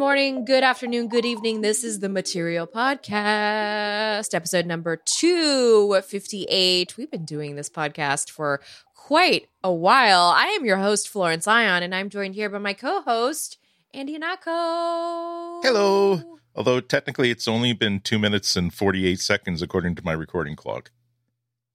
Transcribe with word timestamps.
morning, 0.00 0.46
good 0.46 0.64
afternoon, 0.64 1.08
good 1.08 1.26
evening. 1.26 1.60
This 1.60 1.84
is 1.84 2.00
the 2.00 2.08
Material 2.08 2.66
Podcast, 2.66 4.32
episode 4.32 4.64
number 4.64 4.96
258. 4.96 6.96
We've 6.96 7.10
been 7.10 7.26
doing 7.26 7.54
this 7.54 7.68
podcast 7.68 8.30
for 8.30 8.62
quite 8.94 9.50
a 9.62 9.70
while. 9.70 10.22
I 10.22 10.56
am 10.58 10.64
your 10.64 10.78
host, 10.78 11.10
Florence 11.10 11.46
Ion, 11.46 11.82
and 11.82 11.94
I'm 11.94 12.08
joined 12.08 12.34
here 12.34 12.48
by 12.48 12.56
my 12.56 12.72
co 12.72 13.02
host, 13.02 13.58
Andy 13.92 14.18
Ihnatko. 14.18 15.62
Hello. 15.62 16.38
Although 16.54 16.80
technically 16.80 17.30
it's 17.30 17.46
only 17.46 17.74
been 17.74 18.00
two 18.00 18.18
minutes 18.18 18.56
and 18.56 18.72
48 18.72 19.20
seconds 19.20 19.60
according 19.60 19.96
to 19.96 20.02
my 20.02 20.12
recording 20.12 20.56
clock. 20.56 20.92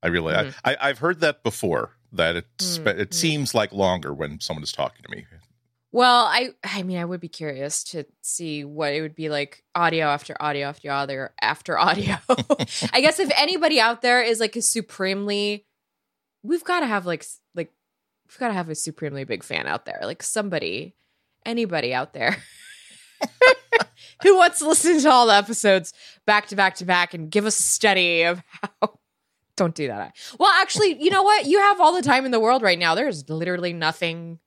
I 0.02 0.07
really, 0.07 0.34
mm. 0.34 0.52
I, 0.66 0.76
I, 0.81 0.88
have 0.88 0.98
heard 0.98 1.20
that 1.20 1.44
before, 1.44 1.91
that 2.12 2.38
it's, 2.38 2.80
mm. 2.80 2.88
it 2.88 3.13
seems 3.13 3.53
like 3.53 3.71
longer 3.71 4.16
when 4.16 4.39
someone 4.39 4.63
is 4.63 4.71
talking 4.71 5.03
to 5.03 5.16
me. 5.16 5.27
Well, 5.95 6.26
I 6.26 6.49
I 6.62 6.84
mean, 6.84 6.98
I 6.98 7.05
would 7.05 7.22
be 7.22 7.30
curious 7.30 7.81
to 7.85 8.03
see 8.20 8.66
what 8.66 8.94
it 8.94 8.99
would 8.99 9.16
be 9.16 9.30
like 9.30 9.63
audio 9.73 10.08
after 10.08 10.36
audio 10.41 10.67
after 10.67 10.91
audio 10.91 11.30
after 11.41 11.80
audio. 11.80 12.17
I 12.91 12.99
guess 12.99 13.17
if 13.17 13.31
anybody 13.34 13.80
out 13.80 14.02
there 14.02 14.22
is 14.22 14.41
like 14.41 14.58
a 14.58 14.62
supremely 14.62 15.66
we've 16.44 16.66
got 16.66 16.81
to 16.81 16.86
have 16.86 17.05
like 17.05 17.26
like 17.55 17.72
we've 18.27 18.38
got 18.38 18.50
to 18.50 18.53
have 18.53 18.67
a 18.67 18.76
supremely 18.76 19.23
big 19.23 19.41
fan 19.41 19.67
out 19.67 19.86
there. 19.86 20.02
Like 20.03 20.22
somebody 20.22 20.95
anybody 21.45 21.94
out 21.94 22.12
there 22.12 22.36
who 24.22 24.36
wants 24.36 24.59
to 24.59 24.67
listen 24.67 25.00
to 25.00 25.09
all 25.09 25.27
the 25.27 25.34
episodes 25.36 25.94
back 26.25 26.48
to 26.48 26.58
back 26.58 26.75
to 26.75 26.86
back 26.86 27.14
and 27.14 27.31
give 27.31 27.45
us 27.45 27.58
a 27.58 27.64
study 27.64 28.23
of 28.23 28.44
how 28.81 29.00
don't 29.56 29.75
do 29.75 29.88
that. 29.88 30.14
Well, 30.38 30.52
actually, 30.59 31.02
you 31.02 31.09
know 31.09 31.23
what? 31.23 31.45
You 31.45 31.59
have 31.59 31.80
all 31.80 31.95
the 31.95 32.02
time 32.02 32.25
in 32.25 32.31
the 32.31 32.39
world 32.41 32.62
right 32.62 32.78
now. 32.78 32.95
There's 32.95 33.30
literally 33.30 33.72
nothing 33.72 34.39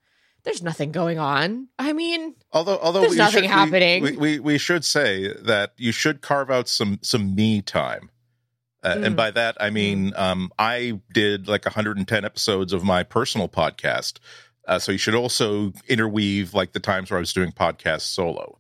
there's 0.45 0.63
nothing 0.63 0.93
going 0.93 1.19
on. 1.19 1.69
I 1.79 1.93
mean, 1.93 2.35
although 2.53 2.79
although 2.79 3.01
there's 3.01 3.17
nothing 3.17 3.45
should, 3.45 3.51
happening. 3.51 4.03
We, 4.03 4.17
we, 4.17 4.39
we 4.39 4.59
should 4.59 4.85
say 4.85 5.33
that 5.43 5.73
you 5.77 5.93
should 5.93 6.21
carve 6.21 6.51
out 6.51 6.69
some 6.69 6.99
some 7.03 7.35
me 7.35 7.63
time. 7.63 8.11
Uh, 8.83 8.95
mm. 8.95 9.07
And 9.07 9.17
by 9.17 9.31
that 9.33 9.57
I 9.61 9.71
mean 9.71 10.13
mm. 10.13 10.19
um, 10.19 10.53
I 10.59 11.01
did 11.13 11.49
like 11.49 11.65
110 11.65 12.25
episodes 12.25 12.73
of 12.73 12.85
my 12.85 13.03
personal 13.03 13.49
podcast, 13.49 14.19
uh, 14.67 14.79
so 14.79 14.93
you 14.93 14.99
should 14.99 15.17
also 15.17 15.73
interweave 15.89 16.55
like 16.55 16.73
the 16.73 16.81
times 16.81 17.11
where 17.11 17.19
I 17.19 17.21
was 17.21 17.33
doing 17.33 17.51
podcasts 17.53 18.03
solo. 18.03 18.59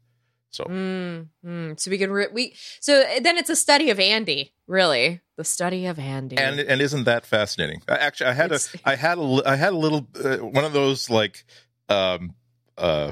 So, 0.51 0.65
mm, 0.65 1.29
mm. 1.45 1.79
so 1.79 1.91
we 1.91 1.99
can 1.99 2.11
re- 2.11 2.29
we 2.33 2.55
so 2.81 3.05
then 3.21 3.37
it's 3.37 3.51
a 3.51 3.57
study 3.57 3.91
of 3.91 4.01
Andy, 4.01 4.55
really, 4.67 5.21
the 5.37 5.45
study 5.45 5.87
of 5.87 5.99
Andy. 5.99 6.37
And 6.37 6.59
and 6.59 6.81
isn't 6.81 7.05
that 7.05 7.27
fascinating? 7.27 7.83
Actually, 7.87 8.31
I 8.31 8.33
had 8.33 8.53
it's, 8.53 8.75
a 8.75 8.79
I 8.85 8.97
had 8.97 9.19
a 9.19 9.43
I 9.47 9.57
had 9.57 9.73
a 9.73 9.77
little 9.77 10.09
uh, 10.23 10.39
one 10.39 10.65
of 10.65 10.73
those 10.73 11.11
like 11.11 11.45
um 11.89 12.35
uh 12.77 13.11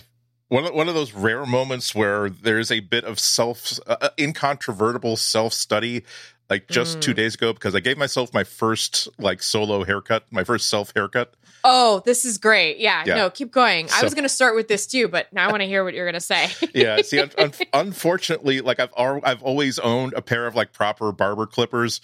one 0.49 0.65
of, 0.65 0.75
one 0.75 0.89
of 0.89 0.95
those 0.95 1.13
rare 1.13 1.45
moments 1.45 1.95
where 1.95 2.31
there's 2.31 2.71
a 2.71 2.81
bit 2.81 3.05
of 3.05 3.19
self 3.19 3.79
uh, 3.87 3.97
uh 4.01 4.09
incontrovertible 4.19 5.17
self 5.17 5.53
study 5.53 6.05
like 6.49 6.69
just 6.69 6.99
mm. 6.99 7.01
two 7.01 7.15
days 7.15 7.35
ago 7.35 7.53
because 7.53 7.75
I 7.75 7.81
gave 7.81 7.99
myself 7.99 8.33
my 8.33 8.45
first 8.45 9.09
like 9.19 9.43
solo 9.43 9.85
haircut, 9.85 10.25
my 10.31 10.45
first 10.45 10.69
self 10.69 10.93
haircut. 10.95 11.35
Oh, 11.65 12.01
this 12.05 12.25
is 12.25 12.39
great. 12.39 12.79
Yeah, 12.79 13.03
yeah. 13.05 13.17
no, 13.17 13.31
keep 13.31 13.51
going. 13.51 13.89
So, 13.89 13.97
I 13.99 14.05
was 14.05 14.15
going 14.15 14.25
to 14.25 14.29
start 14.29 14.55
with 14.55 14.69
this 14.69 14.87
too, 14.87 15.09
but 15.09 15.33
now 15.33 15.49
I 15.49 15.51
want 15.51 15.63
to 15.63 15.67
hear 15.67 15.83
what 15.83 15.95
you're 15.95 16.05
going 16.05 16.15
to 16.15 16.21
say. 16.21 16.49
yeah, 16.75 17.03
see, 17.03 17.21
un- 17.21 17.33
un- 17.39 17.53
unfortunately, 17.73 18.61
like 18.61 18.79
I've 18.79 18.93
al- 18.97 19.21
I've 19.25 19.43
always 19.43 19.79
owned 19.81 20.13
a 20.13 20.23
pair 20.23 20.47
of 20.47 20.55
like 20.55 20.73
proper 20.73 21.11
barber 21.11 21.47
clippers 21.47 22.01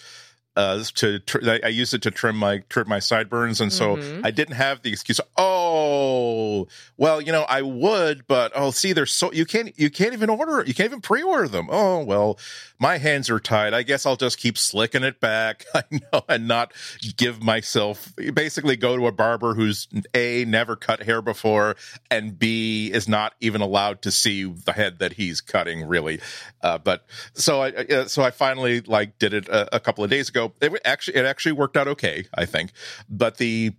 uh, 0.55 0.83
to 0.95 1.19
tr- 1.21 1.39
I 1.65 1.69
use 1.69 1.95
it 1.95 2.03
to 2.03 2.11
trim 2.11 2.37
my 2.37 2.59
trim 2.69 2.89
my 2.89 2.99
sideburns, 2.99 3.61
and 3.61 3.73
so 3.73 3.97
mm-hmm. 3.97 4.25
I 4.25 4.31
didn't 4.31 4.57
have 4.57 4.83
the 4.83 4.91
excuse. 4.91 5.21
Oh, 5.37 6.69
well, 6.99 7.23
you 7.23 7.33
know, 7.33 7.43
I 7.49 7.63
would, 7.63 8.27
but 8.27 8.53
oh, 8.55 8.71
see, 8.71 8.93
they're 8.93 9.07
so 9.07 9.33
you 9.33 9.47
can't 9.47 9.79
you 9.79 9.89
can't 9.89 10.13
even 10.13 10.29
order 10.29 10.63
you 10.67 10.75
can't 10.75 10.89
even 10.89 11.01
pre-order 11.01 11.49
them. 11.49 11.69
Oh 11.71 12.05
well, 12.05 12.39
my 12.79 12.99
hands 12.99 13.31
are 13.31 13.41
tied. 13.41 13.73
I 13.73 13.83
guess 13.83 14.05
I'll 14.05 14.17
just 14.17 14.39
keep 14.39 14.59
slicking 14.59 15.05
it 15.05 15.21
back. 15.21 15.65
I 15.75 15.85
know, 15.91 16.23
and 16.29 16.47
not 16.47 16.75
give 17.17 17.43
myself 17.43 18.13
basically 18.35 18.77
go 18.77 18.97
to 18.97 19.07
a 19.07 19.13
barber 19.13 19.55
who's 19.55 19.89
a 20.13 20.45
never 20.45 20.77
cut 20.77 21.03
hair 21.03 21.23
before, 21.23 21.77
and 22.11 22.39
b 22.39 22.91
is 22.93 23.09
not 23.09 23.35
even 23.41 23.63
allowed 23.63 24.03
to 24.03 24.11
see 24.11 24.45
the 24.45 24.73
head 24.73 24.99
that 24.99 25.15
he's 25.15 25.41
cutting. 25.41 25.89
Really, 25.89 26.21
uh, 26.61 26.77
but 26.77 27.07
so 27.33 27.63
I 27.63 27.71
uh, 27.71 28.05
so 28.07 28.23
I 28.23 28.31
finally 28.31 28.83
like 28.83 29.19
did 29.19 29.33
it 29.33 29.49
a, 29.49 29.77
a 29.77 29.81
couple 29.81 30.05
of 30.05 30.11
days 30.11 30.29
ago 30.29 30.42
it 30.61 30.81
actually 30.85 31.17
it 31.17 31.25
actually 31.25 31.53
worked 31.53 31.77
out 31.77 31.89
okay, 31.89 32.27
I 32.35 32.45
think. 32.45 32.73
But 33.09 33.39
the 33.39 33.73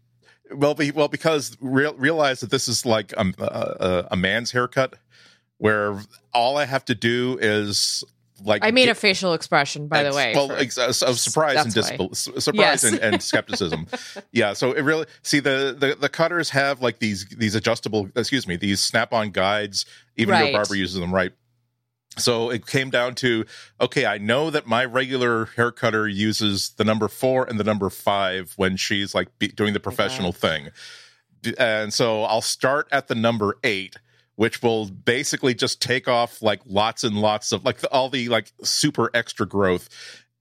well, 0.51 0.75
be, 0.75 0.91
well 0.91 1.07
because 1.07 1.57
real, 1.59 1.93
realize 1.95 2.41
that 2.41 2.51
this 2.51 2.67
is 2.67 2.85
like 2.85 3.13
um, 3.17 3.33
a, 3.39 3.43
a, 3.43 4.07
a 4.11 4.15
man's 4.15 4.51
haircut, 4.51 4.95
where 5.57 5.99
all 6.33 6.57
I 6.57 6.65
have 6.65 6.85
to 6.85 6.95
do 6.95 7.37
is 7.41 8.03
like 8.43 8.63
I 8.63 8.71
made 8.71 8.89
a 8.89 8.95
facial 8.95 9.33
expression, 9.33 9.87
by 9.87 10.03
the 10.03 10.13
way. 10.13 10.33
Well, 10.35 10.49
for, 10.49 10.55
ex- 10.55 10.77
of 10.77 11.19
surprise 11.19 11.63
and 11.63 11.73
disbelief, 11.73 12.15
surprise 12.15 12.55
yes. 12.55 12.83
and, 12.83 12.99
and, 12.99 13.21
skepticism. 13.21 13.87
yeah, 14.31 14.53
so 14.53 14.73
it 14.73 14.81
really 14.81 15.05
see 15.21 15.39
the, 15.39 15.75
the 15.77 15.95
the 15.95 16.09
cutters 16.09 16.49
have 16.49 16.81
like 16.81 16.99
these 16.99 17.25
these 17.27 17.55
adjustable, 17.55 18.09
excuse 18.15 18.47
me, 18.47 18.55
these 18.57 18.79
snap-on 18.79 19.31
guides. 19.31 19.85
Even 20.17 20.33
right. 20.33 20.51
your 20.51 20.53
barber 20.53 20.75
uses 20.75 20.99
them, 20.99 21.13
right? 21.13 21.31
So 22.17 22.51
it 22.51 22.67
came 22.67 22.89
down 22.89 23.15
to 23.15 23.45
okay, 23.81 24.05
I 24.05 24.17
know 24.17 24.49
that 24.49 24.67
my 24.67 24.85
regular 24.85 25.45
hair 25.45 25.71
cutter 25.71 26.07
uses 26.07 26.69
the 26.77 26.83
number 26.83 27.07
four 27.07 27.45
and 27.45 27.59
the 27.59 27.63
number 27.63 27.89
five 27.89 28.53
when 28.55 28.77
she's 28.77 29.15
like 29.15 29.29
doing 29.55 29.73
the 29.73 29.79
oh, 29.79 29.83
professional 29.83 30.29
okay. 30.29 30.37
thing. 30.37 30.69
And 31.57 31.93
so 31.93 32.23
I'll 32.23 32.41
start 32.41 32.87
at 32.91 33.07
the 33.07 33.15
number 33.15 33.57
eight, 33.63 33.97
which 34.35 34.61
will 34.61 34.85
basically 34.85 35.53
just 35.53 35.81
take 35.81 36.07
off 36.07 36.41
like 36.41 36.61
lots 36.65 37.03
and 37.03 37.17
lots 37.19 37.51
of 37.51 37.65
like 37.65 37.79
the, 37.79 37.91
all 37.91 38.09
the 38.09 38.29
like 38.29 38.51
super 38.63 39.09
extra 39.13 39.47
growth. 39.47 39.89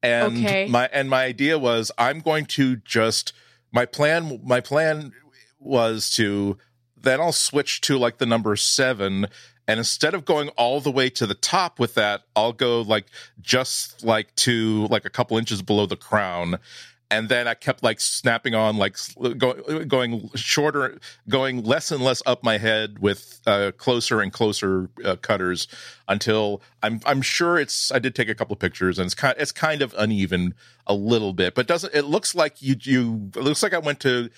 And 0.03 0.39
okay. 0.39 0.66
my 0.69 0.89
and 0.93 1.09
my 1.09 1.25
idea 1.25 1.59
was 1.59 1.91
I'm 1.97 2.21
going 2.21 2.47
to 2.47 2.77
just 2.77 3.33
my 3.72 3.87
plan 3.87 4.41
my 4.44 4.60
plan 4.60 5.12
was 5.59 6.10
to 6.10 6.59
then 7.02 7.20
I'll 7.20 7.32
switch 7.32 7.80
to 7.82 7.98
like 7.98 8.18
the 8.18 8.26
number 8.26 8.56
seven 8.56 9.26
and 9.68 9.78
instead 9.78 10.14
of 10.14 10.24
going 10.24 10.48
all 10.50 10.80
the 10.80 10.90
way 10.90 11.08
to 11.10 11.26
the 11.26 11.34
top 11.34 11.78
with 11.78 11.94
that, 11.94 12.22
I'll 12.34 12.52
go 12.52 12.80
like 12.80 13.06
just 13.40 14.04
like 14.04 14.34
to 14.36 14.86
like 14.88 15.04
a 15.04 15.10
couple 15.10 15.38
inches 15.38 15.62
below 15.62 15.86
the 15.86 15.96
crown. 15.96 16.58
And 17.10 17.28
then 17.28 17.46
I 17.46 17.52
kept 17.52 17.82
like 17.82 18.00
snapping 18.00 18.54
on, 18.54 18.78
like 18.78 18.96
going, 19.36 19.86
going 19.86 20.30
shorter, 20.34 20.98
going 21.28 21.62
less 21.62 21.91
and 21.91 22.02
less 22.02 22.22
up 22.24 22.42
my 22.42 22.56
head 22.56 23.00
with 23.00 23.41
uh, 23.46 23.72
closer 23.76 24.22
and 24.22 24.32
closer 24.32 24.88
uh, 25.04 25.16
cutters 25.16 25.68
until 26.08 26.62
I'm 26.82 27.00
I'm 27.04 27.20
sure 27.20 27.58
it's. 27.58 27.92
I 27.92 27.98
did 27.98 28.14
take 28.14 28.30
a 28.30 28.34
couple 28.34 28.54
of 28.54 28.60
pictures 28.60 28.98
and 28.98 29.04
it's 29.04 29.14
kind 29.14 29.34
it's 29.38 29.52
kind 29.52 29.82
of 29.82 29.94
uneven 29.98 30.54
a 30.86 30.94
little 30.94 31.34
bit, 31.34 31.54
but 31.54 31.66
doesn't 31.66 31.94
it 31.94 32.06
looks 32.06 32.34
like 32.34 32.62
you 32.62 32.76
you 32.80 33.30
it 33.36 33.42
looks 33.42 33.62
like 33.62 33.74
I 33.74 33.78
went 33.78 34.00
to 34.00 34.30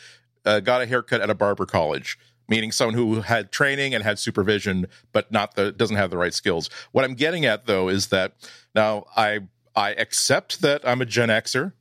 uh, 0.45 0.59
got 0.59 0.83
a 0.83 0.87
haircut 0.87 1.21
at 1.21 1.31
a 1.31 1.35
barber 1.35 1.67
college 1.67 2.19
meaning 2.49 2.73
someone 2.73 2.95
who 2.95 3.21
had 3.23 3.53
training 3.53 3.95
and 3.95 4.05
had 4.05 4.19
supervision, 4.19 4.87
but 5.13 5.31
not 5.33 5.55
the 5.55 5.73
doesn't 5.73 5.97
have 5.97 6.11
the 6.11 6.19
right 6.19 6.35
skills. 6.35 6.71
What 6.93 7.05
I'm 7.05 7.15
getting 7.15 7.45
at 7.45 7.67
though 7.67 7.89
is 7.89 8.09
that 8.09 8.35
now 8.75 9.07
I 9.17 9.41
I 9.75 9.91
accept 9.93 10.61
that 10.63 10.87
I'm 10.87 11.01
a 11.01 11.07
Gen 11.07 11.29
Xer. 11.29 11.73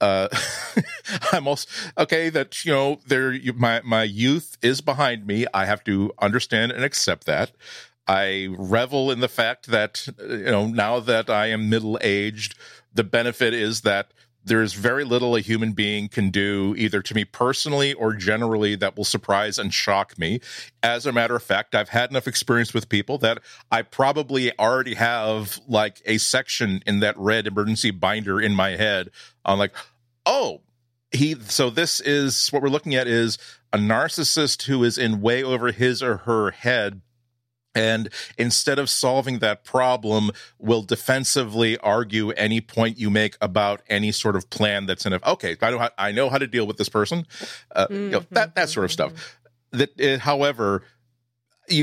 Uh, 0.00 0.28
I'm 1.32 1.46
also 1.46 1.68
okay 1.98 2.30
that 2.30 2.64
you 2.64 2.72
know 2.72 3.00
there 3.06 3.36
my 3.54 3.80
my 3.84 4.02
youth 4.04 4.56
is 4.62 4.80
behind 4.80 5.26
me. 5.26 5.46
I 5.52 5.66
have 5.66 5.84
to 5.84 6.12
understand 6.20 6.72
and 6.72 6.84
accept 6.84 7.26
that. 7.26 7.52
I 8.06 8.48
revel 8.50 9.10
in 9.10 9.20
the 9.20 9.28
fact 9.28 9.66
that 9.68 10.08
you 10.18 10.44
know 10.44 10.66
now 10.66 11.00
that 11.00 11.28
I 11.28 11.46
am 11.46 11.68
middle 11.68 11.98
aged, 12.02 12.54
the 12.92 13.04
benefit 13.04 13.54
is 13.54 13.82
that 13.82 14.12
there's 14.44 14.72
very 14.72 15.04
little 15.04 15.36
a 15.36 15.40
human 15.40 15.72
being 15.72 16.08
can 16.08 16.30
do 16.30 16.74
either 16.76 17.02
to 17.02 17.14
me 17.14 17.24
personally 17.24 17.92
or 17.92 18.12
generally 18.12 18.74
that 18.76 18.96
will 18.96 19.04
surprise 19.04 19.58
and 19.58 19.72
shock 19.72 20.18
me. 20.18 20.40
As 20.82 21.06
a 21.06 21.12
matter 21.12 21.36
of 21.36 21.42
fact 21.42 21.74
i've 21.74 21.90
had 21.90 22.10
enough 22.10 22.26
experience 22.26 22.72
with 22.72 22.88
people 22.88 23.18
that 23.18 23.38
i 23.70 23.82
probably 23.82 24.56
already 24.58 24.94
have 24.94 25.60
like 25.68 26.00
a 26.06 26.18
section 26.18 26.82
in 26.86 27.00
that 27.00 27.16
red 27.18 27.46
emergency 27.46 27.90
binder 27.90 28.40
in 28.40 28.54
my 28.54 28.70
head. 28.70 29.10
On 29.44 29.58
like 29.58 29.74
oh 30.26 30.62
he 31.12 31.34
so 31.34 31.70
this 31.70 32.00
is 32.00 32.48
what 32.48 32.62
we're 32.62 32.68
looking 32.68 32.94
at 32.94 33.06
is 33.06 33.38
a 33.72 33.78
narcissist 33.78 34.64
who 34.64 34.82
is 34.84 34.98
in 34.98 35.20
way 35.20 35.42
over 35.42 35.72
his 35.72 36.02
or 36.02 36.18
her 36.18 36.50
head 36.50 37.02
and 37.74 38.08
instead 38.36 38.78
of 38.78 38.90
solving 38.90 39.38
that 39.38 39.64
problem 39.64 40.30
will 40.58 40.82
defensively 40.82 41.78
argue 41.78 42.30
any 42.30 42.60
point 42.60 42.98
you 42.98 43.10
make 43.10 43.36
about 43.40 43.82
any 43.88 44.10
sort 44.10 44.36
of 44.36 44.48
plan 44.50 44.86
that's 44.86 45.06
in 45.06 45.12
it 45.12 45.22
okay 45.24 45.56
i 45.62 45.70
know 45.70 45.78
how, 45.78 45.90
I 45.98 46.12
know 46.12 46.28
how 46.28 46.38
to 46.38 46.46
deal 46.46 46.66
with 46.66 46.76
this 46.76 46.88
person 46.88 47.26
uh, 47.74 47.86
mm-hmm. 47.86 47.94
you 47.94 48.10
know, 48.10 48.24
that 48.30 48.54
that 48.54 48.68
sort 48.68 48.84
of 48.84 48.92
stuff 48.92 49.12
mm-hmm. 49.72 49.78
that 49.78 50.00
uh, 50.00 50.18
however 50.18 50.82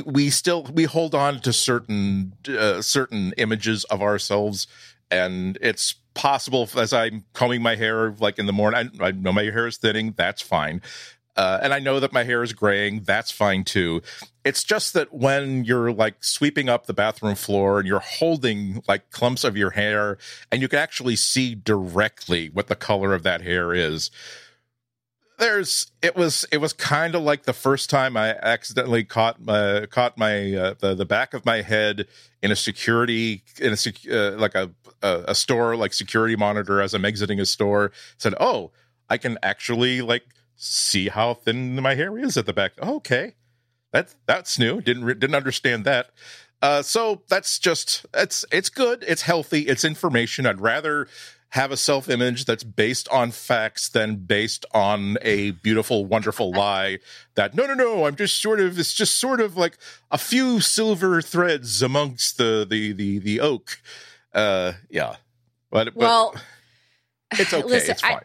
we 0.05 0.29
still 0.29 0.63
we 0.63 0.83
hold 0.83 1.15
on 1.15 1.39
to 1.41 1.53
certain 1.53 2.33
uh, 2.49 2.81
certain 2.81 3.33
images 3.37 3.83
of 3.85 4.01
ourselves 4.01 4.67
and 5.09 5.57
it's 5.61 5.95
possible 6.13 6.67
as 6.75 6.91
i'm 6.91 7.23
combing 7.33 7.61
my 7.61 7.75
hair 7.75 8.13
like 8.19 8.39
in 8.39 8.47
the 8.47 8.53
morning 8.53 8.91
I, 8.99 9.07
I 9.07 9.11
know 9.11 9.31
my 9.31 9.43
hair 9.43 9.67
is 9.67 9.77
thinning 9.77 10.13
that's 10.17 10.41
fine 10.41 10.81
uh, 11.37 11.59
and 11.61 11.71
I 11.71 11.79
know 11.79 11.99
that 11.99 12.11
my 12.11 12.23
hair 12.23 12.41
is 12.41 12.51
graying. 12.51 13.01
That's 13.01 13.29
fine 13.29 13.63
too. 13.63 14.01
It's 14.47 14.63
just 14.63 14.93
that 14.93 15.13
when 15.13 15.65
you're 15.65 15.91
like 15.91 16.23
sweeping 16.23 16.69
up 16.69 16.85
the 16.85 16.93
bathroom 16.93 17.35
floor 17.35 17.79
and 17.79 17.87
you're 17.87 17.99
holding 17.99 18.81
like 18.87 19.11
clumps 19.11 19.43
of 19.43 19.57
your 19.57 19.71
hair 19.71 20.17
and 20.49 20.61
you 20.61 20.69
can 20.69 20.79
actually 20.79 21.17
see 21.17 21.53
directly 21.53 22.47
what 22.47 22.67
the 22.67 22.75
color 22.75 23.13
of 23.13 23.23
that 23.23 23.41
hair 23.41 23.73
is. 23.73 24.09
There's 25.37 25.91
it 26.01 26.15
was 26.15 26.45
it 26.49 26.59
was 26.59 26.71
kind 26.71 27.13
of 27.13 27.23
like 27.23 27.43
the 27.43 27.51
first 27.51 27.89
time 27.89 28.15
I 28.15 28.35
accidentally 28.41 29.03
caught 29.03 29.41
my 29.41 29.85
caught 29.87 30.17
my 30.17 30.53
uh, 30.53 30.75
the 30.79 30.95
the 30.95 31.05
back 31.05 31.33
of 31.33 31.45
my 31.45 31.61
head 31.61 32.07
in 32.41 32.49
a 32.49 32.55
security 32.55 33.43
in 33.59 33.73
a 33.73 34.17
uh, 34.17 34.37
like 34.37 34.55
a, 34.55 34.71
a 35.03 35.25
a 35.27 35.35
store 35.35 35.75
like 35.75 35.91
security 35.91 36.37
monitor 36.37 36.79
as 36.79 36.93
I'm 36.93 37.03
exiting 37.03 37.41
a 37.41 37.45
store 37.45 37.91
said 38.17 38.33
oh 38.39 38.71
I 39.09 39.17
can 39.17 39.37
actually 39.43 40.01
like 40.01 40.23
see 40.55 41.09
how 41.09 41.33
thin 41.33 41.75
my 41.81 41.95
hair 41.95 42.17
is 42.17 42.37
at 42.37 42.45
the 42.45 42.53
back. 42.53 42.71
Okay, 42.81 43.35
that's 43.91 44.15
that's 44.25 44.59
new. 44.59 44.81
Didn't 44.81 45.05
didn't 45.05 45.35
understand 45.35 45.85
that. 45.85 46.09
Uh, 46.61 46.81
so 46.81 47.21
that's 47.27 47.59
just 47.59 48.05
it's 48.13 48.45
it's 48.51 48.69
good. 48.69 49.03
It's 49.07 49.21
healthy. 49.21 49.61
It's 49.61 49.85
information. 49.85 50.45
I'd 50.45 50.61
rather 50.61 51.07
have 51.49 51.71
a 51.71 51.77
self 51.77 52.09
image 52.09 52.45
that's 52.45 52.63
based 52.63 53.07
on 53.09 53.31
facts 53.31 53.89
than 53.89 54.17
based 54.17 54.65
on 54.73 55.17
a 55.21 55.51
beautiful, 55.51 56.05
wonderful 56.05 56.51
lie. 56.51 56.99
That 57.35 57.55
no, 57.55 57.65
no, 57.65 57.73
no. 57.73 58.05
I'm 58.05 58.15
just 58.15 58.41
sort 58.41 58.59
of. 58.59 58.77
It's 58.79 58.93
just 58.93 59.19
sort 59.19 59.39
of 59.39 59.55
like 59.55 59.77
a 60.11 60.17
few 60.17 60.59
silver 60.59 61.21
threads 61.21 61.81
amongst 61.81 62.37
the 62.37 62.65
the 62.69 62.91
the 62.91 63.19
the 63.19 63.39
oak. 63.39 63.81
Uh, 64.33 64.73
yeah, 64.89 65.17
but 65.69 65.95
well. 65.95 66.31
But, 66.33 67.39
it's 67.39 67.53
okay. 67.53 67.67
Listen, 67.67 67.91
it's. 67.91 68.03
I, 68.03 68.19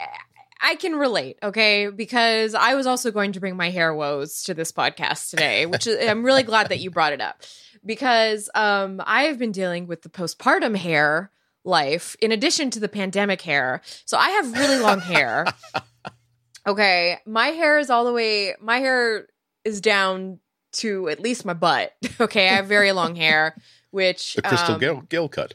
I 0.62 0.76
can 0.76 0.94
relate, 0.94 1.38
okay? 1.42 1.88
Because 1.88 2.54
I 2.54 2.74
was 2.74 2.86
also 2.86 3.10
going 3.10 3.32
to 3.32 3.40
bring 3.40 3.56
my 3.56 3.70
hair 3.70 3.92
woes 3.92 4.44
to 4.44 4.54
this 4.54 4.70
podcast 4.70 5.30
today, 5.30 5.66
which 5.66 5.86
is, 5.86 6.08
I'm 6.08 6.24
really 6.24 6.44
glad 6.44 6.68
that 6.68 6.78
you 6.78 6.90
brought 6.90 7.12
it 7.12 7.20
up 7.20 7.42
because 7.84 8.48
um, 8.54 9.02
I 9.04 9.24
have 9.24 9.38
been 9.38 9.52
dealing 9.52 9.88
with 9.88 10.02
the 10.02 10.08
postpartum 10.08 10.76
hair 10.76 11.32
life 11.64 12.16
in 12.20 12.30
addition 12.30 12.70
to 12.70 12.80
the 12.80 12.88
pandemic 12.88 13.42
hair. 13.42 13.82
So 14.04 14.16
I 14.16 14.30
have 14.30 14.52
really 14.52 14.78
long 14.78 15.00
hair. 15.00 15.46
Okay, 16.64 17.18
my 17.26 17.48
hair 17.48 17.80
is 17.80 17.90
all 17.90 18.04
the 18.04 18.12
way, 18.12 18.54
my 18.60 18.78
hair 18.78 19.26
is 19.64 19.80
down 19.80 20.38
to 20.74 21.08
at 21.08 21.18
least 21.18 21.44
my 21.44 21.54
butt. 21.54 21.92
Okay, 22.20 22.48
I 22.48 22.52
have 22.52 22.66
very 22.66 22.92
long 22.92 23.16
hair, 23.16 23.56
which 23.90 24.34
the 24.34 24.42
Crystal 24.42 24.74
um, 24.74 24.80
Gayle, 24.80 25.00
Gayle 25.08 25.28
cut. 25.28 25.54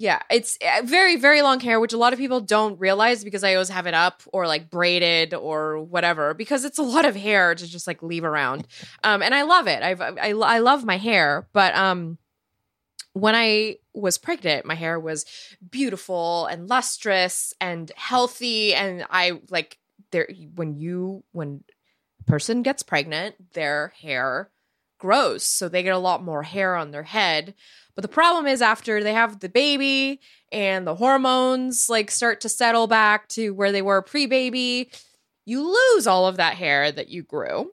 Yeah, 0.00 0.20
it's 0.30 0.56
uh, 0.64 0.82
very, 0.84 1.16
very 1.16 1.42
long 1.42 1.58
hair, 1.58 1.80
which 1.80 1.92
a 1.92 1.98
lot 1.98 2.12
of 2.12 2.20
people 2.20 2.40
don't 2.40 2.78
realize 2.78 3.24
because 3.24 3.42
I 3.42 3.54
always 3.54 3.68
have 3.68 3.88
it 3.88 3.94
up 3.94 4.22
or 4.32 4.46
like 4.46 4.70
braided 4.70 5.34
or 5.34 5.82
whatever 5.82 6.34
because 6.34 6.64
it's 6.64 6.78
a 6.78 6.84
lot 6.84 7.04
of 7.04 7.16
hair 7.16 7.56
to 7.56 7.66
just 7.66 7.88
like 7.88 8.00
leave 8.00 8.22
around. 8.22 8.68
Um, 9.02 9.22
and 9.22 9.34
I 9.34 9.42
love 9.42 9.66
it. 9.66 9.82
I've, 9.82 10.00
I, 10.00 10.30
I 10.30 10.58
love 10.60 10.84
my 10.84 10.98
hair, 10.98 11.48
but 11.52 11.74
um, 11.74 12.16
when 13.12 13.34
I 13.34 13.78
was 13.92 14.18
pregnant, 14.18 14.64
my 14.64 14.76
hair 14.76 15.00
was 15.00 15.26
beautiful 15.68 16.46
and 16.46 16.68
lustrous 16.68 17.52
and 17.60 17.90
healthy. 17.96 18.74
And 18.74 19.04
I 19.10 19.40
like 19.50 19.78
there 20.12 20.28
when 20.54 20.76
you 20.76 21.24
when 21.32 21.64
a 22.20 22.24
person 22.30 22.62
gets 22.62 22.84
pregnant, 22.84 23.52
their 23.54 23.92
hair 24.00 24.50
grows, 24.98 25.44
so 25.44 25.68
they 25.68 25.82
get 25.82 25.94
a 25.94 25.98
lot 25.98 26.22
more 26.22 26.44
hair 26.44 26.76
on 26.76 26.92
their 26.92 27.02
head. 27.02 27.54
But 27.98 28.02
the 28.02 28.14
problem 28.14 28.46
is 28.46 28.62
after 28.62 29.02
they 29.02 29.12
have 29.12 29.40
the 29.40 29.48
baby 29.48 30.20
and 30.52 30.86
the 30.86 30.94
hormones 30.94 31.88
like 31.88 32.12
start 32.12 32.42
to 32.42 32.48
settle 32.48 32.86
back 32.86 33.26
to 33.30 33.50
where 33.50 33.72
they 33.72 33.82
were 33.82 34.02
pre-baby, 34.02 34.92
you 35.46 35.68
lose 35.96 36.06
all 36.06 36.28
of 36.28 36.36
that 36.36 36.54
hair 36.54 36.92
that 36.92 37.08
you 37.08 37.24
grew. 37.24 37.72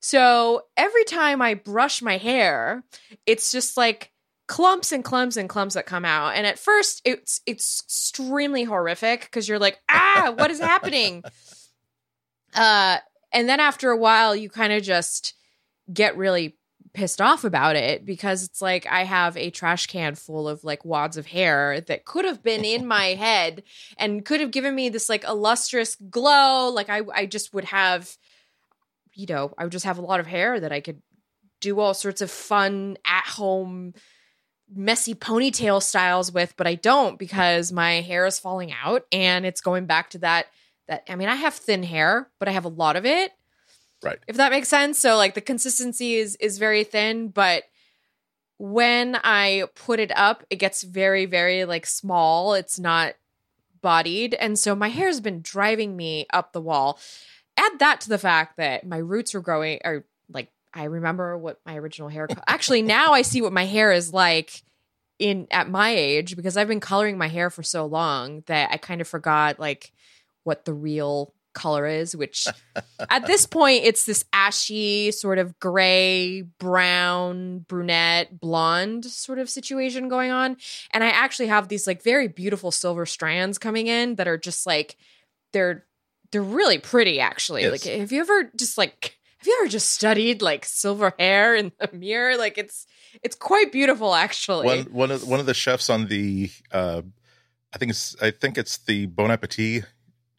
So 0.00 0.62
every 0.78 1.04
time 1.04 1.42
I 1.42 1.52
brush 1.52 2.00
my 2.00 2.16
hair, 2.16 2.84
it's 3.26 3.52
just 3.52 3.76
like 3.76 4.12
clumps 4.48 4.92
and 4.92 5.04
clumps 5.04 5.36
and 5.36 5.46
clumps 5.46 5.74
that 5.74 5.84
come 5.84 6.06
out. 6.06 6.36
And 6.36 6.46
at 6.46 6.58
first 6.58 7.02
it's 7.04 7.42
it's 7.44 7.82
extremely 7.84 8.64
horrific 8.64 9.20
because 9.24 9.46
you're 9.46 9.58
like, 9.58 9.78
ah, 9.90 10.32
what 10.38 10.50
is 10.50 10.58
happening? 10.58 11.22
Uh 12.54 12.98
and 13.32 13.48
then 13.48 13.58
after 13.58 13.90
a 13.90 13.96
while 13.96 14.36
you 14.36 14.48
kind 14.48 14.72
of 14.72 14.80
just 14.82 15.34
get 15.92 16.16
really 16.16 16.56
pissed 16.94 17.20
off 17.20 17.44
about 17.44 17.74
it 17.76 18.06
because 18.06 18.44
it's 18.44 18.62
like 18.62 18.86
I 18.86 19.02
have 19.02 19.36
a 19.36 19.50
trash 19.50 19.88
can 19.88 20.14
full 20.14 20.48
of 20.48 20.62
like 20.62 20.84
wads 20.84 21.16
of 21.16 21.26
hair 21.26 21.80
that 21.82 22.04
could 22.04 22.24
have 22.24 22.42
been 22.42 22.64
in 22.64 22.86
my 22.86 23.06
head 23.14 23.64
and 23.98 24.24
could 24.24 24.40
have 24.40 24.52
given 24.52 24.74
me 24.74 24.88
this 24.88 25.08
like 25.08 25.24
illustrious 25.24 25.96
glow. 25.96 26.70
Like 26.70 26.88
I 26.88 27.02
I 27.12 27.26
just 27.26 27.52
would 27.52 27.64
have, 27.64 28.16
you 29.12 29.26
know, 29.26 29.52
I 29.58 29.64
would 29.64 29.72
just 29.72 29.84
have 29.84 29.98
a 29.98 30.02
lot 30.02 30.20
of 30.20 30.26
hair 30.26 30.58
that 30.58 30.72
I 30.72 30.80
could 30.80 31.02
do 31.60 31.80
all 31.80 31.94
sorts 31.94 32.20
of 32.20 32.30
fun 32.30 32.96
at 33.04 33.24
home 33.24 33.94
messy 34.72 35.14
ponytail 35.14 35.82
styles 35.82 36.32
with, 36.32 36.54
but 36.56 36.66
I 36.66 36.74
don't 36.74 37.18
because 37.18 37.72
my 37.72 38.00
hair 38.00 38.24
is 38.24 38.38
falling 38.38 38.72
out 38.72 39.04
and 39.12 39.44
it's 39.44 39.60
going 39.60 39.86
back 39.86 40.10
to 40.10 40.18
that 40.18 40.46
that 40.86 41.02
I 41.08 41.16
mean 41.16 41.28
I 41.28 41.34
have 41.34 41.54
thin 41.54 41.82
hair, 41.82 42.30
but 42.38 42.48
I 42.48 42.52
have 42.52 42.64
a 42.64 42.68
lot 42.68 42.94
of 42.94 43.04
it 43.04 43.32
Right. 44.04 44.18
If 44.28 44.36
that 44.36 44.52
makes 44.52 44.68
sense. 44.68 44.98
So 44.98 45.16
like 45.16 45.34
the 45.34 45.40
consistency 45.40 46.14
is 46.16 46.36
is 46.36 46.58
very 46.58 46.84
thin, 46.84 47.28
but 47.28 47.64
when 48.58 49.18
I 49.24 49.64
put 49.74 49.98
it 49.98 50.12
up, 50.16 50.44
it 50.50 50.56
gets 50.56 50.82
very, 50.82 51.26
very 51.26 51.64
like 51.64 51.86
small. 51.86 52.54
It's 52.54 52.78
not 52.78 53.14
bodied. 53.80 54.34
And 54.34 54.58
so 54.58 54.74
my 54.74 54.88
hair's 54.88 55.20
been 55.20 55.42
driving 55.42 55.96
me 55.96 56.26
up 56.32 56.52
the 56.52 56.60
wall. 56.60 56.98
Add 57.58 57.78
that 57.80 58.00
to 58.02 58.08
the 58.08 58.18
fact 58.18 58.56
that 58.56 58.86
my 58.86 58.96
roots 58.96 59.34
are 59.34 59.40
growing 59.40 59.80
or 59.84 60.04
like 60.32 60.50
I 60.72 60.84
remember 60.84 61.36
what 61.36 61.60
my 61.66 61.76
original 61.76 62.08
hair 62.08 62.26
actually 62.46 62.82
now 62.82 63.12
I 63.12 63.22
see 63.22 63.42
what 63.42 63.52
my 63.52 63.66
hair 63.66 63.92
is 63.92 64.12
like 64.12 64.62
in 65.18 65.46
at 65.50 65.68
my 65.68 65.90
age 65.90 66.34
because 66.34 66.56
I've 66.56 66.66
been 66.66 66.80
coloring 66.80 67.18
my 67.18 67.28
hair 67.28 67.50
for 67.50 67.62
so 67.62 67.84
long 67.84 68.42
that 68.46 68.70
I 68.72 68.78
kind 68.78 69.00
of 69.00 69.06
forgot 69.06 69.60
like 69.60 69.92
what 70.42 70.64
the 70.64 70.72
real 70.72 71.33
color 71.54 71.86
is, 71.86 72.14
which 72.14 72.46
at 73.10 73.26
this 73.26 73.46
point 73.46 73.84
it's 73.84 74.04
this 74.04 74.24
ashy, 74.32 75.10
sort 75.10 75.38
of 75.38 75.58
gray, 75.58 76.42
brown, 76.42 77.60
brunette, 77.60 78.38
blonde 78.38 79.04
sort 79.04 79.38
of 79.38 79.48
situation 79.48 80.08
going 80.08 80.30
on. 80.30 80.56
And 80.90 81.02
I 81.02 81.08
actually 81.08 81.48
have 81.48 81.68
these 81.68 81.86
like 81.86 82.02
very 82.02 82.28
beautiful 82.28 82.70
silver 82.70 83.06
strands 83.06 83.58
coming 83.58 83.86
in 83.86 84.16
that 84.16 84.28
are 84.28 84.38
just 84.38 84.66
like 84.66 84.96
they're 85.52 85.84
they're 86.30 86.42
really 86.42 86.78
pretty 86.78 87.20
actually. 87.20 87.62
Yes. 87.62 87.72
Like 87.72 87.98
have 88.00 88.12
you 88.12 88.20
ever 88.20 88.50
just 88.56 88.76
like 88.76 89.16
have 89.38 89.46
you 89.46 89.58
ever 89.60 89.68
just 89.68 89.92
studied 89.92 90.42
like 90.42 90.64
silver 90.64 91.14
hair 91.18 91.54
in 91.54 91.72
the 91.78 91.90
mirror? 91.92 92.36
Like 92.36 92.58
it's 92.58 92.86
it's 93.22 93.36
quite 93.36 93.72
beautiful 93.72 94.14
actually. 94.14 94.66
One 94.66 94.84
one 94.86 95.10
of 95.10 95.26
one 95.26 95.40
of 95.40 95.46
the 95.46 95.54
chefs 95.54 95.88
on 95.88 96.06
the 96.08 96.50
uh 96.72 97.02
I 97.72 97.78
think 97.78 97.90
it's 97.90 98.14
I 98.22 98.30
think 98.30 98.56
it's 98.56 98.78
the 98.78 99.06
Bon 99.06 99.30
Appetit 99.30 99.84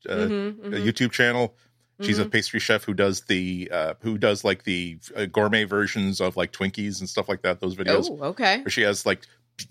uh, 0.10 0.16
mm-hmm, 0.16 0.68
mm-hmm. 0.68 0.88
YouTube 0.88 1.12
channel. 1.12 1.56
She's 2.02 2.18
mm-hmm. 2.18 2.28
a 2.28 2.30
pastry 2.30 2.60
chef 2.60 2.84
who 2.84 2.94
does 2.94 3.22
the 3.22 3.70
uh, 3.72 3.94
who 4.02 4.18
does 4.18 4.44
like 4.44 4.64
the 4.64 5.00
uh, 5.16 5.26
gourmet 5.26 5.64
versions 5.64 6.20
of 6.20 6.36
like 6.36 6.52
Twinkies 6.52 7.00
and 7.00 7.08
stuff 7.08 7.30
like 7.30 7.42
that. 7.44 7.62
Those 7.62 7.76
videos. 7.76 8.10
Oh, 8.10 8.26
okay. 8.26 8.60
Where 8.60 8.70
she 8.70 8.82
has 8.82 9.06
like 9.06 9.22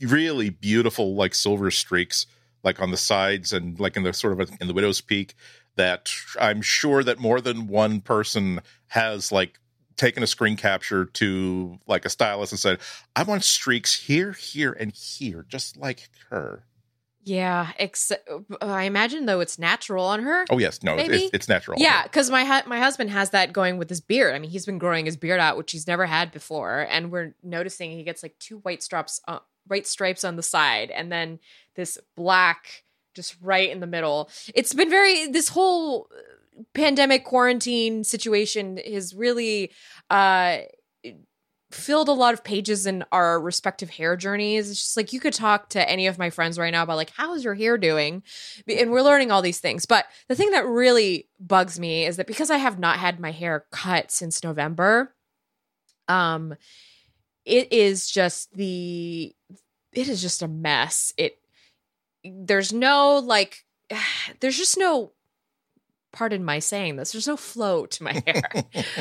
really 0.01 0.49
beautiful 0.49 1.15
like 1.15 1.35
silver 1.35 1.71
streaks 1.71 2.27
like 2.63 2.81
on 2.81 2.91
the 2.91 2.97
sides 2.97 3.53
and 3.53 3.79
like 3.79 3.97
in 3.97 4.03
the 4.03 4.13
sort 4.15 4.41
of 4.41 4.51
in 4.59 4.67
the 4.67 4.73
widow's 4.73 5.03
peak 5.03 5.35
that 5.77 6.11
I'm 6.41 6.63
sure 6.63 7.05
that 7.05 7.19
more 7.19 7.41
than 7.41 7.67
one 7.67 8.01
person 8.01 8.61
has 8.89 9.31
like 9.31 9.59
taken 9.97 10.23
a 10.23 10.27
screen 10.27 10.57
capture 10.57 11.05
to 11.05 11.79
like 11.87 12.05
a 12.05 12.11
stylist 12.11 12.53
and 12.53 12.59
said, 12.59 12.81
"I 13.15 13.23
want 13.23 13.45
streaks 13.45 13.95
here, 14.07 14.33
here, 14.33 14.73
and 14.73 14.93
here, 14.93 15.45
just 15.49 15.77
like 15.77 16.09
her." 16.31 16.65
Yeah, 17.25 17.73
except 17.79 18.29
I 18.61 18.85
imagine 18.85 19.25
though 19.25 19.41
it's 19.41 19.59
natural 19.59 20.05
on 20.05 20.23
her. 20.23 20.45
Oh 20.51 20.59
yes, 20.59 20.83
no, 20.83 20.97
it's, 20.97 21.33
it's, 21.33 21.49
natural. 21.49 21.81
Yeah, 21.81 22.03
because 22.03 22.31
my 22.31 22.45
hu- 22.45 22.69
my 22.69 22.79
husband 22.79 23.11
has 23.11 23.31
that 23.31 23.53
going 23.53 23.79
with 23.79 23.89
his 23.89 24.03
beard. 24.03 24.35
I 24.35 24.39
mean, 24.39 24.51
he's 24.51 24.67
been 24.67 24.79
growing 24.79 25.07
his 25.07 25.17
beard 25.17 25.41
out, 25.41 25.57
which 25.57 25.73
he's 25.73 25.87
never 25.87 26.05
had 26.05 26.33
before, 26.33 26.87
and 26.91 27.11
we're 27.11 27.35
noticing 27.43 27.93
he 27.93 28.05
gets 28.05 28.23
like 28.23 28.39
two 28.39 28.59
white 28.59 28.83
stripes, 28.83 29.23
uh, 29.27 29.39
white 29.67 29.87
stripes 29.87 30.23
on 30.23 30.37
the 30.37 30.43
side, 30.43 30.91
and 30.91 31.11
then 31.11 31.39
this 31.77 31.99
black 32.15 32.85
just 33.15 33.37
right 33.41 33.71
in 33.71 33.81
the 33.81 33.87
middle. 33.87 34.29
It's 34.55 34.75
been 34.75 34.91
very 34.91 35.27
this 35.29 35.49
whole 35.49 36.09
uh, 36.15 36.63
pandemic 36.75 37.25
quarantine 37.25 38.05
situation 38.05 38.77
is 38.77 39.15
really 39.15 39.73
uh 40.11 40.59
filled 41.75 42.09
a 42.09 42.13
lot 42.13 42.35
of 42.35 42.45
pages 42.45 42.87
in 42.87 43.05
our 43.13 43.41
respective 43.41 43.91
hair 43.91 44.17
journeys. 44.17 44.71
It's 44.71 44.81
just 44.81 44.97
like 44.97 45.13
you 45.13 45.21
could 45.21 45.33
talk 45.33 45.69
to 45.71 45.91
any 45.91 46.07
of 46.07 46.19
my 46.19 46.31
friends 46.31 46.59
right 46.59 46.73
now 46.73 46.83
about 46.83 46.97
like 46.97 47.13
how's 47.17 47.45
your 47.45 47.55
hair 47.55 47.77
doing? 47.77 48.23
And 48.67 48.91
we're 48.91 49.03
learning 49.03 49.31
all 49.31 49.43
these 49.43 49.61
things. 49.61 49.85
But 49.85 50.07
the 50.29 50.35
thing 50.35 50.51
that 50.51 50.67
really 50.67 51.29
bugs 51.41 51.79
me 51.79 52.07
is 52.07 52.17
that 52.17 52.27
because 52.27 52.51
I 52.51 52.59
have 52.59 52.79
not 52.79 52.99
had 52.99 53.21
my 53.21 53.33
hair 53.33 53.67
cut 53.71 54.11
since 54.11 54.43
November, 54.43 55.15
um 56.09 56.55
it 57.45 57.73
is 57.73 58.11
just 58.11 58.55
the 58.57 59.35
it 59.93 60.09
is 60.09 60.23
just 60.23 60.43
a 60.43 60.49
mess. 60.49 61.13
It 61.17 61.39
there's 62.25 62.73
no 62.73 63.19
like 63.19 63.65
there's 64.41 64.57
just 64.57 64.79
no 64.79 65.13
pardon 66.15 66.45
my 66.45 66.61
saying 66.61 66.97
this, 66.97 67.13
there's 67.13 67.27
no 67.27 67.37
flow 67.37 67.87
to 67.87 68.03
my 68.03 68.13
hair. 68.27 68.43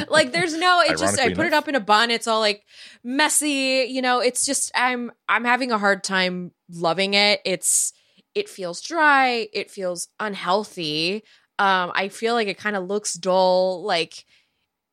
like 0.10 0.32
there's 0.34 0.56
no, 0.58 0.82
it 0.82 0.98
just 0.98 1.20
I 1.20 1.30
put 1.30 1.34
enough. 1.34 1.46
it 1.46 1.54
up 1.54 1.68
in 1.68 1.76
a 1.76 1.80
bun, 1.80 2.12
it's 2.12 2.28
all 2.28 2.40
like 2.40 2.66
messy, 3.04 3.88
you 3.90 4.02
know, 4.02 4.20
it's 4.20 4.46
just 4.46 4.72
I'm 4.76 5.12
I'm 5.30 5.46
having 5.46 5.72
a 5.72 5.78
hard 5.78 6.04
time 6.04 6.52
loving 6.70 7.14
it. 7.14 7.40
It's 7.46 7.94
it 8.36 8.50
feels 8.50 8.82
dry, 8.82 9.48
it 9.54 9.70
feels 9.72 10.08
unhealthy. 10.20 11.24
Um 11.60 11.92
I 11.96 12.10
feel 12.10 12.34
like 12.34 12.48
it 12.48 12.58
kind 12.58 12.76
of 12.76 12.88
looks 12.88 13.14
dull, 13.14 13.84
like 13.84 14.26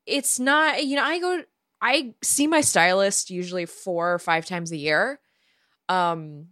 it's 0.07 0.39
not, 0.39 0.85
you 0.85 0.97
know, 0.97 1.05
I 1.05 1.19
go 1.19 1.43
I 1.83 2.15
see 2.23 2.47
my 2.47 2.61
stylist 2.61 3.31
usually 3.31 3.65
4 3.65 4.15
or 4.15 4.19
5 4.19 4.45
times 4.45 4.71
a 4.71 4.77
year. 4.77 5.19
Um 5.89 6.49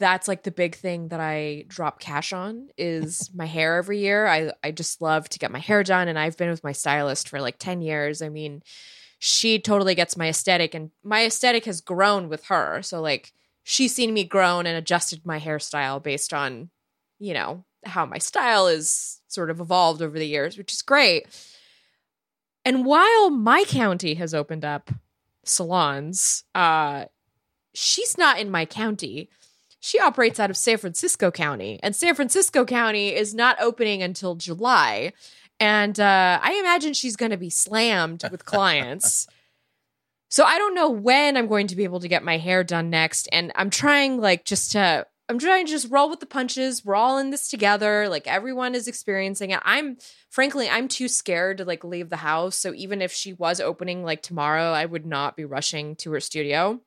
that's 0.00 0.26
like 0.26 0.42
the 0.42 0.50
big 0.50 0.74
thing 0.74 1.08
that 1.08 1.20
I 1.20 1.66
drop 1.68 2.00
cash 2.00 2.32
on 2.32 2.68
is 2.76 3.30
my 3.32 3.44
hair 3.46 3.76
every 3.76 4.00
year. 4.00 4.26
I 4.26 4.52
I 4.64 4.72
just 4.72 5.00
love 5.00 5.28
to 5.28 5.38
get 5.38 5.52
my 5.52 5.60
hair 5.60 5.84
done 5.84 6.08
and 6.08 6.18
I've 6.18 6.36
been 6.36 6.50
with 6.50 6.64
my 6.64 6.72
stylist 6.72 7.28
for 7.28 7.40
like 7.40 7.58
10 7.58 7.82
years. 7.82 8.22
I 8.22 8.30
mean, 8.30 8.62
she 9.20 9.60
totally 9.60 9.94
gets 9.94 10.16
my 10.16 10.28
aesthetic 10.28 10.74
and 10.74 10.90
my 11.04 11.26
aesthetic 11.26 11.66
has 11.66 11.82
grown 11.82 12.28
with 12.28 12.46
her. 12.46 12.80
So 12.82 13.00
like 13.00 13.32
she's 13.62 13.94
seen 13.94 14.12
me 14.14 14.24
grown 14.24 14.66
and 14.66 14.76
adjusted 14.76 15.24
my 15.24 15.38
hairstyle 15.38 16.02
based 16.02 16.32
on, 16.32 16.70
you 17.18 17.34
know, 17.34 17.64
how 17.84 18.06
my 18.06 18.18
style 18.18 18.66
is 18.66 19.20
sort 19.28 19.50
of 19.50 19.60
evolved 19.60 20.02
over 20.02 20.18
the 20.18 20.26
years, 20.26 20.58
which 20.58 20.72
is 20.72 20.82
great. 20.82 21.26
And 22.64 22.84
while 22.84 23.30
my 23.30 23.64
county 23.68 24.14
has 24.14 24.34
opened 24.34 24.64
up 24.64 24.90
salons, 25.44 26.44
uh 26.54 27.04
she's 27.74 28.18
not 28.18 28.40
in 28.40 28.50
my 28.50 28.64
county 28.64 29.28
she 29.80 29.98
operates 29.98 30.38
out 30.38 30.50
of 30.50 30.56
San 30.56 30.76
Francisco 30.76 31.30
County, 31.30 31.80
and 31.82 31.96
San 31.96 32.14
Francisco 32.14 32.66
County 32.66 33.14
is 33.14 33.34
not 33.34 33.60
opening 33.60 34.02
until 34.02 34.34
July. 34.34 35.12
And 35.58 35.98
uh, 35.98 36.38
I 36.42 36.58
imagine 36.60 36.92
she's 36.92 37.16
going 37.16 37.32
to 37.32 37.38
be 37.38 37.50
slammed 37.50 38.24
with 38.30 38.44
clients. 38.44 39.26
so 40.28 40.44
I 40.44 40.58
don't 40.58 40.74
know 40.74 40.90
when 40.90 41.36
I'm 41.36 41.46
going 41.46 41.66
to 41.68 41.76
be 41.76 41.84
able 41.84 42.00
to 42.00 42.08
get 42.08 42.22
my 42.22 42.36
hair 42.36 42.62
done 42.62 42.90
next. 42.90 43.28
And 43.32 43.52
I'm 43.54 43.70
trying, 43.70 44.20
like, 44.20 44.44
just 44.44 44.72
to. 44.72 45.06
I'm 45.28 45.38
trying 45.38 45.64
to 45.64 45.70
just 45.70 45.92
roll 45.92 46.10
with 46.10 46.18
the 46.18 46.26
punches. 46.26 46.84
We're 46.84 46.96
all 46.96 47.16
in 47.18 47.30
this 47.30 47.46
together. 47.46 48.08
Like 48.08 48.26
everyone 48.26 48.74
is 48.74 48.88
experiencing 48.88 49.50
it. 49.50 49.60
I'm 49.62 49.96
frankly, 50.28 50.68
I'm 50.68 50.88
too 50.88 51.06
scared 51.06 51.58
to 51.58 51.64
like 51.64 51.84
leave 51.84 52.10
the 52.10 52.16
house. 52.16 52.56
So 52.56 52.74
even 52.74 53.00
if 53.00 53.12
she 53.12 53.32
was 53.32 53.60
opening 53.60 54.02
like 54.02 54.22
tomorrow, 54.22 54.72
I 54.72 54.86
would 54.86 55.06
not 55.06 55.36
be 55.36 55.44
rushing 55.44 55.94
to 55.96 56.10
her 56.10 56.18
studio 56.18 56.80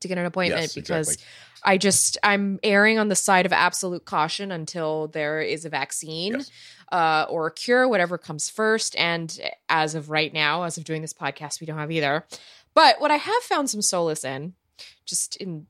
to 0.00 0.08
get 0.08 0.18
an 0.18 0.26
appointment 0.26 0.62
yes, 0.62 0.74
because 0.74 1.08
exactly. 1.08 1.26
I 1.64 1.78
just 1.78 2.18
I'm 2.22 2.58
erring 2.62 2.98
on 2.98 3.08
the 3.08 3.16
side 3.16 3.46
of 3.46 3.52
absolute 3.52 4.04
caution 4.04 4.52
until 4.52 5.08
there 5.08 5.40
is 5.40 5.64
a 5.64 5.68
vaccine 5.68 6.34
yes. 6.34 6.50
uh, 6.92 7.26
or 7.28 7.46
a 7.46 7.52
cure, 7.52 7.88
whatever 7.88 8.18
comes 8.18 8.48
first. 8.48 8.96
And 8.96 9.38
as 9.68 9.94
of 9.94 10.10
right 10.10 10.32
now, 10.32 10.62
as 10.62 10.78
of 10.78 10.84
doing 10.84 11.02
this 11.02 11.12
podcast, 11.12 11.60
we 11.60 11.66
don't 11.66 11.78
have 11.78 11.90
either. 11.90 12.24
But 12.74 13.00
what 13.00 13.10
I 13.10 13.16
have 13.16 13.42
found 13.42 13.70
some 13.70 13.82
solace 13.82 14.24
in, 14.24 14.54
just 15.04 15.36
in 15.36 15.66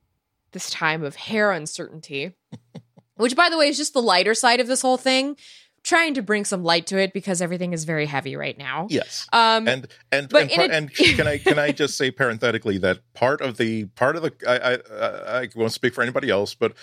this 0.51 0.69
time 0.69 1.03
of 1.03 1.15
hair 1.15 1.51
uncertainty, 1.51 2.35
which 3.15 3.35
by 3.35 3.49
the 3.49 3.57
way 3.57 3.69
is 3.69 3.77
just 3.77 3.93
the 3.93 4.01
lighter 4.01 4.33
side 4.33 4.59
of 4.59 4.67
this 4.67 4.81
whole 4.81 4.97
thing, 4.97 5.35
trying 5.89 6.13
to 6.13 6.21
bring 6.21 6.45
some 6.45 6.63
light 6.63 6.85
to 6.85 6.99
it 6.99 7.13
because 7.13 7.41
everything 7.41 7.73
is 7.73 7.83
very 7.83 8.05
heavy 8.05 8.35
right 8.35 8.57
now. 8.57 8.85
Yes. 8.91 9.27
Um, 9.33 9.67
and 9.67 9.87
and 10.11 10.31
and, 10.33 10.51
par- 10.51 10.65
a- 10.65 10.71
and, 10.71 10.93
can 10.93 11.27
I 11.27 11.39
can 11.39 11.57
I 11.57 11.71
just 11.71 11.97
say 11.97 12.11
parenthetically 12.11 12.77
that 12.77 12.99
part 13.15 13.41
of 13.41 13.57
the 13.57 13.85
part 13.85 14.15
of 14.15 14.21
the 14.21 14.31
I 14.47 14.75
I, 15.35 15.41
I 15.41 15.49
won't 15.55 15.73
speak 15.73 15.95
for 15.95 16.03
anybody 16.03 16.29
else, 16.29 16.53
but 16.53 16.73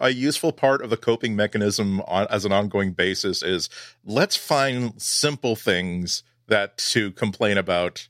a 0.00 0.10
useful 0.10 0.50
part 0.50 0.82
of 0.82 0.90
the 0.90 0.96
coping 0.96 1.36
mechanism 1.36 2.00
on, 2.02 2.26
as 2.28 2.44
an 2.44 2.52
ongoing 2.52 2.92
basis 2.92 3.42
is 3.42 3.68
let's 4.04 4.36
find 4.36 5.00
simple 5.00 5.54
things 5.54 6.22
that 6.48 6.76
to 6.78 7.12
complain 7.12 7.56
about 7.56 8.08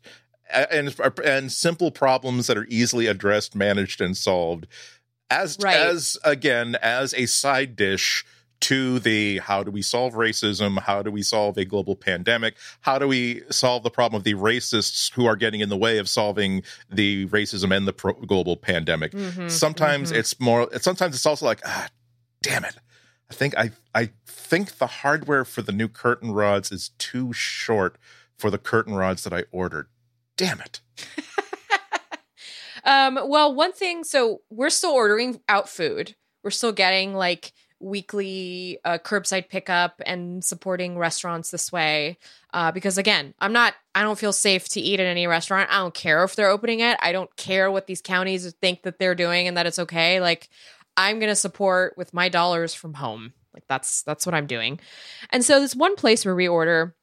and 0.50 0.94
and 1.22 1.52
simple 1.52 1.90
problems 1.90 2.46
that 2.46 2.56
are 2.56 2.66
easily 2.70 3.06
addressed, 3.08 3.54
managed, 3.54 4.00
and 4.00 4.16
solved 4.16 4.66
as 5.30 5.58
right. 5.60 5.76
as 5.76 6.16
again 6.24 6.76
as 6.80 7.12
a 7.14 7.26
side 7.26 7.76
dish 7.76 8.24
to 8.60 8.98
the 8.98 9.38
how 9.38 9.62
do 9.62 9.70
we 9.70 9.82
solve 9.82 10.14
racism? 10.14 10.78
How 10.78 11.02
do 11.02 11.10
we 11.10 11.22
solve 11.22 11.58
a 11.58 11.64
global 11.64 11.96
pandemic? 11.96 12.56
How 12.80 12.98
do 12.98 13.06
we 13.06 13.42
solve 13.50 13.82
the 13.82 13.90
problem 13.90 14.18
of 14.18 14.24
the 14.24 14.34
racists 14.34 15.12
who 15.12 15.26
are 15.26 15.36
getting 15.36 15.60
in 15.60 15.68
the 15.68 15.76
way 15.76 15.98
of 15.98 16.08
solving 16.08 16.62
the 16.90 17.26
racism 17.26 17.76
and 17.76 17.86
the 17.86 17.92
pro- 17.92 18.14
global 18.14 18.56
pandemic? 18.56 19.12
Mm-hmm, 19.12 19.48
sometimes 19.48 20.10
mm-hmm. 20.10 20.20
it's 20.20 20.40
more, 20.40 20.68
sometimes 20.78 21.14
it's 21.14 21.26
also 21.26 21.44
like, 21.44 21.60
ah, 21.64 21.88
damn 22.42 22.64
it. 22.64 22.76
I 23.30 23.34
think 23.34 23.56
I 23.56 23.70
I 23.94 24.10
think 24.26 24.78
the 24.78 24.86
hardware 24.86 25.44
for 25.44 25.62
the 25.62 25.72
new 25.72 25.88
curtain 25.88 26.32
rods 26.32 26.70
is 26.70 26.90
too 26.98 27.32
short 27.32 27.96
for 28.36 28.50
the 28.50 28.58
curtain 28.58 28.94
rods 28.94 29.24
that 29.24 29.32
I 29.32 29.44
ordered. 29.50 29.88
Damn 30.36 30.60
it. 30.60 30.80
um, 32.84 33.18
well, 33.26 33.54
one 33.54 33.72
thing, 33.72 34.04
so 34.04 34.42
we're 34.50 34.70
still 34.70 34.92
ordering 34.92 35.40
out 35.48 35.68
food. 35.68 36.16
We're 36.42 36.50
still 36.50 36.72
getting 36.72 37.14
like 37.14 37.52
weekly 37.84 38.78
uh, 38.84 38.98
curbside 38.98 39.48
pickup 39.48 40.00
and 40.06 40.42
supporting 40.42 40.96
restaurants 40.96 41.50
this 41.50 41.70
way. 41.70 42.18
Uh, 42.52 42.72
because 42.72 42.98
again, 42.98 43.34
I'm 43.38 43.52
not, 43.52 43.74
I 43.94 44.02
don't 44.02 44.18
feel 44.18 44.32
safe 44.32 44.68
to 44.70 44.80
eat 44.80 45.00
at 45.00 45.06
any 45.06 45.26
restaurant. 45.26 45.70
I 45.70 45.78
don't 45.78 45.94
care 45.94 46.24
if 46.24 46.34
they're 46.34 46.48
opening 46.48 46.80
it. 46.80 46.96
I 47.00 47.12
don't 47.12 47.34
care 47.36 47.70
what 47.70 47.86
these 47.86 48.00
counties 48.00 48.50
think 48.60 48.82
that 48.82 48.98
they're 48.98 49.14
doing 49.14 49.46
and 49.46 49.56
that 49.56 49.66
it's 49.66 49.78
okay. 49.78 50.20
Like, 50.20 50.48
I'm 50.96 51.18
going 51.18 51.30
to 51.30 51.36
support 51.36 51.96
with 51.96 52.14
my 52.14 52.28
dollars 52.28 52.72
from 52.72 52.94
home. 52.94 53.32
Like 53.52 53.64
that's 53.68 54.02
that's 54.02 54.26
what 54.26 54.34
I'm 54.34 54.46
doing. 54.46 54.80
And 55.30 55.44
so 55.44 55.60
this 55.60 55.76
one 55.76 55.96
place 55.96 56.24
where 56.24 56.34
we 56.34 56.48
order 56.48 56.96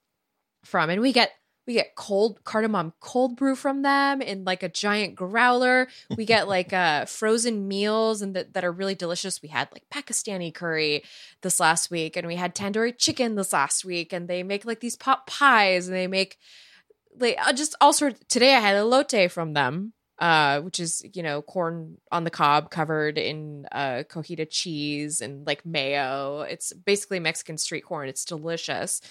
from 0.66 0.90
and 0.90 1.02
we 1.02 1.14
get 1.14 1.32
we 1.68 1.74
get 1.74 1.96
cold 1.96 2.44
cardamom 2.44 2.94
cold 3.00 3.36
brew 3.36 3.56
from 3.56 3.82
them 3.82 4.22
in 4.22 4.44
like 4.44 4.64
a 4.64 4.70
giant 4.70 5.16
growler. 5.16 5.88
We 6.16 6.26
get 6.26 6.48
like 6.48 6.74
uh 6.74 7.06
frozen 7.06 7.68
meals 7.68 8.22
and 8.22 8.36
that, 8.36 8.54
that 8.54 8.64
are 8.64 8.72
really 8.72 8.96
delicious. 8.96 9.42
We 9.42 9.50
had 9.50 9.70
like 9.72 9.84
Pakistani 9.90 10.54
curry 10.54 11.04
this 11.42 11.60
last 11.60 11.92
week 11.92 12.18
and 12.18 12.28
we 12.28 12.36
had 12.36 12.56
tandoori 12.56 12.98
chicken 12.98 13.36
this 13.36 13.54
last 13.54 13.86
week 13.86 14.14
and 14.14 14.28
they 14.28 14.44
make 14.44 14.66
like 14.66 14.80
these 14.80 14.96
pot 14.96 15.28
pies 15.28 15.88
and 15.88 15.96
they 15.96 16.08
make 16.08 16.38
like 17.20 17.38
uh, 17.46 17.54
just 17.54 17.76
all 17.82 17.94
sorts 17.94 18.24
today 18.28 18.56
I 18.56 18.60
had 18.60 18.76
a 18.76 18.86
lotte 18.86 19.32
from 19.32 19.54
them 19.54 19.94
uh, 20.22 20.62
which 20.62 20.80
is 20.80 21.04
you 21.14 21.24
know 21.24 21.42
corn 21.42 21.98
on 22.12 22.24
the 22.24 22.30
cob 22.30 22.70
covered 22.70 23.18
in 23.18 23.66
uh, 23.72 24.04
cojita 24.08 24.48
cheese 24.48 25.20
and 25.20 25.46
like 25.48 25.66
mayo. 25.66 26.42
It's 26.42 26.72
basically 26.72 27.20
Mexican 27.20 27.58
street 27.58 27.82
corn. 27.82 28.08
It's 28.08 28.24
delicious. 28.24 29.02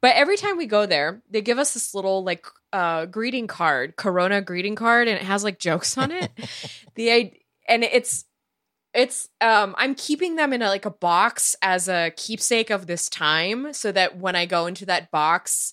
But 0.00 0.14
every 0.14 0.36
time 0.36 0.56
we 0.56 0.66
go 0.66 0.86
there, 0.86 1.20
they 1.28 1.40
give 1.40 1.58
us 1.58 1.74
this 1.74 1.94
little 1.94 2.22
like 2.22 2.46
uh, 2.72 3.06
greeting 3.06 3.48
card, 3.48 3.96
Corona 3.96 4.40
greeting 4.40 4.76
card, 4.76 5.08
and 5.08 5.18
it 5.18 5.24
has 5.24 5.42
like 5.42 5.58
jokes 5.58 5.98
on 5.98 6.12
it. 6.12 6.30
the 6.94 7.32
and 7.68 7.84
it's 7.84 8.24
it's 8.94 9.28
um 9.40 9.74
i'm 9.78 9.94
keeping 9.94 10.36
them 10.36 10.52
in 10.52 10.60
a, 10.60 10.68
like 10.68 10.84
a 10.84 10.90
box 10.90 11.56
as 11.62 11.88
a 11.88 12.12
keepsake 12.16 12.68
of 12.68 12.86
this 12.86 13.08
time 13.08 13.72
so 13.72 13.90
that 13.90 14.18
when 14.18 14.36
i 14.36 14.44
go 14.44 14.66
into 14.66 14.84
that 14.84 15.10
box 15.10 15.72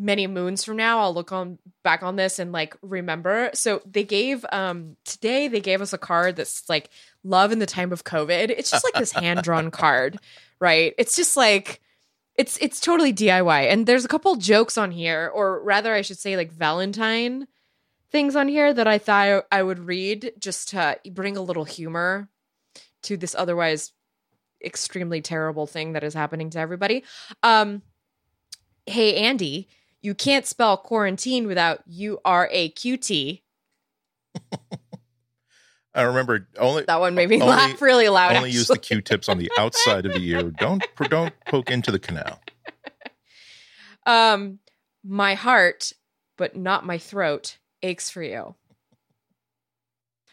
many 0.00 0.26
moons 0.26 0.64
from 0.64 0.76
now 0.76 1.00
i'll 1.00 1.12
look 1.12 1.30
on 1.30 1.58
back 1.82 2.02
on 2.02 2.16
this 2.16 2.38
and 2.38 2.52
like 2.52 2.76
remember. 2.82 3.50
So 3.54 3.82
they 3.84 4.04
gave 4.04 4.44
um 4.52 4.96
today 5.04 5.48
they 5.48 5.60
gave 5.60 5.82
us 5.82 5.92
a 5.92 5.98
card 5.98 6.36
that's 6.36 6.68
like 6.68 6.90
love 7.22 7.52
in 7.52 7.58
the 7.58 7.66
time 7.66 7.92
of 7.92 8.04
covid. 8.04 8.50
It's 8.50 8.70
just 8.70 8.84
like 8.84 8.94
this 8.94 9.12
hand 9.12 9.42
drawn 9.42 9.70
card 9.82 10.18
right? 10.60 10.94
It's 10.98 11.16
just 11.16 11.36
like 11.36 11.80
it's 12.36 12.56
it's 12.58 12.80
totally 12.80 13.12
diy 13.12 13.70
and 13.70 13.86
there's 13.86 14.04
a 14.04 14.08
couple 14.08 14.34
jokes 14.36 14.78
on 14.78 14.90
here 14.90 15.30
or 15.34 15.62
rather 15.62 15.92
i 15.92 16.00
should 16.00 16.16
say 16.16 16.36
like 16.36 16.52
valentine 16.52 17.46
things 18.12 18.36
on 18.36 18.46
here 18.46 18.72
that 18.72 18.86
i 18.86 18.98
thought 18.98 19.44
i 19.50 19.62
would 19.62 19.80
read 19.80 20.32
just 20.38 20.68
to 20.68 20.96
bring 21.10 21.36
a 21.36 21.42
little 21.42 21.64
humor 21.64 22.28
to 23.02 23.16
this 23.16 23.34
otherwise 23.34 23.92
extremely 24.64 25.20
terrible 25.20 25.66
thing 25.66 25.92
that 25.92 26.04
is 26.04 26.14
happening 26.14 26.50
to 26.50 26.58
everybody. 26.58 27.04
Um 27.42 27.82
hey 28.86 29.16
andy 29.16 29.68
you 30.02 30.14
can't 30.14 30.46
spell 30.46 30.76
quarantine 30.76 31.46
without 31.46 31.82
U 31.86 32.18
R 32.24 32.48
A 32.50 32.70
Q 32.70 32.96
T. 32.96 33.42
I 35.92 36.02
remember 36.02 36.48
only 36.56 36.84
that 36.84 37.00
one 37.00 37.14
made 37.14 37.28
me 37.28 37.36
only, 37.36 37.48
laugh 37.48 37.82
really 37.82 38.08
loud. 38.08 38.36
Only 38.36 38.50
actually. 38.50 38.52
use 38.52 38.68
the 38.68 38.78
Q-tips 38.78 39.28
on 39.28 39.38
the 39.38 39.50
outside 39.58 40.06
of 40.06 40.12
the 40.12 40.24
ear. 40.24 40.42
Don't 40.58 40.86
don't 41.08 41.34
poke 41.46 41.70
into 41.70 41.90
the 41.90 41.98
canal. 41.98 42.40
Um, 44.06 44.60
my 45.04 45.34
heart, 45.34 45.92
but 46.38 46.56
not 46.56 46.86
my 46.86 46.98
throat, 46.98 47.58
aches 47.82 48.08
for 48.08 48.22
you. 48.22 48.54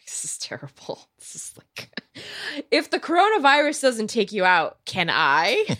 This 0.06 0.24
is 0.24 0.38
terrible. 0.38 1.10
This 1.18 1.36
is 1.36 1.54
like, 1.58 1.92
if 2.72 2.90
the 2.90 3.00
coronavirus 3.00 3.82
doesn't 3.82 4.08
take 4.08 4.32
you 4.32 4.46
out, 4.46 4.78
can 4.86 5.10
I? 5.12 5.78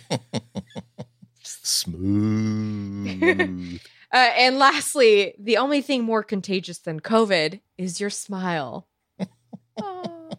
Smooth. 1.68 3.10
uh, 4.12 4.16
and 4.16 4.58
lastly, 4.58 5.34
the 5.38 5.58
only 5.58 5.82
thing 5.82 6.02
more 6.02 6.22
contagious 6.22 6.78
than 6.78 6.98
COVID 7.00 7.60
is 7.76 8.00
your 8.00 8.08
smile. 8.08 8.88
this 9.18 9.28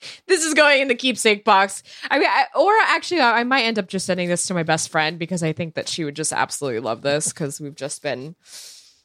this 0.26 0.44
is 0.44 0.54
going 0.54 0.80
in 0.80 0.88
the 0.88 0.94
keepsake 0.94 1.44
box. 1.44 1.82
I 2.10 2.18
mean, 2.18 2.28
I, 2.30 2.46
or 2.58 2.72
actually, 2.86 3.20
I 3.20 3.44
might 3.44 3.64
end 3.64 3.78
up 3.78 3.88
just 3.88 4.06
sending 4.06 4.28
this 4.28 4.46
to 4.46 4.54
my 4.54 4.62
best 4.62 4.88
friend 4.88 5.18
because 5.18 5.42
I 5.42 5.52
think 5.52 5.74
that 5.74 5.86
she 5.88 6.02
would 6.02 6.16
just 6.16 6.32
absolutely 6.32 6.80
love 6.80 7.02
this 7.02 7.30
because 7.30 7.60
we've 7.60 7.76
just 7.76 8.02
been. 8.02 8.36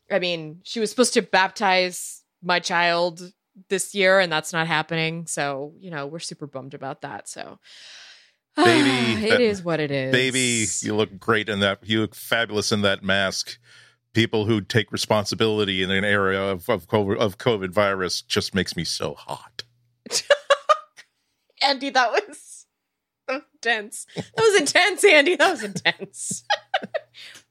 I 0.09 0.19
mean, 0.19 0.61
she 0.63 0.79
was 0.79 0.89
supposed 0.89 1.13
to 1.15 1.21
baptize 1.21 2.23
my 2.41 2.59
child 2.59 3.33
this 3.67 3.93
year, 3.93 4.19
and 4.19 4.31
that's 4.31 4.53
not 4.53 4.67
happening. 4.67 5.27
So 5.27 5.73
you 5.77 5.91
know, 5.91 6.07
we're 6.07 6.19
super 6.19 6.47
bummed 6.47 6.73
about 6.73 7.01
that. 7.01 7.27
So. 7.27 7.59
Baby, 8.55 9.25
it 9.27 9.41
is 9.41 9.63
what 9.63 9.79
it 9.79 9.91
is. 9.91 10.11
Baby, 10.11 10.65
you 10.81 10.95
look 10.95 11.19
great 11.19 11.49
in 11.49 11.59
that. 11.61 11.79
You 11.83 12.01
look 12.01 12.15
fabulous 12.15 12.71
in 12.71 12.81
that 12.81 13.03
mask 13.03 13.57
people 14.13 14.45
who 14.45 14.61
take 14.61 14.91
responsibility 14.91 15.83
in 15.83 15.91
an 15.91 16.05
area 16.05 16.41
of 16.41 16.69
of 16.69 16.87
COVID, 16.87 17.17
of 17.17 17.37
COVID 17.37 17.71
virus 17.71 18.21
just 18.21 18.55
makes 18.55 18.75
me 18.75 18.83
so 18.83 19.15
hot. 19.15 19.63
Andy, 21.63 21.89
that 21.89 22.11
was, 22.11 22.65
that 23.27 23.35
was 23.35 23.43
intense. 23.53 24.05
That 24.15 24.25
was 24.37 24.61
intense, 24.61 25.03
Andy. 25.03 25.35
That 25.35 25.51
was 25.51 25.63
intense. 25.63 26.43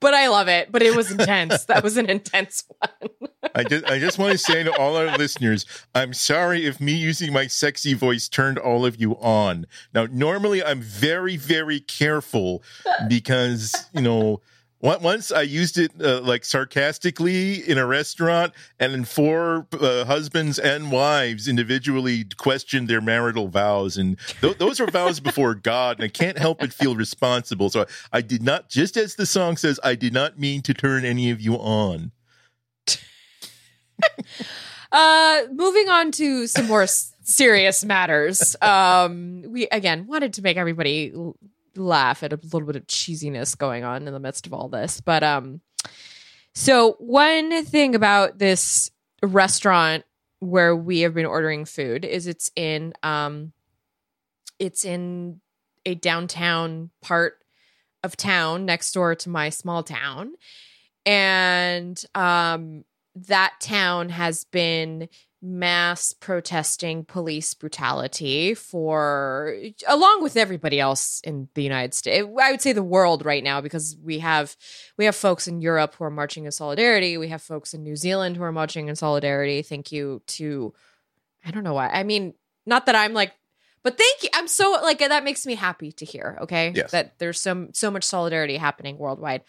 but 0.01 0.15
I 0.15 0.29
love 0.29 0.49
it. 0.49 0.71
But 0.71 0.83
it 0.83 0.95
was 0.97 1.11
intense. 1.11 1.65
That 1.65 1.83
was 1.83 1.97
an 1.97 2.11
intense 2.11 2.65
one. 2.79 3.31
I 3.55 3.65
just 3.65 3.85
I 3.87 3.99
just 3.99 4.19
want 4.19 4.33
to 4.33 4.39
say 4.39 4.63
to 4.63 4.77
all 4.77 4.97
our 4.97 5.17
listeners, 5.17 5.67
I'm 5.95 6.13
sorry 6.13 6.67
if 6.67 6.81
me 6.81 6.93
using 6.93 7.33
my 7.33 7.47
sexy 7.47 7.95
voice 7.95 8.29
turned 8.29 8.59
all 8.59 8.85
of 8.85 9.01
you 9.01 9.13
on. 9.19 9.67
Now, 9.95 10.07
normally 10.11 10.63
I'm 10.63 10.81
very 10.81 11.37
very 11.37 11.81
careful 11.81 12.63
because 13.09 13.75
you 13.93 14.03
know 14.03 14.41
once 14.83 15.31
I 15.31 15.43
used 15.43 15.79
it 15.79 15.93
uh, 16.03 16.21
like 16.21 16.45
sarcastically 16.45 17.69
in 17.69 17.79
a 17.79 17.87
restaurant, 17.87 18.53
and 18.81 18.93
then 18.93 19.05
four 19.05 19.67
uh, 19.73 20.05
husbands 20.05 20.59
and 20.59 20.91
wives 20.91 21.47
individually 21.47 22.25
questioned 22.37 22.89
their 22.89 23.01
marital 23.01 23.49
vows, 23.49 23.97
and 23.97 24.19
th- 24.41 24.59
those 24.59 24.81
are 24.81 24.87
vows 24.87 25.21
before 25.29 25.55
God, 25.55 25.99
and 25.99 26.05
I 26.05 26.09
can't 26.09 26.37
help 26.37 26.59
but 26.59 26.73
feel 26.73 26.97
responsible. 26.97 27.71
So 27.71 27.87
I 28.13 28.23
did 28.23 28.43
not, 28.43 28.69
just 28.69 28.97
as 28.97 29.15
the 29.15 29.27
song 29.27 29.57
says, 29.57 29.79
I 29.85 29.95
did 29.95 30.13
not 30.13 30.39
mean 30.39 30.63
to 30.63 30.75
turn 30.75 31.05
any 31.05 31.31
of 31.31 31.41
you 31.41 31.55
on. 31.55 32.11
uh, 34.93 35.43
moving 35.53 35.89
on 35.89 36.11
to 36.13 36.47
some 36.49 36.67
more 36.67 36.87
serious 37.23 37.85
matters. 37.85 38.57
Um, 38.61 39.45
we 39.47 39.69
again 39.69 40.07
wanted 40.07 40.35
to 40.35 40.43
make 40.43 40.57
everybody 40.57 41.13
laugh 41.77 42.23
at 42.23 42.33
a 42.33 42.41
little 42.43 42.67
bit 42.67 42.77
of 42.77 42.87
cheesiness 42.87 43.57
going 43.57 43.85
on 43.85 44.07
in 44.07 44.13
the 44.13 44.21
midst 44.21 44.47
of 44.47 44.53
all 44.53 44.69
this. 44.69 45.01
But 45.01 45.23
um 45.23 45.61
so 46.55 46.97
one 46.99 47.65
thing 47.65 47.95
about 47.95 48.39
this 48.39 48.91
restaurant 49.23 50.05
where 50.41 50.75
we 50.77 51.01
have 51.01 51.15
been 51.15 51.27
ordering 51.27 51.65
food 51.65 52.05
is 52.05 52.27
it's 52.27 52.51
in 52.57 52.93
um 53.03 53.53
it's 54.59 54.85
in 54.85 55.41
a 55.87 55.95
downtown 55.95 56.91
part 57.01 57.39
of 58.05 58.17
town 58.17 58.65
next 58.67 58.93
door 58.93 59.15
to 59.15 59.29
my 59.29 59.49
small 59.49 59.83
town. 59.83 60.35
And 61.07 62.03
um 62.15 62.85
that 63.15 63.55
town 63.61 64.09
has 64.09 64.45
been 64.45 65.09
mass 65.45 66.13
protesting 66.13 67.05
police 67.05 67.53
brutality 67.53 68.55
for 68.55 69.57
along 69.89 70.23
with 70.23 70.37
everybody 70.37 70.79
else 70.79 71.21
in 71.25 71.49
the 71.55 71.65
United 71.65 71.93
States. 71.95 72.29
I 72.41 72.53
would 72.53 72.63
say 72.63 72.73
the 72.73 72.83
world 72.83 73.25
right 73.25 73.43
now 73.43 73.61
because 73.61 73.97
we 74.01 74.21
have 74.21 74.57
we 74.97 75.05
have 75.05 75.17
folks 75.17 75.49
in 75.49 75.61
Europe 75.61 75.97
who 75.97 76.05
are 76.05 76.11
marching 76.11 76.45
in 76.45 76.53
solidarity, 76.53 77.19
we 77.19 77.29
have 77.29 77.43
folks 77.43 77.75
in 77.75 77.83
New 77.83 77.97
Zealand 77.97 78.37
who 78.37 78.45
are 78.45 78.53
marching 78.53 78.89
in 78.89 78.95
solidarity. 78.95 79.63
Thank 79.63 79.91
you 79.91 80.23
to 80.29 80.73
I 81.45 81.51
don't 81.51 81.65
know 81.65 81.75
why. 81.75 81.89
I 81.89 82.05
mean, 82.05 82.35
not 82.65 82.87
that 82.87 82.95
I'm 82.95 83.13
like 83.13 83.33
but 83.83 83.99
thank 83.99 84.23
you. 84.23 84.29
I'm 84.33 84.47
so 84.47 84.79
like 84.81 85.01
that 85.01 85.25
makes 85.25 85.45
me 85.45 85.57
happy 85.57 85.91
to 85.91 86.05
hear, 86.05 86.39
okay? 86.43 86.73
Yes. 86.73 86.93
That 86.93 87.19
there's 87.19 87.41
some 87.41 87.71
so 87.75 87.91
much 87.91 88.05
solidarity 88.05 88.59
happening 88.59 88.97
worldwide. 88.97 89.43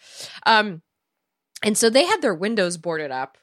Um 0.44 0.82
and 1.62 1.78
so 1.78 1.88
they 1.88 2.04
had 2.04 2.20
their 2.20 2.34
windows 2.34 2.78
boarded 2.78 3.12
up 3.12 3.38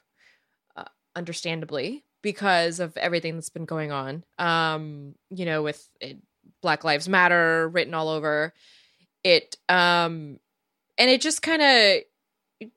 uh, 0.76 0.84
understandably 1.16 2.04
because 2.22 2.80
of 2.80 2.96
everything 2.96 3.34
that's 3.34 3.50
been 3.50 3.64
going 3.64 3.92
on. 3.92 4.24
Um, 4.38 5.14
you 5.30 5.44
know, 5.44 5.62
with 5.62 5.88
it, 6.00 6.18
Black 6.60 6.84
Lives 6.84 7.08
Matter 7.08 7.68
written 7.68 7.94
all 7.94 8.08
over 8.08 8.54
it. 9.24 9.56
Um, 9.68 10.38
and 10.98 11.10
it 11.10 11.20
just 11.20 11.42
kind 11.42 11.62
of, 11.62 12.68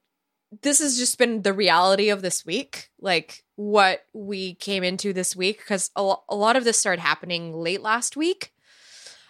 this 0.62 0.80
has 0.80 0.98
just 0.98 1.18
been 1.18 1.42
the 1.42 1.54
reality 1.54 2.10
of 2.10 2.22
this 2.22 2.46
week, 2.46 2.90
like 3.00 3.44
what 3.56 4.06
we 4.14 4.56
came 4.56 4.84
into 4.84 5.14
this 5.14 5.36
week, 5.36 5.60
because 5.60 5.92
a, 5.96 6.16
a 6.30 6.36
lot 6.36 6.56
of 6.56 6.64
this 6.64 6.80
started 6.80 7.02
happening 7.02 7.54
late 7.54 7.82
last 7.82 8.16
week. 8.16 8.52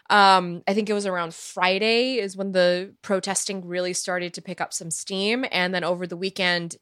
Um, 0.10 0.62
I 0.68 0.76
think 0.76 0.88
it 0.90 0.94
was 0.94 1.08
around 1.08 1.34
Friday 1.34 2.20
is 2.20 2.38
when 2.38 2.52
the 2.52 2.94
protesting 3.02 3.68
really 3.68 3.94
started 3.94 4.36
to 4.36 4.42
pick 4.42 4.62
up 4.62 4.72
some 4.72 4.92
steam. 4.92 5.46
And 5.52 5.74
then 5.74 5.84
over 5.84 6.06
the 6.06 6.18
weekend, 6.18 6.76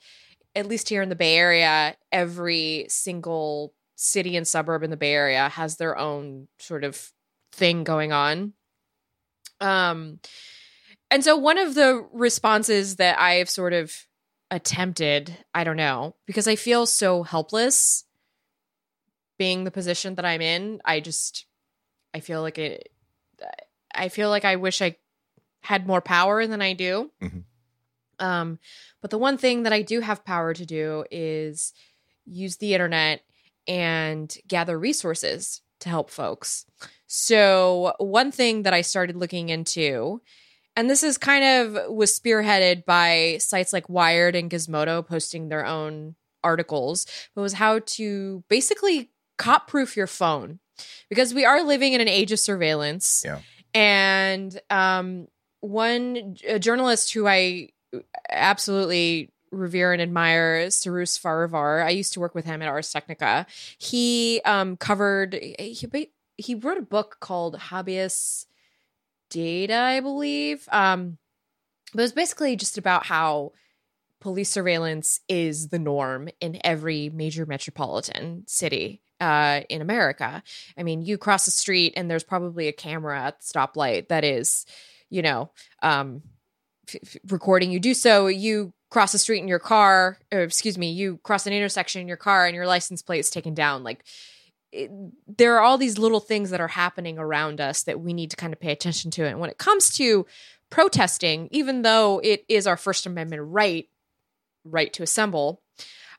at 0.55 0.67
least 0.67 0.89
here 0.89 1.01
in 1.01 1.09
the 1.09 1.15
Bay 1.15 1.35
Area, 1.35 1.95
every 2.11 2.85
single 2.89 3.73
city 3.95 4.35
and 4.37 4.47
suburb 4.47 4.83
in 4.83 4.89
the 4.89 4.97
Bay 4.97 5.13
Area 5.13 5.49
has 5.49 5.77
their 5.77 5.97
own 5.97 6.47
sort 6.59 6.83
of 6.83 7.11
thing 7.51 7.83
going 7.83 8.11
on. 8.11 8.53
Um, 9.61 10.19
and 11.09 11.23
so 11.23 11.37
one 11.37 11.57
of 11.57 11.75
the 11.75 12.05
responses 12.11 12.97
that 12.97 13.19
I've 13.19 13.49
sort 13.49 13.73
of 13.73 13.93
attempted, 14.51 15.37
I 15.53 15.63
don't 15.63 15.77
know, 15.77 16.15
because 16.25 16.47
I 16.47 16.55
feel 16.55 16.85
so 16.85 17.23
helpless 17.23 18.05
being 19.37 19.63
the 19.63 19.71
position 19.71 20.15
that 20.15 20.25
I'm 20.25 20.41
in. 20.41 20.81
I 20.85 20.99
just, 20.99 21.45
I 22.13 22.19
feel 22.19 22.41
like 22.41 22.57
it, 22.57 22.89
I 23.93 24.09
feel 24.09 24.29
like 24.29 24.45
I 24.45 24.57
wish 24.57 24.81
I 24.81 24.97
had 25.61 25.87
more 25.87 26.01
power 26.01 26.45
than 26.45 26.61
I 26.61 26.73
do. 26.73 27.11
Mm-hmm. 27.21 27.39
Um, 28.23 28.59
but 29.01 29.11
the 29.11 29.17
one 29.17 29.37
thing 29.37 29.63
that 29.63 29.73
I 29.73 29.81
do 29.81 29.99
have 29.99 30.23
power 30.23 30.53
to 30.53 30.65
do 30.65 31.03
is 31.11 31.73
use 32.25 32.57
the 32.57 32.73
internet 32.73 33.21
and 33.67 34.33
gather 34.47 34.79
resources 34.79 35.61
to 35.81 35.89
help 35.89 36.09
folks. 36.09 36.65
So, 37.07 37.93
one 37.99 38.31
thing 38.31 38.63
that 38.63 38.73
I 38.73 38.81
started 38.81 39.17
looking 39.17 39.49
into, 39.49 40.21
and 40.75 40.89
this 40.89 41.03
is 41.03 41.17
kind 41.17 41.43
of 41.43 41.93
was 41.93 42.17
spearheaded 42.17 42.85
by 42.85 43.37
sites 43.39 43.73
like 43.73 43.89
Wired 43.89 44.35
and 44.35 44.49
Gizmodo 44.49 45.05
posting 45.05 45.49
their 45.49 45.65
own 45.65 46.15
articles, 46.43 47.05
but 47.35 47.41
was 47.41 47.53
how 47.53 47.79
to 47.85 48.43
basically 48.47 49.11
cop 49.37 49.67
proof 49.67 49.97
your 49.97 50.07
phone 50.07 50.59
because 51.09 51.33
we 51.33 51.45
are 51.45 51.61
living 51.61 51.93
in 51.93 52.01
an 52.01 52.07
age 52.07 52.31
of 52.31 52.39
surveillance. 52.39 53.23
Yeah. 53.25 53.39
And 53.73 54.59
um, 54.69 55.27
one 55.59 56.35
journalist 56.59 57.13
who 57.13 57.27
I 57.27 57.69
absolutely 58.29 59.31
revere 59.51 59.93
and 59.93 60.01
admire 60.01 60.69
Cyrus 60.71 61.17
Farivar. 61.17 61.85
I 61.85 61.91
used 61.91 62.13
to 62.13 62.19
work 62.19 62.35
with 62.35 62.45
him 62.45 62.61
at 62.61 62.67
Ars 62.67 62.91
Technica. 62.91 63.45
He 63.77 64.41
um, 64.45 64.77
covered 64.77 65.33
he 65.33 66.11
he 66.37 66.55
wrote 66.55 66.77
a 66.77 66.83
book 66.83 67.17
called 67.19 67.57
Habeas 67.57 68.47
Data, 69.29 69.75
I 69.77 69.99
believe. 69.99 70.67
Um, 70.71 71.17
but 71.93 71.99
it 71.99 72.03
was 72.03 72.11
basically 72.11 72.55
just 72.55 72.77
about 72.77 73.05
how 73.05 73.51
police 74.19 74.49
surveillance 74.49 75.19
is 75.27 75.67
the 75.67 75.79
norm 75.79 76.29
in 76.39 76.59
every 76.63 77.09
major 77.09 77.45
metropolitan 77.45 78.43
city 78.47 79.01
uh, 79.19 79.61
in 79.69 79.81
America. 79.81 80.41
I 80.77 80.83
mean, 80.83 81.01
you 81.01 81.17
cross 81.17 81.45
the 81.45 81.51
street 81.51 81.93
and 81.95 82.09
there's 82.09 82.23
probably 82.23 82.67
a 82.67 82.73
camera 82.73 83.21
at 83.21 83.39
the 83.39 83.45
stoplight 83.45 84.07
that 84.07 84.23
is, 84.23 84.65
you 85.09 85.21
know, 85.21 85.51
um, 85.81 86.23
f- 86.87 87.17
recording 87.29 87.71
you 87.71 87.79
do 87.79 87.93
so, 87.93 88.27
you 88.27 88.73
cross 88.89 89.11
the 89.11 89.17
street 89.17 89.39
in 89.39 89.47
your 89.47 89.59
car, 89.59 90.19
or 90.31 90.41
excuse 90.41 90.77
me, 90.77 90.91
you 90.91 91.17
cross 91.23 91.47
an 91.47 91.53
intersection 91.53 92.01
in 92.01 92.07
your 92.07 92.17
car 92.17 92.45
and 92.45 92.55
your 92.55 92.67
license 92.67 93.01
plate 93.01 93.19
is 93.19 93.29
taken 93.29 93.53
down. 93.53 93.83
Like 93.83 94.03
it, 94.71 94.91
there 95.27 95.55
are 95.55 95.61
all 95.61 95.77
these 95.77 95.97
little 95.97 96.19
things 96.19 96.51
that 96.51 96.61
are 96.61 96.67
happening 96.67 97.17
around 97.17 97.59
us 97.59 97.83
that 97.83 97.99
we 97.99 98.13
need 98.13 98.29
to 98.31 98.37
kind 98.37 98.53
of 98.53 98.59
pay 98.59 98.71
attention 98.71 99.11
to. 99.11 99.25
And 99.25 99.39
when 99.39 99.49
it 99.49 99.57
comes 99.57 99.95
to 99.97 100.25
protesting, 100.69 101.47
even 101.51 101.81
though 101.81 102.19
it 102.23 102.45
is 102.47 102.67
our 102.67 102.77
First 102.77 103.05
Amendment 103.05 103.41
right, 103.45 103.89
right 104.63 104.93
to 104.93 105.03
assemble, 105.03 105.61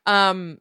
um, 0.06 0.60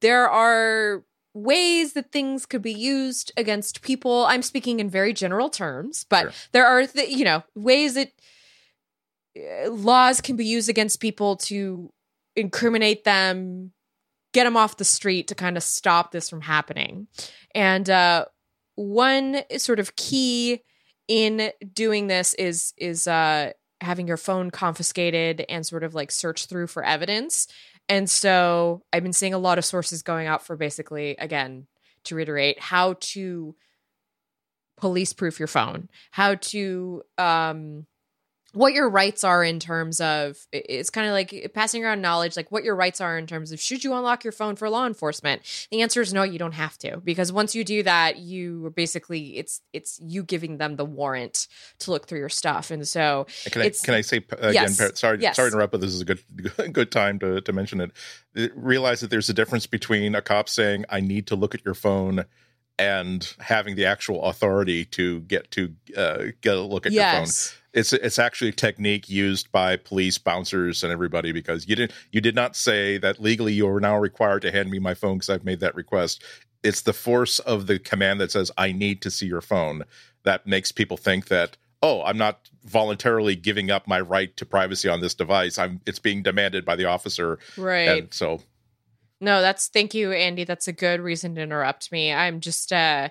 there 0.00 0.28
are 0.28 1.04
ways 1.32 1.94
that 1.94 2.12
things 2.12 2.46
could 2.46 2.62
be 2.62 2.72
used 2.72 3.32
against 3.36 3.82
people. 3.82 4.24
I'm 4.26 4.42
speaking 4.42 4.78
in 4.78 4.88
very 4.88 5.12
general 5.12 5.50
terms, 5.50 6.06
but 6.08 6.22
sure. 6.22 6.32
there 6.52 6.66
are, 6.66 6.86
th- 6.86 7.10
you 7.10 7.24
know, 7.24 7.42
ways 7.56 7.94
that 7.94 8.12
laws 9.68 10.20
can 10.20 10.36
be 10.36 10.44
used 10.44 10.68
against 10.68 11.00
people 11.00 11.36
to 11.36 11.92
incriminate 12.36 13.04
them, 13.04 13.72
get 14.32 14.44
them 14.44 14.56
off 14.56 14.76
the 14.76 14.84
street 14.84 15.28
to 15.28 15.34
kind 15.34 15.56
of 15.56 15.62
stop 15.62 16.12
this 16.12 16.28
from 16.28 16.40
happening. 16.40 17.06
And 17.54 17.88
uh, 17.88 18.26
one 18.74 19.42
sort 19.58 19.78
of 19.80 19.96
key 19.96 20.62
in 21.06 21.50
doing 21.72 22.06
this 22.06 22.34
is 22.34 22.72
is 22.76 23.06
uh, 23.06 23.52
having 23.80 24.08
your 24.08 24.16
phone 24.16 24.50
confiscated 24.50 25.44
and 25.48 25.66
sort 25.66 25.84
of 25.84 25.94
like 25.94 26.10
search 26.10 26.46
through 26.46 26.68
for 26.68 26.84
evidence. 26.84 27.46
And 27.88 28.08
so 28.08 28.82
I've 28.92 29.02
been 29.02 29.12
seeing 29.12 29.34
a 29.34 29.38
lot 29.38 29.58
of 29.58 29.64
sources 29.64 30.02
going 30.02 30.26
out 30.26 30.46
for 30.46 30.56
basically, 30.56 31.16
again, 31.18 31.66
to 32.04 32.14
reiterate, 32.14 32.58
how 32.58 32.96
to 32.98 33.54
police 34.76 35.12
proof 35.12 35.38
your 35.38 35.48
phone, 35.48 35.88
how 36.10 36.36
to 36.36 37.02
um 37.18 37.86
what 38.54 38.72
your 38.72 38.88
rights 38.88 39.24
are 39.24 39.44
in 39.44 39.60
terms 39.60 40.00
of 40.00 40.36
it's 40.52 40.90
kind 40.90 41.06
of 41.06 41.12
like 41.12 41.52
passing 41.54 41.84
around 41.84 42.00
knowledge 42.00 42.36
like 42.36 42.50
what 42.50 42.64
your 42.64 42.74
rights 42.74 43.00
are 43.00 43.18
in 43.18 43.26
terms 43.26 43.52
of 43.52 43.60
should 43.60 43.84
you 43.84 43.92
unlock 43.94 44.24
your 44.24 44.32
phone 44.32 44.56
for 44.56 44.70
law 44.70 44.86
enforcement 44.86 45.42
the 45.70 45.82
answer 45.82 46.00
is 46.00 46.14
no 46.14 46.22
you 46.22 46.38
don't 46.38 46.52
have 46.52 46.78
to 46.78 46.96
because 46.98 47.32
once 47.32 47.54
you 47.54 47.64
do 47.64 47.82
that 47.82 48.18
you 48.18 48.72
basically 48.76 49.36
it's 49.36 49.60
it's 49.72 50.00
you 50.00 50.22
giving 50.22 50.58
them 50.58 50.76
the 50.76 50.84
warrant 50.84 51.48
to 51.78 51.90
look 51.90 52.06
through 52.06 52.18
your 52.18 52.28
stuff 52.28 52.70
and 52.70 52.86
so 52.86 53.26
can 53.46 53.62
I, 53.62 53.70
can 53.70 53.94
I 53.94 54.00
say 54.00 54.18
again 54.18 54.52
yes, 54.54 54.98
sorry 54.98 55.20
yes. 55.20 55.36
sorry 55.36 55.50
to 55.50 55.56
interrupt 55.56 55.72
but 55.72 55.80
this 55.80 55.92
is 55.92 56.00
a 56.00 56.04
good 56.04 56.20
good 56.72 56.90
time 56.90 57.18
to, 57.18 57.40
to 57.40 57.52
mention 57.52 57.80
it 57.80 57.92
realize 58.54 59.00
that 59.00 59.10
there's 59.10 59.28
a 59.28 59.34
difference 59.34 59.66
between 59.66 60.14
a 60.14 60.22
cop 60.22 60.48
saying 60.48 60.84
I 60.88 61.00
need 61.00 61.26
to 61.28 61.36
look 61.36 61.54
at 61.54 61.64
your 61.64 61.74
phone 61.74 62.24
and 62.78 63.34
having 63.38 63.76
the 63.76 63.86
actual 63.86 64.22
authority 64.24 64.84
to 64.84 65.20
get 65.20 65.50
to 65.52 65.74
uh, 65.96 66.24
get 66.40 66.56
a 66.56 66.60
look 66.60 66.86
at 66.86 66.92
yes. 66.92 67.14
your 67.14 67.24
phone. 67.24 67.63
It's 67.74 67.92
it's 67.92 68.18
actually 68.18 68.50
a 68.50 68.52
technique 68.52 69.08
used 69.08 69.50
by 69.50 69.76
police, 69.76 70.16
bouncers, 70.16 70.82
and 70.82 70.92
everybody 70.92 71.32
because 71.32 71.68
you 71.68 71.74
didn't 71.74 71.92
you 72.12 72.20
did 72.20 72.34
not 72.34 72.56
say 72.56 72.98
that 72.98 73.20
legally 73.20 73.52
you 73.52 73.68
are 73.68 73.80
now 73.80 73.98
required 73.98 74.42
to 74.42 74.52
hand 74.52 74.70
me 74.70 74.78
my 74.78 74.94
phone 74.94 75.16
because 75.16 75.28
I've 75.30 75.44
made 75.44 75.60
that 75.60 75.74
request. 75.74 76.22
It's 76.62 76.82
the 76.82 76.92
force 76.92 77.40
of 77.40 77.66
the 77.66 77.78
command 77.78 78.20
that 78.20 78.30
says 78.30 78.50
I 78.56 78.72
need 78.72 79.02
to 79.02 79.10
see 79.10 79.26
your 79.26 79.40
phone 79.40 79.82
that 80.22 80.46
makes 80.46 80.72
people 80.72 80.96
think 80.96 81.28
that 81.28 81.56
oh 81.82 82.02
I'm 82.04 82.16
not 82.16 82.48
voluntarily 82.64 83.36
giving 83.36 83.70
up 83.70 83.86
my 83.86 84.00
right 84.00 84.34
to 84.36 84.46
privacy 84.46 84.88
on 84.88 85.00
this 85.00 85.14
device. 85.14 85.58
I'm 85.58 85.80
it's 85.84 85.98
being 85.98 86.22
demanded 86.22 86.64
by 86.64 86.76
the 86.76 86.86
officer. 86.86 87.38
Right. 87.56 87.88
And 87.88 88.14
so 88.14 88.40
no, 89.20 89.40
that's 89.40 89.68
thank 89.68 89.94
you, 89.94 90.12
Andy. 90.12 90.44
That's 90.44 90.68
a 90.68 90.72
good 90.72 91.00
reason 91.00 91.34
to 91.34 91.40
interrupt 91.40 91.90
me. 91.90 92.12
I'm 92.12 92.40
just 92.40 92.72
uh 92.72 93.08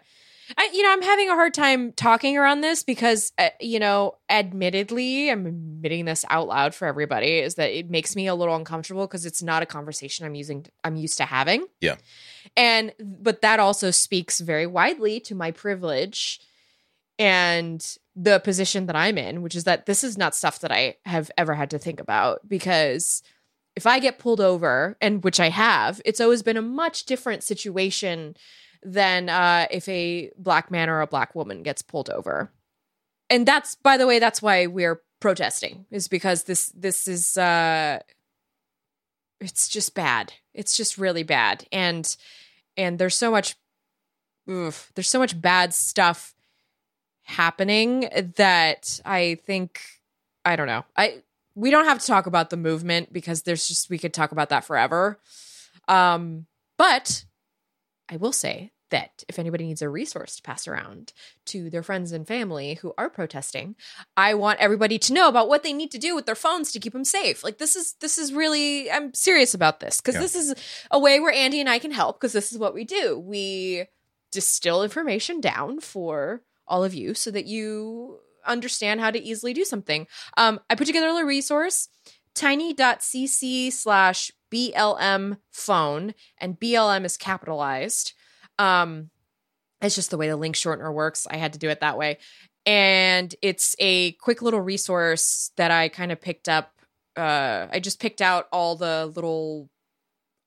I, 0.58 0.70
you 0.74 0.84
know, 0.84 0.92
I'm 0.92 1.02
having 1.02 1.30
a 1.30 1.36
hard 1.36 1.54
time 1.54 1.92
talking 1.94 2.38
around 2.38 2.62
this 2.62 2.84
because, 2.84 3.32
uh, 3.38 3.50
you 3.60 3.80
know, 3.80 4.16
admittedly, 4.30 5.30
I'm 5.30 5.46
admitting 5.46 6.06
this 6.06 6.26
out 6.30 6.48
loud 6.48 6.76
for 6.76 6.88
everybody 6.88 7.40
is 7.40 7.56
that 7.56 7.72
it 7.72 7.90
makes 7.90 8.16
me 8.16 8.28
a 8.28 8.36
little 8.36 8.56
uncomfortable 8.56 9.08
because 9.08 9.26
it's 9.26 9.42
not 9.42 9.64
a 9.64 9.66
conversation 9.66 10.26
I'm 10.26 10.36
using, 10.36 10.66
I'm 10.84 10.96
used 10.96 11.18
to 11.18 11.26
having. 11.26 11.66
Yeah. 11.82 11.96
And, 12.58 12.94
but 13.00 13.42
that 13.42 13.60
also 13.60 13.92
speaks 13.92 14.40
very 14.40 14.68
widely 14.68 15.20
to 15.22 15.36
my 15.36 15.52
privilege 15.52 16.40
and 17.18 17.98
the 18.16 18.40
position 18.40 18.88
that 18.88 18.96
I'm 18.96 19.18
in, 19.18 19.42
which 19.42 19.56
is 19.56 19.64
that 19.64 19.86
this 19.86 20.04
is 20.04 20.18
not 20.18 20.36
stuff 20.36 20.60
that 20.60 20.72
I 20.72 20.98
have 21.06 21.32
ever 21.38 21.54
had 21.54 21.70
to 21.72 21.80
think 21.80 22.00
about 22.00 22.48
because 22.48 23.24
if 23.76 23.88
I 23.88 24.00
get 24.00 24.20
pulled 24.20 24.42
over, 24.42 24.98
and 25.02 25.24
which 25.24 25.40
I 25.40 25.50
have, 25.50 26.02
it's 26.06 26.22
always 26.22 26.44
been 26.44 26.58
a 26.58 26.62
much 26.62 27.06
different 27.06 27.44
situation 27.44 28.36
than 28.84 29.30
uh, 29.30 29.68
if 29.72 29.88
a 29.88 30.32
black 30.38 30.72
man 30.72 30.90
or 30.90 31.02
a 31.02 31.08
black 31.08 31.36
woman 31.36 31.64
gets 31.64 31.82
pulled 31.82 32.10
over. 32.10 32.52
And 33.30 33.46
that's, 33.46 33.76
by 33.76 33.98
the 33.98 34.08
way, 34.08 34.20
that's 34.20 34.42
why 34.42 34.68
we're 34.68 35.02
protesting, 35.20 35.86
is 35.90 36.08
because 36.08 36.44
this 36.44 36.68
this 36.76 37.08
is 37.08 37.38
uh, 37.38 38.00
it's 39.40 39.70
just 39.70 39.96
bad. 39.96 40.34
It's 40.54 40.78
just 40.78 40.98
really 40.98 41.24
bad, 41.24 41.66
and 41.72 42.16
and 42.78 43.00
there's 43.00 43.16
so 43.16 43.32
much, 43.32 43.56
oof, 44.50 44.92
there's 44.96 45.10
so 45.10 45.20
much 45.20 45.40
bad 45.40 45.74
stuff 45.74 46.36
happening 47.24 48.10
that 48.36 49.00
I 49.06 49.40
think 49.46 49.82
I 50.46 50.56
don't 50.56 50.68
know. 50.68 50.84
I 50.96 51.24
we 51.56 51.72
don't 51.72 51.86
have 51.86 52.00
to 52.00 52.08
talk 52.08 52.26
about 52.26 52.50
the 52.50 52.58
movement 52.58 53.14
because 53.14 53.44
there's 53.44 53.68
just 53.68 53.90
we 53.90 53.98
could 53.98 54.14
talk 54.14 54.32
about 54.32 54.50
that 54.50 54.66
forever. 54.66 55.20
Um, 55.88 56.46
but 56.78 57.26
I 58.10 58.18
will 58.18 58.34
say 58.34 58.73
that 58.94 59.24
if 59.28 59.40
anybody 59.40 59.66
needs 59.66 59.82
a 59.82 59.90
resource 59.90 60.36
to 60.36 60.44
pass 60.44 60.68
around 60.68 61.14
to 61.46 61.70
their 61.72 61.82
friends 61.82 62.12
and 62.12 62.28
family 62.28 62.76
who 62.76 62.94
are 62.96 63.10
protesting, 63.10 63.76
I 64.16 64.36
want 64.36 64.60
everybody 64.60 65.00
to 65.00 65.14
know 65.14 65.28
about 65.28 65.50
what 65.50 65.64
they 65.64 65.74
need 65.74 65.90
to 65.92 65.98
do 65.98 66.14
with 66.14 66.28
their 66.28 66.36
phones 66.36 66.72
to 66.72 66.80
keep 66.80 66.94
them 66.94 67.04
safe. 67.04 67.44
Like 67.44 67.58
this 67.58 67.76
is 67.76 67.94
this 68.02 68.20
is 68.20 68.32
really 68.32 68.92
I'm 68.92 69.12
serious 69.16 69.56
about 69.56 69.80
this 69.80 70.00
because 70.00 70.16
yeah. 70.16 70.22
this 70.22 70.36
is 70.36 70.56
a 70.92 71.00
way 71.00 71.20
where 71.20 71.34
Andy 71.34 71.60
and 71.60 71.70
I 71.70 71.80
can 71.80 71.92
help 71.92 72.20
because 72.20 72.34
this 72.34 72.52
is 72.52 72.60
what 72.60 72.76
we 72.76 72.84
do. 72.84 73.18
We 73.18 73.86
distill 74.32 74.84
information 74.84 75.42
down 75.42 75.80
for 75.80 76.44
all 76.68 76.84
of 76.84 76.94
you 76.94 77.16
so 77.16 77.32
that 77.32 77.46
you 77.46 78.20
understand 78.46 79.02
how 79.02 79.10
to 79.10 79.22
easily 79.22 79.54
do 79.54 79.66
something. 79.66 80.06
Um, 80.38 80.60
I 80.70 80.76
put 80.76 80.88
together 80.88 81.08
a 81.08 81.26
resource, 81.26 81.90
tiny.cc 82.36 83.72
slash 83.72 84.32
BLM 84.52 85.38
phone, 85.52 86.14
and 86.38 86.60
BLM 86.60 87.06
is 87.06 87.18
capitalized. 87.18 88.14
Um, 88.60 89.10
it's 89.82 89.96
just 89.96 90.12
the 90.12 90.18
way 90.18 90.30
the 90.30 90.38
link 90.38 90.56
shortener 90.56 90.94
works. 90.94 91.28
I 91.30 91.38
had 91.38 91.54
to 91.54 91.60
do 91.60 91.70
it 91.70 91.82
that 91.82 91.98
way. 91.98 92.20
And 92.66 93.34
it's 93.42 93.76
a 93.80 94.14
quick 94.14 94.42
little 94.42 94.62
resource 94.62 95.52
that 95.58 95.72
I 95.72 95.90
kind 95.90 96.12
of 96.12 96.22
picked 96.22 96.48
up. 96.48 96.72
Uh, 97.18 97.68
I 97.72 97.80
just 97.80 98.00
picked 98.00 98.22
out 98.22 98.48
all 98.52 98.76
the 98.76 99.12
little 99.14 99.70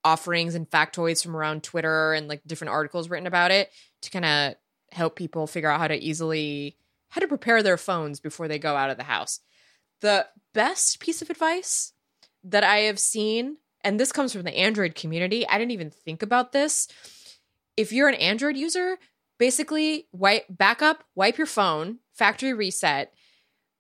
offerings 0.03 0.55
and 0.55 0.71
factoids 0.71 1.23
from 1.23 1.37
around 1.37 1.63
Twitter 1.63 2.13
and 2.15 2.29
like 2.29 2.41
different 2.47 2.73
articles 2.73 3.11
written 3.11 3.27
about 3.27 3.51
it 3.51 3.71
to 4.03 4.11
kind 4.11 4.25
of 4.25 4.55
help 4.93 5.17
people 5.17 5.47
figure 5.47 5.69
out 5.69 5.81
how 5.81 5.89
to 5.89 5.97
easily 5.97 6.77
how 7.09 7.21
to 7.21 7.29
prepare 7.29 7.63
their 7.63 7.77
phones 7.77 8.21
before 8.21 8.49
they 8.49 8.59
go 8.59 8.77
out 8.77 8.91
of 8.91 8.97
the 8.97 9.05
house. 9.05 9.41
The 10.01 10.27
best 10.55 11.01
piece 11.01 11.23
of 11.23 11.31
advice 11.31 11.93
that 12.45 12.65
I 12.65 12.79
have 12.79 12.99
seen, 12.99 13.57
and 13.83 13.99
this 13.99 14.13
comes 14.13 14.33
from 14.33 14.43
the 14.43 14.57
Android 14.57 14.95
community, 14.95 15.47
I 15.49 15.59
didn't 15.59 15.73
even 15.73 15.91
think 15.91 16.23
about 16.23 16.53
this. 16.53 16.89
If 17.77 17.93
you're 17.93 18.09
an 18.09 18.15
Android 18.15 18.57
user, 18.57 18.99
basically 19.39 20.07
wipe 20.13 20.47
back 20.49 20.83
up, 20.83 21.05
wipe 21.15 21.39
your 21.39 21.47
phone, 21.47 21.99
factory 22.13 22.53
reset, 22.53 23.13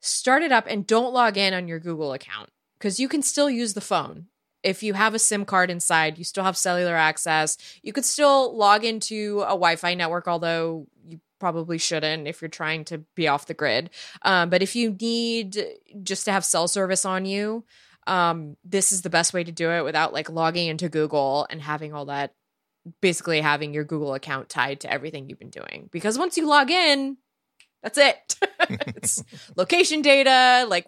start 0.00 0.42
it 0.42 0.52
up, 0.52 0.66
and 0.68 0.86
don't 0.86 1.14
log 1.14 1.36
in 1.36 1.54
on 1.54 1.68
your 1.68 1.78
Google 1.78 2.12
account 2.12 2.50
because 2.78 3.00
you 3.00 3.08
can 3.08 3.22
still 3.22 3.48
use 3.48 3.74
the 3.74 3.80
phone. 3.80 4.26
If 4.62 4.82
you 4.82 4.94
have 4.94 5.14
a 5.14 5.18
SIM 5.18 5.44
card 5.44 5.70
inside, 5.70 6.18
you 6.18 6.24
still 6.24 6.44
have 6.44 6.56
cellular 6.56 6.96
access. 6.96 7.56
You 7.82 7.92
could 7.92 8.04
still 8.04 8.56
log 8.56 8.84
into 8.84 9.40
a 9.42 9.50
Wi 9.50 9.76
Fi 9.76 9.94
network, 9.94 10.26
although 10.26 10.86
you 11.04 11.20
probably 11.38 11.78
shouldn't 11.78 12.26
if 12.26 12.42
you're 12.42 12.48
trying 12.48 12.84
to 12.86 12.98
be 13.14 13.28
off 13.28 13.46
the 13.46 13.54
grid. 13.54 13.90
Um, 14.22 14.50
but 14.50 14.62
if 14.62 14.74
you 14.74 14.96
need 15.00 15.62
just 16.02 16.24
to 16.24 16.32
have 16.32 16.44
cell 16.44 16.66
service 16.66 17.04
on 17.04 17.26
you, 17.26 17.64
um, 18.06 18.56
this 18.64 18.92
is 18.92 19.02
the 19.02 19.10
best 19.10 19.32
way 19.32 19.44
to 19.44 19.52
do 19.52 19.70
it 19.70 19.84
without 19.84 20.12
like 20.12 20.30
logging 20.30 20.68
into 20.68 20.88
Google 20.88 21.46
and 21.50 21.60
having 21.60 21.92
all 21.92 22.06
that 22.06 22.34
basically 23.00 23.40
having 23.40 23.74
your 23.74 23.84
Google 23.84 24.14
account 24.14 24.48
tied 24.48 24.80
to 24.80 24.92
everything 24.92 25.28
you've 25.28 25.38
been 25.38 25.50
doing. 25.50 25.88
Because 25.92 26.18
once 26.18 26.36
you 26.36 26.46
log 26.46 26.70
in, 26.70 27.16
that's 27.82 27.98
it. 27.98 28.36
it's 28.70 29.22
location 29.56 30.02
data, 30.02 30.66
like 30.68 30.86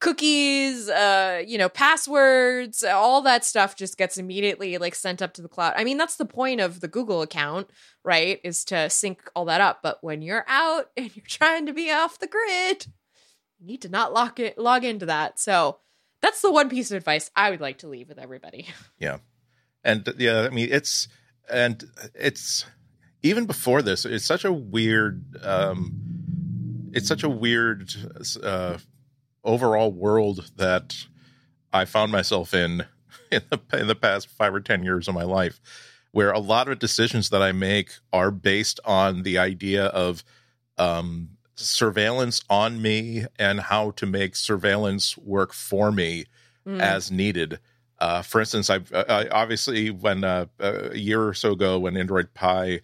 cookies, 0.00 0.88
uh, 0.88 1.42
you 1.46 1.58
know, 1.58 1.68
passwords, 1.68 2.82
all 2.82 3.22
that 3.22 3.44
stuff 3.44 3.76
just 3.76 3.98
gets 3.98 4.16
immediately 4.16 4.78
like 4.78 4.94
sent 4.94 5.22
up 5.22 5.34
to 5.34 5.42
the 5.42 5.48
cloud. 5.48 5.74
I 5.76 5.84
mean, 5.84 5.98
that's 5.98 6.16
the 6.16 6.24
point 6.24 6.60
of 6.60 6.80
the 6.80 6.88
Google 6.88 7.22
account, 7.22 7.70
right? 8.04 8.40
Is 8.42 8.64
to 8.66 8.88
sync 8.90 9.30
all 9.36 9.44
that 9.44 9.60
up. 9.60 9.80
But 9.82 9.98
when 10.02 10.22
you're 10.22 10.44
out 10.48 10.86
and 10.96 11.14
you're 11.14 11.24
trying 11.26 11.66
to 11.66 11.72
be 11.72 11.90
off 11.90 12.18
the 12.18 12.26
grid, 12.26 12.86
you 13.58 13.66
need 13.66 13.82
to 13.82 13.88
not 13.88 14.12
lock 14.12 14.40
it 14.40 14.58
log 14.58 14.84
into 14.84 15.06
that. 15.06 15.38
So 15.38 15.78
that's 16.22 16.40
the 16.40 16.50
one 16.50 16.68
piece 16.68 16.90
of 16.90 16.96
advice 16.96 17.30
I 17.36 17.50
would 17.50 17.60
like 17.60 17.78
to 17.78 17.88
leave 17.88 18.08
with 18.08 18.18
everybody. 18.18 18.66
Yeah. 18.98 19.18
And 19.84 20.12
yeah, 20.18 20.42
I 20.42 20.50
mean 20.50 20.68
it's 20.70 21.08
and 21.50 21.84
it's 22.14 22.64
even 23.22 23.46
before 23.46 23.82
this, 23.82 24.04
it's 24.04 24.24
such 24.24 24.44
a 24.44 24.52
weird 24.52 25.24
um 25.42 25.96
it's 26.92 27.08
such 27.08 27.22
a 27.22 27.28
weird 27.28 27.92
uh 28.42 28.78
overall 29.44 29.92
world 29.92 30.50
that 30.56 30.96
I 31.72 31.84
found 31.84 32.12
myself 32.12 32.54
in 32.54 32.84
in 33.30 33.42
the 33.50 33.60
in 33.78 33.86
the 33.86 33.94
past 33.94 34.28
five 34.28 34.54
or 34.54 34.60
ten 34.60 34.82
years 34.82 35.08
of 35.08 35.14
my 35.14 35.24
life, 35.24 35.60
where 36.12 36.32
a 36.32 36.38
lot 36.38 36.68
of 36.68 36.78
decisions 36.78 37.30
that 37.30 37.42
I 37.42 37.52
make 37.52 37.90
are 38.12 38.30
based 38.30 38.80
on 38.84 39.22
the 39.22 39.38
idea 39.38 39.86
of 39.86 40.24
um, 40.78 41.30
surveillance 41.54 42.42
on 42.48 42.80
me 42.80 43.26
and 43.38 43.60
how 43.60 43.90
to 43.92 44.06
make 44.06 44.34
surveillance 44.34 45.16
work 45.18 45.52
for 45.52 45.92
me 45.92 46.24
mm. 46.66 46.80
as 46.80 47.10
needed. 47.10 47.58
Uh, 48.00 48.22
for 48.22 48.40
instance, 48.40 48.70
I've 48.70 48.92
I, 48.94 49.28
obviously 49.28 49.90
when 49.90 50.24
uh, 50.24 50.46
a 50.58 50.96
year 50.96 51.22
or 51.22 51.34
so 51.34 51.52
ago 51.52 51.78
when 51.78 51.96
Android 51.96 52.32
Pie 52.32 52.80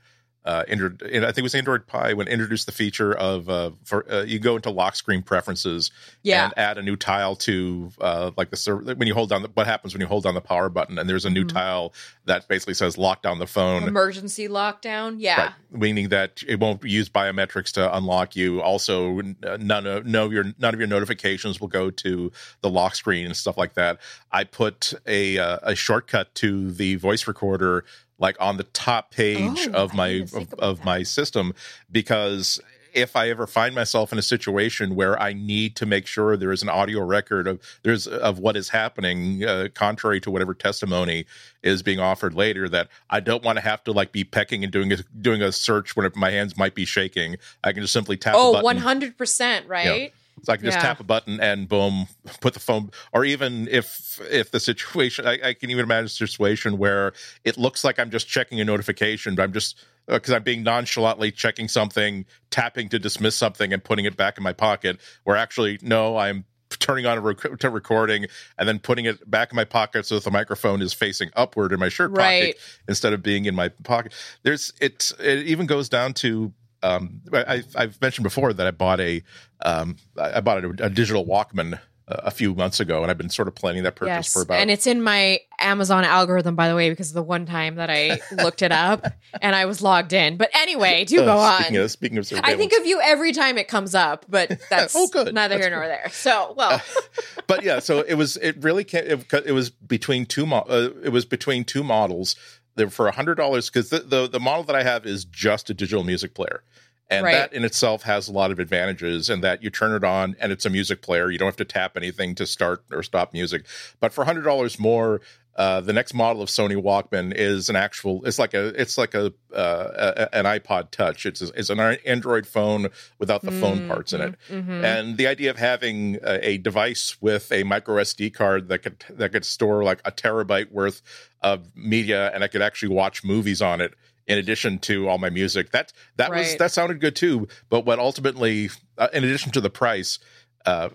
uh, 0.46 0.64
I 0.68 0.76
think 0.76 1.38
it 1.38 1.42
was 1.42 1.54
Android 1.54 1.86
Pie 1.86 2.12
when 2.12 2.28
introduced 2.28 2.66
the 2.66 2.72
feature 2.72 3.12
of 3.12 3.48
uh, 3.50 3.72
for 3.84 4.10
uh, 4.10 4.22
you 4.22 4.38
go 4.38 4.56
into 4.56 4.70
lock 4.70 4.94
screen 4.94 5.22
preferences 5.22 5.90
yeah. 6.22 6.44
and 6.44 6.54
add 6.56 6.78
a 6.78 6.82
new 6.82 6.94
tile 6.94 7.34
to 7.36 7.90
uh, 8.00 8.30
like 8.36 8.50
the 8.50 8.56
server 8.56 8.94
when 8.94 9.08
you 9.08 9.14
hold 9.14 9.28
down 9.28 9.42
the, 9.42 9.48
what 9.54 9.66
happens 9.66 9.92
when 9.92 10.00
you 10.00 10.06
hold 10.06 10.22
down 10.22 10.34
the 10.34 10.40
power 10.40 10.68
button 10.68 10.98
and 10.98 11.10
there's 11.10 11.24
a 11.24 11.30
new 11.30 11.44
mm-hmm. 11.44 11.56
tile 11.56 11.92
that 12.26 12.46
basically 12.46 12.74
says 12.74 12.96
lock 12.96 13.22
down 13.22 13.40
the 13.40 13.46
phone 13.46 13.84
emergency 13.84 14.46
lockdown 14.46 15.16
yeah 15.18 15.46
right. 15.46 15.52
meaning 15.72 16.10
that 16.10 16.42
it 16.46 16.60
won't 16.60 16.82
use 16.84 17.08
biometrics 17.08 17.72
to 17.72 17.96
unlock 17.96 18.36
you 18.36 18.62
also 18.62 19.20
none 19.58 19.86
of 19.86 20.06
no 20.06 20.30
your 20.30 20.44
none 20.58 20.72
of 20.72 20.78
your 20.78 20.88
notifications 20.88 21.60
will 21.60 21.68
go 21.68 21.90
to 21.90 22.30
the 22.60 22.70
lock 22.70 22.94
screen 22.94 23.26
and 23.26 23.36
stuff 23.36 23.56
like 23.56 23.74
that 23.74 23.98
I 24.30 24.44
put 24.44 24.94
a 25.06 25.38
uh, 25.38 25.58
a 25.62 25.74
shortcut 25.74 26.34
to 26.36 26.70
the 26.70 26.94
voice 26.96 27.26
recorder 27.26 27.84
like 28.18 28.36
on 28.40 28.56
the 28.56 28.64
top 28.64 29.10
page 29.10 29.68
oh, 29.68 29.84
of 29.84 29.94
my 29.94 30.26
of, 30.34 30.54
of 30.54 30.84
my 30.84 31.02
system 31.02 31.52
because 31.90 32.60
if 32.96 33.14
I 33.14 33.28
ever 33.28 33.46
find 33.46 33.74
myself 33.74 34.10
in 34.10 34.18
a 34.18 34.22
situation 34.22 34.94
where 34.94 35.20
I 35.20 35.34
need 35.34 35.76
to 35.76 35.86
make 35.86 36.06
sure 36.06 36.34
there 36.34 36.50
is 36.50 36.62
an 36.62 36.70
audio 36.70 37.04
record 37.04 37.46
of 37.46 37.60
there's 37.82 38.06
of 38.06 38.38
what 38.38 38.56
is 38.56 38.70
happening, 38.70 39.44
uh, 39.44 39.68
contrary 39.74 40.18
to 40.22 40.30
whatever 40.30 40.54
testimony 40.54 41.26
is 41.62 41.82
being 41.82 42.00
offered 42.00 42.32
later, 42.32 42.70
that 42.70 42.88
I 43.10 43.20
don't 43.20 43.44
want 43.44 43.58
to 43.58 43.62
have 43.62 43.84
to 43.84 43.92
like 43.92 44.12
be 44.12 44.24
pecking 44.24 44.64
and 44.64 44.72
doing 44.72 44.92
a 44.92 44.96
doing 45.20 45.42
a 45.42 45.52
search 45.52 45.94
when 45.94 46.10
my 46.16 46.30
hands 46.30 46.56
might 46.56 46.74
be 46.74 46.86
shaking. 46.86 47.36
I 47.62 47.74
can 47.74 47.82
just 47.82 47.92
simply 47.92 48.16
tap. 48.16 48.34
Oh, 48.34 48.62
one 48.62 48.78
hundred 48.78 49.18
percent, 49.18 49.68
right. 49.68 49.84
You 49.84 50.04
know, 50.04 50.08
so 50.42 50.52
I 50.52 50.56
can 50.56 50.66
just 50.66 50.78
yeah. 50.78 50.82
tap 50.82 51.00
a 51.00 51.04
button 51.04 51.40
and 51.40 51.68
boom, 51.68 52.08
put 52.40 52.54
the 52.54 52.60
phone. 52.60 52.90
Or 53.12 53.24
even 53.24 53.68
if 53.68 54.20
if 54.30 54.50
the 54.50 54.60
situation, 54.60 55.26
I, 55.26 55.38
I, 55.42 55.54
can 55.54 55.70
even 55.70 55.84
imagine 55.84 56.06
a 56.06 56.08
situation 56.08 56.78
where 56.78 57.12
it 57.44 57.56
looks 57.56 57.84
like 57.84 57.98
I'm 57.98 58.10
just 58.10 58.28
checking 58.28 58.60
a 58.60 58.64
notification, 58.64 59.34
but 59.34 59.42
I'm 59.42 59.52
just 59.52 59.84
because 60.06 60.32
uh, 60.32 60.36
I'm 60.36 60.42
being 60.42 60.62
nonchalantly 60.62 61.32
checking 61.32 61.68
something, 61.68 62.26
tapping 62.50 62.88
to 62.90 62.98
dismiss 62.98 63.34
something, 63.34 63.72
and 63.72 63.82
putting 63.82 64.04
it 64.04 64.16
back 64.16 64.36
in 64.38 64.44
my 64.44 64.52
pocket. 64.52 65.00
Where 65.24 65.36
actually, 65.36 65.78
no, 65.82 66.16
I'm 66.16 66.44
turning 66.68 67.06
on 67.06 67.18
a 67.18 67.20
rec- 67.20 67.58
to 67.58 67.70
recording 67.70 68.26
and 68.58 68.68
then 68.68 68.78
putting 68.78 69.04
it 69.04 69.28
back 69.28 69.52
in 69.52 69.56
my 69.56 69.64
pocket 69.64 70.06
so 70.06 70.16
that 70.16 70.24
the 70.24 70.30
microphone 70.30 70.82
is 70.82 70.92
facing 70.92 71.30
upward 71.36 71.72
in 71.72 71.80
my 71.80 71.88
shirt 71.88 72.10
right. 72.10 72.54
pocket 72.54 72.60
instead 72.88 73.12
of 73.12 73.22
being 73.22 73.44
in 73.46 73.54
my 73.54 73.68
pocket. 73.68 74.12
There's 74.42 74.72
it. 74.80 75.12
It 75.18 75.46
even 75.46 75.66
goes 75.66 75.88
down 75.88 76.14
to 76.14 76.52
um, 76.82 77.20
I, 77.32 77.62
have 77.74 78.00
mentioned 78.00 78.24
before 78.24 78.52
that 78.52 78.66
I 78.66 78.70
bought 78.70 79.00
a 79.00 79.22
um, 79.64 79.96
I 80.18 80.40
bought 80.40 80.64
a, 80.64 80.68
a 80.80 80.90
digital 80.90 81.24
Walkman 81.24 81.80
a 82.08 82.30
few 82.30 82.54
months 82.54 82.78
ago, 82.78 83.02
and 83.02 83.10
I've 83.10 83.18
been 83.18 83.30
sort 83.30 83.48
of 83.48 83.56
planning 83.56 83.82
that 83.82 83.96
purchase 83.96 84.26
yes, 84.26 84.32
for 84.32 84.42
about. 84.42 84.60
And 84.60 84.70
it's 84.70 84.86
in 84.86 85.02
my 85.02 85.40
Amazon 85.58 86.04
algorithm, 86.04 86.54
by 86.54 86.68
the 86.68 86.76
way, 86.76 86.88
because 86.88 87.12
the 87.12 87.22
one 87.22 87.46
time 87.46 87.76
that 87.76 87.90
I 87.90 88.20
looked 88.42 88.62
it 88.62 88.70
up 88.70 89.06
and 89.42 89.56
I 89.56 89.64
was 89.64 89.82
logged 89.82 90.12
in. 90.12 90.36
But 90.36 90.50
anyway, 90.54 91.04
do 91.04 91.22
uh, 91.22 91.24
go 91.24 91.58
speaking 91.58 91.76
on. 91.78 91.82
Of, 91.82 91.90
speaking 91.90 92.18
of, 92.18 92.32
I 92.44 92.56
think 92.56 92.72
of 92.74 92.86
you 92.86 93.00
every 93.00 93.32
time 93.32 93.58
it 93.58 93.66
comes 93.66 93.94
up, 93.96 94.24
but 94.28 94.56
that's 94.70 94.94
oh, 94.94 95.08
good. 95.08 95.34
neither 95.34 95.56
that's 95.56 95.66
here 95.66 95.76
nor 95.76 95.86
there. 95.86 96.08
So, 96.12 96.54
well, 96.56 96.74
uh, 96.74 97.00
but 97.48 97.64
yeah, 97.64 97.80
so 97.80 98.00
it 98.00 98.14
was. 98.14 98.36
It 98.36 98.62
really 98.62 98.84
came. 98.84 99.04
It, 99.04 99.32
it 99.44 99.52
was 99.52 99.70
between 99.70 100.26
two. 100.26 100.46
Mo- 100.46 100.66
uh, 100.68 100.90
it 101.02 101.10
was 101.10 101.24
between 101.24 101.64
two 101.64 101.82
models. 101.82 102.36
They're 102.76 102.90
for 102.90 103.08
a 103.08 103.12
hundred 103.12 103.36
dollars 103.36 103.68
because 103.68 103.90
the, 103.90 104.00
the 104.00 104.28
the 104.28 104.40
model 104.40 104.62
that 104.64 104.76
I 104.76 104.82
have 104.82 105.06
is 105.06 105.24
just 105.24 105.70
a 105.70 105.74
digital 105.74 106.04
music 106.04 106.34
player. 106.34 106.62
And 107.08 107.24
right. 107.24 107.32
that 107.32 107.52
in 107.52 107.64
itself 107.64 108.02
has 108.02 108.28
a 108.28 108.32
lot 108.32 108.50
of 108.50 108.58
advantages 108.58 109.30
And 109.30 109.42
that 109.44 109.62
you 109.62 109.70
turn 109.70 109.94
it 109.94 110.02
on 110.02 110.34
and 110.40 110.50
it's 110.50 110.66
a 110.66 110.70
music 110.70 111.02
player. 111.02 111.30
You 111.30 111.38
don't 111.38 111.46
have 111.46 111.56
to 111.56 111.64
tap 111.64 111.96
anything 111.96 112.34
to 112.34 112.46
start 112.46 112.82
or 112.90 113.02
stop 113.04 113.32
music. 113.32 113.64
But 114.00 114.12
for 114.12 114.24
hundred 114.24 114.42
dollars 114.42 114.78
more, 114.78 115.20
uh, 115.56 115.80
the 115.80 115.92
next 115.92 116.12
model 116.12 116.42
of 116.42 116.50
Sony 116.50 116.76
Walkman 116.76 117.32
is 117.34 117.70
an 117.70 117.76
actual. 117.76 118.24
It's 118.26 118.38
like 118.38 118.52
a. 118.52 118.78
It's 118.80 118.98
like 118.98 119.14
a, 119.14 119.32
uh, 119.54 120.16
a 120.30 120.34
an 120.36 120.44
iPod 120.44 120.90
Touch. 120.90 121.24
It's 121.24 121.40
a, 121.40 121.46
it's 121.54 121.70
an 121.70 121.80
Android 121.80 122.46
phone 122.46 122.88
without 123.18 123.40
the 123.40 123.50
mm-hmm. 123.50 123.60
phone 123.60 123.88
parts 123.88 124.12
in 124.12 124.20
it. 124.20 124.34
Mm-hmm. 124.50 124.84
And 124.84 125.16
the 125.16 125.26
idea 125.26 125.48
of 125.50 125.56
having 125.56 126.16
a, 126.22 126.46
a, 126.46 126.58
device 126.58 127.16
with 127.22 127.50
a 127.52 127.62
micro 127.62 127.96
SD 127.96 128.34
card 128.34 128.68
that 128.68 128.80
could 128.80 129.02
that 129.10 129.32
could 129.32 129.46
store 129.46 129.82
like 129.82 130.00
a 130.04 130.12
terabyte 130.12 130.70
worth 130.72 131.00
of 131.40 131.74
media, 131.74 132.30
and 132.34 132.44
I 132.44 132.48
could 132.48 132.62
actually 132.62 132.94
watch 132.94 133.24
movies 133.24 133.62
on 133.62 133.80
it 133.80 133.94
in 134.26 134.36
addition 134.36 134.78
to 134.80 135.08
all 135.08 135.16
my 135.16 135.30
music. 135.30 135.70
That 135.70 135.92
that 136.16 136.30
right. 136.30 136.40
was 136.40 136.56
that 136.56 136.72
sounded 136.72 137.00
good 137.00 137.16
too. 137.16 137.48
But 137.70 137.86
what 137.86 137.98
ultimately, 137.98 138.68
uh, 138.98 139.08
in 139.12 139.24
addition 139.24 139.52
to 139.52 139.62
the 139.62 139.70
price, 139.70 140.18
uh, 140.66 140.90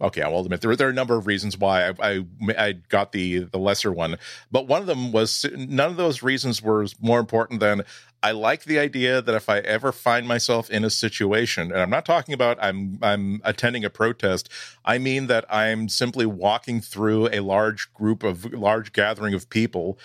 okay, 0.00 0.22
I'll 0.22 0.38
admit 0.40 0.60
there, 0.60 0.76
there 0.76 0.88
are 0.88 0.90
a 0.90 0.94
number 0.94 1.16
of 1.16 1.26
reasons 1.26 1.58
why 1.58 1.88
I, 1.88 1.94
I, 2.00 2.24
I 2.56 2.72
got 2.72 3.12
the 3.12 3.40
the 3.40 3.58
lesser 3.58 3.92
one. 3.92 4.16
But 4.50 4.66
one 4.66 4.80
of 4.80 4.86
them 4.86 5.12
was 5.12 5.44
none 5.54 5.90
of 5.90 5.96
those 5.96 6.22
reasons 6.22 6.62
were 6.62 6.86
more 7.00 7.20
important 7.20 7.60
than 7.60 7.82
I 8.22 8.32
like 8.32 8.64
the 8.64 8.78
idea 8.78 9.22
that 9.22 9.34
if 9.34 9.48
I 9.48 9.58
ever 9.58 9.92
find 9.92 10.26
myself 10.26 10.70
in 10.70 10.84
a 10.84 10.90
situation, 10.90 11.70
and 11.70 11.80
I'm 11.80 11.90
not 11.90 12.04
talking 12.04 12.34
about 12.34 12.58
I'm 12.60 12.98
I'm 13.02 13.40
attending 13.44 13.84
a 13.84 13.90
protest, 13.90 14.48
I 14.84 14.98
mean 14.98 15.26
that 15.28 15.44
I'm 15.52 15.88
simply 15.88 16.26
walking 16.26 16.80
through 16.80 17.28
a 17.28 17.40
large 17.40 17.92
group 17.94 18.22
of 18.22 18.52
large 18.52 18.92
gathering 18.92 19.34
of 19.34 19.48
people 19.50 19.98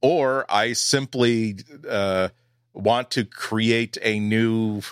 or 0.00 0.44
I 0.48 0.72
simply 0.72 1.56
uh, 1.88 2.28
want 2.72 3.10
to 3.12 3.24
create 3.24 3.96
a 4.02 4.20
new 4.20 4.82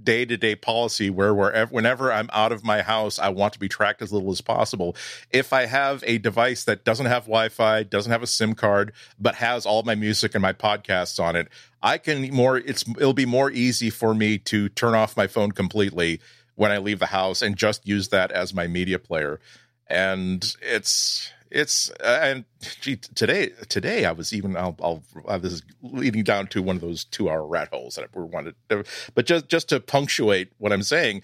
day 0.00 0.24
to 0.24 0.36
day 0.36 0.54
policy 0.54 1.10
where 1.10 1.34
wherever 1.34 1.72
whenever 1.72 2.12
I'm 2.12 2.30
out 2.32 2.52
of 2.52 2.64
my 2.64 2.82
house, 2.82 3.18
I 3.18 3.28
want 3.28 3.52
to 3.54 3.58
be 3.58 3.68
tracked 3.68 4.02
as 4.02 4.12
little 4.12 4.30
as 4.30 4.40
possible. 4.40 4.96
If 5.30 5.52
I 5.52 5.66
have 5.66 6.02
a 6.06 6.18
device 6.18 6.64
that 6.64 6.84
doesn't 6.84 7.06
have 7.06 7.24
Wi-Fi, 7.24 7.84
doesn't 7.84 8.12
have 8.12 8.22
a 8.22 8.26
SIM 8.26 8.54
card, 8.54 8.92
but 9.18 9.36
has 9.36 9.66
all 9.66 9.82
my 9.82 9.94
music 9.94 10.34
and 10.34 10.42
my 10.42 10.52
podcasts 10.52 11.22
on 11.22 11.36
it, 11.36 11.48
I 11.82 11.98
can 11.98 12.32
more. 12.34 12.56
It's 12.56 12.84
it'll 12.88 13.12
be 13.12 13.26
more 13.26 13.50
easy 13.50 13.90
for 13.90 14.14
me 14.14 14.38
to 14.38 14.68
turn 14.68 14.94
off 14.94 15.16
my 15.16 15.26
phone 15.26 15.52
completely 15.52 16.20
when 16.54 16.70
I 16.70 16.78
leave 16.78 16.98
the 16.98 17.06
house 17.06 17.42
and 17.42 17.56
just 17.56 17.86
use 17.86 18.08
that 18.08 18.32
as 18.32 18.54
my 18.54 18.66
media 18.66 18.98
player. 18.98 19.40
And 19.88 20.54
it's 20.62 21.30
it's 21.52 21.90
uh, 22.00 22.18
and 22.22 22.44
gee, 22.80 22.96
today 22.96 23.50
today 23.68 24.04
I 24.04 24.12
was 24.12 24.32
even 24.32 24.56
I'll, 24.56 24.76
I'll 24.82 25.02
uh, 25.26 25.38
this 25.38 25.52
is 25.52 25.62
leading 25.82 26.24
down 26.24 26.46
to 26.48 26.62
one 26.62 26.76
of 26.76 26.82
those 26.82 27.04
two 27.04 27.28
hour 27.28 27.46
rat 27.46 27.68
holes 27.72 27.96
that 27.96 28.14
we 28.14 28.22
wanted, 28.24 28.54
to, 28.70 28.84
but 29.14 29.26
just 29.26 29.48
just 29.48 29.68
to 29.68 29.78
punctuate 29.78 30.52
what 30.58 30.72
I'm 30.72 30.82
saying, 30.82 31.22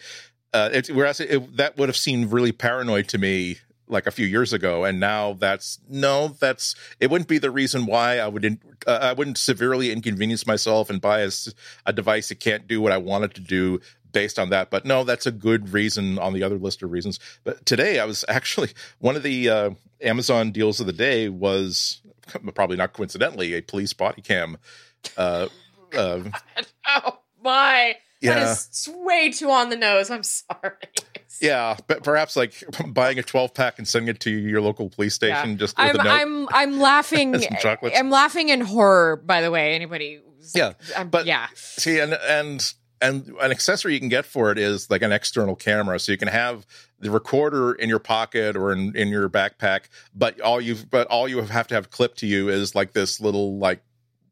uh, 0.52 0.70
it, 0.72 0.88
whereas 0.88 1.20
it, 1.20 1.56
that 1.56 1.76
would 1.78 1.88
have 1.88 1.96
seemed 1.96 2.32
really 2.32 2.52
paranoid 2.52 3.08
to 3.08 3.18
me 3.18 3.56
like 3.88 4.06
a 4.06 4.10
few 4.10 4.26
years 4.26 4.52
ago, 4.52 4.84
and 4.84 5.00
now 5.00 5.32
that's 5.32 5.78
no, 5.88 6.28
that's 6.40 6.74
it 7.00 7.10
wouldn't 7.10 7.28
be 7.28 7.38
the 7.38 7.50
reason 7.50 7.86
why 7.86 8.18
I 8.18 8.28
would 8.28 8.44
in, 8.44 8.60
uh, 8.86 8.98
I 9.00 9.12
wouldn't 9.14 9.38
severely 9.38 9.90
inconvenience 9.90 10.46
myself 10.46 10.90
and 10.90 11.00
buy 11.00 11.20
a, 11.20 11.30
a 11.86 11.92
device 11.92 12.28
that 12.28 12.40
can't 12.40 12.66
do 12.66 12.80
what 12.80 12.92
I 12.92 12.98
wanted 12.98 13.34
to 13.34 13.40
do 13.40 13.80
based 14.18 14.36
on 14.36 14.50
that. 14.50 14.68
But 14.68 14.84
no, 14.84 15.04
that's 15.04 15.26
a 15.26 15.30
good 15.30 15.72
reason 15.72 16.18
on 16.18 16.32
the 16.32 16.42
other 16.42 16.58
list 16.58 16.82
of 16.82 16.90
reasons. 16.90 17.20
But 17.44 17.64
today 17.64 18.00
I 18.00 18.04
was 18.04 18.24
actually 18.28 18.70
one 18.98 19.14
of 19.14 19.22
the 19.22 19.48
uh, 19.48 19.70
Amazon 20.02 20.50
deals 20.50 20.80
of 20.80 20.86
the 20.86 20.92
day 20.92 21.28
was 21.28 22.00
probably 22.54 22.76
not 22.76 22.94
coincidentally 22.94 23.54
a 23.54 23.62
police 23.62 23.92
body 23.92 24.20
cam. 24.20 24.58
Uh, 25.16 25.46
uh, 25.96 26.20
oh 26.88 27.18
my. 27.44 27.94
Yeah. 28.20 28.34
That 28.34 28.50
is 28.50 28.88
way 28.92 29.30
too 29.30 29.52
on 29.52 29.70
the 29.70 29.76
nose. 29.76 30.10
I'm 30.10 30.24
sorry. 30.24 30.72
Yeah, 31.40 31.76
but 31.86 32.02
perhaps 32.02 32.34
like 32.34 32.64
buying 32.88 33.16
a 33.20 33.22
12 33.22 33.54
pack 33.54 33.78
and 33.78 33.86
sending 33.86 34.08
it 34.08 34.18
to 34.22 34.30
your 34.30 34.60
local 34.60 34.90
police 34.90 35.14
station. 35.14 35.50
Yeah. 35.50 35.56
Just 35.56 35.78
I'm, 35.78 36.00
I'm 36.00 36.48
I'm 36.50 36.80
laughing. 36.80 37.36
I'm 37.94 38.10
laughing 38.10 38.48
in 38.48 38.60
horror. 38.60 39.14
By 39.14 39.40
the 39.40 39.52
way, 39.52 39.76
anybody? 39.76 40.20
Yeah, 40.52 40.72
I'm, 40.96 41.10
but 41.10 41.26
yeah. 41.26 41.46
See, 41.54 42.00
and 42.00 42.14
and 42.14 42.74
and 43.00 43.28
an 43.40 43.50
accessory 43.50 43.94
you 43.94 44.00
can 44.00 44.08
get 44.08 44.26
for 44.26 44.50
it 44.50 44.58
is 44.58 44.90
like 44.90 45.02
an 45.02 45.12
external 45.12 45.54
camera. 45.54 45.98
So 46.00 46.12
you 46.12 46.18
can 46.18 46.28
have 46.28 46.66
the 47.00 47.10
recorder 47.10 47.72
in 47.72 47.88
your 47.88 47.98
pocket 47.98 48.56
or 48.56 48.72
in, 48.72 48.94
in 48.96 49.08
your 49.08 49.28
backpack 49.28 49.82
but 50.14 50.40
all 50.40 50.60
you 50.60 50.76
but 50.90 51.06
all 51.08 51.28
you 51.28 51.40
have 51.42 51.68
to 51.68 51.74
have 51.74 51.90
clipped 51.90 52.18
to 52.18 52.26
you 52.26 52.48
is 52.48 52.74
like 52.74 52.92
this 52.92 53.20
little 53.20 53.58
like 53.58 53.80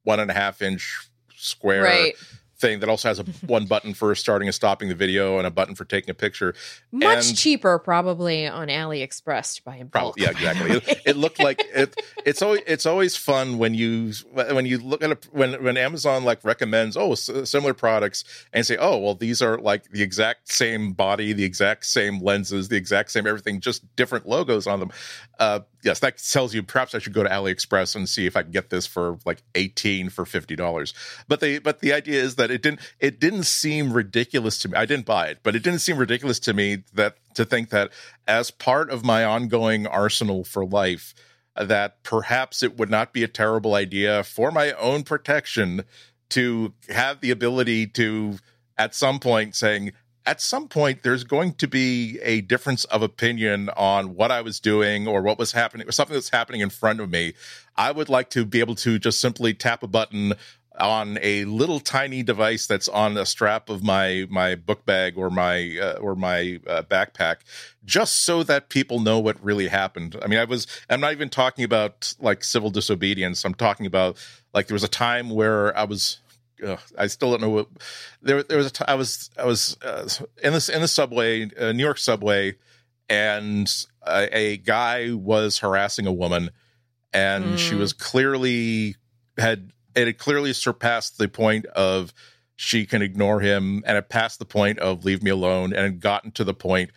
one 0.04 0.20
and 0.20 0.30
a 0.30 0.34
half 0.34 0.62
inch 0.62 1.08
square 1.36 1.82
right 1.82 2.14
thing 2.58 2.80
that 2.80 2.88
also 2.88 3.08
has 3.08 3.18
a 3.18 3.24
one 3.46 3.66
button 3.66 3.94
for 3.94 4.14
starting 4.14 4.48
and 4.48 4.54
stopping 4.54 4.88
the 4.88 4.94
video 4.94 5.38
and 5.38 5.46
a 5.46 5.50
button 5.50 5.74
for 5.74 5.84
taking 5.84 6.10
a 6.10 6.14
picture. 6.14 6.54
Much 6.92 7.28
and 7.28 7.36
cheaper, 7.36 7.78
probably 7.78 8.46
on 8.46 8.68
AliExpress 8.68 9.56
to 9.56 9.62
buy 9.62 9.76
in 9.76 9.88
bulk. 9.88 10.16
Probably, 10.16 10.22
yeah, 10.22 10.30
exactly. 10.30 10.92
it, 10.92 11.02
it, 11.06 11.16
looked 11.16 11.38
like 11.38 11.60
it. 11.74 11.94
It's 12.24 12.42
always 12.42 12.62
it's 12.66 12.86
always 12.86 13.16
fun 13.16 13.58
when 13.58 13.74
you 13.74 14.12
when 14.32 14.66
you 14.66 14.78
look 14.78 15.02
at 15.02 15.12
a, 15.12 15.18
when 15.32 15.62
when 15.62 15.76
Amazon 15.76 16.24
like 16.24 16.44
recommends 16.44 16.96
oh 16.96 17.14
similar 17.14 17.74
products 17.74 18.24
and 18.52 18.64
say 18.66 18.76
oh 18.76 18.98
well 18.98 19.14
these 19.14 19.42
are 19.42 19.58
like 19.58 19.90
the 19.90 20.02
exact 20.02 20.50
same 20.50 20.92
body, 20.92 21.32
the 21.32 21.44
exact 21.44 21.86
same 21.86 22.20
lenses, 22.20 22.68
the 22.68 22.76
exact 22.76 23.10
same 23.10 23.26
everything, 23.26 23.60
just 23.60 23.84
different 23.96 24.26
logos 24.26 24.66
on 24.66 24.80
them. 24.80 24.90
Uh, 25.38 25.60
yes, 25.86 26.00
that 26.00 26.18
tells 26.18 26.52
you 26.52 26.62
perhaps 26.62 26.94
I 26.94 26.98
should 26.98 27.14
go 27.14 27.22
to 27.22 27.28
AliExpress 27.28 27.94
and 27.94 28.08
see 28.08 28.26
if 28.26 28.36
I 28.36 28.42
can 28.42 28.50
get 28.50 28.68
this 28.68 28.86
for 28.86 29.18
like 29.24 29.42
eighteen 29.54 30.10
for 30.10 30.26
fifty 30.26 30.56
dollars. 30.56 30.92
But 31.28 31.40
they 31.40 31.58
but 31.58 31.80
the 31.80 31.92
idea 31.92 32.20
is 32.22 32.34
that 32.34 32.50
it 32.50 32.60
didn't 32.60 32.80
it 33.00 33.20
didn't 33.20 33.44
seem 33.44 33.92
ridiculous 33.92 34.58
to 34.58 34.68
me. 34.68 34.76
I 34.76 34.84
didn't 34.84 35.06
buy 35.06 35.28
it, 35.28 35.38
but 35.42 35.54
it 35.56 35.62
didn't 35.62 35.78
seem 35.78 35.96
ridiculous 35.96 36.38
to 36.40 36.52
me 36.52 36.82
that 36.92 37.16
to 37.34 37.44
think 37.44 37.70
that 37.70 37.90
as 38.26 38.50
part 38.50 38.90
of 38.90 39.04
my 39.04 39.24
ongoing 39.24 39.86
arsenal 39.86 40.44
for 40.44 40.66
life, 40.66 41.14
that 41.56 42.02
perhaps 42.02 42.62
it 42.62 42.76
would 42.76 42.90
not 42.90 43.12
be 43.12 43.22
a 43.22 43.28
terrible 43.28 43.74
idea 43.74 44.24
for 44.24 44.50
my 44.50 44.72
own 44.72 45.04
protection 45.04 45.84
to 46.30 46.74
have 46.88 47.20
the 47.20 47.30
ability 47.30 47.86
to 47.86 48.38
at 48.76 48.94
some 48.94 49.20
point 49.20 49.54
saying 49.54 49.92
at 50.26 50.40
some 50.40 50.68
point 50.68 51.02
there's 51.02 51.24
going 51.24 51.54
to 51.54 51.68
be 51.68 52.18
a 52.22 52.40
difference 52.42 52.84
of 52.86 53.02
opinion 53.02 53.70
on 53.76 54.16
what 54.16 54.30
I 54.30 54.40
was 54.40 54.60
doing 54.60 55.06
or 55.06 55.22
what 55.22 55.38
was 55.38 55.52
happening 55.52 55.88
or 55.88 55.92
something 55.92 56.14
that's 56.14 56.30
happening 56.30 56.60
in 56.60 56.70
front 56.70 57.00
of 57.00 57.10
me. 57.10 57.34
I 57.76 57.92
would 57.92 58.08
like 58.08 58.30
to 58.30 58.44
be 58.44 58.60
able 58.60 58.74
to 58.76 58.98
just 58.98 59.20
simply 59.20 59.54
tap 59.54 59.82
a 59.82 59.86
button 59.86 60.34
on 60.78 61.18
a 61.22 61.44
little 61.46 61.80
tiny 61.80 62.22
device 62.22 62.66
that's 62.66 62.88
on 62.88 63.16
a 63.16 63.24
strap 63.24 63.70
of 63.70 63.82
my 63.82 64.26
my 64.28 64.54
book 64.54 64.84
bag 64.84 65.16
or 65.16 65.30
my 65.30 65.78
uh, 65.80 65.94
or 65.94 66.14
my 66.14 66.60
uh, 66.66 66.82
backpack 66.82 67.36
just 67.84 68.24
so 68.24 68.42
that 68.42 68.68
people 68.68 69.00
know 69.00 69.18
what 69.18 69.42
really 69.42 69.68
happened. 69.68 70.16
I 70.22 70.26
mean, 70.26 70.38
I 70.38 70.44
was 70.44 70.66
I'm 70.90 71.00
not 71.00 71.12
even 71.12 71.30
talking 71.30 71.64
about 71.64 72.14
like 72.20 72.44
civil 72.44 72.70
disobedience. 72.70 73.44
I'm 73.44 73.54
talking 73.54 73.86
about 73.86 74.18
like 74.52 74.66
there 74.66 74.74
was 74.74 74.84
a 74.84 74.88
time 74.88 75.30
where 75.30 75.76
I 75.76 75.84
was 75.84 76.18
uh, 76.64 76.76
I 76.96 77.06
still 77.06 77.30
don't 77.30 77.40
know 77.40 77.50
what 77.50 77.68
there. 78.22 78.42
There 78.42 78.58
was 78.58 78.66
a 78.66 78.70
t- 78.70 78.84
I 78.86 78.94
was 78.94 79.30
I 79.38 79.44
was 79.44 79.76
uh, 79.82 80.08
in 80.42 80.52
this 80.52 80.68
in 80.68 80.80
the 80.80 80.88
subway, 80.88 81.50
uh, 81.56 81.72
New 81.72 81.82
York 81.82 81.98
subway, 81.98 82.56
and 83.08 83.72
a, 84.06 84.36
a, 84.36 84.56
guy 84.58 85.12
was 85.12 85.58
harassing 85.58 86.06
a 86.06 86.12
woman, 86.12 86.50
and 87.12 87.44
mm. 87.44 87.58
she 87.58 87.74
was 87.74 87.92
clearly 87.92 88.96
had 89.38 89.72
it 89.94 90.06
had 90.06 90.18
clearly 90.18 90.52
surpassed 90.52 91.18
the 91.18 91.28
point 91.28 91.66
of 91.66 92.12
she 92.56 92.86
can 92.86 93.02
ignore 93.02 93.40
him, 93.40 93.82
and 93.86 93.98
it 93.98 94.08
passed 94.08 94.38
the 94.38 94.44
point 94.44 94.78
of 94.78 95.04
leave 95.04 95.22
me 95.22 95.30
alone, 95.30 95.72
and 95.72 95.86
it 95.86 96.00
gotten 96.00 96.30
to 96.32 96.44
the 96.44 96.54
point 96.54 96.90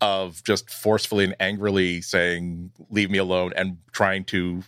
of 0.00 0.42
just 0.44 0.68
forcefully 0.68 1.24
and 1.24 1.36
angrily 1.40 2.02
saying 2.02 2.70
leave 2.90 3.10
me 3.10 3.18
alone 3.18 3.52
and 3.56 3.78
trying 3.92 4.24
to 4.24 4.62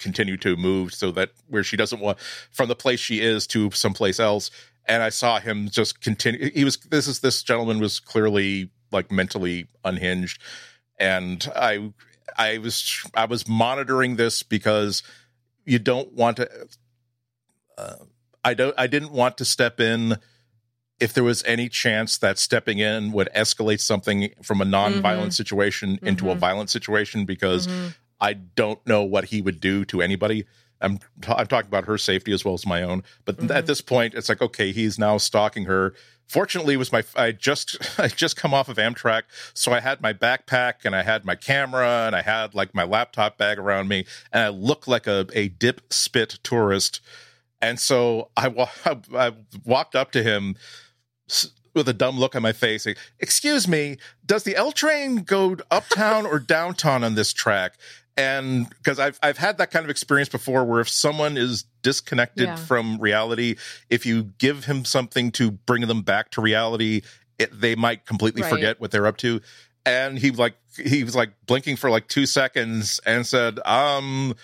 continue 0.00 0.36
to 0.36 0.56
move 0.56 0.92
so 0.92 1.10
that 1.10 1.30
where 1.48 1.62
she 1.62 1.76
doesn't 1.76 2.00
want 2.00 2.18
from 2.50 2.68
the 2.68 2.74
place 2.74 2.98
she 2.98 3.20
is 3.20 3.46
to 3.46 3.70
someplace 3.70 4.18
else 4.18 4.50
and 4.86 5.02
i 5.02 5.08
saw 5.08 5.38
him 5.38 5.68
just 5.68 6.00
continue 6.00 6.50
he 6.52 6.64
was 6.64 6.76
this 6.90 7.06
is 7.06 7.20
this 7.20 7.42
gentleman 7.42 7.78
was 7.78 8.00
clearly 8.00 8.70
like 8.90 9.10
mentally 9.12 9.66
unhinged 9.84 10.40
and 10.98 11.50
i 11.54 11.92
i 12.36 12.58
was 12.58 13.04
i 13.14 13.24
was 13.24 13.46
monitoring 13.46 14.16
this 14.16 14.42
because 14.42 15.02
you 15.64 15.78
don't 15.78 16.12
want 16.12 16.38
to 16.38 16.48
uh, 17.78 17.96
i 18.44 18.54
don't 18.54 18.74
i 18.78 18.86
didn't 18.86 19.12
want 19.12 19.36
to 19.36 19.44
step 19.44 19.80
in 19.80 20.16
if 21.00 21.14
there 21.14 21.24
was 21.24 21.42
any 21.44 21.68
chance 21.68 22.18
that 22.18 22.38
stepping 22.38 22.78
in 22.78 23.10
would 23.12 23.28
escalate 23.34 23.80
something 23.80 24.30
from 24.42 24.60
a 24.60 24.64
non-violent 24.64 25.28
mm-hmm. 25.28 25.30
situation 25.30 25.98
into 26.02 26.24
mm-hmm. 26.24 26.36
a 26.36 26.38
violent 26.38 26.68
situation 26.68 27.24
because 27.24 27.66
mm-hmm. 27.66 27.88
I 28.20 28.34
don't 28.34 28.84
know 28.86 29.02
what 29.02 29.26
he 29.26 29.42
would 29.42 29.60
do 29.60 29.84
to 29.86 30.02
anybody. 30.02 30.46
I'm 30.80 30.98
t- 30.98 31.32
I'm 31.36 31.46
talking 31.46 31.68
about 31.68 31.84
her 31.84 31.98
safety 31.98 32.32
as 32.32 32.44
well 32.44 32.54
as 32.54 32.66
my 32.66 32.82
own. 32.82 33.02
But 33.24 33.36
mm-hmm. 33.36 33.52
at 33.52 33.66
this 33.66 33.80
point, 33.80 34.14
it's 34.14 34.28
like 34.28 34.42
okay, 34.42 34.72
he's 34.72 34.98
now 34.98 35.18
stalking 35.18 35.64
her. 35.64 35.94
Fortunately, 36.26 36.76
was 36.76 36.92
my 36.92 37.02
I 37.16 37.32
just 37.32 37.78
I 38.00 38.08
just 38.08 38.36
come 38.36 38.54
off 38.54 38.68
of 38.68 38.76
Amtrak, 38.76 39.22
so 39.54 39.72
I 39.72 39.80
had 39.80 40.00
my 40.00 40.12
backpack 40.12 40.84
and 40.84 40.96
I 40.96 41.02
had 41.02 41.24
my 41.24 41.34
camera 41.34 42.06
and 42.06 42.16
I 42.16 42.22
had 42.22 42.54
like 42.54 42.74
my 42.74 42.84
laptop 42.84 43.36
bag 43.36 43.58
around 43.58 43.88
me, 43.88 44.06
and 44.32 44.42
I 44.42 44.48
looked 44.48 44.88
like 44.88 45.06
a 45.06 45.26
a 45.34 45.48
dip 45.48 45.92
spit 45.92 46.38
tourist. 46.42 47.00
And 47.62 47.78
so 47.78 48.30
I, 48.38 48.48
wa- 48.48 48.70
I 49.14 49.32
walked 49.66 49.94
up 49.94 50.12
to 50.12 50.22
him 50.22 50.56
with 51.74 51.88
a 51.88 51.92
dumb 51.92 52.18
look 52.18 52.34
on 52.34 52.42
my 52.42 52.52
face. 52.52 52.86
Excuse 53.18 53.68
me, 53.68 53.98
does 54.24 54.44
the 54.44 54.56
L 54.56 54.72
train 54.72 55.16
go 55.16 55.56
uptown 55.70 56.26
or 56.26 56.38
downtown 56.38 57.04
on 57.04 57.14
this 57.14 57.32
track? 57.32 57.74
And 58.16 58.68
because 58.68 58.98
I've 58.98 59.18
I've 59.22 59.38
had 59.38 59.58
that 59.58 59.70
kind 59.70 59.84
of 59.84 59.90
experience 59.90 60.28
before, 60.28 60.64
where 60.64 60.80
if 60.80 60.88
someone 60.88 61.36
is 61.36 61.64
disconnected 61.82 62.46
yeah. 62.46 62.56
from 62.56 62.98
reality, 62.98 63.56
if 63.88 64.04
you 64.04 64.24
give 64.38 64.64
him 64.64 64.84
something 64.84 65.30
to 65.32 65.50
bring 65.50 65.86
them 65.86 66.02
back 66.02 66.30
to 66.32 66.40
reality, 66.40 67.02
it, 67.38 67.58
they 67.58 67.74
might 67.74 68.06
completely 68.06 68.42
right. 68.42 68.50
forget 68.50 68.80
what 68.80 68.90
they're 68.90 69.06
up 69.06 69.16
to. 69.18 69.40
And 69.86 70.18
he 70.18 70.30
like 70.30 70.56
he 70.76 71.04
was 71.04 71.16
like 71.16 71.30
blinking 71.46 71.76
for 71.76 71.90
like 71.90 72.08
two 72.08 72.26
seconds 72.26 73.00
and 73.06 73.26
said, 73.26 73.58
"Um, 73.64 74.34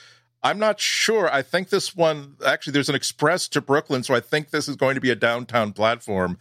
I'm 0.42 0.58
not 0.58 0.80
sure. 0.80 1.32
I 1.32 1.42
think 1.42 1.68
this 1.68 1.94
one 1.94 2.36
actually 2.46 2.72
there's 2.72 2.88
an 2.88 2.94
express 2.94 3.48
to 3.48 3.60
Brooklyn, 3.60 4.02
so 4.02 4.14
I 4.14 4.20
think 4.20 4.50
this 4.50 4.68
is 4.68 4.76
going 4.76 4.94
to 4.94 5.00
be 5.00 5.10
a 5.10 5.16
downtown 5.16 5.72
platform." 5.72 6.38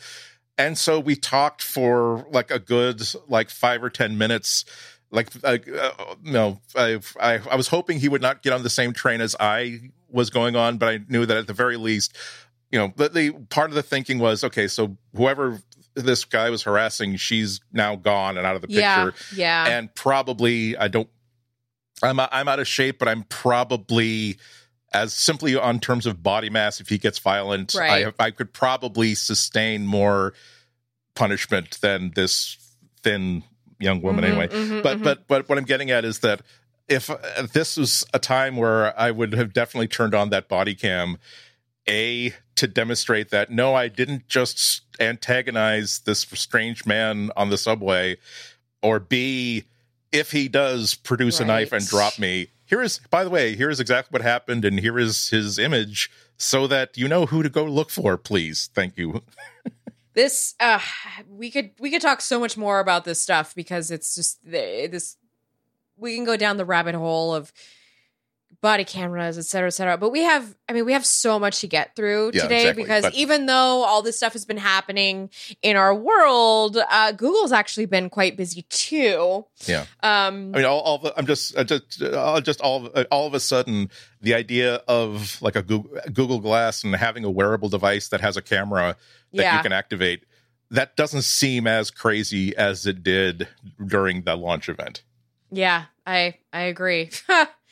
And 0.58 0.78
so 0.78 1.02
we 1.02 1.18
talked 1.18 1.62
for 1.62 2.26
like 2.32 2.50
a 2.50 2.60
good 2.60 3.02
like 3.28 3.50
five 3.50 3.84
or 3.84 3.90
ten 3.90 4.18
minutes 4.18 4.64
like, 5.16 5.68
uh, 5.68 5.92
no, 6.24 6.60
I, 6.76 7.00
I, 7.20 7.40
I 7.50 7.56
was 7.56 7.68
hoping 7.68 8.00
he 8.00 8.10
would 8.10 8.22
not 8.22 8.44
get 8.44 8.54
on 8.54 8.64
the 8.64 8.70
same 8.70 8.94
train 8.94 9.22
as 9.22 9.36
I 9.40 9.92
was 10.10 10.30
going 10.30 10.56
on, 10.56 10.78
but 10.78 10.90
I 10.90 11.00
knew 11.08 11.26
that 11.26 11.38
at 11.38 11.48
the 11.48 11.54
very 11.54 11.78
least, 11.78 12.16
you 12.72 12.80
know, 12.80 12.94
the, 12.96 13.10
the 13.10 13.32
part 13.50 13.70
of 13.70 13.76
the 13.76 13.84
thinking 13.84 14.20
was 14.20 14.44
okay. 14.44 14.68
So 14.68 14.98
whoever 15.16 15.62
this 15.96 16.26
guy 16.26 16.50
was 16.50 16.64
harassing, 16.64 17.16
she's 17.16 17.62
now 17.72 17.96
gone 17.96 18.38
and 18.38 18.46
out 18.46 18.56
of 18.56 18.62
the 18.62 18.68
picture. 18.68 19.14
Yeah, 19.36 19.66
yeah. 19.66 19.78
And 19.78 19.94
probably 19.96 20.78
I 20.78 20.88
don't. 20.88 21.10
I'm 22.04 22.20
I'm 22.20 22.48
out 22.48 22.60
of 22.60 22.68
shape, 22.68 23.00
but 23.00 23.08
I'm 23.08 23.24
probably 23.24 24.38
as 24.94 25.14
simply 25.14 25.56
on 25.56 25.80
terms 25.80 26.06
of 26.06 26.22
body 26.22 26.50
mass. 26.50 26.82
If 26.82 26.90
he 26.90 26.98
gets 26.98 27.20
violent, 27.20 27.74
right. 27.74 28.14
I 28.20 28.26
I 28.26 28.32
could 28.32 28.52
probably 28.52 29.16
sustain 29.16 29.86
more 29.86 30.34
punishment 31.16 31.80
than 31.80 32.12
this 32.16 32.58
thin 33.02 33.44
young 33.80 34.02
woman 34.02 34.24
mm-hmm, 34.24 34.40
anyway. 34.40 34.48
Mm-hmm, 34.48 34.82
but 34.82 34.96
mm-hmm. 34.96 35.04
but 35.04 35.28
but 35.28 35.50
what 35.50 35.58
I'm 35.58 35.66
getting 35.66 35.92
at 35.92 36.06
is 36.06 36.20
that 36.20 36.42
if, 36.88 37.10
if 37.10 37.52
this 37.54 37.78
was 37.78 38.06
a 38.14 38.20
time 38.20 38.58
where 38.58 38.98
I 39.00 39.12
would 39.12 39.34
have 39.34 39.54
definitely 39.54 39.88
turned 39.88 40.14
on 40.14 40.30
that 40.30 40.48
body 40.48 40.76
cam, 40.76 41.18
a 41.88 42.34
to 42.56 42.68
demonstrate 42.68 43.30
that 43.30 43.52
no, 43.52 43.76
I 43.76 43.88
didn't 43.88 44.28
just 44.28 44.82
antagonize 45.00 46.00
this 46.06 46.20
strange 46.20 46.86
man 46.86 47.32
on 47.36 47.50
the 47.50 47.58
subway, 47.58 48.18
or 48.82 49.00
b 49.00 49.66
if 50.12 50.32
he 50.32 50.48
does 50.48 50.96
produce 50.96 51.40
right. 51.40 51.46
a 51.46 51.48
knife 51.48 51.74
and 51.74 51.86
drop 51.86 52.18
me. 52.18 52.48
Here 52.68 52.82
is, 52.82 53.00
by 53.12 53.24
the 53.24 53.30
way, 53.30 53.56
here 53.56 53.70
is 53.70 53.80
exactly 53.80 54.12
what 54.12 54.24
happened, 54.24 54.66
and 54.66 54.80
here 54.80 54.98
is 54.98 55.30
his 55.30 55.60
image, 55.60 56.10
so 56.38 56.66
that 56.68 56.98
you 56.98 57.08
know 57.08 57.28
who 57.28 57.44
to 57.44 57.50
go 57.50 57.66
look 57.66 57.92
for. 57.92 58.18
Please, 58.18 58.70
thank 58.74 58.98
you. 58.98 59.22
this 60.16 60.56
uh 60.60 60.80
we 61.30 61.52
could 61.52 61.72
we 61.80 61.92
could 61.92 62.02
talk 62.02 62.22
so 62.22 62.40
much 62.40 62.58
more 62.58 62.80
about 62.80 63.06
this 63.06 63.22
stuff 63.22 63.54
because 63.54 63.92
it's 63.92 64.16
just 64.16 64.40
this 64.44 65.18
we 65.98 66.16
can 66.16 66.26
go 66.26 66.36
down 66.36 66.58
the 66.58 66.66
rabbit 66.66 66.96
hole 66.96 67.36
of 67.36 67.54
body 68.62 68.84
cameras, 68.84 69.38
et 69.38 69.46
cetera, 69.46 69.68
et 69.68 69.72
cetera. 69.72 69.98
But 69.98 70.12
we 70.12 70.22
have, 70.22 70.56
I 70.68 70.74
mean, 70.74 70.86
we 70.86 70.94
have 70.94 71.06
so 71.06 71.40
much 71.40 71.62
to 71.62 71.68
get 71.68 71.96
through 71.96 72.32
yeah, 72.34 72.44
today 72.44 72.62
exactly. 72.62 72.84
because 72.84 73.04
but, 73.04 73.14
even 73.16 73.46
though 73.46 73.84
all 73.84 74.02
this 74.02 74.18
stuff 74.18 74.34
has 74.34 74.46
been 74.46 74.58
happening 74.58 75.30
in 75.62 75.76
our 75.76 75.94
world, 75.94 76.78
uh, 76.78 77.12
Google's 77.12 77.52
actually 77.52 77.86
been 77.86 78.10
quite 78.10 78.38
busy 78.38 78.64
too. 78.64 79.46
Yeah. 79.66 79.86
Um, 80.02 80.52
I 80.54 80.58
mean, 80.58 80.66
all, 80.66 80.82
all 80.82 81.12
I'm 81.18 81.26
just, 81.26 81.56
just, 81.66 82.02
uh, 82.02 82.42
just 82.42 82.62
all, 82.62 82.88
all 83.12 83.28
of 83.28 83.34
a 83.34 83.40
sudden, 83.40 83.90
the 84.22 84.34
idea 84.34 84.76
of 84.88 85.42
like 85.42 85.56
a 85.56 85.62
Google, 85.62 86.00
Google 86.12 86.40
Glass 86.40 86.84
and 86.84 86.96
having 86.96 87.24
a 87.24 87.32
wearable 87.32 87.70
device 87.70 88.10
that 88.10 88.22
has 88.22 88.38
a 88.38 88.42
camera 88.42 88.96
that 89.34 89.42
yeah. 89.42 89.58
you 89.58 89.64
can 89.64 89.72
activate, 89.72 90.24
that 90.72 90.96
doesn't 90.96 91.24
seem 91.24 91.68
as 91.68 91.92
crazy 91.92 92.56
as 92.56 92.86
it 92.86 93.04
did 93.04 93.48
during 93.86 94.24
the 94.24 94.36
launch 94.36 94.68
event. 94.70 95.04
Yeah, 95.52 95.86
I 96.06 96.36
I 96.52 96.62
agree. 96.62 97.12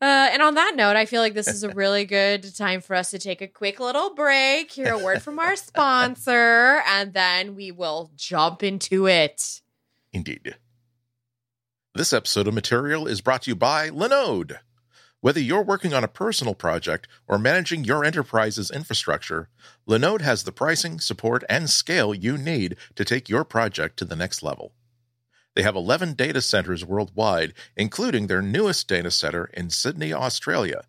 Uh, 0.00 0.28
and 0.32 0.42
on 0.42 0.54
that 0.54 0.74
note, 0.76 0.94
I 0.94 1.06
feel 1.06 1.20
like 1.20 1.34
this 1.34 1.48
is 1.48 1.64
a 1.64 1.68
really 1.74 2.04
good 2.04 2.54
time 2.56 2.80
for 2.80 2.94
us 2.94 3.10
to 3.10 3.18
take 3.18 3.42
a 3.42 3.48
quick 3.48 3.80
little 3.80 4.14
break, 4.14 4.70
hear 4.70 4.94
a 4.94 4.98
word 4.98 5.22
from 5.22 5.38
our 5.38 5.56
sponsor, 5.56 6.82
and 6.86 7.12
then 7.12 7.56
we 7.56 7.72
will 7.72 8.10
jump 8.14 8.62
into 8.62 9.08
it. 9.08 9.60
Indeed. 10.12 10.56
This 11.94 12.12
episode 12.12 12.46
of 12.46 12.54
Material 12.54 13.08
is 13.08 13.20
brought 13.20 13.42
to 13.42 13.50
you 13.50 13.56
by 13.56 13.90
Linode. 13.90 14.58
Whether 15.20 15.40
you're 15.40 15.64
working 15.64 15.92
on 15.92 16.04
a 16.04 16.08
personal 16.08 16.54
project 16.54 17.08
or 17.26 17.38
managing 17.38 17.82
your 17.82 18.04
enterprise's 18.04 18.70
infrastructure, 18.70 19.48
Linode 19.88 20.20
has 20.20 20.44
the 20.44 20.52
pricing, 20.52 21.00
support, 21.00 21.42
and 21.48 21.68
scale 21.68 22.14
you 22.14 22.38
need 22.38 22.76
to 22.94 23.04
take 23.04 23.28
your 23.28 23.42
project 23.42 23.96
to 23.98 24.04
the 24.04 24.14
next 24.14 24.44
level. 24.44 24.74
They 25.58 25.64
have 25.64 25.74
11 25.74 26.12
data 26.12 26.40
centers 26.40 26.84
worldwide, 26.84 27.52
including 27.76 28.28
their 28.28 28.40
newest 28.40 28.86
data 28.86 29.10
center 29.10 29.46
in 29.46 29.70
Sydney, 29.70 30.12
Australia. 30.12 30.84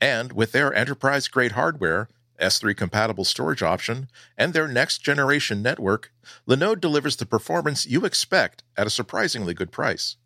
And 0.00 0.32
with 0.32 0.50
their 0.50 0.74
enterprise 0.74 1.28
grade 1.28 1.52
hardware, 1.52 2.08
S3 2.40 2.76
compatible 2.76 3.24
storage 3.24 3.62
option, 3.62 4.08
and 4.36 4.52
their 4.52 4.66
next 4.66 4.98
generation 4.98 5.62
network, 5.62 6.12
Linode 6.44 6.80
delivers 6.80 7.14
the 7.14 7.24
performance 7.24 7.86
you 7.86 8.04
expect 8.04 8.64
at 8.76 8.88
a 8.88 8.90
surprisingly 8.90 9.54
good 9.54 9.70
price. 9.70 10.16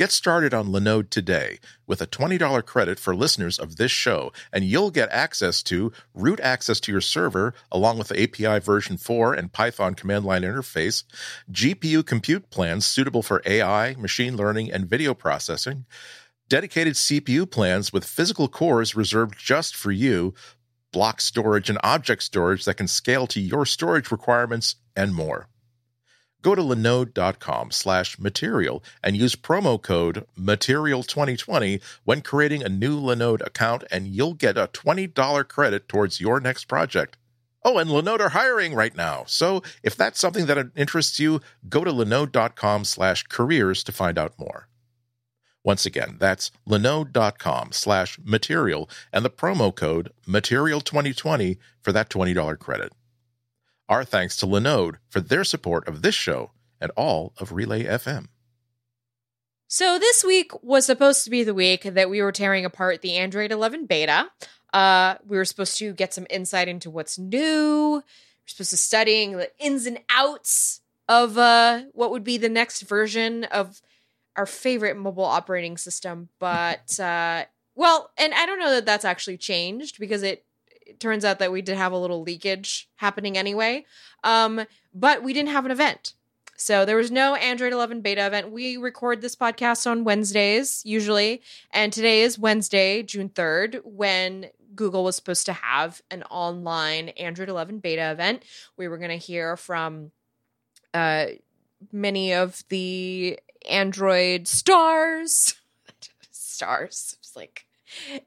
Get 0.00 0.12
started 0.12 0.54
on 0.54 0.68
Linode 0.68 1.10
today 1.10 1.58
with 1.86 2.00
a 2.00 2.06
$20 2.06 2.64
credit 2.64 2.98
for 2.98 3.14
listeners 3.14 3.58
of 3.58 3.76
this 3.76 3.90
show, 3.90 4.32
and 4.50 4.64
you'll 4.64 4.90
get 4.90 5.10
access 5.10 5.62
to 5.64 5.92
root 6.14 6.40
access 6.40 6.80
to 6.80 6.90
your 6.90 7.02
server, 7.02 7.52
along 7.70 7.98
with 7.98 8.10
API 8.12 8.60
version 8.60 8.96
4 8.96 9.34
and 9.34 9.52
Python 9.52 9.94
command 9.94 10.24
line 10.24 10.40
interface, 10.40 11.04
GPU 11.52 12.06
compute 12.06 12.48
plans 12.48 12.86
suitable 12.86 13.22
for 13.22 13.42
AI, 13.44 13.94
machine 13.96 14.38
learning, 14.38 14.72
and 14.72 14.88
video 14.88 15.12
processing, 15.12 15.84
dedicated 16.48 16.94
CPU 16.94 17.44
plans 17.44 17.92
with 17.92 18.06
physical 18.06 18.48
cores 18.48 18.96
reserved 18.96 19.34
just 19.36 19.76
for 19.76 19.92
you, 19.92 20.32
block 20.94 21.20
storage 21.20 21.68
and 21.68 21.78
object 21.84 22.22
storage 22.22 22.64
that 22.64 22.78
can 22.78 22.88
scale 22.88 23.26
to 23.26 23.38
your 23.38 23.66
storage 23.66 24.10
requirements, 24.10 24.76
and 24.96 25.14
more. 25.14 25.46
Go 26.42 26.54
to 26.54 26.62
linode.com 26.62 27.70
slash 27.70 28.18
material 28.18 28.82
and 29.02 29.16
use 29.16 29.36
promo 29.36 29.80
code 29.80 30.26
material2020 30.38 31.82
when 32.04 32.22
creating 32.22 32.62
a 32.62 32.68
new 32.68 32.98
Linode 32.98 33.46
account 33.46 33.84
and 33.90 34.06
you'll 34.08 34.34
get 34.34 34.56
a 34.56 34.68
$20 34.68 35.48
credit 35.48 35.88
towards 35.88 36.20
your 36.20 36.40
next 36.40 36.64
project. 36.64 37.16
Oh, 37.62 37.76
and 37.76 37.90
Linode 37.90 38.20
are 38.20 38.30
hiring 38.30 38.74
right 38.74 38.96
now. 38.96 39.24
So 39.26 39.62
if 39.82 39.94
that's 39.94 40.18
something 40.18 40.46
that 40.46 40.70
interests 40.74 41.20
you, 41.20 41.42
go 41.68 41.84
to 41.84 41.92
linode.com 41.92 42.84
slash 42.84 43.24
careers 43.24 43.84
to 43.84 43.92
find 43.92 44.18
out 44.18 44.38
more. 44.38 44.66
Once 45.62 45.84
again, 45.84 46.16
that's 46.18 46.50
linode.com 46.66 47.72
slash 47.72 48.18
material 48.24 48.88
and 49.12 49.26
the 49.26 49.30
promo 49.30 49.74
code 49.74 50.10
material2020 50.26 51.58
for 51.82 51.92
that 51.92 52.08
$20 52.08 52.58
credit. 52.58 52.92
Our 53.90 54.04
thanks 54.04 54.36
to 54.36 54.46
Linode 54.46 54.98
for 55.08 55.20
their 55.20 55.42
support 55.42 55.88
of 55.88 56.02
this 56.02 56.14
show 56.14 56.52
and 56.80 56.92
all 56.96 57.32
of 57.40 57.50
Relay 57.50 57.82
FM. 57.82 58.28
So 59.66 59.98
this 59.98 60.22
week 60.22 60.52
was 60.62 60.86
supposed 60.86 61.24
to 61.24 61.30
be 61.30 61.42
the 61.42 61.54
week 61.54 61.82
that 61.82 62.08
we 62.08 62.22
were 62.22 62.30
tearing 62.30 62.64
apart 62.64 63.02
the 63.02 63.16
Android 63.16 63.50
11 63.50 63.86
beta. 63.86 64.28
Uh, 64.72 65.16
we 65.26 65.36
were 65.36 65.44
supposed 65.44 65.76
to 65.78 65.92
get 65.92 66.14
some 66.14 66.28
insight 66.30 66.68
into 66.68 66.88
what's 66.88 67.18
new. 67.18 67.94
We're 67.94 68.02
supposed 68.46 68.70
to 68.70 68.76
studying 68.76 69.32
the 69.36 69.50
ins 69.58 69.86
and 69.86 69.98
outs 70.08 70.82
of 71.08 71.36
uh, 71.36 71.82
what 71.92 72.12
would 72.12 72.22
be 72.22 72.38
the 72.38 72.48
next 72.48 72.82
version 72.82 73.42
of 73.42 73.82
our 74.36 74.46
favorite 74.46 74.98
mobile 74.98 75.24
operating 75.24 75.76
system. 75.76 76.28
But 76.38 77.00
uh, 77.00 77.46
well, 77.74 78.10
and 78.16 78.32
I 78.34 78.46
don't 78.46 78.60
know 78.60 78.70
that 78.70 78.86
that's 78.86 79.04
actually 79.04 79.38
changed 79.38 79.98
because 79.98 80.22
it, 80.22 80.44
it 80.90 81.00
turns 81.00 81.24
out 81.24 81.38
that 81.38 81.52
we 81.52 81.62
did 81.62 81.76
have 81.76 81.92
a 81.92 81.98
little 81.98 82.22
leakage 82.22 82.88
happening 82.96 83.38
anyway. 83.38 83.84
Um, 84.24 84.62
but 84.92 85.22
we 85.22 85.32
didn't 85.32 85.50
have 85.50 85.64
an 85.64 85.70
event. 85.70 86.14
So 86.56 86.84
there 86.84 86.96
was 86.96 87.10
no 87.10 87.36
Android 87.36 87.72
11 87.72 88.02
beta 88.02 88.26
event. 88.26 88.50
We 88.50 88.76
record 88.76 89.22
this 89.22 89.34
podcast 89.34 89.90
on 89.90 90.04
Wednesdays 90.04 90.82
usually, 90.84 91.40
and 91.70 91.90
today 91.90 92.20
is 92.22 92.38
Wednesday, 92.38 93.02
June 93.02 93.30
3rd, 93.30 93.80
when 93.84 94.50
Google 94.74 95.04
was 95.04 95.16
supposed 95.16 95.46
to 95.46 95.54
have 95.54 96.02
an 96.10 96.22
online 96.24 97.10
Android 97.10 97.48
11 97.48 97.78
beta 97.78 98.10
event. 98.10 98.42
We 98.76 98.88
were 98.88 98.98
going 98.98 99.10
to 99.10 99.16
hear 99.16 99.56
from 99.56 100.10
uh, 100.92 101.26
many 101.92 102.34
of 102.34 102.62
the 102.68 103.38
Android 103.68 104.46
stars. 104.46 105.54
stars. 106.30 107.16
It's 107.20 107.36
like 107.36 107.64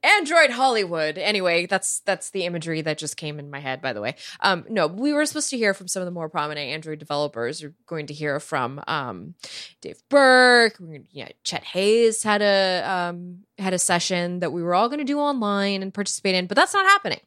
Android 0.04 0.52
Hollywood. 0.52 1.18
Anyway, 1.18 1.66
that's 1.66 2.00
that's 2.02 2.30
the 2.30 2.46
imagery 2.46 2.82
that 2.82 2.98
just 2.98 3.18
came 3.18 3.40
in 3.40 3.50
my 3.50 3.60
head. 3.60 3.82
By 3.82 3.94
the 3.94 4.02
way, 4.02 4.16
um, 4.42 4.66
no, 4.70 4.88
we 4.88 5.14
were 5.14 5.26
supposed 5.26 5.50
to 5.52 5.58
hear 5.58 5.74
from 5.74 5.88
some 5.88 6.02
of 6.02 6.06
the 6.06 6.12
more 6.12 6.30
prominent 6.30 6.68
Android 6.70 7.00
developers. 7.00 7.62
We're 7.62 7.74
going 7.86 8.08
to 8.08 8.14
hear 8.14 8.40
from 8.40 8.82
um, 8.88 9.36
Dave 9.82 10.02
Burke. 10.10 10.78
We're 10.80 10.88
gonna, 10.88 11.04
yeah, 11.12 11.30
Chet 11.44 11.64
Haase 11.64 12.24
had 12.24 12.42
a 12.42 12.84
um, 12.90 13.40
had 13.58 13.74
a 13.74 13.80
session 13.80 14.40
that 14.40 14.52
we 14.52 14.64
were 14.64 14.76
all 14.76 14.90
going 14.90 15.00
to 15.00 15.06
do 15.06 15.20
online 15.20 15.82
and 15.82 15.94
participate 15.94 16.36
in, 16.36 16.48
but 16.48 16.56
that's 16.56 16.74
not 16.74 16.86
happening. 16.86 17.22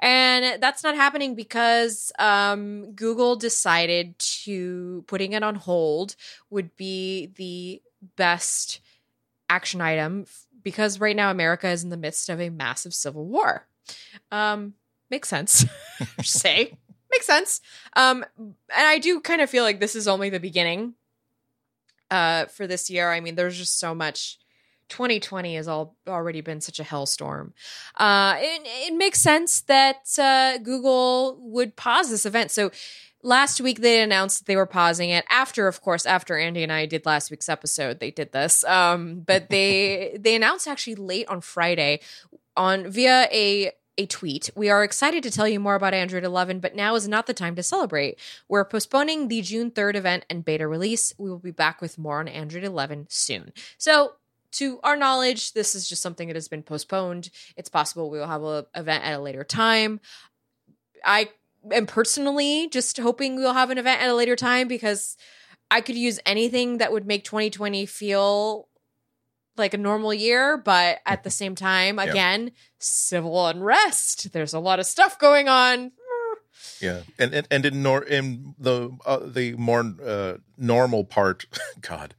And 0.00 0.60
that's 0.60 0.82
not 0.82 0.96
happening 0.96 1.34
because 1.34 2.12
um, 2.18 2.92
Google 2.92 3.36
decided 3.36 4.18
to 4.18 5.04
putting 5.06 5.32
it 5.32 5.42
on 5.42 5.54
hold 5.54 6.16
would 6.50 6.74
be 6.76 7.32
the 7.36 7.80
best 8.16 8.80
action 9.48 9.80
item 9.80 10.26
because 10.64 10.98
right 10.98 11.14
now 11.14 11.30
America 11.30 11.68
is 11.68 11.84
in 11.84 11.90
the 11.90 11.96
midst 11.96 12.28
of 12.28 12.40
a 12.40 12.50
massive 12.50 12.94
civil 12.94 13.24
war. 13.26 13.66
Um, 14.32 14.74
makes 15.10 15.28
sense. 15.28 15.64
say 16.22 16.76
makes 17.10 17.26
sense. 17.26 17.60
Um, 17.94 18.24
and 18.38 18.54
I 18.70 18.98
do 18.98 19.20
kind 19.20 19.40
of 19.40 19.48
feel 19.48 19.62
like 19.62 19.78
this 19.78 19.94
is 19.94 20.08
only 20.08 20.30
the 20.30 20.40
beginning. 20.40 20.94
Uh, 22.10 22.46
for 22.46 22.66
this 22.66 22.90
year, 22.90 23.10
I 23.10 23.20
mean, 23.20 23.34
there's 23.34 23.56
just 23.56 23.78
so 23.78 23.94
much 23.94 24.38
2020 24.88 25.56
has 25.56 25.68
all 25.68 25.96
already 26.06 26.40
been 26.40 26.60
such 26.60 26.78
a 26.78 26.84
hellstorm. 26.84 27.52
Uh, 27.96 28.36
it, 28.38 28.62
it 28.64 28.94
makes 28.94 29.20
sense 29.20 29.62
that 29.62 30.06
uh, 30.18 30.58
Google 30.58 31.38
would 31.40 31.76
pause 31.76 32.10
this 32.10 32.26
event. 32.26 32.50
So 32.50 32.70
last 33.24 33.60
week 33.60 33.80
they 33.80 34.00
announced 34.00 34.40
that 34.40 34.46
they 34.46 34.54
were 34.54 34.66
pausing 34.66 35.10
it 35.10 35.24
after, 35.28 35.66
of 35.66 35.80
course, 35.80 36.06
after 36.06 36.38
Andy 36.38 36.62
and 36.62 36.70
I 36.70 36.86
did 36.86 37.04
last 37.06 37.30
week's 37.30 37.48
episode. 37.48 37.98
They 37.98 38.10
did 38.10 38.30
this, 38.32 38.62
um, 38.64 39.20
but 39.20 39.48
they 39.50 40.16
they 40.20 40.36
announced 40.36 40.68
actually 40.68 40.94
late 40.96 41.26
on 41.28 41.40
Friday 41.40 42.00
on 42.56 42.88
via 42.88 43.28
a 43.32 43.72
a 43.96 44.06
tweet. 44.06 44.50
We 44.56 44.70
are 44.70 44.82
excited 44.82 45.22
to 45.22 45.30
tell 45.30 45.46
you 45.46 45.60
more 45.60 45.76
about 45.76 45.94
Android 45.94 46.24
11, 46.24 46.58
but 46.58 46.74
now 46.74 46.96
is 46.96 47.06
not 47.06 47.26
the 47.26 47.34
time 47.34 47.54
to 47.54 47.62
celebrate. 47.62 48.18
We're 48.48 48.64
postponing 48.64 49.28
the 49.28 49.40
June 49.40 49.70
3rd 49.70 49.94
event 49.94 50.24
and 50.28 50.44
beta 50.44 50.66
release. 50.66 51.14
We 51.16 51.30
will 51.30 51.38
be 51.38 51.52
back 51.52 51.80
with 51.80 51.96
more 51.96 52.18
on 52.18 52.26
Android 52.26 52.64
11 52.64 53.06
soon. 53.08 53.52
So 53.78 54.14
to 54.52 54.80
our 54.82 54.96
knowledge, 54.96 55.52
this 55.52 55.76
is 55.76 55.88
just 55.88 56.02
something 56.02 56.26
that 56.26 56.36
has 56.36 56.48
been 56.48 56.64
postponed. 56.64 57.30
It's 57.56 57.68
possible 57.68 58.10
we 58.10 58.18
will 58.18 58.26
have 58.26 58.42
an 58.42 58.64
event 58.74 59.04
at 59.04 59.14
a 59.14 59.20
later 59.20 59.44
time. 59.44 60.00
I 61.04 61.28
am 61.72 61.86
personally 61.86 62.68
just 62.68 62.98
hoping 62.98 63.36
we'll 63.36 63.54
have 63.54 63.70
an 63.70 63.78
event 63.78 64.02
at 64.02 64.08
a 64.08 64.14
later 64.14 64.36
time 64.36 64.68
because 64.68 65.16
I 65.70 65.80
could 65.80 65.96
use 65.96 66.20
anything 66.26 66.78
that 66.78 66.92
would 66.92 67.06
make 67.06 67.24
2020 67.24 67.86
feel 67.86 68.68
like 69.56 69.74
a 69.74 69.78
normal 69.78 70.12
year, 70.12 70.56
but 70.56 70.98
at 71.06 71.22
the 71.22 71.30
same 71.30 71.54
time, 71.54 71.98
again, 71.98 72.52
civil 72.78 73.46
unrest. 73.46 74.32
There's 74.32 74.54
a 74.54 74.58
lot 74.58 74.80
of 74.80 74.86
stuff 74.86 75.18
going 75.18 75.48
on. 75.48 75.92
Yeah, 76.80 77.02
and 77.18 77.34
and, 77.34 77.46
and 77.50 77.66
in 77.66 77.82
nor 77.82 78.02
in 78.02 78.54
the 78.58 78.90
uh, 79.06 79.20
the 79.22 79.54
more 79.54 79.94
uh, 80.04 80.34
normal 80.56 81.04
part, 81.04 81.46
God, 81.80 82.14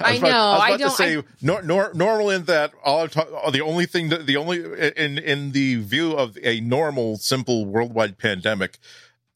I, 0.00 0.14
I 0.14 0.18
know. 0.18 0.28
About, 0.28 0.60
I 0.60 0.70
was 0.70 0.80
about 0.80 0.86
I 0.86 0.88
to 0.88 0.90
say 0.90 1.18
I, 1.18 1.22
nor, 1.40 1.62
nor, 1.62 1.92
normal 1.94 2.30
in 2.30 2.44
that 2.44 2.72
all 2.84 3.08
the 3.08 3.62
only 3.62 3.86
thing 3.86 4.10
that 4.10 4.26
the 4.26 4.36
only 4.36 4.58
in 4.96 5.18
in 5.18 5.52
the 5.52 5.76
view 5.76 6.12
of 6.12 6.38
a 6.42 6.60
normal, 6.60 7.16
simple 7.16 7.66
worldwide 7.66 8.18
pandemic. 8.18 8.78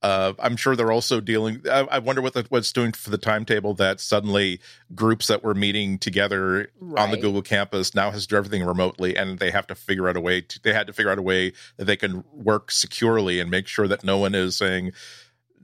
Uh, 0.02 0.34
I'm 0.38 0.56
sure 0.56 0.76
they're 0.76 0.92
also 0.92 1.20
dealing. 1.20 1.62
I, 1.68 1.80
I 1.80 1.98
wonder 1.98 2.22
what 2.22 2.34
the, 2.34 2.46
what's 2.48 2.70
doing 2.70 2.92
for 2.92 3.10
the 3.10 3.18
timetable 3.18 3.74
that 3.74 3.98
suddenly 3.98 4.60
groups 4.94 5.26
that 5.26 5.42
were 5.42 5.54
meeting 5.54 5.98
together 5.98 6.70
right. 6.78 7.02
on 7.02 7.10
the 7.10 7.16
Google 7.16 7.42
campus 7.42 7.92
now 7.92 8.12
has 8.12 8.22
to 8.22 8.28
do 8.28 8.36
everything 8.36 8.62
remotely, 8.62 9.16
and 9.16 9.40
they 9.40 9.50
have 9.50 9.66
to 9.66 9.74
figure 9.74 10.08
out 10.08 10.16
a 10.16 10.20
way. 10.20 10.42
To, 10.42 10.62
they 10.62 10.72
had 10.72 10.86
to 10.86 10.92
figure 10.92 11.10
out 11.10 11.18
a 11.18 11.22
way 11.22 11.54
that 11.78 11.86
they 11.86 11.96
can 11.96 12.22
work 12.32 12.70
securely 12.70 13.40
and 13.40 13.50
make 13.50 13.66
sure 13.66 13.88
that 13.88 14.04
no 14.04 14.18
one 14.18 14.34
is 14.34 14.56
saying, 14.56 14.92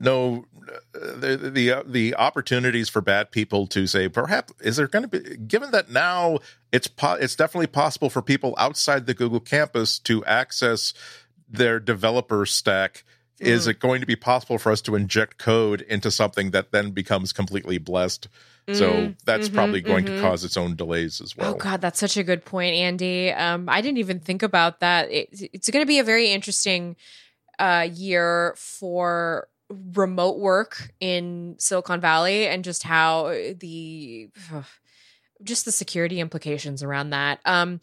no 0.03 0.45
the 0.93 1.51
the 1.53 1.83
the 1.85 2.15
opportunities 2.15 2.89
for 2.89 3.01
bad 3.01 3.31
people 3.31 3.67
to 3.67 3.87
say 3.87 4.07
perhaps 4.07 4.53
is 4.61 4.77
there 4.77 4.87
going 4.87 5.07
to 5.07 5.19
be 5.19 5.37
given 5.37 5.71
that 5.71 5.89
now 5.89 6.39
it's 6.71 6.87
po- 6.87 7.17
it's 7.19 7.35
definitely 7.35 7.67
possible 7.67 8.09
for 8.09 8.21
people 8.21 8.53
outside 8.57 9.05
the 9.05 9.13
Google 9.13 9.39
campus 9.39 9.99
to 9.99 10.23
access 10.25 10.93
their 11.49 11.79
developer 11.79 12.45
stack 12.45 13.03
mm. 13.39 13.45
is 13.45 13.67
it 13.67 13.79
going 13.79 14.01
to 14.01 14.07
be 14.07 14.15
possible 14.15 14.57
for 14.57 14.71
us 14.71 14.81
to 14.81 14.95
inject 14.95 15.37
code 15.37 15.81
into 15.81 16.11
something 16.11 16.51
that 16.51 16.71
then 16.71 16.91
becomes 16.91 17.33
completely 17.33 17.77
blessed 17.77 18.27
mm. 18.67 18.75
so 18.75 19.13
that's 19.25 19.47
mm-hmm, 19.47 19.55
probably 19.55 19.81
going 19.81 20.05
mm-hmm. 20.05 20.15
to 20.15 20.21
cause 20.21 20.43
its 20.43 20.57
own 20.57 20.75
delays 20.75 21.21
as 21.21 21.35
well. 21.35 21.53
Oh 21.53 21.57
God, 21.57 21.81
that's 21.81 21.99
such 21.99 22.17
a 22.17 22.23
good 22.23 22.45
point, 22.45 22.75
Andy. 22.75 23.31
Um, 23.31 23.69
I 23.69 23.81
didn't 23.81 23.99
even 23.99 24.19
think 24.19 24.43
about 24.43 24.79
that. 24.79 25.11
It, 25.11 25.29
it's 25.53 25.69
going 25.69 25.83
to 25.83 25.87
be 25.87 25.99
a 25.99 26.03
very 26.03 26.31
interesting 26.31 26.95
uh, 27.59 27.87
year 27.91 28.55
for 28.57 29.47
remote 29.93 30.39
work 30.39 30.91
in 30.99 31.55
Silicon 31.59 31.99
Valley 31.99 32.47
and 32.47 32.63
just 32.63 32.83
how 32.83 33.27
the 33.27 34.29
just 35.43 35.65
the 35.65 35.71
security 35.71 36.19
implications 36.19 36.83
around 36.83 37.11
that. 37.11 37.39
Um, 37.45 37.81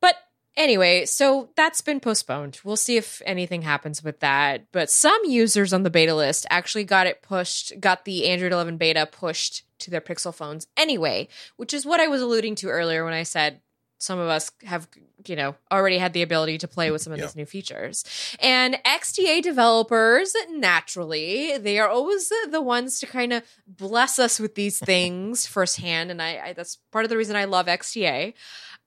but 0.00 0.16
anyway, 0.56 1.06
so 1.06 1.50
that's 1.56 1.80
been 1.80 2.00
postponed. 2.00 2.60
We'll 2.64 2.76
see 2.76 2.96
if 2.96 3.22
anything 3.24 3.62
happens 3.62 4.02
with 4.02 4.20
that. 4.20 4.66
But 4.72 4.90
some 4.90 5.20
users 5.24 5.72
on 5.72 5.82
the 5.82 5.90
beta 5.90 6.14
list 6.14 6.46
actually 6.50 6.84
got 6.84 7.06
it 7.06 7.22
pushed, 7.22 7.78
got 7.80 8.04
the 8.04 8.28
Android 8.28 8.52
11 8.52 8.76
beta 8.76 9.06
pushed 9.06 9.62
to 9.80 9.90
their 9.90 10.00
Pixel 10.00 10.34
phones 10.34 10.66
anyway, 10.76 11.28
which 11.56 11.72
is 11.72 11.86
what 11.86 12.00
I 12.00 12.08
was 12.08 12.22
alluding 12.22 12.56
to 12.56 12.68
earlier 12.68 13.04
when 13.04 13.14
I 13.14 13.22
said 13.22 13.60
some 14.00 14.18
of 14.18 14.28
us 14.28 14.50
have 14.64 14.88
you 15.26 15.36
know 15.36 15.54
already 15.70 15.98
had 15.98 16.12
the 16.12 16.22
ability 16.22 16.58
to 16.58 16.66
play 16.66 16.90
with 16.90 17.02
some 17.02 17.12
of 17.12 17.20
these 17.20 17.36
new 17.36 17.46
features. 17.46 18.04
And 18.40 18.78
xda 18.84 19.42
developers 19.42 20.34
naturally 20.50 21.58
they 21.58 21.78
are 21.78 21.88
always 21.88 22.32
the 22.50 22.60
ones 22.60 22.98
to 23.00 23.06
kind 23.06 23.32
of 23.32 23.42
bless 23.66 24.18
us 24.18 24.40
with 24.40 24.54
these 24.54 24.78
things 24.92 25.46
firsthand 25.46 26.10
and 26.10 26.20
I, 26.20 26.40
I, 26.46 26.52
that's 26.54 26.76
part 26.90 27.04
of 27.04 27.08
the 27.10 27.16
reason 27.16 27.36
i 27.36 27.44
love 27.44 27.66
xda 27.66 28.34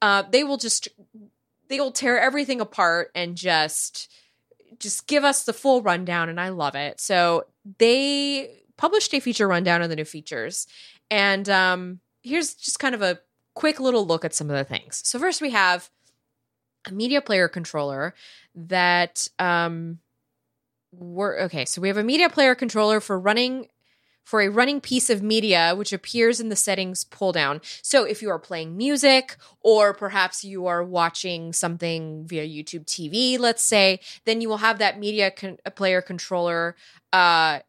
uh, 0.01 0.23
they 0.29 0.43
will 0.43 0.57
just 0.57 0.89
they 1.69 1.79
will 1.79 1.91
tear 1.91 2.19
everything 2.19 2.59
apart 2.59 3.11
and 3.15 3.35
just 3.37 4.11
just 4.79 5.07
give 5.07 5.23
us 5.23 5.43
the 5.45 5.53
full 5.53 5.81
rundown 5.81 6.29
and 6.29 6.39
i 6.39 6.49
love 6.49 6.75
it. 6.75 6.99
So 6.99 7.45
they 7.77 8.49
published 8.75 9.13
a 9.13 9.19
feature 9.19 9.47
rundown 9.47 9.81
of 9.81 9.89
the 9.89 9.95
new 9.95 10.05
features 10.05 10.67
and 11.09 11.47
um 11.49 11.99
here's 12.21 12.53
just 12.53 12.79
kind 12.79 12.95
of 12.95 13.01
a 13.01 13.19
quick 13.53 13.79
little 13.79 14.05
look 14.05 14.25
at 14.25 14.33
some 14.33 14.49
of 14.49 14.55
the 14.55 14.63
things. 14.63 15.01
So 15.05 15.19
first 15.19 15.41
we 15.41 15.51
have 15.51 15.89
a 16.87 16.91
media 16.91 17.21
player 17.21 17.47
controller 17.47 18.13
that 18.55 19.27
um 19.39 19.99
we're 20.91 21.39
okay, 21.41 21.65
so 21.65 21.81
we 21.81 21.87
have 21.87 21.97
a 21.97 22.03
media 22.03 22.29
player 22.29 22.55
controller 22.55 22.99
for 22.99 23.19
running 23.19 23.67
for 24.23 24.41
a 24.41 24.47
running 24.47 24.79
piece 24.79 25.09
of 25.09 25.21
media 25.21 25.73
which 25.75 25.91
appears 25.91 26.39
in 26.39 26.47
the 26.49 26.55
settings 26.55 27.03
pull 27.03 27.31
down. 27.33 27.59
So 27.81 28.05
if 28.05 28.21
you 28.21 28.29
are 28.29 28.39
playing 28.39 28.77
music 28.77 29.35
or 29.59 29.93
perhaps 29.93 30.45
you 30.45 30.65
are 30.67 30.83
watching 30.83 31.51
something 31.51 32.25
via 32.25 32.45
YouTube 32.47 32.85
TV, 32.85 33.37
let's 33.37 33.63
say, 33.63 33.99
then 34.25 34.39
you 34.39 34.47
will 34.47 34.57
have 34.57 34.79
that 34.79 34.97
media 34.99 35.31
con- 35.31 35.57
player 35.75 36.01
controller 36.01 36.75
uh 37.11 37.59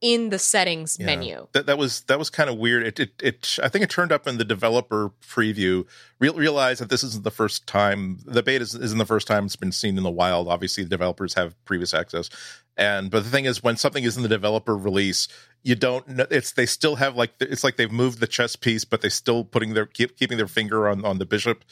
in 0.00 0.30
the 0.30 0.38
settings 0.38 0.96
yeah. 0.98 1.06
menu. 1.06 1.46
That 1.52 1.66
that 1.66 1.78
was 1.78 2.02
that 2.02 2.18
was 2.18 2.30
kind 2.30 2.48
of 2.48 2.56
weird. 2.56 2.86
It, 2.86 3.00
it 3.00 3.12
it 3.22 3.58
I 3.62 3.68
think 3.68 3.84
it 3.84 3.90
turned 3.90 4.12
up 4.12 4.26
in 4.26 4.38
the 4.38 4.44
developer 4.44 5.12
preview. 5.22 5.86
Real, 6.18 6.34
realize 6.34 6.78
that 6.78 6.88
this 6.88 7.04
isn't 7.04 7.24
the 7.24 7.30
first 7.30 7.66
time 7.66 8.18
the 8.24 8.42
beta 8.42 8.62
isn't 8.62 8.98
the 8.98 9.06
first 9.06 9.26
time 9.26 9.46
it's 9.46 9.56
been 9.56 9.72
seen 9.72 9.96
in 9.96 10.02
the 10.02 10.10
wild. 10.10 10.48
Obviously, 10.48 10.84
the 10.84 10.90
developers 10.90 11.34
have 11.34 11.62
previous 11.64 11.92
access, 11.92 12.30
and 12.76 13.10
but 13.10 13.24
the 13.24 13.30
thing 13.30 13.44
is, 13.44 13.62
when 13.62 13.76
something 13.76 14.04
is 14.04 14.16
in 14.16 14.22
the 14.22 14.28
developer 14.28 14.76
release, 14.76 15.28
you 15.62 15.74
don't. 15.74 16.04
It's 16.30 16.52
they 16.52 16.66
still 16.66 16.96
have 16.96 17.16
like 17.16 17.32
it's 17.40 17.62
like 17.62 17.76
they've 17.76 17.92
moved 17.92 18.20
the 18.20 18.26
chess 18.26 18.56
piece, 18.56 18.84
but 18.84 19.02
they 19.02 19.10
still 19.10 19.44
putting 19.44 19.74
their 19.74 19.86
keep, 19.86 20.16
keeping 20.16 20.38
their 20.38 20.48
finger 20.48 20.88
on 20.88 21.04
on 21.04 21.18
the 21.18 21.26
bishop 21.26 21.64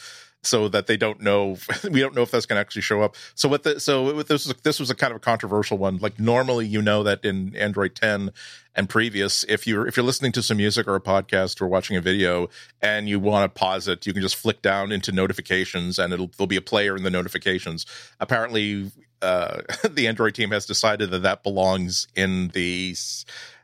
so 0.42 0.68
that 0.68 0.86
they 0.86 0.96
don't 0.96 1.20
know 1.20 1.56
we 1.90 2.00
don't 2.00 2.14
know 2.14 2.22
if 2.22 2.30
that's 2.30 2.46
going 2.46 2.56
to 2.56 2.60
actually 2.60 2.82
show 2.82 3.02
up. 3.02 3.16
So 3.34 3.48
what 3.48 3.62
the 3.62 3.80
so 3.80 4.14
with 4.14 4.28
this 4.28 4.46
was 4.46 4.54
this 4.62 4.80
was 4.80 4.90
a 4.90 4.94
kind 4.94 5.10
of 5.10 5.16
a 5.16 5.20
controversial 5.20 5.78
one. 5.78 5.98
Like 5.98 6.18
normally 6.18 6.66
you 6.66 6.82
know 6.82 7.02
that 7.02 7.24
in 7.24 7.54
android 7.56 7.94
10 7.94 8.30
and 8.74 8.88
previous 8.88 9.44
if 9.44 9.66
you're 9.66 9.86
if 9.86 9.96
you're 9.96 10.06
listening 10.06 10.32
to 10.32 10.42
some 10.42 10.56
music 10.56 10.86
or 10.86 10.94
a 10.94 11.00
podcast 11.00 11.60
or 11.60 11.66
watching 11.66 11.96
a 11.96 12.00
video 12.00 12.48
and 12.80 13.08
you 13.08 13.18
want 13.18 13.52
to 13.52 13.58
pause 13.58 13.88
it 13.88 14.06
you 14.06 14.12
can 14.12 14.22
just 14.22 14.36
flick 14.36 14.62
down 14.62 14.92
into 14.92 15.12
notifications 15.12 15.98
and 15.98 16.12
it'll 16.12 16.30
there'll 16.36 16.46
be 16.46 16.56
a 16.56 16.62
player 16.62 16.96
in 16.96 17.02
the 17.02 17.10
notifications. 17.10 17.86
Apparently 18.20 18.90
uh 19.22 19.62
the 19.90 20.06
android 20.06 20.34
team 20.34 20.50
has 20.50 20.66
decided 20.66 21.10
that 21.10 21.22
that 21.22 21.42
belongs 21.42 22.06
in 22.14 22.48
the 22.48 22.94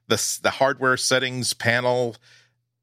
the 0.09 0.39
the 0.43 0.51
hardware 0.51 0.97
settings 0.97 1.53
panel 1.55 2.17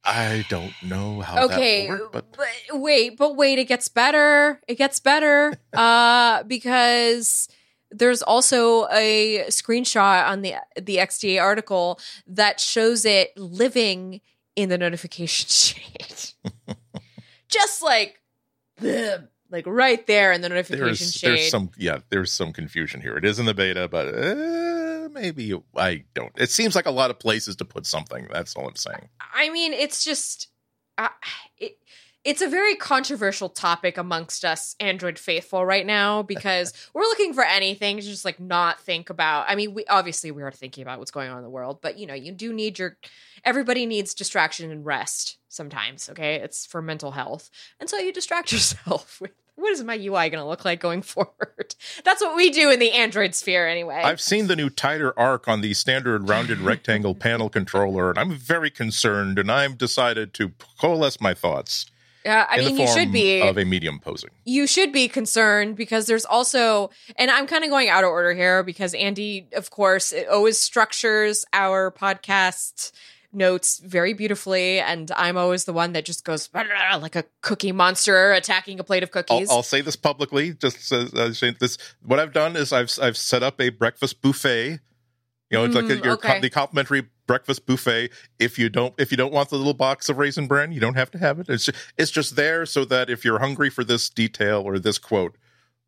I 0.03 0.45
don't 0.49 0.73
know 0.81 1.21
how 1.21 1.45
okay, 1.45 1.87
work, 1.87 2.11
but... 2.11 2.31
but 2.31 2.79
wait, 2.79 3.17
but 3.17 3.35
wait, 3.35 3.59
it 3.59 3.65
gets 3.65 3.87
better. 3.87 4.59
It 4.67 4.75
gets 4.75 4.99
better 4.99 5.53
uh, 5.73 6.43
because 6.43 7.47
there's 7.91 8.21
also 8.21 8.87
a 8.87 9.43
screenshot 9.49 10.27
on 10.27 10.41
the 10.41 10.55
the 10.81 10.97
XDA 10.97 11.41
article 11.41 11.99
that 12.25 12.59
shows 12.59 13.05
it 13.05 13.37
living 13.37 14.21
in 14.55 14.69
the 14.69 14.77
notification 14.77 15.47
shade, 15.49 16.77
just 17.47 17.83
like 17.83 18.19
like 19.51 19.67
right 19.67 20.05
there 20.07 20.31
in 20.31 20.41
the 20.41 20.49
notification 20.49 20.85
there's, 20.85 21.13
shade. 21.13 21.29
There's 21.29 21.49
some 21.49 21.69
yeah, 21.77 21.99
there's 22.09 22.31
some 22.31 22.53
confusion 22.53 23.01
here. 23.01 23.17
It 23.17 23.25
is 23.25 23.39
in 23.39 23.45
the 23.45 23.53
beta, 23.53 23.87
but. 23.87 24.13
Uh 24.13 24.91
maybe 25.13 25.53
I 25.75 26.03
don't. 26.13 26.31
It 26.37 26.49
seems 26.49 26.75
like 26.75 26.85
a 26.85 26.91
lot 26.91 27.11
of 27.11 27.19
places 27.19 27.55
to 27.57 27.65
put 27.65 27.85
something. 27.85 28.27
That's 28.31 28.55
all 28.55 28.67
I'm 28.67 28.75
saying. 28.75 29.09
I 29.33 29.49
mean, 29.49 29.73
it's 29.73 30.03
just 30.03 30.47
uh, 30.97 31.09
it. 31.57 31.77
It's 32.23 32.41
a 32.41 32.47
very 32.47 32.75
controversial 32.75 33.49
topic 33.49 33.97
amongst 33.97 34.45
us 34.45 34.75
Android 34.79 35.17
faithful 35.17 35.65
right 35.65 35.85
now 35.85 36.21
because 36.33 36.73
we're 36.93 37.01
looking 37.01 37.33
for 37.33 37.43
anything 37.43 37.97
to 37.97 38.03
just 38.03 38.25
like 38.25 38.39
not 38.39 38.79
think 38.79 39.09
about. 39.09 39.45
I 39.47 39.55
mean, 39.55 39.73
we 39.73 39.85
obviously 39.85 40.31
we 40.31 40.43
are 40.43 40.51
thinking 40.51 40.81
about 40.83 40.99
what's 40.99 41.11
going 41.11 41.29
on 41.29 41.37
in 41.37 41.43
the 41.43 41.49
world, 41.49 41.79
but 41.81 41.97
you 41.97 42.05
know, 42.05 42.13
you 42.13 42.31
do 42.31 42.53
need 42.53 42.79
your 42.79 42.97
everybody 43.43 43.85
needs 43.85 44.13
distraction 44.13 44.71
and 44.71 44.85
rest 44.85 45.37
sometimes, 45.49 46.09
okay? 46.09 46.35
It's 46.35 46.65
for 46.65 46.81
mental 46.81 47.11
health. 47.11 47.49
And 47.79 47.89
so 47.89 47.97
you 47.97 48.13
distract 48.13 48.51
yourself 48.51 49.19
with 49.19 49.31
what 49.55 49.71
is 49.71 49.83
my 49.83 49.95
UI 49.95 50.29
going 50.29 50.43
to 50.43 50.45
look 50.45 50.65
like 50.65 50.79
going 50.79 51.01
forward? 51.01 51.75
That's 52.03 52.21
what 52.21 52.35
we 52.35 52.49
do 52.49 52.69
in 52.69 52.79
the 52.79 52.91
Android 52.91 53.35
sphere 53.35 53.67
anyway. 53.67 54.01
I've 54.03 54.21
seen 54.21 54.47
the 54.47 54.55
new 54.55 54.69
tighter 54.69 55.17
arc 55.17 55.47
on 55.47 55.61
the 55.61 55.73
standard 55.73 56.29
rounded 56.29 56.59
rectangle 56.59 57.15
panel 57.15 57.49
controller, 57.49 58.09
and 58.09 58.19
I'm 58.19 58.33
very 58.33 58.71
concerned, 58.71 59.37
and 59.37 59.51
I've 59.51 59.77
decided 59.77 60.33
to 60.35 60.51
coalesce 60.79 61.21
my 61.21 61.33
thoughts. 61.33 61.85
Yeah, 62.25 62.45
I 62.49 62.57
mean, 62.57 62.77
you 62.77 62.87
should 62.87 63.11
be 63.11 63.41
of 63.41 63.57
a 63.57 63.65
medium 63.65 63.99
posing. 63.99 64.29
You 64.45 64.67
should 64.67 64.91
be 64.91 65.07
concerned 65.07 65.75
because 65.75 66.05
there's 66.05 66.25
also, 66.25 66.91
and 67.15 67.31
I'm 67.31 67.47
kind 67.47 67.63
of 67.63 67.69
going 67.69 67.89
out 67.89 68.03
of 68.03 68.09
order 68.09 68.33
here 68.33 68.63
because 68.63 68.93
Andy, 68.93 69.47
of 69.53 69.71
course, 69.71 70.13
always 70.29 70.59
structures 70.59 71.45
our 71.53 71.91
podcast 71.91 72.91
notes 73.33 73.79
very 73.79 74.13
beautifully, 74.13 74.79
and 74.79 75.11
I'm 75.15 75.37
always 75.37 75.65
the 75.65 75.73
one 75.73 75.93
that 75.93 76.05
just 76.05 76.25
goes 76.25 76.49
like 76.53 77.15
a 77.15 77.23
cookie 77.41 77.71
monster 77.71 78.31
attacking 78.33 78.79
a 78.79 78.83
plate 78.83 79.03
of 79.03 79.11
cookies. 79.11 79.49
I'll, 79.49 79.57
I'll 79.57 79.63
say 79.63 79.81
this 79.81 79.95
publicly. 79.95 80.53
Just 80.53 80.91
uh, 80.91 81.05
this, 81.59 81.77
what 82.03 82.19
I've 82.19 82.33
done 82.33 82.55
is 82.55 82.73
I've 82.73 82.91
I've 83.01 83.17
set 83.17 83.43
up 83.43 83.59
a 83.59 83.69
breakfast 83.69 84.21
buffet. 84.21 84.79
You 85.49 85.57
know, 85.57 85.65
it's 85.65 85.75
mm, 85.75 85.89
like 85.89 85.99
a, 85.99 86.03
your 86.03 86.13
okay. 86.13 86.39
the 86.39 86.49
complimentary 86.49 87.07
breakfast 87.31 87.65
buffet. 87.65 88.11
If 88.39 88.59
you 88.59 88.67
don't 88.67 88.93
if 88.97 89.09
you 89.09 89.15
don't 89.15 89.31
want 89.31 89.47
the 89.49 89.55
little 89.55 89.73
box 89.73 90.09
of 90.09 90.17
raisin 90.17 90.47
bran, 90.47 90.73
you 90.73 90.81
don't 90.81 90.95
have 90.95 91.09
to 91.11 91.17
have 91.17 91.39
it. 91.39 91.47
It's 91.47 91.63
just, 91.63 91.77
it's 91.97 92.11
just 92.11 92.35
there 92.35 92.65
so 92.65 92.83
that 92.83 93.09
if 93.09 93.23
you're 93.23 93.39
hungry 93.39 93.69
for 93.69 93.85
this 93.85 94.09
detail 94.09 94.61
or 94.61 94.79
this 94.79 94.97
quote, 94.97 95.37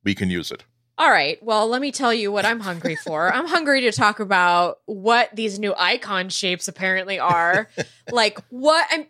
we 0.05 0.15
can 0.15 0.29
use 0.29 0.51
it. 0.51 0.63
All 0.97 1.09
right. 1.09 1.37
Well, 1.43 1.67
let 1.67 1.81
me 1.81 1.91
tell 1.91 2.13
you 2.13 2.31
what 2.31 2.45
I'm 2.45 2.61
hungry 2.61 2.95
for. 2.95 3.33
I'm 3.33 3.45
hungry 3.45 3.81
to 3.81 3.91
talk 3.91 4.21
about 4.21 4.79
what 4.85 5.35
these 5.35 5.59
new 5.59 5.73
icon 5.77 6.29
shapes 6.29 6.69
apparently 6.69 7.19
are. 7.19 7.67
like 8.11 8.39
what 8.49 8.87
I'm 8.89 9.05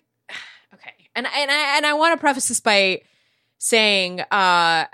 Okay. 0.74 0.94
And 1.16 1.28
and 1.28 1.52
I 1.52 1.78
and 1.78 1.86
I 1.86 1.94
want 1.94 2.16
to 2.16 2.20
preface 2.20 2.48
this 2.48 2.60
by 2.60 3.04
saying 3.60 4.22
uh 4.22 4.86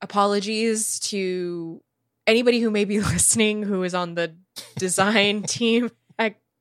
apologies 0.00 1.00
to 1.00 1.82
anybody 2.26 2.60
who 2.60 2.70
may 2.70 2.86
be 2.86 2.98
listening 3.12 3.62
who 3.62 3.82
is 3.82 3.92
on 3.92 4.14
the 4.14 4.34
design 4.78 5.42
team 5.42 5.90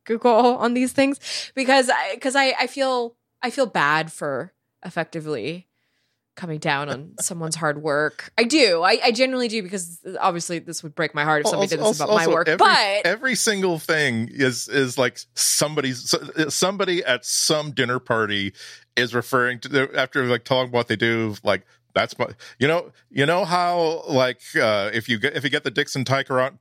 Google 0.05 0.57
on 0.57 0.73
these 0.73 0.93
things 0.93 1.51
because 1.55 1.89
I 1.89 2.15
because 2.15 2.35
I 2.35 2.53
I 2.59 2.67
feel 2.67 3.15
I 3.41 3.49
feel 3.49 3.65
bad 3.65 4.11
for 4.11 4.53
effectively 4.83 5.67
coming 6.35 6.59
down 6.59 6.89
on 6.89 7.13
someone's 7.19 7.55
hard 7.55 7.81
work. 7.81 8.31
I 8.37 8.43
do. 8.43 8.83
I, 8.83 8.99
I 9.03 9.11
genuinely 9.11 9.47
do 9.47 9.63
because 9.63 9.99
obviously 10.19 10.59
this 10.59 10.83
would 10.83 10.95
break 10.95 11.15
my 11.15 11.23
heart 11.23 11.41
if 11.41 11.47
somebody 11.47 11.77
also, 11.77 11.77
did 11.77 11.89
this 11.89 11.97
about 11.99 12.09
also, 12.09 12.29
my 12.29 12.33
work. 12.33 12.47
Every, 12.47 12.57
but 12.57 13.05
every 13.05 13.35
single 13.35 13.79
thing 13.79 14.29
is 14.31 14.67
is 14.67 14.97
like 14.97 15.19
somebody's 15.33 16.13
uh, 16.13 16.49
somebody 16.49 17.03
at 17.03 17.25
some 17.25 17.71
dinner 17.71 17.99
party 17.99 18.53
is 18.95 19.13
referring 19.13 19.59
to 19.59 19.89
after 19.95 20.25
like 20.25 20.43
telling 20.43 20.71
what 20.71 20.87
they 20.87 20.95
do 20.95 21.35
like 21.43 21.65
that's 21.95 22.19
my, 22.19 22.27
you 22.59 22.67
know, 22.67 22.91
you 23.09 23.25
know 23.25 23.45
how 23.45 24.03
like 24.07 24.41
uh, 24.55 24.91
if 24.93 25.09
you 25.09 25.17
get 25.17 25.35
if 25.35 25.43
you 25.43 25.49
get 25.49 25.63
the 25.63 25.71
Dixon 25.71 26.03
Ticonderoga 26.03 26.57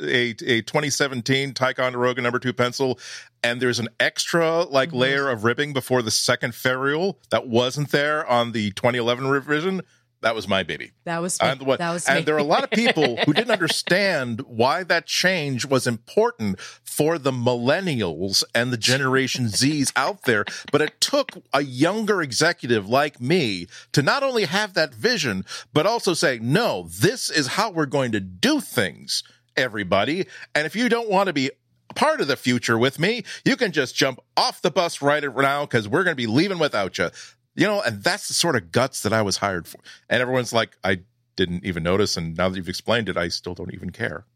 a 0.00 0.30
a 0.30 0.62
2017 0.62 1.54
Ticonderoga 1.54 2.20
number 2.20 2.38
two 2.38 2.52
pencil, 2.52 2.98
and 3.42 3.62
there's 3.62 3.78
an 3.78 3.88
extra 4.00 4.64
like 4.64 4.90
mm-hmm. 4.90 4.98
layer 4.98 5.28
of 5.30 5.44
ribbing 5.44 5.72
before 5.72 6.02
the 6.02 6.10
second 6.10 6.54
ferrule 6.54 7.18
that 7.30 7.46
wasn't 7.46 7.90
there 7.90 8.26
on 8.26 8.52
the 8.52 8.72
2011 8.72 9.28
revision. 9.28 9.80
That 10.24 10.34
was 10.34 10.48
my 10.48 10.62
baby. 10.62 10.92
That 11.04 11.20
was 11.20 11.38
me. 11.38 11.52
The 11.52 11.76
that 11.76 11.92
was 11.92 12.08
and 12.08 12.20
me. 12.20 12.24
there 12.24 12.34
are 12.34 12.38
a 12.38 12.42
lot 12.42 12.64
of 12.64 12.70
people 12.70 13.18
who 13.26 13.34
didn't 13.34 13.50
understand 13.60 14.40
why 14.46 14.82
that 14.82 15.04
change 15.04 15.66
was 15.66 15.86
important 15.86 16.58
for 16.58 17.18
the 17.18 17.30
millennials 17.30 18.42
and 18.54 18.72
the 18.72 18.78
Generation 18.78 19.48
Zs 19.48 19.92
out 19.96 20.22
there. 20.22 20.46
But 20.72 20.80
it 20.80 20.98
took 20.98 21.32
a 21.52 21.60
younger 21.60 22.22
executive 22.22 22.88
like 22.88 23.20
me 23.20 23.66
to 23.92 24.00
not 24.00 24.22
only 24.22 24.46
have 24.46 24.72
that 24.72 24.94
vision, 24.94 25.44
but 25.74 25.84
also 25.84 26.14
say, 26.14 26.38
no, 26.40 26.88
this 26.88 27.28
is 27.28 27.48
how 27.48 27.70
we're 27.70 27.84
going 27.84 28.12
to 28.12 28.20
do 28.20 28.60
things, 28.60 29.24
everybody. 29.58 30.24
And 30.54 30.64
if 30.64 30.74
you 30.74 30.88
don't 30.88 31.10
want 31.10 31.26
to 31.26 31.34
be 31.34 31.50
part 31.94 32.22
of 32.22 32.28
the 32.28 32.36
future 32.36 32.78
with 32.78 32.98
me, 32.98 33.24
you 33.44 33.56
can 33.56 33.72
just 33.72 33.94
jump 33.94 34.20
off 34.38 34.62
the 34.62 34.70
bus 34.70 35.02
right 35.02 35.22
now 35.22 35.66
because 35.66 35.86
we're 35.86 36.02
going 36.02 36.16
to 36.16 36.16
be 36.16 36.26
leaving 36.26 36.58
without 36.58 36.96
you. 36.96 37.10
You 37.54 37.66
know, 37.66 37.82
and 37.82 38.02
that's 38.02 38.28
the 38.28 38.34
sort 38.34 38.56
of 38.56 38.72
guts 38.72 39.02
that 39.02 39.12
I 39.12 39.22
was 39.22 39.36
hired 39.36 39.68
for. 39.68 39.78
And 40.08 40.20
everyone's 40.20 40.52
like, 40.52 40.76
I 40.82 41.00
didn't 41.36 41.64
even 41.64 41.82
notice. 41.82 42.16
And 42.16 42.36
now 42.36 42.48
that 42.48 42.56
you've 42.56 42.68
explained 42.68 43.08
it, 43.08 43.16
I 43.16 43.28
still 43.28 43.54
don't 43.54 43.72
even 43.72 43.90
care. 43.90 44.26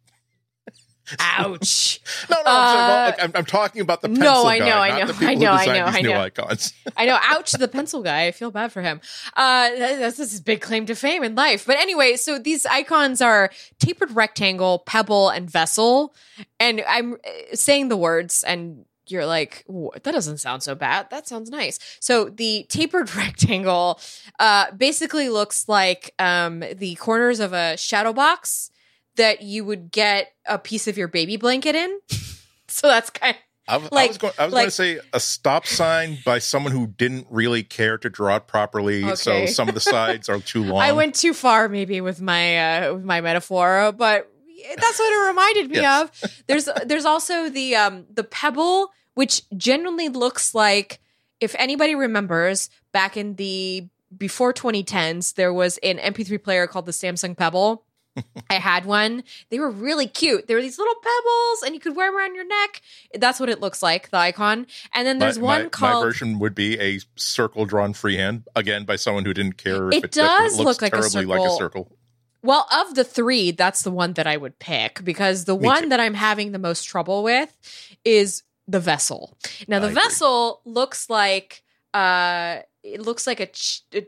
Ouch. 1.19 2.01
no, 2.31 2.37
no, 2.37 2.51
uh, 2.51 3.12
I'm, 3.19 3.33
I'm, 3.35 3.45
talking 3.45 3.81
about 3.81 4.03
the 4.03 4.09
pencil 4.09 4.25
guy. 4.25 4.33
no, 4.33 4.45
I 4.45 4.59
know, 4.59 4.66
guy, 4.66 5.31
I 5.31 5.35
know, 5.35 5.53
I 5.53 5.64
know, 5.66 5.75
I 5.75 5.79
know, 5.79 5.85
I 5.85 6.01
know. 6.03 6.21
icons. 6.21 6.75
I 6.97 7.07
know. 7.07 7.19
Ouch, 7.23 7.53
the 7.53 7.69
pencil 7.69 8.03
guy. 8.03 8.27
I 8.27 8.33
feel 8.33 8.51
bad 8.51 8.73
for 8.73 8.83
him. 8.83 9.01
Uh, 9.37 9.71
that's, 9.77 10.19
his 10.19 10.41
big 10.41 10.61
claim 10.61 10.87
to 10.87 10.95
fame 10.95 11.25
in 11.25 11.35
life. 11.35 11.66
But 11.66 11.77
anyway, 11.77 12.16
so 12.16 12.39
these 12.39 12.66
icons 12.66 13.23
are 13.23 13.51
tapered 13.79 14.11
rectangle, 14.11 14.81
pebble, 14.81 15.31
and 15.31 15.51
vessel. 15.51 16.14
And 16.61 16.83
I'm 16.87 17.14
uh, 17.14 17.55
saying 17.55 17.89
the 17.89 17.97
words, 17.97 18.43
and 18.43 18.85
you're 19.11 19.27
like, 19.27 19.65
that 19.69 20.13
doesn't 20.13 20.39
sound 20.39 20.63
so 20.63 20.75
bad. 20.75 21.11
That 21.11 21.29
sounds 21.29 21.51
nice. 21.51 21.79
So 22.01 22.29
the 22.29 22.67
tapered 22.69 23.15
rectangle 23.17 24.01
uh, 24.39 24.71
basically 24.73 25.29
looks 25.29 25.69
like 25.69 26.15
um, 26.19 26.63
the 26.75 26.95
corners 26.97 27.41
of 27.41 27.53
a 27.53 27.77
shadow 27.77 28.13
box 28.13 28.71
that 29.17 29.43
you 29.43 29.65
would 29.65 29.91
get 29.91 30.33
a 30.47 30.59
piece 30.59 30.89
of 30.89 30.97
your 30.97 31.09
baby 31.09 31.37
blanket 31.37 31.75
in. 31.75 32.01
so 32.69 32.89
that's 32.89 33.11
kind 33.11 33.37
of. 33.37 33.43
I, 33.71 33.77
like, 33.77 33.93
I 33.93 34.07
was, 34.07 34.19
going, 34.19 34.33
I 34.39 34.45
was 34.47 34.55
like, 34.55 34.61
going 34.63 34.69
to 34.69 34.71
say 34.71 35.01
a 35.13 35.21
stop 35.21 35.67
sign 35.67 36.17
by 36.25 36.39
someone 36.39 36.73
who 36.73 36.87
didn't 36.87 37.27
really 37.29 37.63
care 37.63 37.99
to 37.99 38.09
draw 38.09 38.37
it 38.37 38.47
properly, 38.47 39.05
okay. 39.05 39.15
so 39.15 39.45
some 39.45 39.69
of 39.69 39.75
the 39.75 39.81
sides 39.81 40.31
are 40.31 40.41
too 40.41 40.65
long. 40.65 40.81
I 40.81 40.93
went 40.93 41.15
too 41.15 41.35
far, 41.35 41.69
maybe 41.69 42.01
with 42.01 42.19
my 42.19 42.87
uh, 42.87 42.95
with 42.95 43.05
my 43.05 43.21
metaphor, 43.21 43.93
but 43.93 44.33
that's 44.77 44.99
what 44.99 45.13
it 45.13 45.29
reminded 45.29 45.71
me 45.71 45.77
yes. 45.77 46.23
of. 46.23 46.43
There's 46.47 46.69
there's 46.87 47.05
also 47.05 47.49
the 47.51 47.77
um 47.77 48.07
the 48.11 48.25
pebble 48.25 48.91
which 49.19 49.43
genuinely 49.57 50.09
looks 50.09 50.55
like 50.55 51.01
if 51.41 51.57
anybody 51.59 51.97
remembers 51.97 52.71
back 52.93 53.16
in 53.16 53.35
the 53.35 53.89
before 54.16 54.55
2010s 54.55 55.35
there 55.35 55.53
was 55.53 55.77
an 55.79 55.99
mp3 55.99 56.41
player 56.41 56.69
called 56.69 56.87
the 56.87 56.93
samsung 56.93 57.37
pebble 57.37 57.85
I 58.51 58.55
had 58.55 58.85
one. 58.85 59.23
They 59.51 59.61
were 59.61 59.71
really 59.71 60.09
cute. 60.09 60.49
They 60.49 60.55
were 60.55 60.61
these 60.61 60.77
little 60.77 60.97
pebbles, 60.97 61.62
and 61.64 61.73
you 61.73 61.81
could 61.81 61.95
wear 61.95 62.09
them 62.09 62.16
around 62.16 62.35
your 62.35 62.47
neck. 62.47 62.83
That's 63.14 63.39
what 63.39 63.49
it 63.49 63.61
looks 63.61 63.81
like, 63.81 64.11
the 64.11 64.16
icon. 64.16 64.66
And 64.93 65.07
then 65.07 65.21
there's 65.21 65.39
my, 65.39 65.45
one 65.45 65.62
my, 65.64 65.69
called. 65.69 66.05
My 66.05 66.09
version 66.09 66.41
would 66.41 66.53
be 66.53 66.81
a 66.81 66.99
circle 67.14 67.64
drawn 67.64 67.93
freehand, 67.93 68.49
again 68.57 68.85
by 68.85 68.97
someone 68.97 69.25
who 69.25 69.33
didn't 69.33 69.57
care. 69.57 69.89
It, 69.91 70.05
it 70.05 70.11
does 70.11 70.59
it 70.59 70.64
look 70.64 70.83
like 70.83 70.95
a, 70.95 70.99
like 70.99 71.41
a 71.41 71.57
circle. 71.57 71.97
Well, 72.43 72.69
of 72.73 72.95
the 72.95 73.05
three, 73.05 73.51
that's 73.51 73.83
the 73.83 73.91
one 73.91 74.12
that 74.14 74.27
I 74.27 74.37
would 74.37 74.59
pick 74.59 75.05
because 75.05 75.45
the 75.45 75.57
Me 75.57 75.66
one 75.66 75.83
too. 75.85 75.89
that 75.91 76.01
I'm 76.01 76.14
having 76.14 76.53
the 76.53 76.59
most 76.59 76.85
trouble 76.85 77.23
with 77.23 77.57
is 78.05 78.43
the 78.69 78.79
vessel. 78.79 79.37
Now, 79.66 79.81
the 79.81 79.89
I 79.89 79.95
vessel 79.95 80.61
agree. 80.61 80.75
looks 80.75 81.11
like 81.11 81.64
uh, 81.95 82.59
it 82.83 83.01
looks 83.01 83.27
like 83.27 83.41
a, 83.41 83.47
ch- 83.47 83.83
a, 83.95 84.07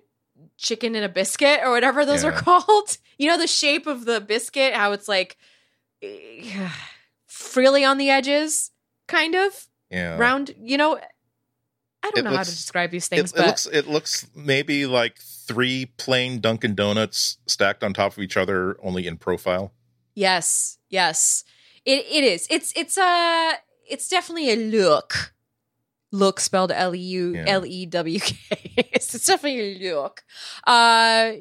chicken 0.57 0.95
and 0.95 1.05
a 1.05 1.09
biscuit 1.09 1.61
or 1.65 1.71
whatever 1.71 2.05
those 2.05 2.23
yeah. 2.23 2.31
are 2.31 2.33
called. 2.33 2.99
You 3.21 3.29
know 3.29 3.37
the 3.37 3.47
shape 3.47 3.87
of 3.87 4.07
the 4.07 4.19
biscuit, 4.19 4.73
how 4.73 4.93
it's 4.93 5.07
like 5.07 5.37
frilly 7.27 7.85
on 7.85 7.99
the 7.99 8.09
edges, 8.09 8.71
kind 9.09 9.35
of. 9.35 9.67
Yeah. 9.91 10.17
Round, 10.17 10.55
you 10.59 10.79
know, 10.79 10.99
I 12.03 12.11
don't 12.11 12.21
it 12.21 12.23
know 12.23 12.31
looks, 12.31 12.39
how 12.39 12.45
to 12.45 12.51
describe 12.51 12.91
these 12.93 13.09
things, 13.09 13.33
it, 13.33 13.37
but 13.37 13.45
it 13.45 13.47
looks 13.47 13.67
it 13.67 13.87
looks 13.89 14.27
maybe 14.35 14.87
like 14.87 15.19
three 15.19 15.93
plain 15.99 16.41
Dunkin' 16.41 16.75
Donuts 16.75 17.37
stacked 17.47 17.85
on 17.85 17.93
top 17.93 18.13
of 18.13 18.21
each 18.21 18.39
other, 18.39 18.79
only 18.83 19.07
in 19.07 19.19
profile. 19.19 19.75
Yes, 20.15 20.79
yes, 20.89 21.45
it 21.85 22.07
it 22.11 22.25
is. 22.25 22.47
It's 22.49 22.73
it's 22.75 22.97
a 22.97 23.53
it's 23.91 24.09
definitely 24.09 24.51
a 24.51 24.57
look. 24.57 25.33
Look 26.13 26.41
spelled 26.41 26.73
L 26.73 26.95
E 26.95 26.99
U 26.99 27.37
L 27.37 27.65
E 27.65 27.87
W 27.87 28.21
K. 28.21 28.37
It's 28.93 29.27
definitely 29.27 29.87
a 29.87 29.95
look. 29.95 30.23
Uh, 30.67 31.33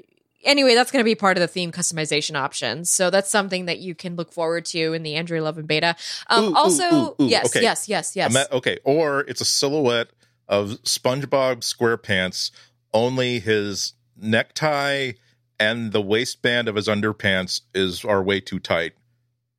anyway, 0.43 0.75
that's 0.75 0.91
going 0.91 1.01
to 1.01 1.05
be 1.05 1.15
part 1.15 1.37
of 1.37 1.41
the 1.41 1.47
theme 1.47 1.71
customization 1.71 2.35
options. 2.35 2.89
So 2.89 3.09
that's 3.09 3.29
something 3.29 3.65
that 3.65 3.79
you 3.79 3.95
can 3.95 4.15
look 4.15 4.31
forward 4.31 4.65
to 4.65 4.93
in 4.93 5.03
the 5.03 5.15
Android 5.15 5.39
11 5.39 5.65
beta. 5.65 5.95
Um, 6.27 6.45
ooh, 6.45 6.55
also, 6.55 6.83
ooh, 6.83 7.15
ooh, 7.21 7.27
yes, 7.27 7.47
okay. 7.47 7.61
yes, 7.61 7.89
yes, 7.89 8.15
yes. 8.15 8.47
okay, 8.51 8.77
or 8.83 9.21
it's 9.21 9.41
a 9.41 9.45
silhouette 9.45 10.09
of 10.47 10.81
SpongeBob 10.83 11.61
SquarePants. 11.61 12.51
Only 12.93 13.39
his 13.39 13.93
necktie 14.17 15.13
and 15.59 15.91
the 15.91 16.01
waistband 16.01 16.67
of 16.67 16.75
his 16.75 16.87
underpants 16.87 17.61
is 17.73 18.03
are 18.05 18.23
way 18.23 18.39
too 18.39 18.59
tight, 18.59 18.93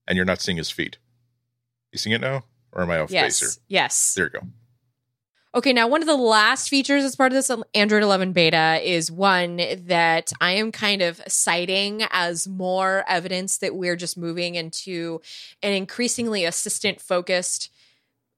and 0.08 0.16
you're 0.16 0.24
not 0.24 0.40
seeing 0.40 0.56
his 0.56 0.70
feet. 0.70 0.98
You 1.92 1.98
seeing 1.98 2.14
it 2.14 2.20
now, 2.20 2.44
or 2.72 2.82
am 2.82 2.90
I 2.90 2.98
off 2.98 3.10
yes, 3.10 3.24
base 3.24 3.40
here? 3.40 3.62
Yes. 3.68 4.14
There 4.14 4.26
you 4.26 4.40
go. 4.40 4.46
Okay, 5.52 5.72
now 5.72 5.88
one 5.88 6.00
of 6.00 6.06
the 6.06 6.14
last 6.14 6.68
features 6.68 7.02
as 7.02 7.16
part 7.16 7.32
of 7.32 7.34
this 7.34 7.50
Android 7.74 8.04
11 8.04 8.32
beta 8.32 8.78
is 8.82 9.10
one 9.10 9.60
that 9.86 10.32
I 10.40 10.52
am 10.52 10.70
kind 10.70 11.02
of 11.02 11.20
citing 11.26 12.04
as 12.10 12.46
more 12.46 13.04
evidence 13.08 13.58
that 13.58 13.74
we're 13.74 13.96
just 13.96 14.16
moving 14.16 14.54
into 14.54 15.20
an 15.60 15.72
increasingly 15.72 16.44
assistant 16.44 17.00
focused 17.00 17.72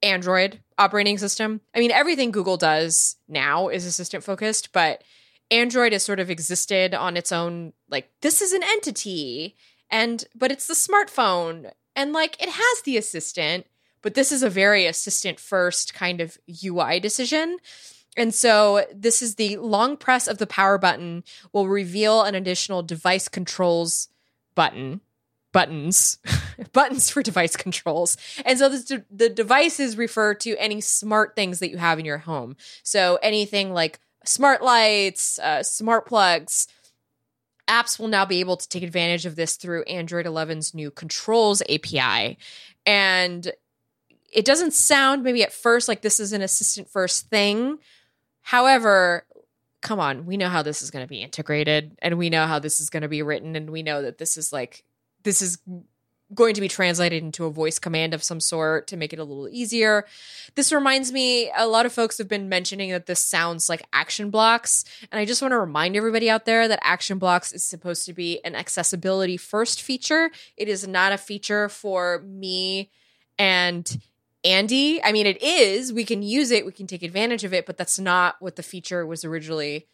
Android 0.02 0.60
operating 0.78 1.18
system. 1.18 1.60
I 1.74 1.80
mean, 1.80 1.90
everything 1.90 2.30
Google 2.30 2.56
does 2.56 3.16
now 3.28 3.68
is 3.68 3.84
assistant 3.84 4.24
focused, 4.24 4.72
but 4.72 5.04
Android 5.50 5.92
has 5.92 6.02
sort 6.02 6.18
of 6.18 6.30
existed 6.30 6.94
on 6.94 7.18
its 7.18 7.30
own, 7.30 7.74
like, 7.90 8.10
this 8.22 8.40
is 8.40 8.54
an 8.54 8.62
entity, 8.62 9.54
and 9.90 10.24
but 10.34 10.50
it's 10.50 10.66
the 10.66 10.72
smartphone, 10.72 11.70
and 11.94 12.14
like 12.14 12.42
it 12.42 12.48
has 12.48 12.82
the 12.86 12.96
assistant 12.96 13.66
but 14.02 14.14
this 14.14 14.32
is 14.32 14.42
a 14.42 14.50
very 14.50 14.86
assistant 14.86 15.40
first 15.40 15.94
kind 15.94 16.20
of 16.20 16.38
UI 16.64 17.00
decision. 17.00 17.58
And 18.16 18.34
so 18.34 18.84
this 18.94 19.22
is 19.22 19.36
the 19.36 19.56
long 19.56 19.96
press 19.96 20.28
of 20.28 20.38
the 20.38 20.46
power 20.46 20.76
button 20.76 21.24
will 21.52 21.68
reveal 21.68 22.22
an 22.22 22.34
additional 22.34 22.82
device 22.82 23.28
controls 23.28 24.08
button 24.54 25.00
buttons 25.52 26.18
buttons 26.72 27.10
for 27.10 27.22
device 27.22 27.56
controls. 27.56 28.16
And 28.44 28.58
so 28.58 28.68
this, 28.68 28.92
the 29.10 29.28
devices 29.28 29.96
refer 29.96 30.34
to 30.34 30.56
any 30.56 30.80
smart 30.80 31.36
things 31.36 31.58
that 31.60 31.70
you 31.70 31.78
have 31.78 31.98
in 31.98 32.04
your 32.04 32.18
home. 32.18 32.56
So 32.82 33.18
anything 33.22 33.72
like 33.72 34.00
smart 34.24 34.62
lights 34.62 35.38
uh, 35.38 35.62
smart 35.62 36.06
plugs 36.06 36.68
apps 37.68 37.98
will 37.98 38.08
now 38.08 38.24
be 38.24 38.40
able 38.40 38.56
to 38.56 38.68
take 38.68 38.82
advantage 38.82 39.26
of 39.26 39.36
this 39.36 39.56
through 39.56 39.82
android 39.84 40.26
11's 40.26 40.74
new 40.74 40.90
controls 40.90 41.62
api 41.68 42.38
and 42.86 43.52
it 44.32 44.44
doesn't 44.44 44.72
sound 44.72 45.22
maybe 45.22 45.42
at 45.42 45.52
first 45.52 45.88
like 45.88 46.02
this 46.02 46.18
is 46.18 46.32
an 46.32 46.42
assistant 46.42 46.88
first 46.88 47.28
thing. 47.28 47.78
However, 48.40 49.24
come 49.82 50.00
on, 50.00 50.26
we 50.26 50.36
know 50.36 50.48
how 50.48 50.62
this 50.62 50.82
is 50.82 50.90
going 50.90 51.04
to 51.04 51.08
be 51.08 51.22
integrated 51.22 51.96
and 52.00 52.18
we 52.18 52.30
know 52.30 52.46
how 52.46 52.58
this 52.58 52.80
is 52.80 52.90
going 52.90 53.02
to 53.02 53.08
be 53.08 53.22
written 53.22 53.54
and 53.54 53.70
we 53.70 53.82
know 53.82 54.02
that 54.02 54.18
this 54.18 54.36
is 54.36 54.52
like 54.52 54.84
this 55.22 55.42
is 55.42 55.58
going 56.34 56.54
to 56.54 56.60
be 56.60 56.68
translated 56.68 57.22
into 57.22 57.44
a 57.44 57.50
voice 57.50 57.78
command 57.78 58.14
of 58.14 58.22
some 58.22 58.40
sort 58.40 58.86
to 58.86 58.96
make 58.96 59.12
it 59.12 59.18
a 59.18 59.24
little 59.24 59.48
easier. 59.50 60.06
This 60.54 60.72
reminds 60.72 61.12
me, 61.12 61.50
a 61.54 61.66
lot 61.66 61.84
of 61.84 61.92
folks 61.92 62.16
have 62.18 62.28
been 62.28 62.48
mentioning 62.48 62.90
that 62.90 63.04
this 63.04 63.22
sounds 63.22 63.68
like 63.68 63.82
action 63.92 64.30
blocks. 64.30 64.84
And 65.10 65.18
I 65.18 65.26
just 65.26 65.42
want 65.42 65.52
to 65.52 65.58
remind 65.58 65.94
everybody 65.94 66.30
out 66.30 66.46
there 66.46 66.68
that 66.68 66.78
action 66.82 67.18
blocks 67.18 67.52
is 67.52 67.64
supposed 67.64 68.06
to 68.06 68.14
be 68.14 68.42
an 68.44 68.54
accessibility 68.54 69.36
first 69.36 69.82
feature. 69.82 70.30
It 70.56 70.68
is 70.68 70.88
not 70.88 71.12
a 71.12 71.18
feature 71.18 71.68
for 71.68 72.22
me 72.26 72.90
and 73.38 74.00
Andy. 74.44 75.02
I 75.02 75.12
mean, 75.12 75.26
it 75.26 75.42
is. 75.42 75.92
We 75.92 76.04
can 76.04 76.22
use 76.22 76.50
it, 76.50 76.66
we 76.66 76.72
can 76.72 76.86
take 76.86 77.02
advantage 77.02 77.44
of 77.44 77.54
it, 77.54 77.66
but 77.66 77.76
that's 77.76 77.98
not 77.98 78.36
what 78.40 78.56
the 78.56 78.62
feature 78.62 79.06
was 79.06 79.24
originally 79.24 79.86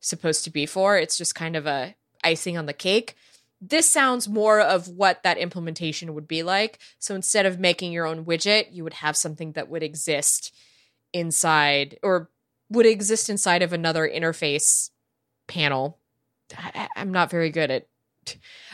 supposed 0.00 0.44
to 0.44 0.50
be 0.50 0.66
for. 0.66 0.96
It's 0.96 1.18
just 1.18 1.34
kind 1.34 1.56
of 1.56 1.66
a 1.66 1.96
icing 2.22 2.56
on 2.56 2.66
the 2.66 2.72
cake. 2.72 3.16
This 3.60 3.90
sounds 3.90 4.28
more 4.28 4.60
of 4.60 4.88
what 4.88 5.22
that 5.22 5.38
implementation 5.38 6.14
would 6.14 6.28
be 6.28 6.42
like. 6.42 6.78
So 6.98 7.14
instead 7.14 7.46
of 7.46 7.58
making 7.58 7.92
your 7.92 8.06
own 8.06 8.24
widget, 8.24 8.66
you 8.70 8.84
would 8.84 8.94
have 8.94 9.16
something 9.16 9.52
that 9.52 9.68
would 9.68 9.82
exist 9.82 10.54
inside 11.12 11.98
or 12.02 12.30
would 12.68 12.86
exist 12.86 13.30
inside 13.30 13.62
of 13.62 13.72
another 13.72 14.08
interface 14.08 14.90
panel. 15.46 15.98
I, 16.56 16.88
am 16.96 17.12
not 17.12 17.30
very 17.30 17.50
good 17.50 17.70
at 17.70 17.86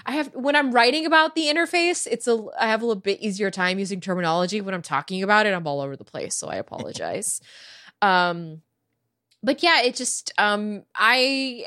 I 0.07 0.13
have 0.13 0.35
when 0.35 0.57
I'm 0.57 0.73
writing 0.73 1.07
about 1.07 1.35
the 1.35 1.47
interface, 1.47 2.07
it's 2.11 2.27
a 2.27 2.45
I 2.59 2.69
have 2.69 2.83
a 2.83 2.87
little 2.87 3.01
bit 3.01 3.21
easier 3.21 3.51
time 3.51 3.79
using 3.79 4.01
terminology. 4.01 4.61
When 4.61 4.75
I'm 4.75 4.83
talking 4.83 5.23
about 5.23 5.47
it, 5.47 5.55
I'm 5.55 5.67
all 5.67 5.81
over 5.81 5.97
the 5.97 6.05
place, 6.05 6.35
so 6.35 6.49
I 6.49 6.57
apologize. 6.57 7.41
um 8.03 8.63
but 9.43 9.63
yeah, 9.63 9.83
it 9.83 9.95
just 9.95 10.33
um 10.39 10.85
I 10.95 11.65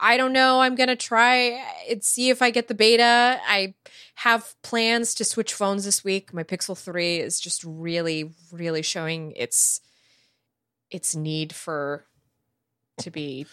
I 0.00 0.16
don't 0.16 0.32
know. 0.32 0.60
I'm 0.60 0.74
gonna 0.74 0.96
try 0.96 1.60
and 1.88 2.04
see 2.04 2.30
if 2.30 2.40
I 2.42 2.50
get 2.50 2.68
the 2.68 2.74
beta. 2.74 3.40
I 3.46 3.74
have 4.16 4.54
plans 4.62 5.14
to 5.14 5.24
switch 5.24 5.54
phones 5.54 5.84
this 5.84 6.04
week. 6.04 6.32
My 6.32 6.44
Pixel 6.44 6.78
3 6.78 7.18
is 7.18 7.40
just 7.40 7.64
really, 7.64 8.32
really 8.52 8.82
showing 8.82 9.32
its 9.32 9.80
its 10.90 11.14
need 11.14 11.52
for 11.52 12.06
to 12.98 13.10
be 13.10 13.46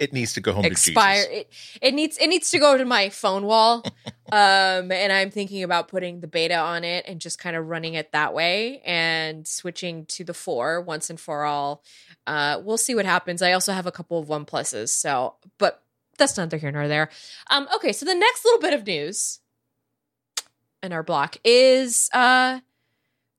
it 0.00 0.14
needs 0.14 0.32
to 0.32 0.40
go 0.40 0.54
home 0.54 0.64
expire. 0.64 1.22
to 1.22 1.28
Jesus. 1.28 1.46
It, 1.76 1.88
it 1.88 1.94
needs 1.94 2.16
it 2.18 2.26
needs 2.28 2.50
to 2.50 2.58
go 2.58 2.76
to 2.76 2.84
my 2.84 3.10
phone 3.10 3.44
wall. 3.44 3.84
um, 4.32 4.90
and 4.90 5.12
I'm 5.12 5.30
thinking 5.30 5.62
about 5.62 5.88
putting 5.88 6.20
the 6.20 6.26
beta 6.26 6.56
on 6.56 6.82
it 6.82 7.04
and 7.06 7.20
just 7.20 7.38
kind 7.38 7.54
of 7.54 7.68
running 7.68 7.94
it 7.94 8.10
that 8.12 8.32
way 8.32 8.80
and 8.84 9.46
switching 9.46 10.06
to 10.06 10.24
the 10.24 10.34
four 10.34 10.80
once 10.80 11.10
and 11.10 11.20
for 11.20 11.44
all. 11.44 11.84
Uh, 12.26 12.60
we'll 12.64 12.78
see 12.78 12.94
what 12.94 13.04
happens. 13.04 13.42
I 13.42 13.52
also 13.52 13.72
have 13.72 13.86
a 13.86 13.92
couple 13.92 14.18
of 14.18 14.28
one 14.28 14.46
pluses, 14.46 14.88
so 14.88 15.34
but 15.58 15.82
that's 16.16 16.36
neither 16.36 16.56
here 16.56 16.72
nor 16.72 16.88
there. 16.88 17.10
Um, 17.50 17.68
okay, 17.76 17.92
so 17.92 18.06
the 18.06 18.14
next 18.14 18.44
little 18.44 18.60
bit 18.60 18.72
of 18.72 18.86
news 18.86 19.40
in 20.82 20.94
our 20.94 21.02
block 21.02 21.36
is 21.44 22.08
uh 22.14 22.60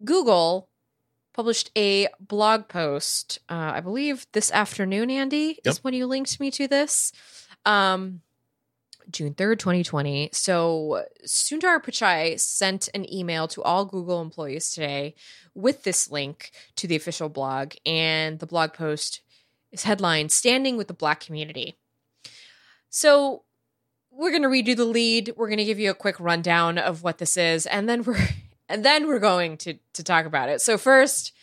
Google 0.06 0.70
published 1.42 1.72
a 1.76 2.08
blog 2.20 2.68
post, 2.68 3.40
uh, 3.50 3.72
I 3.74 3.80
believe 3.80 4.28
this 4.32 4.52
afternoon, 4.52 5.10
Andy, 5.10 5.60
yep. 5.66 5.72
is 5.72 5.84
when 5.84 5.96
you 5.96 6.06
linked 6.06 6.40
me 6.40 6.52
to 6.52 6.68
this. 6.68 7.12
Um, 7.66 8.22
June 9.10 9.34
3rd, 9.34 9.58
2020. 9.58 10.30
So 10.34 11.04
Sundar 11.26 11.84
Pichai 11.84 12.40
sent 12.40 12.90
an 12.94 13.12
email 13.12 13.48
to 13.48 13.64
all 13.64 13.86
Google 13.86 14.22
employees 14.22 14.70
today 14.70 15.16
with 15.56 15.82
this 15.82 16.12
link 16.12 16.52
to 16.76 16.86
the 16.86 16.96
official 16.96 17.28
blog. 17.28 17.74
And 17.88 18.38
the 18.38 18.46
blog 18.46 18.74
post 18.74 19.22
is 19.72 19.82
headlined 19.82 20.32
Standing 20.32 20.78
with 20.78 20.90
the 20.90 20.94
Black 20.94 21.22
Community. 21.22 21.76
So 22.92 23.46
we're 24.12 24.30
going 24.30 24.44
to 24.44 24.48
redo 24.48 24.78
the 24.78 24.86
lead. 24.86 25.34
We're 25.36 25.48
going 25.48 25.58
to 25.58 25.66
give 25.66 25.80
you 25.80 25.90
a 25.90 25.96
quick 25.96 26.20
rundown 26.20 26.78
of 26.78 27.02
what 27.02 27.18
this 27.18 27.36
is. 27.36 27.66
And 27.66 27.90
then 27.90 28.04
we're 28.04 28.28
and 28.72 28.86
then 28.86 29.08
we're 29.08 29.20
going 29.20 29.58
to 29.58 29.76
to 29.94 30.04
talk 30.04 30.26
about 30.26 30.50
it. 30.50 30.62
So 30.62 30.78
first, 30.78 31.34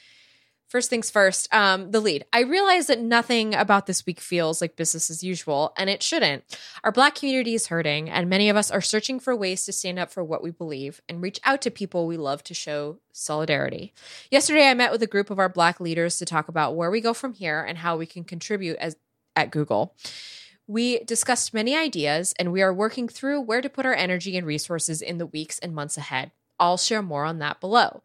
first 0.68 0.90
things 0.90 1.10
first, 1.10 1.52
um, 1.52 1.90
the 1.90 2.00
lead. 2.00 2.24
I 2.32 2.40
realize 2.40 2.86
that 2.88 3.00
nothing 3.00 3.54
about 3.54 3.86
this 3.86 4.04
week 4.04 4.20
feels 4.20 4.60
like 4.60 4.76
business 4.76 5.10
as 5.10 5.24
usual, 5.24 5.72
and 5.76 5.88
it 5.88 6.02
shouldn't. 6.02 6.44
Our 6.84 6.92
Black 6.92 7.14
community 7.14 7.54
is 7.54 7.68
hurting, 7.68 8.10
and 8.10 8.28
many 8.28 8.48
of 8.48 8.56
us 8.56 8.70
are 8.70 8.80
searching 8.80 9.18
for 9.18 9.34
ways 9.34 9.64
to 9.64 9.72
stand 9.72 9.98
up 9.98 10.10
for 10.10 10.22
what 10.22 10.42
we 10.42 10.50
believe 10.50 11.00
and 11.08 11.22
reach 11.22 11.40
out 11.44 11.62
to 11.62 11.70
people 11.70 12.06
we 12.06 12.16
love 12.16 12.42
to 12.44 12.54
show 12.54 12.98
solidarity. 13.12 13.92
Yesterday, 14.30 14.68
I 14.68 14.74
met 14.74 14.92
with 14.92 15.02
a 15.02 15.06
group 15.06 15.30
of 15.30 15.38
our 15.38 15.48
Black 15.48 15.80
leaders 15.80 16.18
to 16.18 16.24
talk 16.24 16.48
about 16.48 16.76
where 16.76 16.90
we 16.90 17.00
go 17.00 17.14
from 17.14 17.32
here 17.32 17.62
and 17.62 17.78
how 17.78 17.96
we 17.96 18.06
can 18.06 18.24
contribute 18.24 18.76
as 18.78 18.96
at 19.34 19.50
Google. 19.50 19.94
We 20.66 21.02
discussed 21.04 21.54
many 21.54 21.74
ideas, 21.74 22.34
and 22.38 22.52
we 22.52 22.60
are 22.60 22.74
working 22.74 23.08
through 23.08 23.40
where 23.40 23.62
to 23.62 23.70
put 23.70 23.86
our 23.86 23.94
energy 23.94 24.36
and 24.36 24.46
resources 24.46 25.00
in 25.00 25.16
the 25.16 25.26
weeks 25.26 25.58
and 25.58 25.74
months 25.74 25.96
ahead. 25.96 26.32
I'll 26.58 26.76
share 26.76 27.02
more 27.02 27.24
on 27.24 27.38
that 27.38 27.60
below. 27.60 28.02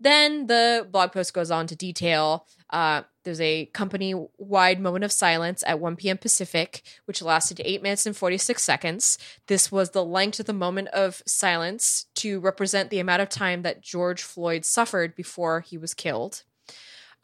Then 0.00 0.46
the 0.46 0.86
blog 0.90 1.12
post 1.12 1.34
goes 1.34 1.50
on 1.50 1.66
to 1.66 1.76
detail 1.76 2.46
uh, 2.70 3.02
there's 3.24 3.40
a 3.40 3.66
company 3.66 4.14
wide 4.36 4.80
moment 4.80 5.04
of 5.04 5.12
silence 5.12 5.64
at 5.66 5.80
1 5.80 5.96
p.m. 5.96 6.18
Pacific, 6.18 6.82
which 7.06 7.22
lasted 7.22 7.60
8 7.64 7.82
minutes 7.82 8.06
and 8.06 8.16
46 8.16 8.62
seconds. 8.62 9.18
This 9.46 9.72
was 9.72 9.90
the 9.90 10.04
length 10.04 10.40
of 10.40 10.46
the 10.46 10.52
moment 10.52 10.88
of 10.88 11.22
silence 11.26 12.06
to 12.16 12.40
represent 12.40 12.90
the 12.90 12.98
amount 12.98 13.22
of 13.22 13.28
time 13.28 13.62
that 13.62 13.80
George 13.80 14.22
Floyd 14.22 14.64
suffered 14.64 15.14
before 15.14 15.60
he 15.60 15.78
was 15.78 15.94
killed. 15.94 16.42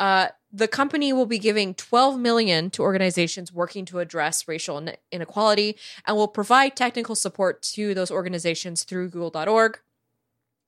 Uh, 0.00 0.28
the 0.52 0.66
company 0.66 1.12
will 1.12 1.26
be 1.26 1.38
giving 1.38 1.72
12 1.74 2.18
million 2.18 2.68
to 2.70 2.82
organizations 2.82 3.52
working 3.52 3.84
to 3.84 4.00
address 4.00 4.48
racial 4.48 4.84
inequality 5.12 5.76
and 6.04 6.16
will 6.16 6.26
provide 6.26 6.74
technical 6.74 7.14
support 7.14 7.62
to 7.62 7.94
those 7.94 8.10
organizations 8.10 8.82
through 8.82 9.08
google.org 9.08 9.78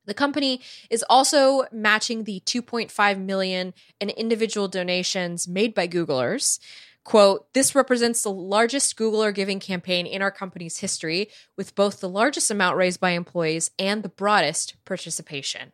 the 0.07 0.15
company 0.15 0.61
is 0.91 1.05
also 1.09 1.65
matching 1.71 2.25
the 2.25 2.43
2.5 2.47 3.21
million 3.21 3.75
in 4.01 4.11
individual 4.11 4.69
donations 4.69 5.47
made 5.47 5.75
by 5.75 5.87
Googlers. 5.87 6.59
Quote, 7.05 7.53
this 7.55 7.77
represents 7.77 8.23
the 8.23 8.33
largest 8.33 8.97
Googler 8.97 9.33
giving 9.33 9.61
campaign 9.61 10.07
in 10.07 10.23
our 10.23 10.33
company's 10.33 10.79
history, 10.79 11.29
with 11.57 11.77
both 11.77 12.01
the 12.01 12.09
largest 12.09 12.51
amount 12.51 12.77
raised 12.77 12.99
by 12.99 13.11
employees 13.11 13.71
and 13.79 14.03
the 14.03 14.09
broadest 14.09 14.75
participation. 14.85 15.71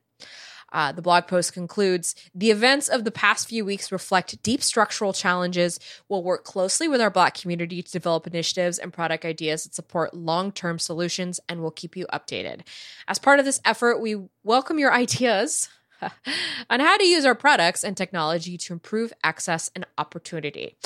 Uh, 0.72 0.90
the 0.90 1.02
blog 1.02 1.26
post 1.26 1.52
concludes 1.52 2.14
The 2.34 2.50
events 2.50 2.88
of 2.88 3.04
the 3.04 3.10
past 3.10 3.48
few 3.48 3.64
weeks 3.64 3.92
reflect 3.92 4.42
deep 4.42 4.62
structural 4.62 5.12
challenges. 5.12 5.78
We'll 6.08 6.22
work 6.22 6.44
closely 6.44 6.88
with 6.88 7.00
our 7.00 7.10
Black 7.10 7.34
community 7.34 7.82
to 7.82 7.92
develop 7.92 8.26
initiatives 8.26 8.78
and 8.78 8.92
product 8.92 9.24
ideas 9.24 9.64
that 9.64 9.74
support 9.74 10.14
long 10.14 10.50
term 10.50 10.78
solutions, 10.78 11.38
and 11.48 11.60
we'll 11.60 11.70
keep 11.70 11.96
you 11.96 12.06
updated. 12.12 12.62
As 13.06 13.18
part 13.18 13.38
of 13.38 13.44
this 13.44 13.60
effort, 13.64 14.00
we 14.00 14.16
welcome 14.42 14.78
your 14.78 14.92
ideas 14.92 15.68
on 16.70 16.80
how 16.80 16.96
to 16.96 17.04
use 17.04 17.24
our 17.24 17.34
products 17.34 17.84
and 17.84 17.96
technology 17.96 18.56
to 18.56 18.72
improve 18.72 19.12
access 19.22 19.70
and 19.74 19.86
opportunity. 19.98 20.76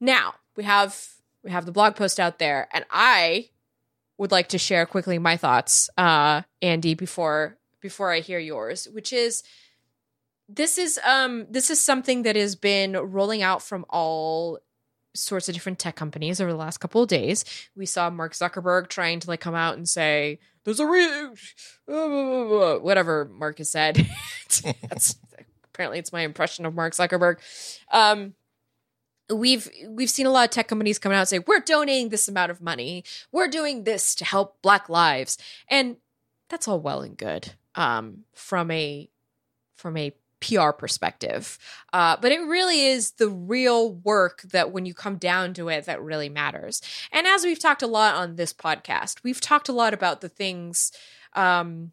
Now, 0.00 0.34
we 0.56 0.64
have 0.64 1.08
we 1.42 1.50
have 1.50 1.66
the 1.66 1.72
blog 1.72 1.96
post 1.96 2.18
out 2.18 2.38
there 2.38 2.68
and 2.72 2.84
I 2.90 3.50
would 4.16 4.30
like 4.30 4.48
to 4.50 4.58
share 4.58 4.86
quickly 4.86 5.18
my 5.18 5.36
thoughts 5.36 5.90
uh 5.98 6.42
Andy 6.62 6.94
before 6.94 7.58
before 7.84 8.10
I 8.10 8.20
hear 8.20 8.38
yours, 8.38 8.88
which 8.90 9.12
is 9.12 9.42
this 10.48 10.78
is 10.78 10.98
um 11.06 11.46
this 11.50 11.68
is 11.68 11.78
something 11.78 12.22
that 12.22 12.34
has 12.34 12.56
been 12.56 12.92
rolling 12.96 13.42
out 13.42 13.60
from 13.62 13.84
all 13.90 14.58
sorts 15.14 15.50
of 15.50 15.54
different 15.54 15.78
tech 15.78 15.94
companies 15.94 16.40
over 16.40 16.50
the 16.50 16.56
last 16.56 16.78
couple 16.78 17.02
of 17.02 17.08
days. 17.08 17.44
We 17.76 17.84
saw 17.84 18.08
Mark 18.08 18.32
Zuckerberg 18.32 18.88
trying 18.88 19.20
to 19.20 19.28
like 19.28 19.42
come 19.42 19.54
out 19.54 19.76
and 19.76 19.86
say 19.86 20.40
there's 20.64 20.80
a 20.80 20.86
re- 20.86 21.28
whatever 21.86 23.26
Mark 23.26 23.58
has 23.58 23.70
said. 23.70 23.96
That's 24.62 25.14
apparently 25.64 25.98
it's 25.98 26.12
my 26.12 26.22
impression 26.22 26.64
of 26.64 26.74
Mark 26.74 26.94
Zuckerberg. 26.94 27.36
Um 27.92 28.32
we've 29.30 29.68
we've 29.90 30.10
seen 30.10 30.24
a 30.24 30.30
lot 30.30 30.44
of 30.44 30.50
tech 30.50 30.68
companies 30.68 30.98
come 30.98 31.12
out 31.12 31.18
and 31.18 31.28
say 31.28 31.38
we're 31.40 31.60
donating 31.60 32.08
this 32.08 32.28
amount 32.28 32.50
of 32.50 32.62
money. 32.62 33.04
We're 33.30 33.48
doing 33.48 33.84
this 33.84 34.14
to 34.14 34.24
help 34.24 34.62
black 34.62 34.88
lives. 34.88 35.36
And 35.68 35.98
that's 36.48 36.66
all 36.66 36.80
well 36.80 37.02
and 37.02 37.14
good 37.14 37.52
um, 37.74 38.24
from 38.34 38.70
a 38.70 39.08
from 39.74 39.96
a 39.96 40.12
PR 40.40 40.70
perspective. 40.70 41.58
Uh, 41.92 42.16
but 42.20 42.30
it 42.30 42.40
really 42.40 42.86
is 42.86 43.12
the 43.12 43.28
real 43.28 43.94
work 43.94 44.42
that 44.42 44.72
when 44.72 44.84
you 44.84 44.92
come 44.92 45.16
down 45.16 45.54
to 45.54 45.68
it 45.68 45.86
that 45.86 46.02
really 46.02 46.28
matters. 46.28 46.82
And 47.10 47.26
as 47.26 47.44
we've 47.44 47.58
talked 47.58 47.82
a 47.82 47.86
lot 47.86 48.14
on 48.14 48.36
this 48.36 48.52
podcast, 48.52 49.22
we've 49.22 49.40
talked 49.40 49.68
a 49.68 49.72
lot 49.72 49.94
about 49.94 50.20
the 50.20 50.28
things 50.28 50.92
um, 51.32 51.92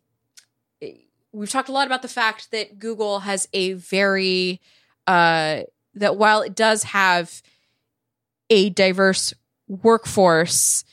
we've 1.32 1.50
talked 1.50 1.70
a 1.70 1.74
lot 1.74 1.88
about 1.88 2.02
the 2.02 2.08
fact 2.08 2.52
that 2.52 2.80
Google 2.80 3.20
has 3.20 3.48
a 3.54 3.74
very 3.74 4.62
uh, 5.08 5.62
that 5.94 6.16
while 6.18 6.42
it 6.42 6.56
does 6.56 6.84
have 6.84 7.42
a 8.50 8.70
diverse 8.70 9.34
workforce 9.68 10.84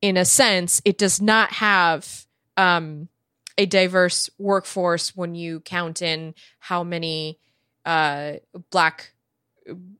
in 0.00 0.16
a 0.16 0.24
sense, 0.24 0.80
it 0.84 0.98
does 0.98 1.20
not 1.20 1.52
have 1.52 2.26
um, 2.56 3.08
a 3.56 3.66
diverse 3.66 4.30
workforce 4.38 5.16
when 5.16 5.34
you 5.34 5.60
count 5.60 6.02
in 6.02 6.34
how 6.58 6.82
many 6.82 7.38
uh, 7.84 8.34
black 8.70 9.12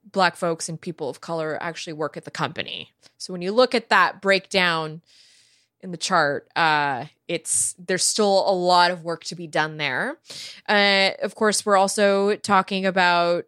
black 0.04 0.36
folks 0.36 0.68
and 0.68 0.80
people 0.80 1.08
of 1.08 1.20
color 1.20 1.58
actually 1.60 1.92
work 1.92 2.16
at 2.16 2.24
the 2.24 2.30
company. 2.30 2.90
So 3.18 3.32
when 3.32 3.42
you 3.42 3.52
look 3.52 3.74
at 3.74 3.88
that 3.88 4.20
breakdown 4.20 5.00
in 5.80 5.90
the 5.90 5.96
chart, 5.96 6.48
uh, 6.54 7.06
it's 7.28 7.74
there's 7.78 8.04
still 8.04 8.48
a 8.48 8.52
lot 8.52 8.90
of 8.90 9.02
work 9.02 9.24
to 9.24 9.34
be 9.34 9.46
done 9.46 9.76
there. 9.76 10.18
Uh, 10.68 11.10
of 11.22 11.34
course, 11.34 11.64
we're 11.64 11.76
also 11.76 12.36
talking 12.36 12.86
about. 12.86 13.46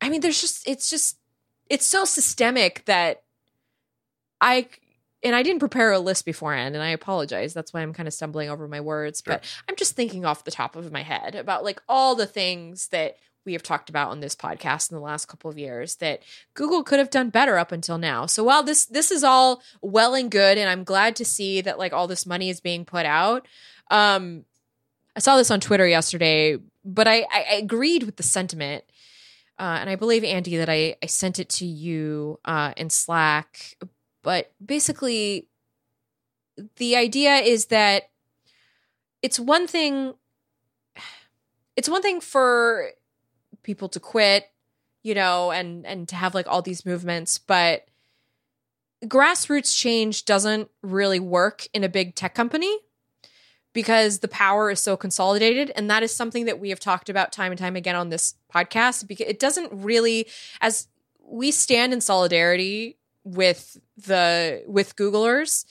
I 0.00 0.08
mean, 0.08 0.20
there's 0.22 0.40
just 0.40 0.66
it's 0.66 0.88
just 0.88 1.18
it's 1.68 1.86
so 1.86 2.04
systemic 2.04 2.84
that 2.86 3.22
I 4.40 4.68
and 5.22 5.36
I 5.36 5.42
didn't 5.42 5.60
prepare 5.60 5.92
a 5.92 5.98
list 5.98 6.24
beforehand, 6.24 6.74
and 6.74 6.82
I 6.82 6.90
apologize. 6.90 7.52
That's 7.52 7.72
why 7.72 7.82
I'm 7.82 7.92
kind 7.92 8.06
of 8.06 8.14
stumbling 8.14 8.48
over 8.48 8.66
my 8.66 8.80
words. 8.80 9.22
Sure. 9.24 9.34
But 9.34 9.44
I'm 9.68 9.76
just 9.76 9.94
thinking 9.94 10.24
off 10.24 10.44
the 10.44 10.50
top 10.50 10.76
of 10.76 10.90
my 10.92 11.02
head 11.02 11.34
about 11.34 11.64
like 11.64 11.82
all 11.88 12.14
the 12.14 12.26
things 12.26 12.88
that 12.88 13.16
we 13.44 13.52
have 13.54 13.62
talked 13.62 13.88
about 13.88 14.10
on 14.10 14.20
this 14.20 14.36
podcast 14.36 14.90
in 14.90 14.96
the 14.96 15.02
last 15.02 15.26
couple 15.26 15.50
of 15.50 15.58
years 15.58 15.96
that 15.96 16.22
Google 16.54 16.82
could 16.82 16.98
have 16.98 17.10
done 17.10 17.30
better 17.30 17.58
up 17.58 17.72
until 17.72 17.98
now. 17.98 18.26
So 18.26 18.44
while 18.44 18.62
this 18.62 18.86
this 18.86 19.10
is 19.10 19.24
all 19.24 19.62
well 19.82 20.14
and 20.14 20.30
good, 20.30 20.58
and 20.58 20.68
I'm 20.68 20.84
glad 20.84 21.16
to 21.16 21.24
see 21.24 21.60
that 21.62 21.78
like 21.78 21.92
all 21.92 22.06
this 22.06 22.26
money 22.26 22.50
is 22.50 22.60
being 22.60 22.84
put 22.84 23.06
out. 23.06 23.46
Um, 23.90 24.44
I 25.16 25.20
saw 25.20 25.36
this 25.36 25.50
on 25.50 25.60
Twitter 25.60 25.86
yesterday, 25.86 26.58
but 26.84 27.08
I, 27.08 27.26
I 27.32 27.56
agreed 27.56 28.04
with 28.04 28.16
the 28.16 28.22
sentiment. 28.22 28.84
Uh, 29.58 29.76
and 29.78 29.90
I 29.90 29.96
believe 29.96 30.24
Andy 30.24 30.56
that 30.56 30.70
I, 30.70 30.96
I 31.02 31.06
sent 31.06 31.38
it 31.38 31.50
to 31.50 31.66
you 31.66 32.38
uh, 32.46 32.72
in 32.78 32.88
Slack 32.88 33.76
but 34.22 34.52
basically, 34.64 35.48
the 36.76 36.96
idea 36.96 37.36
is 37.36 37.66
that 37.66 38.10
it's 39.22 39.40
one 39.40 39.66
thing. 39.66 40.14
It's 41.76 41.88
one 41.88 42.02
thing 42.02 42.20
for 42.20 42.90
people 43.62 43.88
to 43.90 44.00
quit, 44.00 44.50
you 45.02 45.14
know, 45.14 45.50
and 45.50 45.86
and 45.86 46.08
to 46.08 46.16
have 46.16 46.34
like 46.34 46.46
all 46.48 46.62
these 46.62 46.84
movements, 46.84 47.38
but 47.38 47.86
grassroots 49.04 49.76
change 49.76 50.24
doesn't 50.24 50.68
really 50.82 51.20
work 51.20 51.66
in 51.72 51.84
a 51.84 51.88
big 51.88 52.14
tech 52.14 52.34
company 52.34 52.76
because 53.72 54.18
the 54.18 54.28
power 54.28 54.70
is 54.70 54.80
so 54.80 54.96
consolidated 54.96 55.72
and 55.76 55.88
that 55.88 56.02
is 56.02 56.14
something 56.14 56.44
that 56.44 56.58
we 56.60 56.70
have 56.70 56.80
talked 56.80 57.08
about 57.08 57.32
time 57.32 57.52
and 57.52 57.58
time 57.58 57.76
again 57.76 57.96
on 57.96 58.10
this 58.10 58.34
podcast 58.54 59.06
because 59.06 59.26
it 59.26 59.38
doesn't 59.38 59.70
really 59.72 60.26
as 60.60 60.88
we 61.24 61.50
stand 61.50 61.92
in 61.92 62.00
solidarity 62.00 62.98
with 63.24 63.76
the 63.96 64.62
with 64.66 64.96
Googlers. 64.96 65.64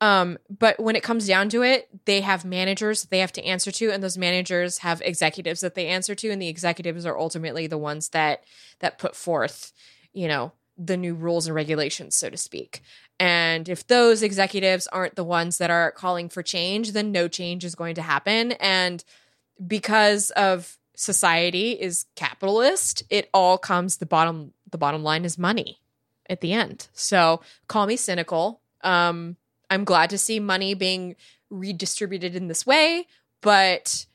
Um, 0.00 0.36
but 0.50 0.80
when 0.80 0.96
it 0.96 1.04
comes 1.04 1.28
down 1.28 1.48
to 1.50 1.62
it, 1.62 1.88
they 2.06 2.22
have 2.22 2.44
managers 2.44 3.04
they 3.04 3.20
have 3.20 3.32
to 3.32 3.44
answer 3.44 3.70
to, 3.70 3.90
and 3.90 4.02
those 4.02 4.18
managers 4.18 4.78
have 4.78 5.00
executives 5.02 5.60
that 5.60 5.74
they 5.74 5.86
answer 5.86 6.14
to, 6.16 6.30
and 6.30 6.42
the 6.42 6.48
executives 6.48 7.06
are 7.06 7.18
ultimately 7.18 7.66
the 7.66 7.78
ones 7.78 8.08
that 8.10 8.42
that 8.80 8.98
put 8.98 9.14
forth, 9.14 9.72
you 10.12 10.26
know, 10.26 10.52
the 10.76 10.96
new 10.96 11.14
rules 11.14 11.46
and 11.46 11.54
regulations, 11.54 12.16
so 12.16 12.30
to 12.30 12.36
speak. 12.36 12.82
And 13.20 13.68
if 13.68 13.86
those 13.86 14.24
executives 14.24 14.88
aren't 14.88 15.14
the 15.14 15.22
ones 15.22 15.58
that 15.58 15.70
are 15.70 15.92
calling 15.92 16.28
for 16.28 16.42
change, 16.42 16.92
then 16.92 17.12
no 17.12 17.28
change 17.28 17.64
is 17.64 17.76
going 17.76 17.94
to 17.94 18.02
happen. 18.02 18.52
And 18.52 19.04
because 19.64 20.30
of 20.32 20.76
society 20.96 21.72
is 21.72 22.06
capitalist, 22.16 23.04
it 23.08 23.30
all 23.32 23.56
comes 23.56 23.98
the 23.98 24.06
bottom 24.06 24.52
the 24.68 24.78
bottom 24.78 25.04
line 25.04 25.24
is 25.24 25.38
money 25.38 25.81
at 26.32 26.40
the 26.40 26.52
end. 26.52 26.88
So 26.92 27.42
call 27.68 27.86
me 27.86 27.96
cynical. 27.96 28.62
Um, 28.82 29.36
I'm 29.70 29.84
glad 29.84 30.10
to 30.10 30.18
see 30.18 30.40
money 30.40 30.74
being 30.74 31.14
redistributed 31.50 32.34
in 32.34 32.48
this 32.48 32.66
way, 32.66 33.06
but 33.42 34.06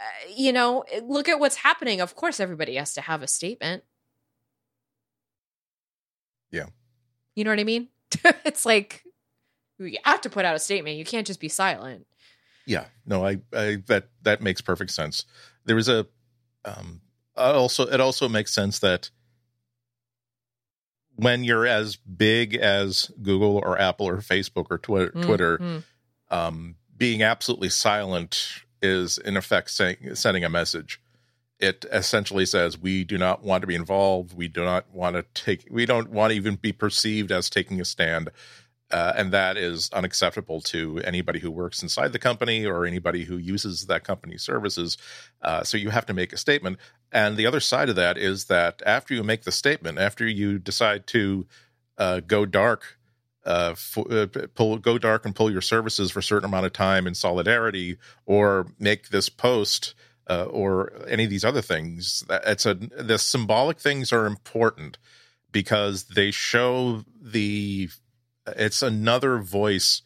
uh, 0.00 0.04
you 0.34 0.52
know, 0.52 0.84
look 1.04 1.28
at 1.28 1.38
what's 1.38 1.56
happening. 1.56 2.00
Of 2.00 2.16
course, 2.16 2.40
everybody 2.40 2.74
has 2.76 2.94
to 2.94 3.02
have 3.02 3.22
a 3.22 3.28
statement. 3.28 3.84
Yeah. 6.50 6.66
You 7.34 7.44
know 7.44 7.50
what 7.50 7.60
I 7.60 7.64
mean? 7.64 7.88
it's 8.44 8.66
like 8.66 9.04
you 9.78 9.98
have 10.04 10.20
to 10.22 10.30
put 10.30 10.44
out 10.44 10.56
a 10.56 10.58
statement. 10.58 10.96
You 10.96 11.04
can't 11.04 11.26
just 11.26 11.40
be 11.40 11.48
silent. 11.48 12.06
Yeah. 12.66 12.86
No, 13.06 13.24
I, 13.24 13.38
I 13.52 13.82
that 13.86 14.08
that 14.22 14.42
makes 14.42 14.60
perfect 14.60 14.90
sense. 14.90 15.24
There 15.64 15.76
was 15.76 15.88
a 15.88 16.06
um 16.64 17.00
also 17.36 17.86
it 17.86 18.00
also 18.00 18.28
makes 18.28 18.52
sense 18.52 18.78
that 18.80 19.10
when 21.22 21.44
you're 21.44 21.66
as 21.66 21.96
big 21.96 22.54
as 22.56 23.10
Google 23.22 23.58
or 23.58 23.78
Apple 23.78 24.08
or 24.08 24.18
Facebook 24.18 24.66
or 24.70 24.78
Twitter, 24.78 25.12
mm, 25.12 25.22
Twitter 25.24 25.58
mm. 25.58 25.82
Um, 26.30 26.76
being 26.96 27.22
absolutely 27.22 27.68
silent 27.68 28.64
is 28.80 29.18
in 29.18 29.36
effect 29.36 29.70
saying, 29.70 30.14
sending 30.14 30.44
a 30.44 30.48
message. 30.48 30.98
it 31.62 31.84
essentially 31.92 32.44
says 32.44 32.76
we 32.76 33.04
do 33.04 33.16
not 33.16 33.44
want 33.44 33.60
to 33.60 33.66
be 33.68 33.76
involved. 33.76 34.36
We 34.36 34.48
do 34.48 34.64
not 34.64 34.92
want 34.92 35.14
to 35.14 35.24
take. 35.32 35.68
We 35.70 35.86
don't 35.86 36.10
want 36.10 36.32
to 36.32 36.36
even 36.36 36.56
be 36.56 36.72
perceived 36.72 37.30
as 37.30 37.48
taking 37.48 37.80
a 37.80 37.84
stand. 37.84 38.30
Uh, 38.90 39.12
and 39.16 39.32
that 39.32 39.56
is 39.56 39.88
unacceptable 39.92 40.60
to 40.60 40.98
anybody 41.04 41.38
who 41.38 41.50
works 41.50 41.82
inside 41.82 42.12
the 42.12 42.18
company 42.18 42.66
or 42.66 42.84
anybody 42.84 43.24
who 43.24 43.38
uses 43.38 43.86
that 43.86 44.04
company's 44.04 44.42
services. 44.42 44.98
Uh, 45.40 45.62
so 45.62 45.78
you 45.78 45.88
have 45.88 46.04
to 46.04 46.12
make 46.12 46.32
a 46.32 46.36
statement. 46.36 46.78
And 47.12 47.36
the 47.36 47.46
other 47.46 47.60
side 47.60 47.88
of 47.88 47.96
that 47.96 48.16
is 48.16 48.46
that 48.46 48.82
after 48.86 49.14
you 49.14 49.22
make 49.22 49.42
the 49.42 49.52
statement, 49.52 49.98
after 49.98 50.26
you 50.26 50.58
decide 50.58 51.06
to 51.08 51.46
uh, 51.98 52.20
go 52.20 52.46
dark, 52.46 52.98
uh, 53.44 53.74
uh, 53.96 54.26
pull 54.54 54.78
go 54.78 54.98
dark 54.98 55.26
and 55.26 55.34
pull 55.34 55.50
your 55.50 55.60
services 55.60 56.10
for 56.10 56.20
a 56.20 56.22
certain 56.22 56.48
amount 56.48 56.66
of 56.66 56.72
time 56.72 57.06
in 57.06 57.14
solidarity, 57.14 57.98
or 58.24 58.68
make 58.78 59.08
this 59.10 59.28
post 59.28 59.94
uh, 60.30 60.44
or 60.44 60.92
any 61.08 61.24
of 61.24 61.30
these 61.30 61.44
other 61.44 61.60
things. 61.60 62.24
It's 62.30 62.64
a 62.64 62.74
the 62.74 63.18
symbolic 63.18 63.78
things 63.78 64.12
are 64.12 64.26
important 64.26 64.96
because 65.50 66.04
they 66.04 66.30
show 66.30 67.04
the 67.20 67.90
it's 68.46 68.82
another 68.82 69.38
voice 69.38 70.02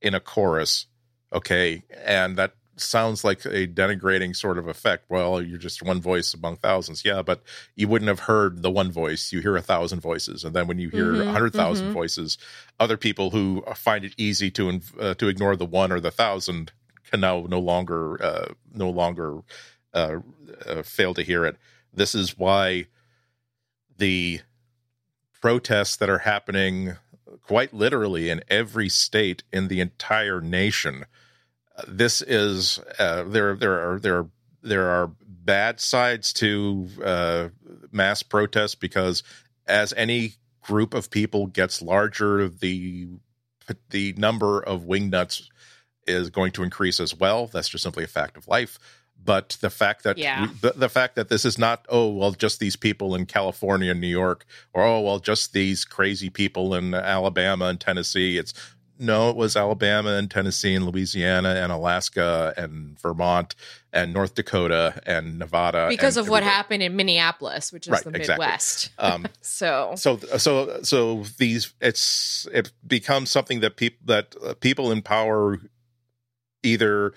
in 0.00 0.14
a 0.14 0.20
chorus 0.20 0.86
okay 1.32 1.82
and 2.04 2.36
that 2.36 2.52
sounds 2.80 3.24
like 3.24 3.44
a 3.44 3.66
denigrating 3.66 4.34
sort 4.34 4.58
of 4.58 4.68
effect 4.68 5.04
well 5.08 5.42
you're 5.42 5.58
just 5.58 5.82
one 5.82 6.00
voice 6.00 6.34
among 6.34 6.56
thousands 6.56 7.04
yeah 7.04 7.22
but 7.22 7.42
you 7.74 7.88
wouldn't 7.88 8.08
have 8.08 8.20
heard 8.20 8.62
the 8.62 8.70
one 8.70 8.90
voice 8.90 9.32
you 9.32 9.40
hear 9.40 9.56
a 9.56 9.62
thousand 9.62 10.00
voices 10.00 10.44
and 10.44 10.54
then 10.54 10.66
when 10.66 10.78
you 10.78 10.88
hear 10.90 11.14
a 11.14 11.18
mm-hmm, 11.18 11.32
100000 11.32 11.84
mm-hmm. 11.84 11.92
voices 11.92 12.38
other 12.80 12.96
people 12.96 13.30
who 13.30 13.62
find 13.74 14.04
it 14.04 14.14
easy 14.16 14.50
to 14.50 14.80
uh, 15.00 15.14
to 15.14 15.28
ignore 15.28 15.56
the 15.56 15.66
one 15.66 15.92
or 15.92 16.00
the 16.00 16.10
thousand 16.10 16.72
can 17.10 17.20
now 17.20 17.46
no 17.48 17.58
longer 17.58 18.22
uh, 18.22 18.52
no 18.72 18.90
longer 18.90 19.40
uh, 19.94 20.18
uh, 20.66 20.82
fail 20.82 21.14
to 21.14 21.22
hear 21.22 21.44
it 21.44 21.56
this 21.92 22.14
is 22.14 22.38
why 22.38 22.86
the 23.96 24.40
protests 25.40 25.96
that 25.96 26.10
are 26.10 26.18
happening 26.18 26.96
quite 27.48 27.72
literally 27.72 28.28
in 28.28 28.42
every 28.48 28.88
state 28.88 29.42
in 29.52 29.68
the 29.68 29.80
entire 29.80 30.40
nation. 30.40 31.06
This 31.86 32.22
is 32.22 32.80
uh, 32.98 33.24
there. 33.24 33.54
There 33.54 33.92
are 33.92 34.00
there 34.00 34.18
are 34.18 34.28
there 34.62 34.88
are 34.88 35.10
bad 35.20 35.80
sides 35.80 36.32
to 36.34 36.88
uh, 37.02 37.48
mass 37.92 38.22
protests 38.22 38.74
because 38.74 39.22
as 39.66 39.92
any 39.96 40.34
group 40.62 40.94
of 40.94 41.10
people 41.10 41.46
gets 41.46 41.80
larger, 41.80 42.48
the 42.48 43.08
the 43.90 44.14
number 44.14 44.60
of 44.60 44.82
wingnuts 44.82 45.48
is 46.06 46.30
going 46.30 46.52
to 46.52 46.62
increase 46.62 47.00
as 47.00 47.14
well. 47.14 47.46
That's 47.46 47.68
just 47.68 47.84
simply 47.84 48.04
a 48.04 48.08
fact 48.08 48.36
of 48.36 48.48
life 48.48 48.78
but 49.24 49.56
the 49.60 49.70
fact 49.70 50.04
that 50.04 50.16
yeah. 50.16 50.42
we, 50.42 50.46
the, 50.60 50.72
the, 50.76 50.88
fact 50.88 51.16
that 51.16 51.28
this 51.28 51.44
is 51.44 51.58
not 51.58 51.84
oh 51.88 52.08
well 52.08 52.32
just 52.32 52.60
these 52.60 52.76
people 52.76 53.14
in 53.14 53.26
California 53.26 53.90
and 53.90 54.00
New 54.00 54.06
York 54.06 54.44
or 54.72 54.84
oh 54.84 55.00
well 55.00 55.18
just 55.18 55.52
these 55.52 55.84
crazy 55.84 56.30
people 56.30 56.74
in 56.74 56.94
Alabama 56.94 57.66
and 57.66 57.80
Tennessee 57.80 58.38
it's 58.38 58.54
no 58.98 59.30
it 59.30 59.36
was 59.36 59.56
Alabama 59.56 60.10
and 60.10 60.30
Tennessee 60.30 60.74
and 60.74 60.84
Louisiana 60.84 61.50
and 61.50 61.72
Alaska 61.72 62.54
and 62.56 62.98
Vermont 63.00 63.54
and 63.92 64.12
North 64.12 64.34
Dakota 64.34 65.00
and 65.06 65.38
Nevada 65.38 65.86
because 65.88 66.16
of 66.16 66.28
what 66.28 66.42
happened 66.42 66.82
in 66.82 66.96
Minneapolis 66.96 67.72
which 67.72 67.86
is 67.86 67.92
right, 67.92 68.04
the 68.04 68.10
Midwest 68.10 68.90
exactly. 68.98 69.10
um, 69.10 69.26
so 69.40 69.94
so 69.96 70.18
so 70.36 70.82
so 70.82 71.24
these 71.38 71.74
it's 71.80 72.46
it 72.52 72.72
becomes 72.86 73.30
something 73.30 73.60
that 73.60 73.76
people 73.76 73.98
that 74.06 74.34
uh, 74.44 74.54
people 74.54 74.90
in 74.92 75.02
power 75.02 75.58
either 76.62 77.12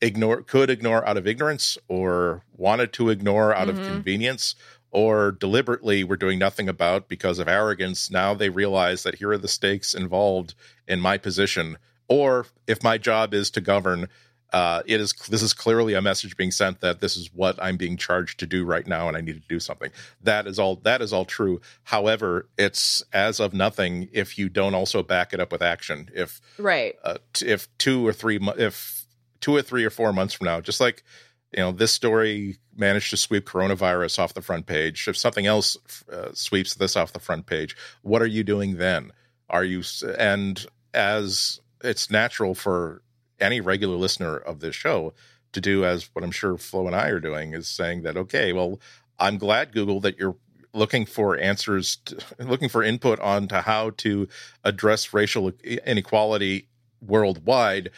ignore 0.00 0.42
could 0.42 0.70
ignore 0.70 1.06
out 1.06 1.16
of 1.16 1.26
ignorance 1.26 1.76
or 1.88 2.42
wanted 2.56 2.92
to 2.92 3.10
ignore 3.10 3.54
out 3.54 3.68
mm-hmm. 3.68 3.80
of 3.80 3.86
convenience 3.86 4.54
or 4.90 5.32
deliberately 5.32 6.02
were 6.02 6.16
doing 6.16 6.38
nothing 6.38 6.68
about 6.68 7.08
because 7.08 7.38
of 7.38 7.48
arrogance 7.48 8.10
now 8.10 8.34
they 8.34 8.48
realize 8.48 9.02
that 9.02 9.16
here 9.16 9.30
are 9.30 9.38
the 9.38 9.48
stakes 9.48 9.94
involved 9.94 10.54
in 10.86 11.00
my 11.00 11.16
position 11.16 11.76
or 12.08 12.46
if 12.66 12.82
my 12.82 12.98
job 12.98 13.32
is 13.32 13.50
to 13.50 13.60
govern 13.60 14.08
uh, 14.52 14.82
it 14.86 15.00
is 15.00 15.12
this 15.28 15.42
is 15.42 15.52
clearly 15.52 15.94
a 15.94 16.02
message 16.02 16.36
being 16.36 16.50
sent 16.50 16.80
that 16.80 17.00
this 17.00 17.16
is 17.16 17.30
what 17.32 17.62
I'm 17.62 17.76
being 17.76 17.96
charged 17.96 18.40
to 18.40 18.46
do 18.46 18.64
right 18.64 18.86
now, 18.86 19.06
and 19.06 19.16
I 19.16 19.20
need 19.20 19.40
to 19.40 19.48
do 19.48 19.60
something. 19.60 19.90
That 20.22 20.46
is 20.46 20.58
all. 20.58 20.76
That 20.76 21.02
is 21.02 21.12
all 21.12 21.24
true. 21.24 21.60
However, 21.84 22.48
it's 22.58 23.02
as 23.12 23.38
of 23.38 23.54
nothing 23.54 24.08
if 24.12 24.38
you 24.38 24.48
don't 24.48 24.74
also 24.74 25.02
back 25.02 25.32
it 25.32 25.40
up 25.40 25.52
with 25.52 25.62
action. 25.62 26.10
If 26.14 26.40
right, 26.58 26.96
uh, 27.04 27.18
if 27.40 27.68
two 27.78 28.06
or 28.06 28.12
three, 28.12 28.40
if 28.58 29.06
two 29.40 29.54
or 29.54 29.62
three 29.62 29.84
or 29.84 29.90
four 29.90 30.12
months 30.12 30.34
from 30.34 30.46
now, 30.46 30.60
just 30.60 30.80
like 30.80 31.04
you 31.52 31.60
know 31.60 31.72
this 31.72 31.92
story 31.92 32.56
managed 32.76 33.10
to 33.10 33.16
sweep 33.16 33.46
coronavirus 33.46 34.18
off 34.18 34.34
the 34.34 34.42
front 34.42 34.66
page. 34.66 35.06
If 35.08 35.16
something 35.16 35.46
else 35.46 35.76
uh, 36.10 36.30
sweeps 36.32 36.74
this 36.74 36.96
off 36.96 37.12
the 37.12 37.20
front 37.20 37.46
page 37.46 37.76
what 38.02 38.22
are 38.22 38.26
you 38.26 38.44
doing 38.44 38.76
then? 38.76 39.12
Are 39.48 39.64
you 39.64 39.82
and 40.18 40.64
as 40.94 41.60
it's 41.82 42.10
natural 42.10 42.54
for 42.54 43.02
any 43.40 43.60
regular 43.60 43.96
listener 43.96 44.36
of 44.36 44.60
this 44.60 44.74
show 44.74 45.12
to 45.52 45.60
do 45.60 45.84
as 45.84 46.08
what 46.12 46.24
i'm 46.24 46.30
sure 46.30 46.56
flo 46.56 46.86
and 46.86 46.96
i 46.96 47.08
are 47.08 47.20
doing 47.20 47.54
is 47.54 47.68
saying 47.68 48.02
that 48.02 48.16
okay 48.16 48.52
well 48.52 48.80
i'm 49.18 49.38
glad 49.38 49.72
google 49.72 50.00
that 50.00 50.18
you're 50.18 50.36
looking 50.72 51.04
for 51.04 51.38
answers 51.38 51.96
to, 52.04 52.18
looking 52.38 52.68
for 52.68 52.82
input 52.82 53.18
on 53.20 53.48
to 53.48 53.60
how 53.60 53.90
to 53.90 54.28
address 54.64 55.12
racial 55.12 55.50
inequality 55.86 56.68
worldwide 57.00 57.90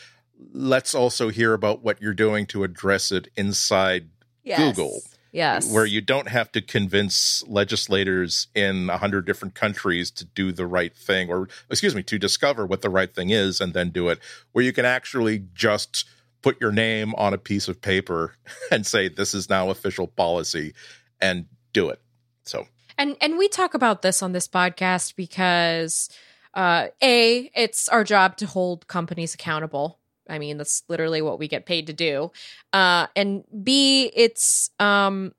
let's 0.53 0.95
also 0.95 1.29
hear 1.29 1.55
about 1.55 1.83
what 1.83 2.01
you're 2.01 2.15
doing 2.15 2.47
to 2.47 2.65
address 2.65 3.13
it 3.13 3.29
inside 3.37 4.09
yes. 4.43 4.59
Google. 4.59 5.01
Yes. 5.33 5.73
Where 5.73 5.87
you 5.87 6.03
don't 6.03 6.29
have 6.29 6.53
to 6.53 6.61
convince 6.61 7.43
legislators 7.47 8.49
in 8.55 8.91
a 8.91 8.99
hundred 8.99 9.25
different 9.25 9.55
countries 9.55 10.11
to 10.13 10.27
do 10.27 10.53
the 10.53 10.67
right 10.67 10.95
thing, 10.95 11.31
or 11.31 11.49
excuse 11.71 11.95
me, 11.95 12.03
to 12.03 12.19
discover 12.19 12.67
what 12.67 12.83
the 12.83 12.91
right 12.91 13.13
thing 13.13 13.31
is 13.31 13.59
and 13.59 13.73
then 13.73 13.91
do 13.91 14.11
it. 14.11 14.19
Where 14.53 14.63
you 14.63 14.75
can 14.75 14.85
actually 14.85 15.45
just 15.55 16.07
put 16.43 16.61
your 16.61 16.73
name 16.73 17.15
on 17.15 17.33
a 17.33 17.39
piece 17.39 17.67
of 17.67 17.81
paper 17.81 18.37
and 18.71 18.87
say, 18.87 19.09
this 19.09 19.33
is 19.33 19.49
now 19.49 19.71
official 19.71 20.07
policy 20.07 20.75
and 21.19 21.47
do 21.73 21.89
it. 21.89 22.03
So, 22.45 22.67
and, 22.99 23.17
and 23.23 23.39
we 23.39 23.49
talk 23.49 23.73
about 23.73 24.03
this 24.03 24.23
on 24.23 24.33
this 24.33 24.49
podcast 24.49 25.17
because, 25.17 26.11
uh, 26.53 26.89
A, 27.03 27.51
it's 27.55 27.89
our 27.89 28.05
job 28.05 28.37
to 28.39 28.47
hold 28.47 28.87
companies 28.87 29.33
accountable 29.33 29.99
I 30.29 30.39
mean, 30.39 30.57
that's 30.57 30.83
literally 30.89 31.23
what 31.23 31.39
we 31.39 31.49
get 31.49 31.67
paid 31.67 31.87
to 31.89 31.93
do. 31.93 32.31
Uh, 32.73 33.07
and 33.17 33.45
B, 33.63 34.11
it's 34.15 34.71
um, 34.79 35.35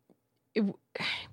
it, 0.53 0.63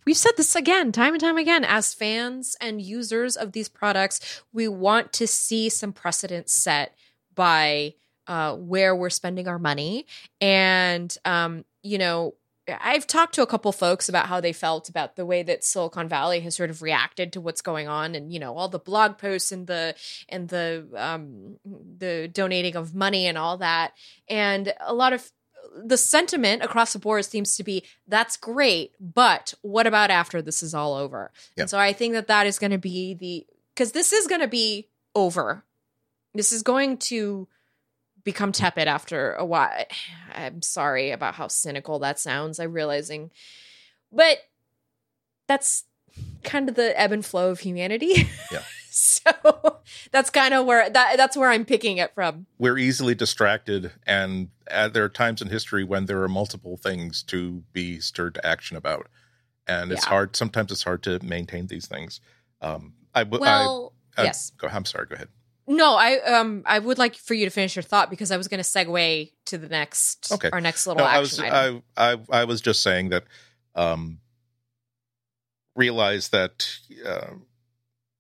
we've 0.05 0.17
said 0.17 0.33
this 0.37 0.57
again, 0.57 0.93
time 0.93 1.15
and 1.15 1.21
time 1.21 1.37
again. 1.37 1.65
As 1.65 1.95
fans 1.95 2.57
and 2.61 2.81
users 2.81 3.37
of 3.37 3.53
these 3.53 3.69
products, 3.69 4.43
we 4.53 4.69
want 4.69 5.13
to 5.15 5.27
see 5.27 5.69
some 5.69 5.93
precedent 5.93 6.49
set 6.49 6.95
by 7.35 7.95
uh, 8.27 8.55
where 8.55 8.95
we're 8.95 9.11
spending 9.11 9.49
our 9.49 9.59
money, 9.59 10.07
and 10.41 11.17
um, 11.25 11.65
you 11.83 11.99
know, 11.99 12.35
I've 12.81 13.07
talked 13.07 13.35
to 13.35 13.43
a 13.43 13.47
couple 13.47 13.73
folks 13.73 14.09
about 14.09 14.27
how 14.27 14.41
they 14.41 14.53
felt 14.53 14.89
about 14.89 15.17
the 15.17 15.27
way 15.27 15.43
that 15.43 15.65
Silicon 15.65 16.09
Valley 16.09 16.41
has 16.41 16.55
sort 16.55 16.71
of 16.71 16.83
reacted 16.83 17.33
to 17.33 17.41
what's 17.41 17.61
going 17.61 17.89
on, 17.89 18.15
and 18.15 18.33
you 18.33 18.39
know 18.39 18.57
all 18.57 18.69
the 18.69 18.79
blog 18.79 19.19
posts 19.19 19.53
and 19.53 19.67
the 19.67 19.95
and 20.29 20.49
the 20.49 20.87
um, 20.97 21.57
the 21.65 22.29
donating 22.33 22.77
of 22.77 22.95
money 22.95 23.27
and 23.27 23.39
all 23.39 23.57
that, 23.59 23.93
and 24.29 24.73
a 24.81 24.95
lot 24.95 25.13
of 25.13 25.31
the 25.77 25.97
sentiment 25.97 26.63
across 26.63 26.93
the 26.93 26.99
board 26.99 27.25
seems 27.25 27.57
to 27.57 27.65
be 27.65 27.85
that's 28.07 28.37
great, 28.37 28.93
but 29.01 29.55
what 29.63 29.87
about 29.87 30.11
after 30.11 30.43
this 30.43 30.63
is 30.63 30.75
all 30.75 30.95
over? 30.95 31.31
Yeah. 31.57 31.63
And 31.63 31.71
so 31.71 31.79
I 31.79 31.93
think 31.93 32.15
that 32.15 32.27
that 32.29 32.47
is 32.47 32.59
going 32.59 32.73
to 32.73 32.79
be 32.79 33.15
the 33.15 33.47
because 33.75 33.93
this 33.93 34.13
is 34.13 34.27
going 34.27 34.41
to 34.41 34.49
be 34.49 34.89
over. 35.15 35.65
This 36.35 36.53
is 36.53 36.63
going 36.63 36.99
to 36.99 37.49
become 38.25 38.53
tepid 38.53 38.89
after 38.89 39.35
a 39.35 39.45
while. 39.45 39.85
I'm 40.35 40.63
sorry 40.63 41.11
about 41.11 41.35
how 41.35 41.49
cynical 41.49 41.99
that 42.01 42.19
sounds. 42.19 42.59
I'm 42.59 42.73
realizing, 42.73 43.31
but 44.13 44.39
that's 45.47 45.85
kind 46.45 46.69
of 46.69 46.75
the 46.75 46.99
ebb 46.99 47.13
and 47.13 47.25
flow 47.25 47.51
of 47.51 47.61
humanity. 47.61 48.29
Yeah. 48.53 48.63
so 48.91 49.31
that's 50.11 50.31
kind 50.31 50.55
of 50.55 50.67
where 50.67 50.91
that 50.91 51.17
that's 51.17 51.37
where 51.37 51.49
I'm 51.49 51.65
picking 51.65 51.99
it 51.99 52.13
from. 52.15 52.47
We're 52.59 52.79
easily 52.79 53.15
distracted, 53.15 53.93
and 54.07 54.49
uh, 54.71 54.89
there 54.89 55.05
are 55.05 55.09
times 55.09 55.43
in 55.43 55.49
history 55.49 55.85
when 55.85 56.07
there 56.07 56.23
are 56.23 56.29
multiple 56.29 56.77
things 56.77 57.23
to 57.25 57.63
be 57.73 58.01
stirred 58.01 58.35
to 58.35 58.47
action 58.47 58.77
about, 58.77 59.09
and 59.67 59.93
it's 59.93 60.05
yeah. 60.05 60.11
hard. 60.11 60.37
Sometimes 60.37 60.73
it's 60.73 60.83
hard 60.83 61.03
to 61.05 61.19
maintain 61.25 61.67
these 61.69 61.87
things. 61.87 62.21
Um, 62.61 62.95
I 63.15 63.23
well, 63.23 63.93
I, 64.17 64.25
yes. 64.25 64.51
Go. 64.59 64.69
I'm 64.69 64.85
sorry. 64.85 65.07
Go 65.07 65.15
ahead. 65.15 65.29
No, 65.71 65.95
I 65.95 66.19
um 66.23 66.65
I 66.67 66.81
would 66.81 66.99
like 66.99 67.15
for 67.15 67.35
you 67.35 67.45
to 67.45 67.51
finish 67.51 67.77
your 67.77 67.85
thought 67.85 68.11
because 68.11 68.33
I 68.33 68.37
was 68.37 68.49
going 68.49 68.61
to 68.61 68.69
segue 68.69 69.31
to 69.47 69.57
the 69.57 69.69
next 69.69 70.33
okay. 70.33 70.51
our 70.53 70.61
next 70.61 70.85
little 70.85 71.05
no, 71.05 71.09
action 71.09 71.45
I 71.45 71.71
was, 71.71 71.83
I, 71.97 72.13
I 72.13 72.41
I 72.41 72.45
was 72.45 72.61
just 72.61 72.83
saying 72.83 73.11
that 73.11 73.23
um 73.77 74.19
realize 75.77 76.31
that 76.31 76.69
uh, 77.07 77.35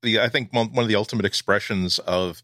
the 0.03 0.20
I 0.20 0.28
think 0.28 0.53
one 0.53 0.78
of 0.78 0.86
the 0.86 0.94
ultimate 0.94 1.26
expressions 1.26 1.98
of 1.98 2.40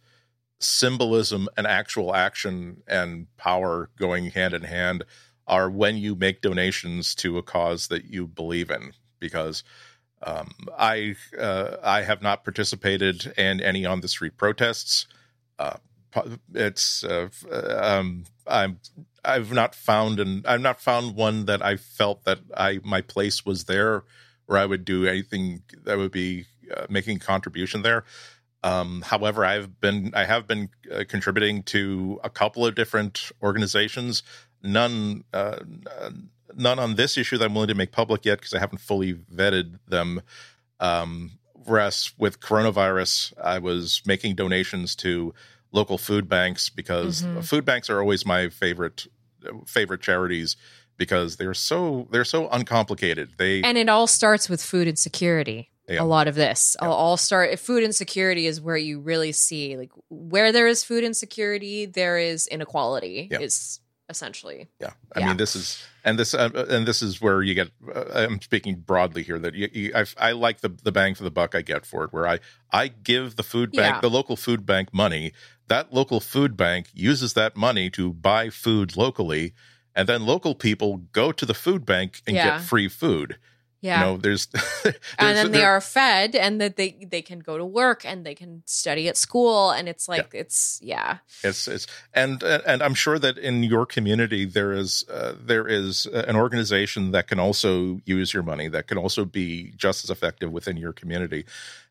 symbolism 0.59 1.49
and 1.57 1.69
actual 1.69 2.13
action 2.13 2.83
and 2.89 3.29
power 3.37 3.91
going 3.97 4.33
hand 4.33 4.55
in 4.55 4.63
hand 4.63 5.05
are 5.47 5.71
when 5.71 5.97
you 5.97 6.17
make 6.17 6.41
donations 6.41 7.15
to 7.15 7.39
a 7.39 7.45
cause 7.45 7.87
that 7.87 8.07
you 8.07 8.27
believe 8.27 8.71
in 8.71 8.93
because 9.21 9.63
um, 10.27 10.51
I 10.77 11.15
uh, 11.39 11.77
I 11.83 12.03
have 12.03 12.21
not 12.21 12.45
participated 12.45 13.33
in 13.39 13.61
any 13.61 13.87
on 13.87 14.01
the 14.01 14.09
street 14.09 14.37
protests. 14.37 15.07
Uh, 15.59 15.77
it's 16.53 17.05
uh, 17.05 17.29
um, 17.81 18.25
I'm 18.47 18.81
I've 19.25 19.53
not 19.53 19.75
found 19.75 20.19
and 20.19 20.47
I've 20.47 20.61
not 20.61 20.81
found 20.81 21.15
one 21.15 21.47
that 21.47 21.63
I 21.63 21.77
felt 21.77 22.25
that 22.25 22.41
I 22.57 22.81
my 22.83 23.01
place 23.01 23.47
was 23.47 23.65
there 23.65 24.03
where 24.47 24.59
I 24.59 24.67
would 24.67 24.85
do 24.85 25.07
anything 25.07 25.63
that 25.85 25.97
would 25.97 26.13
be 26.13 26.47
uh, 26.77 26.87
making 26.89 27.21
contribution 27.21 27.83
there. 27.83 28.05
Um, 28.65 29.03
however, 29.03 29.45
I've 29.45 29.81
been 29.81 30.11
I 30.15 30.25
have 30.25 30.49
been 30.49 30.71
uh, 30.93 31.05
contributing 31.09 31.63
to 31.65 32.21
a 32.25 32.31
couple 32.31 32.67
of 32.67 32.75
different 32.75 33.31
organizations. 33.43 34.25
None 34.61 35.23
uh, 35.33 35.61
none 36.57 36.79
on 36.79 36.95
this 36.95 37.17
issue 37.17 37.39
that 37.39 37.45
I'm 37.45 37.55
willing 37.55 37.69
to 37.69 37.75
make 37.75 37.93
public 37.93 38.25
yet 38.25 38.39
because 38.39 38.55
I 38.55 38.59
haven't 38.59 38.79
fully 38.79 39.15
vetted 39.15 39.79
them. 39.87 40.23
Um, 40.81 41.33
whereas 41.53 42.13
with 42.19 42.41
coronavirus, 42.41 43.35
I 43.43 43.59
was 43.59 44.03
making 44.07 44.35
donations 44.35 44.97
to 44.97 45.35
local 45.73 45.99
food 45.99 46.29
banks 46.29 46.69
because 46.69 47.23
mm-hmm. 47.23 47.41
food 47.41 47.65
banks 47.65 47.91
are 47.91 48.01
always 48.01 48.25
my 48.25 48.49
favorite 48.49 49.07
favorite 49.67 50.01
charities 50.01 50.57
because 50.97 51.37
they're 51.37 51.55
so 51.55 52.09
they're 52.11 52.25
so 52.25 52.49
uncomplicated. 52.49 53.31
They 53.37 53.63
and 53.63 53.79
it 53.79 53.89
all 53.89 54.07
starts 54.07 54.49
with 54.49 54.63
food 54.63 54.89
insecurity. 54.89 55.71
Yeah. 55.89 56.03
A 56.03 56.05
lot 56.05 56.27
of 56.27 56.35
this 56.35 56.77
yeah. 56.81 56.89
all 56.89 57.17
start. 57.17 57.57
Food 57.61 57.85
insecurity 57.85 58.47
is 58.47 58.61
where 58.61 58.77
you 58.77 58.99
really 58.99 59.33
see 59.33 59.77
like 59.77 59.93
where 60.09 60.51
there 60.51 60.67
is 60.67 60.83
food 60.83 61.05
insecurity, 61.05 61.87
there 61.87 62.19
is 62.19 62.47
inequality. 62.49 63.29
Yeah. 63.31 63.41
Is 63.41 63.81
essentially. 64.09 64.69
Yeah, 64.81 64.93
I 65.15 65.21
yeah. 65.21 65.29
mean 65.29 65.37
this 65.37 65.57
is 65.57 65.85
and 66.05 66.19
this 66.19 66.35
uh, 66.35 66.67
and 66.69 66.87
this 66.87 67.03
is 67.03 67.21
where 67.21 67.43
you 67.43 67.55
get. 67.55 67.71
Uh, 67.95 68.05
I'm 68.15 68.41
speaking 68.41 68.77
broadly 68.77 69.23
here 69.23 69.39
that 69.39 69.55
you, 69.55 69.69
you, 69.73 69.93
I, 69.95 70.05
I, 70.19 70.33
like 70.33 70.61
the 70.61 70.69
the 70.69 70.93
bang 70.93 71.15
for 71.15 71.25
the 71.25 71.31
buck 71.31 71.55
I 71.55 71.63
get 71.63 71.87
for 71.87 72.05
it, 72.05 72.13
where 72.13 72.27
I 72.27 72.39
I 72.73 72.89
give 72.89 73.37
the 73.37 73.43
food 73.43 73.73
bank, 73.73 73.97
yeah. 73.97 74.01
the 74.01 74.11
local 74.11 74.37
food 74.37 74.65
bank 74.65 74.93
money. 74.93 75.33
That 75.69 75.93
local 75.93 76.21
food 76.21 76.57
bank 76.57 76.89
uses 76.95 77.35
that 77.35 77.57
money 77.57 77.91
to 77.91 78.13
buy 78.13 78.51
food 78.51 78.97
locally, 78.97 79.53
and 79.95 80.09
then 80.09 80.25
local 80.25 80.55
people 80.55 80.99
go 81.13 81.33
to 81.33 81.45
the 81.45 81.55
food 81.55 81.85
bank 81.85 82.23
and 82.27 82.37
yeah. 82.37 82.59
get 82.59 82.63
free 82.63 82.89
food. 82.89 83.39
Yeah. 83.87 84.01
You 84.01 84.07
know, 84.07 84.17
there's, 84.17 84.47
there's 84.83 84.97
and 85.19 85.37
then 85.37 85.53
they 85.53 85.65
are 85.65 85.81
fed 85.81 86.35
and 86.35 86.61
that 86.61 86.77
they 86.77 87.07
they 87.09 87.23
can 87.23 87.39
go 87.41 87.57
to 87.57 87.65
work 87.65 88.05
and 88.05 88.27
they 88.27 88.35
can 88.35 88.63
study 88.67 89.09
at 89.09 89.17
school 89.17 89.71
and 89.71 89.89
it's 89.89 90.09
like 90.09 90.33
yeah. 90.33 90.41
it's 90.41 90.81
yeah. 90.83 91.19
It's 91.43 91.69
it's 91.69 91.87
and 92.13 92.43
and 92.43 92.83
I'm 92.83 92.95
sure 92.95 93.19
that 93.19 93.39
in 93.39 93.63
your 93.63 93.87
community 93.87 94.45
there 94.45 94.73
is 94.73 95.05
uh, 95.09 95.35
there 95.41 95.67
is 95.67 96.07
an 96.07 96.37
organization 96.37 97.13
that 97.13 97.29
can 97.29 97.39
also 97.39 98.01
use 98.05 98.35
your 98.35 98.43
money 98.43 98.69
that 98.69 98.89
can 98.89 98.99
also 98.99 99.25
be 99.25 99.73
just 99.77 100.05
as 100.05 100.11
effective 100.11 100.51
within 100.51 100.77
your 100.77 100.93
community. 100.93 101.45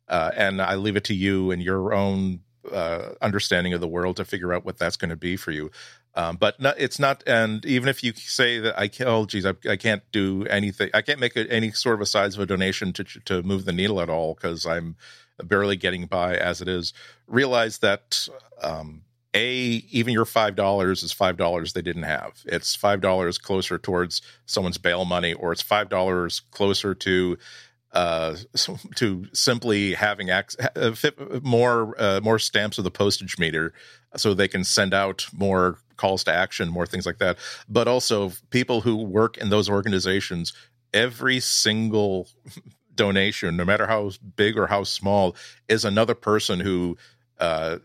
Uh, 0.07 0.31
and 0.35 0.61
I 0.61 0.75
leave 0.75 0.95
it 0.95 1.05
to 1.05 1.15
you 1.15 1.51
and 1.51 1.63
your 1.63 1.93
own 1.93 2.41
uh, 2.71 3.13
understanding 3.21 3.73
of 3.73 3.81
the 3.81 3.87
world 3.87 4.17
to 4.17 4.25
figure 4.25 4.53
out 4.53 4.65
what 4.65 4.77
that's 4.77 4.97
going 4.97 5.09
to 5.09 5.15
be 5.15 5.35
for 5.35 5.51
you. 5.51 5.71
Um, 6.17 6.37
but 6.37 6.61
not, 6.61 6.79
it's 6.79 6.97
not, 6.97 7.23
and 7.27 7.65
even 7.65 7.89
if 7.89 8.01
you 8.01 8.13
say 8.15 8.59
that 8.59 8.79
I 8.79 8.87
can't, 8.87 9.09
oh, 9.09 9.25
geez, 9.25 9.45
I, 9.45 9.53
I 9.69 9.75
can't 9.75 10.01
do 10.13 10.45
anything, 10.45 10.89
I 10.93 11.01
can't 11.01 11.19
make 11.19 11.35
a, 11.35 11.51
any 11.51 11.71
sort 11.71 11.95
of 11.95 12.01
a 12.01 12.05
size 12.05 12.35
of 12.35 12.41
a 12.41 12.45
donation 12.45 12.93
to 12.93 13.03
to 13.03 13.43
move 13.43 13.65
the 13.65 13.73
needle 13.73 13.99
at 13.99 14.09
all 14.09 14.33
because 14.33 14.65
I'm 14.65 14.95
barely 15.43 15.75
getting 15.75 16.05
by 16.05 16.37
as 16.37 16.61
it 16.61 16.69
is. 16.69 16.93
Realize 17.27 17.79
that 17.79 18.29
um, 18.63 19.01
a 19.33 19.51
even 19.91 20.13
your 20.13 20.25
five 20.25 20.55
dollars 20.55 21.03
is 21.03 21.11
five 21.11 21.35
dollars 21.35 21.73
they 21.73 21.81
didn't 21.81 22.03
have. 22.03 22.41
It's 22.45 22.75
five 22.75 23.01
dollars 23.01 23.37
closer 23.37 23.77
towards 23.77 24.21
someone's 24.45 24.77
bail 24.77 25.03
money, 25.03 25.33
or 25.33 25.51
it's 25.51 25.61
five 25.61 25.89
dollars 25.89 26.39
closer 26.51 26.95
to 26.95 27.37
uh, 27.91 28.35
to 28.95 29.27
simply 29.33 29.93
having 29.93 30.29
access, 30.29 30.67
uh, 30.77 31.39
more 31.43 31.93
uh, 32.01 32.21
more 32.23 32.39
stamps 32.39 32.77
of 32.77 32.85
the 32.85 32.91
postage 32.91 33.37
meter, 33.37 33.73
so 34.15 34.33
they 34.33 34.47
can 34.47 34.63
send 34.63 34.93
out 34.93 35.27
more 35.33 35.79
calls 35.97 36.23
to 36.25 36.33
action, 36.33 36.69
more 36.69 36.85
things 36.85 37.05
like 37.05 37.19
that. 37.19 37.37
But 37.69 37.87
also 37.87 38.31
people 38.49 38.81
who 38.81 38.97
work 38.97 39.37
in 39.37 39.49
those 39.49 39.69
organizations, 39.69 40.53
every 40.93 41.39
single 41.39 42.27
donation, 42.95 43.57
no 43.57 43.65
matter 43.65 43.87
how 43.87 44.11
big 44.35 44.57
or 44.57 44.67
how 44.67 44.83
small, 44.83 45.35
is 45.67 45.85
another 45.85 46.15
person 46.15 46.59
who 46.59 46.97
uh, 47.39 47.77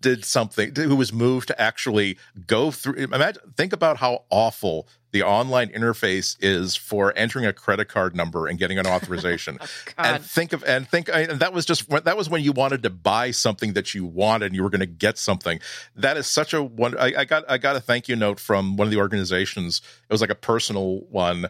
did 0.00 0.24
something 0.24 0.74
who 0.74 0.96
was 0.96 1.12
moved 1.12 1.48
to 1.48 1.60
actually 1.60 2.16
go 2.46 2.70
through 2.70 2.94
imagine 2.94 3.42
think 3.56 3.72
about 3.72 3.96
how 3.96 4.22
awful 4.30 4.86
the 5.16 5.22
online 5.22 5.68
interface 5.68 6.36
is 6.40 6.76
for 6.76 7.10
entering 7.16 7.46
a 7.46 7.52
credit 7.54 7.88
card 7.88 8.14
number 8.14 8.46
and 8.46 8.58
getting 8.58 8.78
an 8.78 8.86
authorization. 8.86 9.58
Oh, 9.98 10.02
and 10.02 10.22
think 10.22 10.52
of 10.52 10.62
and 10.64 10.86
think 10.86 11.08
and 11.12 11.40
that 11.40 11.52
was 11.52 11.64
just 11.64 11.88
that 11.88 12.16
was 12.16 12.28
when 12.28 12.42
you 12.42 12.52
wanted 12.52 12.82
to 12.82 12.90
buy 12.90 13.30
something 13.30 13.72
that 13.72 13.94
you 13.94 14.04
wanted 14.04 14.46
and 14.46 14.54
you 14.54 14.62
were 14.62 14.68
going 14.68 14.80
to 14.80 14.86
get 14.86 15.16
something. 15.16 15.60
That 15.94 16.16
is 16.16 16.26
such 16.26 16.52
a 16.52 16.62
one 16.62 16.98
I, 16.98 17.14
I 17.18 17.24
got 17.24 17.44
i 17.48 17.56
got 17.56 17.76
a 17.76 17.80
thank 17.80 18.08
you 18.08 18.16
note 18.16 18.38
from 18.38 18.76
one 18.76 18.86
of 18.86 18.90
the 18.90 18.98
organizations. 18.98 19.80
It 20.08 20.12
was 20.12 20.20
like 20.20 20.30
a 20.30 20.34
personal 20.34 21.00
one 21.08 21.48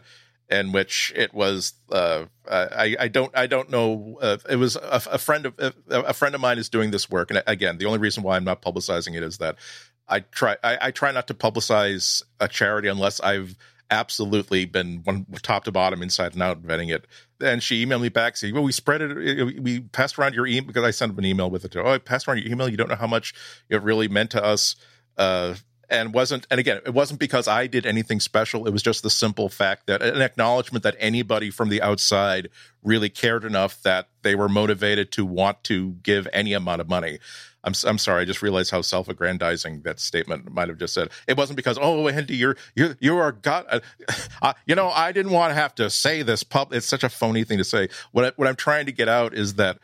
in 0.49 0.71
which 0.71 1.11
it 1.15 1.33
was 1.33 1.73
uh, 1.91 2.25
I, 2.49 2.95
I 2.99 3.07
don't 3.09 3.35
I 3.35 3.47
don't 3.47 3.69
know 3.69 4.17
uh, 4.21 4.37
it 4.49 4.55
was 4.55 4.77
a, 4.77 5.01
a 5.11 5.17
friend 5.17 5.45
of 5.45 5.53
a, 5.59 5.73
a, 5.89 6.13
friend 6.13 6.35
of 6.35 6.41
mine 6.41 6.57
is 6.57 6.69
doing 6.69 6.91
this 6.91 7.09
work. 7.09 7.31
And 7.31 7.43
again 7.45 7.77
the 7.77 7.85
only 7.85 7.99
reason 7.99 8.23
why 8.23 8.37
I'm 8.37 8.45
not 8.45 8.61
publicizing 8.61 9.15
it 9.15 9.23
is 9.23 9.39
that 9.39 9.57
I 10.07 10.21
try 10.21 10.57
I, 10.63 10.77
I 10.81 10.91
try 10.91 11.11
not 11.11 11.27
to 11.27 11.33
publicize 11.33 12.23
a 12.39 12.47
charity 12.47 12.87
unless 12.87 13.19
I've 13.19 13.55
absolutely 13.89 14.65
been 14.65 15.01
one 15.03 15.25
top 15.41 15.63
to 15.63 15.71
bottom 15.71 16.01
inside 16.01 16.33
and 16.33 16.43
out 16.43 16.61
vetting 16.61 16.93
it. 16.93 17.07
And 17.39 17.63
she 17.63 17.85
emailed 17.85 18.01
me 18.01 18.09
back 18.09 18.37
saying 18.37 18.53
well 18.53 18.63
we 18.63 18.71
spread 18.71 19.01
it 19.01 19.61
we 19.61 19.81
passed 19.81 20.17
around 20.17 20.33
your 20.33 20.47
email 20.47 20.67
because 20.67 20.83
I 20.83 20.91
sent 20.91 21.17
an 21.17 21.25
email 21.25 21.49
with 21.49 21.65
it 21.65 21.75
oh 21.75 21.87
I 21.87 21.97
passed 21.97 22.27
around 22.27 22.39
your 22.39 22.51
email. 22.51 22.69
You 22.69 22.77
don't 22.77 22.89
know 22.89 22.95
how 22.95 23.07
much 23.07 23.33
it 23.69 23.81
really 23.81 24.07
meant 24.07 24.31
to 24.31 24.43
us. 24.43 24.75
Uh, 25.17 25.55
and 25.89 26.13
wasn't 26.13 26.45
and 26.51 26.59
again 26.59 26.81
it 26.85 26.93
wasn't 26.93 27.19
because 27.19 27.47
i 27.47 27.65
did 27.65 27.85
anything 27.85 28.19
special. 28.19 28.67
It 28.67 28.71
was 28.71 28.83
just 28.83 29.03
the 29.03 29.09
simple 29.09 29.49
fact 29.49 29.87
that 29.87 30.01
an 30.01 30.21
acknowledgement 30.21 30.83
that 30.83 30.95
anybody 30.99 31.49
from 31.49 31.69
the 31.69 31.81
outside 31.81 32.49
really 32.83 33.09
cared 33.09 33.45
enough 33.45 33.81
that 33.83 34.09
they 34.21 34.35
were 34.35 34.49
motivated 34.49 35.11
to 35.13 35.25
want 35.25 35.63
to 35.65 35.91
give 36.03 36.27
any 36.33 36.53
amount 36.53 36.81
of 36.81 36.89
money 36.89 37.19
i'm, 37.63 37.73
I'm 37.85 37.97
sorry 37.97 38.21
i 38.21 38.25
just 38.25 38.41
realized 38.41 38.71
how 38.71 38.81
self-aggrandizing 38.81 39.81
that 39.83 39.99
statement 39.99 40.51
might 40.51 40.69
have 40.69 40.77
just 40.77 40.93
said. 40.93 41.09
It 41.27 41.37
wasn't 41.37 41.57
because 41.57 41.77
oh 41.81 42.07
Andy, 42.07 42.35
you're 42.35 42.57
you 42.75 42.95
you 42.99 43.17
are 43.17 43.31
god 43.31 43.65
uh, 44.41 44.53
you 44.65 44.75
know 44.75 44.89
i 44.89 45.11
didn't 45.11 45.31
want 45.31 45.51
to 45.51 45.55
have 45.55 45.75
to 45.75 45.89
say 45.89 46.21
this 46.21 46.43
pub 46.43 46.73
it's 46.73 46.87
such 46.87 47.03
a 47.03 47.09
phony 47.09 47.43
thing 47.43 47.57
to 47.57 47.63
say. 47.63 47.89
What, 48.11 48.25
I, 48.25 48.31
what 48.35 48.47
i'm 48.47 48.55
trying 48.55 48.85
to 48.85 48.91
get 48.91 49.07
out 49.07 49.33
is 49.33 49.55
that 49.55 49.79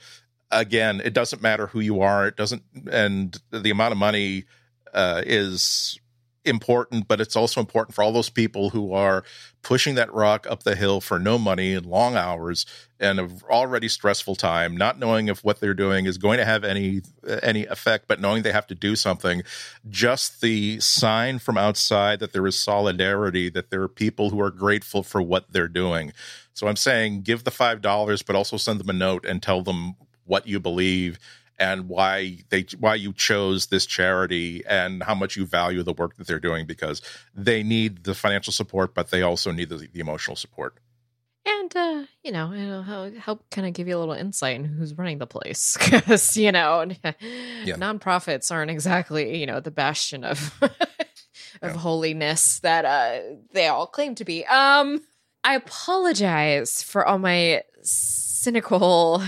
again 0.51 1.01
it 1.03 1.13
doesn't 1.13 1.41
matter 1.41 1.67
who 1.67 1.79
you 1.79 2.01
are 2.01 2.27
it 2.27 2.35
doesn't 2.35 2.63
and 2.91 3.37
the 3.51 3.69
amount 3.71 3.91
of 3.91 3.97
money 3.97 4.45
uh, 4.93 5.23
is 5.25 5.99
important, 6.45 7.07
but 7.07 7.21
it's 7.21 7.35
also 7.35 7.59
important 7.59 7.95
for 7.95 8.03
all 8.03 8.11
those 8.11 8.29
people 8.29 8.69
who 8.69 8.93
are 8.93 9.23
pushing 9.61 9.95
that 9.95 10.13
rock 10.13 10.45
up 10.49 10.63
the 10.63 10.75
hill 10.75 10.99
for 10.99 11.17
no 11.17 11.37
money 11.37 11.73
and 11.73 11.85
long 11.85 12.15
hours 12.15 12.65
and 12.99 13.19
an 13.19 13.41
already 13.49 13.87
stressful 13.87 14.35
time, 14.35 14.75
not 14.75 14.99
knowing 14.99 15.27
if 15.27 15.43
what 15.43 15.59
they're 15.59 15.73
doing 15.73 16.05
is 16.05 16.17
going 16.17 16.37
to 16.37 16.45
have 16.45 16.63
any 16.63 17.01
any 17.41 17.65
effect, 17.65 18.07
but 18.07 18.19
knowing 18.19 18.43
they 18.43 18.51
have 18.51 18.67
to 18.67 18.75
do 18.75 18.95
something. 18.95 19.43
Just 19.89 20.41
the 20.41 20.79
sign 20.79 21.39
from 21.39 21.57
outside 21.57 22.19
that 22.19 22.33
there 22.33 22.47
is 22.47 22.59
solidarity, 22.59 23.49
that 23.49 23.69
there 23.69 23.81
are 23.81 23.89
people 23.89 24.29
who 24.29 24.41
are 24.41 24.51
grateful 24.51 25.03
for 25.03 25.21
what 25.21 25.51
they're 25.51 25.67
doing. 25.67 26.11
So 26.53 26.67
I'm 26.67 26.75
saying 26.75 27.21
give 27.21 27.43
the 27.43 27.51
five 27.51 27.81
dollars, 27.81 28.21
but 28.21 28.35
also 28.35 28.57
send 28.57 28.79
them 28.79 28.89
a 28.89 28.93
note 28.93 29.25
and 29.25 29.41
tell 29.41 29.61
them 29.61 29.95
what 30.25 30.47
you 30.47 30.59
believe 30.59 31.19
and 31.63 31.87
why 31.87 32.37
they 32.49 32.65
why 32.77 32.93
you 32.93 33.13
chose 33.13 33.67
this 33.67 33.85
charity 33.85 34.63
and 34.67 35.01
how 35.01 35.15
much 35.15 35.37
you 35.37 35.45
value 35.45 35.81
the 35.81 35.93
work 35.93 36.17
that 36.17 36.27
they're 36.27 36.39
doing 36.39 36.65
because 36.65 37.01
they 37.33 37.63
need 37.63 38.03
the 38.03 38.13
financial 38.13 38.51
support 38.51 38.93
but 38.93 39.11
they 39.11 39.21
also 39.21 39.49
need 39.51 39.69
the, 39.69 39.87
the 39.93 39.99
emotional 40.01 40.35
support 40.35 40.77
and 41.45 41.75
uh, 41.75 42.03
you 42.21 42.31
know 42.33 42.51
it'll 42.53 42.83
help, 42.83 43.49
kind 43.49 43.65
of 43.65 43.73
give 43.73 43.87
you 43.87 43.97
a 43.97 43.99
little 43.99 44.13
insight 44.13 44.57
in 44.57 44.65
who's 44.65 44.97
running 44.97 45.19
the 45.19 45.27
place 45.27 45.77
because 45.85 46.35
you 46.35 46.51
know 46.51 46.85
yeah. 47.03 47.75
nonprofits 47.77 48.51
aren't 48.51 48.71
exactly 48.71 49.39
you 49.39 49.45
know 49.45 49.61
the 49.61 49.71
bastion 49.71 50.25
of 50.25 50.53
of 50.61 50.73
yeah. 51.61 51.77
holiness 51.77 52.59
that 52.59 52.83
uh 52.83 53.19
they 53.53 53.67
all 53.67 53.87
claim 53.87 54.15
to 54.15 54.25
be 54.25 54.45
um 54.47 55.01
i 55.45 55.55
apologize 55.55 56.83
for 56.83 57.05
all 57.05 57.19
my 57.19 57.63
cynical 57.81 59.23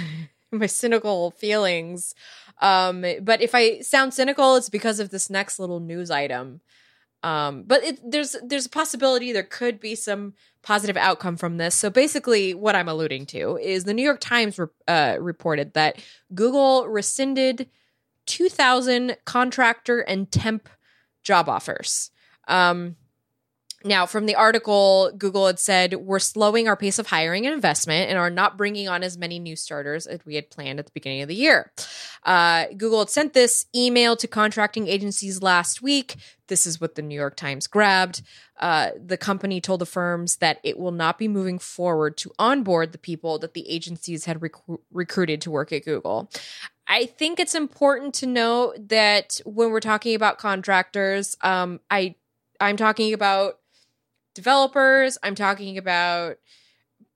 my 0.51 0.65
cynical 0.65 1.31
feelings. 1.31 2.15
Um, 2.61 3.05
but 3.21 3.41
if 3.41 3.53
I 3.53 3.81
sound 3.81 4.13
cynical, 4.13 4.55
it's 4.55 4.69
because 4.69 4.99
of 4.99 5.09
this 5.09 5.29
next 5.29 5.59
little 5.59 5.79
news 5.79 6.11
item. 6.11 6.61
Um, 7.23 7.63
but 7.63 7.83
it, 7.83 7.99
there's 8.11 8.35
there's 8.43 8.67
a 8.67 8.69
possibility 8.69 9.31
there 9.31 9.41
could 9.41 9.79
be 9.79 9.95
some 9.95 10.35
positive 10.61 10.95
outcome 10.95 11.37
from 11.37 11.57
this. 11.57 11.73
So 11.73 11.89
basically, 11.89 12.53
what 12.53 12.75
I'm 12.75 12.87
alluding 12.87 13.25
to 13.27 13.57
is 13.57 13.83
the 13.83 13.95
New 13.95 14.03
York 14.03 14.19
Times 14.19 14.59
re- 14.59 14.67
uh, 14.87 15.17
reported 15.19 15.73
that 15.73 15.99
Google 16.35 16.87
rescinded 16.87 17.67
2,000 18.27 19.17
contractor 19.25 20.01
and 20.01 20.31
temp 20.31 20.69
job 21.23 21.49
offers. 21.49 22.11
Um, 22.47 22.95
Now, 23.85 24.07
from 24.07 24.25
the 24.25 24.33
article, 24.33 25.11
Google 25.15 25.45
had 25.45 25.59
said, 25.59 25.93
We're 25.93 26.17
slowing 26.17 26.67
our 26.67 26.75
pace 26.75 26.97
of 26.97 27.05
hiring 27.05 27.45
and 27.45 27.53
investment 27.53 28.09
and 28.09 28.17
are 28.17 28.31
not 28.31 28.57
bringing 28.57 28.89
on 28.89 29.03
as 29.03 29.15
many 29.15 29.37
new 29.37 29.55
starters 29.55 30.07
as 30.07 30.25
we 30.25 30.33
had 30.33 30.49
planned 30.49 30.79
at 30.79 30.87
the 30.87 30.91
beginning 30.91 31.21
of 31.21 31.27
the 31.27 31.35
year. 31.35 31.71
Uh, 32.23 32.65
Google 32.75 32.99
had 32.99 33.11
sent 33.11 33.33
this 33.33 33.67
email 33.75 34.15
to 34.15 34.27
contracting 34.27 34.87
agencies 34.87 35.43
last 35.43 35.83
week. 35.83 36.15
This 36.47 36.65
is 36.65 36.81
what 36.81 36.95
the 36.95 37.03
New 37.03 37.13
York 37.13 37.35
Times 37.35 37.67
grabbed. 37.67 38.23
Uh, 38.59 38.89
the 38.99 39.17
company 39.17 39.61
told 39.61 39.81
the 39.81 39.85
firms 39.85 40.37
that 40.37 40.59
it 40.63 40.79
will 40.79 40.91
not 40.91 41.19
be 41.19 41.27
moving 41.27 41.59
forward 41.59 42.17
to 42.17 42.31
onboard 42.39 42.91
the 42.91 42.97
people 42.97 43.37
that 43.37 43.53
the 43.53 43.69
agencies 43.69 44.25
had 44.25 44.41
rec- 44.41 44.79
recruited 44.91 45.41
to 45.41 45.51
work 45.51 45.71
at 45.71 45.85
Google. 45.85 46.31
I 46.87 47.05
think 47.05 47.39
it's 47.39 47.53
important 47.53 48.15
to 48.15 48.25
note 48.25 48.89
that 48.89 49.39
when 49.45 49.69
we're 49.69 49.79
talking 49.79 50.15
about 50.15 50.39
contractors, 50.39 51.37
um, 51.41 51.81
I 51.91 52.15
I'm 52.59 52.77
talking 52.77 53.13
about 53.13 53.59
developers. 54.35 55.17
I'm 55.23 55.33
talking 55.33 55.79
about 55.79 56.37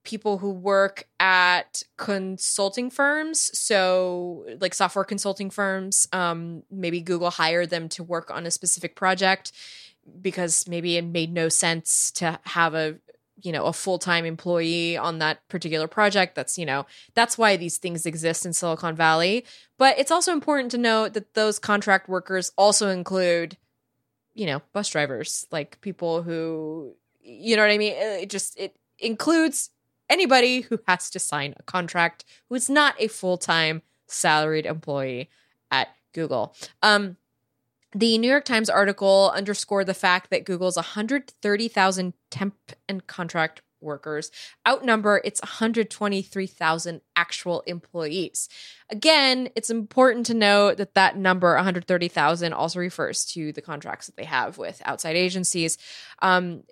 people 0.04 0.40
who 0.40 0.50
work 0.50 1.08
at 1.20 1.84
consulting 1.98 2.90
firms. 2.90 3.52
So 3.58 4.46
like 4.60 4.74
software 4.74 5.06
consulting 5.06 5.52
firms 5.52 6.08
um, 6.14 6.64
maybe 6.72 7.02
google 7.02 7.30
hired 7.30 7.70
them 7.70 7.90
to 7.90 8.04
work 8.04 8.32
on 8.32 8.48
a 8.48 8.52
specific 8.52 8.96
project 8.96 9.52
because 10.22 10.68
maybe 10.68 10.98
it 10.98 11.04
made 11.04 11.32
no 11.32 11.50
sense 11.50 12.10
to 12.12 12.40
have 12.46 12.74
a 12.74 12.96
you 13.42 13.52
know 13.52 13.66
a 13.66 13.74
full-time 13.74 14.26
employee 14.26 14.98
on 14.98 15.20
that 15.20 15.48
particular 15.48 15.88
project. 15.88 16.36
That's 16.36 16.58
you 16.58 16.66
know 16.66 16.86
that's 17.14 17.38
why 17.38 17.56
these 17.56 17.78
things 17.78 18.06
exist 18.06 18.46
in 18.46 18.54
silicon 18.54 18.96
valley. 18.96 19.46
But 19.78 19.98
it's 19.98 20.12
also 20.12 20.34
important 20.34 20.72
to 20.72 20.78
note 20.78 21.14
that 21.14 21.34
those 21.36 21.60
contract 21.60 22.10
workers 22.10 22.52
also 22.58 22.90
include 22.90 23.58
you 24.34 24.46
know 24.46 24.62
bus 24.74 24.90
drivers 24.90 25.46
like 25.52 25.80
people 25.82 26.24
who 26.24 26.96
you 27.30 27.56
know 27.56 27.64
what 27.64 27.72
I 27.72 27.78
mean? 27.78 27.94
It 27.96 28.30
just 28.30 28.60
it 28.60 28.76
includes 28.98 29.70
anybody 30.10 30.62
who 30.62 30.80
has 30.88 31.10
to 31.12 31.20
sign 31.20 31.54
a 31.58 31.64
contract 31.64 32.26
who 32.50 32.56
is 32.56 32.70
not 32.70 32.96
a 33.00 33.08
full-time 33.08 33.82
salaried 34.08 34.66
employee 34.66 35.30
at 35.72 35.90
Google. 36.14 36.56
Um, 36.82 37.18
the 37.94 38.18
New 38.18 38.30
York 38.30 38.46
Times 38.46 38.70
article 38.70 39.32
underscored 39.36 39.88
the 39.88 39.94
fact 39.94 40.30
that 40.30 40.46
Google's 40.46 40.76
130,000 40.76 42.14
temp 42.30 42.56
and 42.88 43.08
contract 43.08 43.62
workers 43.82 44.30
outnumber 44.68 45.22
its 45.24 45.42
123,000 45.42 47.02
actual 47.16 47.62
employees. 47.62 48.50
Again, 48.90 49.50
it's 49.56 49.70
important 49.70 50.26
to 50.28 50.34
note 50.34 50.78
that 50.78 50.96
that 50.96 51.18
number 51.18 51.56
130,000 51.56 52.54
also 52.54 52.80
refers 52.80 53.26
to 53.26 53.52
the 53.54 53.62
contracts 53.62 54.08
that 54.08 54.18
they 54.18 54.26
have 54.26 54.58
with 54.58 54.82
outside 54.86 55.16
agencies. 55.16 55.78
Um, 56.22 56.64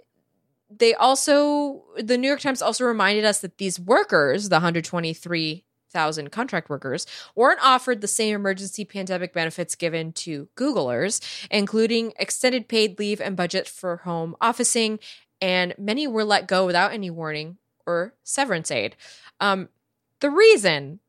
they 0.70 0.94
also 0.94 1.84
the 1.98 2.18
New 2.18 2.28
York 2.28 2.42
Times 2.42 2.62
also 2.62 2.86
reminded 2.86 3.26
us 3.26 3.40
that 3.40 3.58
these 3.58 3.80
workers, 3.80 4.50
the 4.50 4.58
123,000 4.58 6.32
contract 6.32 6.70
workers, 6.70 7.06
weren't 7.36 7.64
offered 7.64 8.02
the 8.02 8.08
same 8.08 8.36
emergency 8.36 8.84
pandemic 8.86 9.34
benefits 9.34 9.76
given 9.76 10.12
to 10.14 10.50
Googlers, 10.56 11.22
including 11.50 12.14
extended 12.20 12.68
paid 12.68 13.00
leave 13.00 13.22
and 13.22 13.38
budget 13.38 13.68
for 13.68 13.98
home 13.98 14.36
officing, 14.42 15.00
and 15.42 15.74
many 15.78 16.08
were 16.08 16.26
let 16.26 16.48
go 16.48 16.66
without 16.66 16.92
any 16.92 17.10
warning 17.10 17.58
or 17.86 18.14
severance 18.24 18.70
aid. 18.70 18.96
Um, 19.40 19.70
the 20.20 20.30
reason 20.30 21.00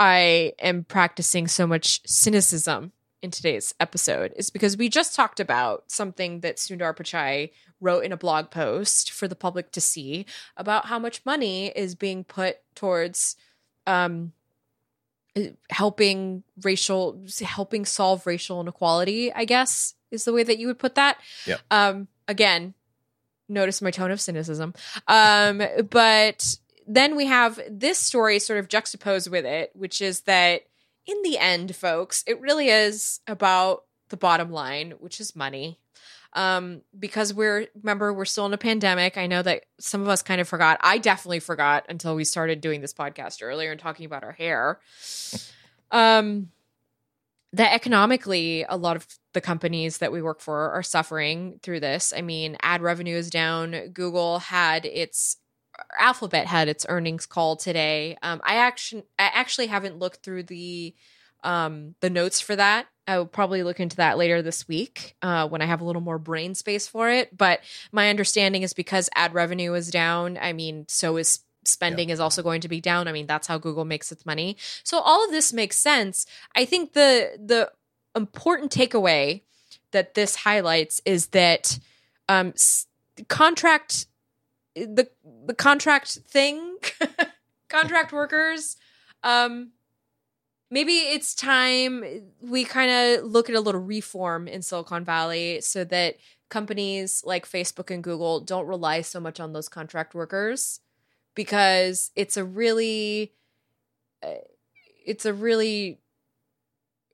I 0.00 0.54
am 0.58 0.84
practicing 0.84 1.46
so 1.46 1.66
much 1.66 2.00
cynicism 2.06 2.92
in 3.24 3.30
today's 3.30 3.74
episode 3.80 4.34
is 4.36 4.50
because 4.50 4.76
we 4.76 4.90
just 4.90 5.16
talked 5.16 5.40
about 5.40 5.84
something 5.90 6.40
that 6.40 6.58
Sundar 6.58 6.94
Pichai 6.94 7.50
wrote 7.80 8.04
in 8.04 8.12
a 8.12 8.18
blog 8.18 8.50
post 8.50 9.10
for 9.10 9.26
the 9.26 9.34
public 9.34 9.72
to 9.72 9.80
see 9.80 10.26
about 10.58 10.86
how 10.86 10.98
much 10.98 11.24
money 11.24 11.68
is 11.68 11.94
being 11.94 12.22
put 12.22 12.58
towards 12.74 13.36
um, 13.86 14.32
helping 15.70 16.42
racial 16.62 17.18
helping 17.42 17.84
solve 17.84 18.24
racial 18.24 18.60
inequality 18.60 19.32
i 19.32 19.44
guess 19.44 19.94
is 20.12 20.24
the 20.24 20.32
way 20.32 20.44
that 20.44 20.58
you 20.58 20.68
would 20.68 20.78
put 20.78 20.94
that. 20.94 21.18
Yeah 21.44 21.56
um 21.70 22.06
again 22.28 22.74
notice 23.48 23.82
my 23.82 23.90
tone 23.90 24.10
of 24.10 24.20
cynicism. 24.20 24.74
Um 25.08 25.60
but 25.90 26.56
then 26.86 27.16
we 27.16 27.26
have 27.26 27.58
this 27.68 27.98
story 27.98 28.38
sort 28.38 28.60
of 28.60 28.68
juxtaposed 28.68 29.28
with 29.28 29.44
it 29.44 29.70
which 29.74 30.00
is 30.00 30.20
that 30.20 30.62
in 31.06 31.22
the 31.22 31.38
end, 31.38 31.74
folks, 31.76 32.24
it 32.26 32.40
really 32.40 32.68
is 32.68 33.20
about 33.26 33.84
the 34.08 34.16
bottom 34.16 34.50
line, 34.50 34.92
which 34.98 35.20
is 35.20 35.36
money. 35.36 35.78
Um, 36.32 36.82
because 36.98 37.32
we're 37.32 37.68
remember 37.80 38.12
we're 38.12 38.24
still 38.24 38.46
in 38.46 38.52
a 38.52 38.58
pandemic. 38.58 39.16
I 39.16 39.28
know 39.28 39.42
that 39.42 39.66
some 39.78 40.02
of 40.02 40.08
us 40.08 40.20
kind 40.20 40.40
of 40.40 40.48
forgot. 40.48 40.80
I 40.82 40.98
definitely 40.98 41.38
forgot 41.38 41.86
until 41.88 42.16
we 42.16 42.24
started 42.24 42.60
doing 42.60 42.80
this 42.80 42.92
podcast 42.92 43.38
earlier 43.40 43.70
and 43.70 43.78
talking 43.78 44.06
about 44.06 44.24
our 44.24 44.32
hair. 44.32 44.80
Um, 45.90 46.48
that 47.52 47.72
economically, 47.72 48.64
a 48.68 48.76
lot 48.76 48.96
of 48.96 49.06
the 49.32 49.40
companies 49.40 49.98
that 49.98 50.10
we 50.10 50.20
work 50.20 50.40
for 50.40 50.72
are 50.72 50.82
suffering 50.82 51.60
through 51.62 51.78
this. 51.78 52.12
I 52.16 52.20
mean, 52.20 52.56
ad 52.62 52.82
revenue 52.82 53.14
is 53.14 53.30
down. 53.30 53.90
Google 53.92 54.40
had 54.40 54.84
its 54.84 55.36
Alphabet 55.98 56.46
had 56.46 56.68
its 56.68 56.86
earnings 56.88 57.26
call 57.26 57.56
today. 57.56 58.16
Um, 58.22 58.40
I 58.44 58.56
actually 58.56 59.04
I 59.18 59.30
actually 59.32 59.66
haven't 59.66 59.98
looked 59.98 60.22
through 60.22 60.44
the 60.44 60.94
um, 61.42 61.94
the 62.00 62.10
notes 62.10 62.40
for 62.40 62.56
that. 62.56 62.86
I 63.06 63.18
will 63.18 63.26
probably 63.26 63.62
look 63.62 63.80
into 63.80 63.96
that 63.96 64.16
later 64.16 64.40
this 64.40 64.66
week 64.66 65.14
uh, 65.20 65.46
when 65.46 65.60
I 65.60 65.66
have 65.66 65.82
a 65.82 65.84
little 65.84 66.00
more 66.00 66.18
brain 66.18 66.54
space 66.54 66.88
for 66.88 67.10
it. 67.10 67.36
But 67.36 67.60
my 67.92 68.08
understanding 68.08 68.62
is 68.62 68.72
because 68.72 69.10
ad 69.14 69.34
revenue 69.34 69.74
is 69.74 69.90
down. 69.90 70.38
I 70.40 70.54
mean, 70.54 70.86
so 70.88 71.18
is 71.18 71.40
spending 71.66 72.08
yeah. 72.08 72.14
is 72.14 72.20
also 72.20 72.42
going 72.42 72.62
to 72.62 72.68
be 72.68 72.80
down. 72.80 73.08
I 73.08 73.12
mean, 73.12 73.26
that's 73.26 73.46
how 73.46 73.58
Google 73.58 73.84
makes 73.84 74.10
its 74.10 74.24
money. 74.24 74.56
So 74.84 74.98
all 74.98 75.24
of 75.24 75.30
this 75.30 75.52
makes 75.52 75.76
sense. 75.76 76.26
I 76.56 76.64
think 76.64 76.92
the 76.94 77.32
the 77.38 77.70
important 78.16 78.72
takeaway 78.72 79.42
that 79.90 80.14
this 80.14 80.36
highlights 80.36 81.00
is 81.04 81.28
that 81.28 81.78
um, 82.28 82.48
s- 82.48 82.86
contract 83.28 84.06
the 84.74 85.08
the 85.46 85.54
contract 85.54 86.18
thing, 86.28 86.76
contract 87.68 88.12
workers. 88.12 88.76
Um, 89.22 89.72
maybe 90.70 90.92
it's 90.92 91.34
time 91.34 92.04
we 92.40 92.64
kind 92.64 92.90
of 92.90 93.24
look 93.24 93.48
at 93.48 93.54
a 93.54 93.60
little 93.60 93.80
reform 93.80 94.48
in 94.48 94.62
Silicon 94.62 95.04
Valley 95.04 95.60
so 95.60 95.84
that 95.84 96.16
companies 96.50 97.22
like 97.24 97.48
Facebook 97.48 97.90
and 97.90 98.02
Google 98.02 98.40
don't 98.40 98.66
rely 98.66 99.00
so 99.00 99.20
much 99.20 99.40
on 99.40 99.52
those 99.52 99.68
contract 99.68 100.14
workers 100.14 100.80
because 101.34 102.10
it's 102.16 102.36
a 102.36 102.44
really 102.44 103.32
uh, 104.22 104.42
it's 105.06 105.24
a 105.24 105.32
really 105.32 106.00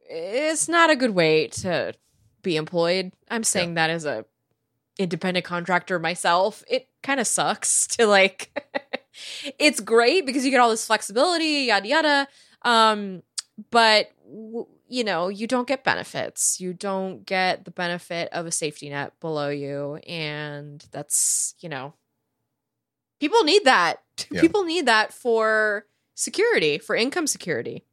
it's 0.08 0.68
not 0.68 0.90
a 0.90 0.96
good 0.96 1.14
way 1.14 1.48
to 1.48 1.94
be 2.42 2.56
employed. 2.56 3.12
I'm 3.28 3.44
saying 3.44 3.70
yeah. 3.70 3.74
that 3.74 3.90
as 3.90 4.04
a 4.04 4.24
independent 5.00 5.44
contractor 5.44 5.98
myself, 5.98 6.62
it 6.68 6.88
kind 7.02 7.18
of 7.20 7.26
sucks 7.26 7.86
to 7.96 8.06
like 8.06 8.50
it's 9.58 9.80
great 9.80 10.26
because 10.26 10.44
you 10.44 10.50
get 10.50 10.60
all 10.60 10.70
this 10.70 10.86
flexibility, 10.86 11.66
yada 11.66 11.88
yada. 11.88 12.28
Um, 12.62 13.22
but 13.70 14.10
you 14.88 15.04
know, 15.04 15.28
you 15.28 15.46
don't 15.46 15.68
get 15.68 15.84
benefits. 15.84 16.60
You 16.60 16.74
don't 16.74 17.24
get 17.24 17.64
the 17.64 17.70
benefit 17.70 18.28
of 18.32 18.46
a 18.46 18.52
safety 18.52 18.90
net 18.90 19.18
below 19.20 19.48
you, 19.48 19.96
and 20.06 20.84
that's 20.92 21.54
you 21.60 21.68
know, 21.68 21.94
people 23.18 23.42
need 23.44 23.64
that. 23.64 24.02
Yeah. 24.30 24.42
People 24.42 24.64
need 24.64 24.84
that 24.84 25.14
for 25.14 25.86
security, 26.14 26.76
for 26.76 26.94
income 26.94 27.26
security 27.26 27.86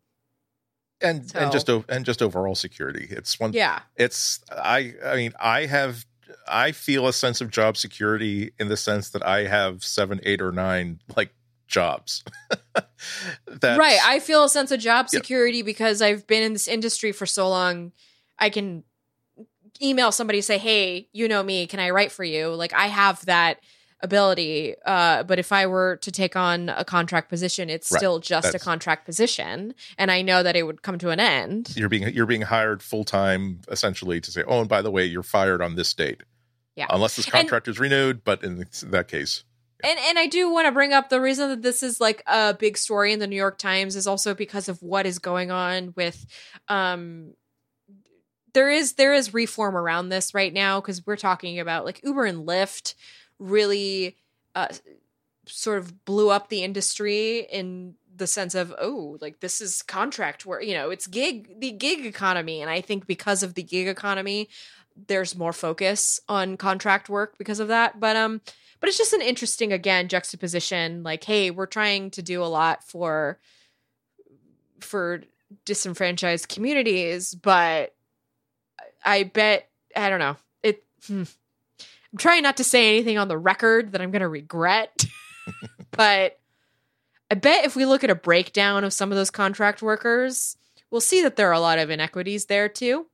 and 1.01 1.29
so. 1.29 1.39
and 1.39 1.51
just 1.51 1.69
and 1.69 2.05
just 2.05 2.21
overall 2.21 2.55
security. 2.55 3.07
It's 3.09 3.39
one. 3.39 3.53
Yeah. 3.53 3.79
It's 3.95 4.41
I. 4.51 4.93
I 5.05 5.15
mean, 5.15 5.33
I 5.39 5.65
have 5.65 6.05
I 6.47 6.71
feel 6.71 7.07
a 7.07 7.13
sense 7.13 7.41
of 7.41 7.51
job 7.51 7.77
security 7.77 8.51
in 8.59 8.69
the 8.69 8.77
sense 8.77 9.09
that 9.09 9.25
I 9.25 9.45
have 9.45 9.83
seven, 9.83 10.19
eight, 10.23 10.41
or 10.41 10.51
nine 10.51 10.99
like 11.15 11.33
jobs. 11.67 12.23
right. 13.63 13.99
I 14.05 14.19
feel 14.19 14.43
a 14.43 14.49
sense 14.49 14.71
of 14.71 14.79
job 14.79 15.09
security 15.09 15.59
yeah. 15.59 15.63
because 15.63 16.01
I've 16.01 16.25
been 16.27 16.43
in 16.43 16.53
this 16.53 16.67
industry 16.67 17.11
for 17.11 17.25
so 17.25 17.49
long. 17.49 17.91
I 18.39 18.49
can 18.49 18.83
email 19.81 20.11
somebody 20.11 20.41
say, 20.41 20.57
"Hey, 20.57 21.09
you 21.11 21.27
know 21.27 21.43
me. 21.43 21.67
Can 21.67 21.79
I 21.79 21.89
write 21.89 22.11
for 22.11 22.23
you?" 22.23 22.49
Like 22.49 22.73
I 22.73 22.87
have 22.87 23.25
that 23.25 23.59
ability. 24.01 24.75
Uh, 24.85 25.23
but 25.23 25.39
if 25.39 25.51
I 25.51 25.65
were 25.65 25.97
to 25.97 26.11
take 26.11 26.35
on 26.35 26.69
a 26.69 26.85
contract 26.85 27.29
position, 27.29 27.69
it's 27.69 27.91
right. 27.91 27.99
still 27.99 28.19
just 28.19 28.51
That's, 28.51 28.63
a 28.63 28.65
contract 28.65 29.05
position, 29.05 29.73
and 29.97 30.11
I 30.11 30.21
know 30.21 30.43
that 30.43 30.55
it 30.55 30.63
would 30.63 30.81
come 30.81 30.97
to 30.99 31.09
an 31.09 31.19
end. 31.19 31.73
You're 31.75 31.89
being 31.89 32.13
you're 32.13 32.25
being 32.25 32.43
hired 32.43 32.81
full 32.81 33.03
time, 33.03 33.61
essentially, 33.69 34.21
to 34.21 34.31
say, 34.31 34.43
"Oh, 34.47 34.59
and 34.59 34.69
by 34.69 34.81
the 34.81 34.91
way, 34.91 35.05
you're 35.05 35.23
fired 35.23 35.61
on 35.61 35.75
this 35.75 35.93
date." 35.93 36.23
Yeah, 36.75 36.87
unless 36.89 37.15
this 37.15 37.25
contract 37.25 37.67
and, 37.67 37.75
is 37.75 37.79
renewed. 37.79 38.23
But 38.23 38.43
in 38.43 38.65
that 38.83 39.07
case. 39.07 39.43
Yeah. 39.83 39.91
And 39.91 39.99
and 39.99 40.19
I 40.19 40.27
do 40.27 40.51
want 40.51 40.65
to 40.65 40.71
bring 40.71 40.93
up 40.93 41.09
the 41.09 41.21
reason 41.21 41.49
that 41.49 41.61
this 41.61 41.83
is 41.83 42.01
like 42.01 42.23
a 42.25 42.55
big 42.55 42.77
story 42.77 43.13
in 43.13 43.19
the 43.19 43.27
New 43.27 43.35
York 43.35 43.57
Times 43.57 43.95
is 43.95 44.07
also 44.07 44.33
because 44.33 44.69
of 44.69 44.81
what 44.81 45.05
is 45.05 45.19
going 45.19 45.51
on 45.51 45.93
with 45.95 46.25
um 46.67 47.33
there 48.53 48.71
is 48.71 48.93
there 48.93 49.13
is 49.13 49.35
reform 49.35 49.77
around 49.77 50.09
this 50.09 50.33
right 50.33 50.51
now 50.51 50.81
because 50.81 51.05
we're 51.05 51.15
talking 51.15 51.59
about 51.59 51.85
like 51.85 52.01
Uber 52.03 52.25
and 52.25 52.47
Lyft 52.47 52.95
really 53.39 54.15
uh, 54.55 54.67
sort 55.45 55.79
of 55.79 56.05
blew 56.05 56.29
up 56.29 56.49
the 56.49 56.63
industry 56.63 57.47
in 57.51 57.95
the 58.15 58.27
sense 58.27 58.55
of 58.55 58.73
oh 58.79 59.17
like 59.21 59.39
this 59.39 59.61
is 59.61 59.81
contract 59.83 60.45
work 60.45 60.63
you 60.63 60.73
know 60.73 60.89
it's 60.89 61.07
gig 61.07 61.59
the 61.59 61.71
gig 61.71 62.05
economy 62.05 62.61
and 62.61 62.69
i 62.69 62.81
think 62.81 63.05
because 63.05 63.43
of 63.43 63.53
the 63.53 63.63
gig 63.63 63.87
economy 63.87 64.49
there's 65.07 65.37
more 65.37 65.53
focus 65.53 66.19
on 66.27 66.57
contract 66.57 67.09
work 67.09 67.37
because 67.37 67.59
of 67.59 67.67
that 67.67 67.99
but 67.99 68.15
um 68.15 68.41
but 68.79 68.87
it's 68.87 68.97
just 68.97 69.13
an 69.13 69.21
interesting 69.21 69.71
again 69.71 70.07
juxtaposition 70.07 71.03
like 71.03 71.23
hey 71.23 71.51
we're 71.51 71.67
trying 71.67 72.09
to 72.09 72.21
do 72.21 72.41
a 72.41 72.45
lot 72.45 72.83
for 72.83 73.39
for 74.79 75.21
disenfranchised 75.65 76.49
communities 76.49 77.35
but 77.35 77.93
i 79.05 79.23
bet 79.23 79.69
i 79.95 80.09
don't 80.09 80.19
know 80.19 80.35
it 80.63 80.83
hmm. 81.05 81.23
I'm 82.17 82.19
trying 82.19 82.43
not 82.43 82.57
to 82.57 82.63
say 82.63 82.89
anything 82.89 83.17
on 83.17 83.27
the 83.27 83.37
record 83.37 83.91
that 83.91 84.01
i'm 84.01 84.11
going 84.11 84.21
to 84.21 84.27
regret 84.27 85.05
but 85.91 86.39
i 87.29 87.35
bet 87.35 87.65
if 87.65 87.75
we 87.75 87.85
look 87.85 88.03
at 88.03 88.09
a 88.09 88.15
breakdown 88.15 88.83
of 88.83 88.91
some 88.91 89.11
of 89.11 89.17
those 89.17 89.29
contract 89.29 89.81
workers 89.81 90.57
we'll 90.89 91.01
see 91.01 91.21
that 91.21 91.35
there 91.35 91.49
are 91.49 91.53
a 91.53 91.59
lot 91.59 91.79
of 91.79 91.89
inequities 91.89 92.45
there 92.45 92.67
too 92.67 93.05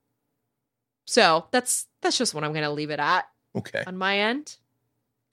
so 1.05 1.45
that's 1.51 1.87
that's 2.01 2.17
just 2.17 2.33
what 2.33 2.43
i'm 2.43 2.53
going 2.53 2.63
to 2.63 2.71
leave 2.71 2.91
it 2.91 2.99
at 2.99 3.27
okay 3.55 3.83
on 3.85 3.97
my 3.97 4.19
end 4.19 4.57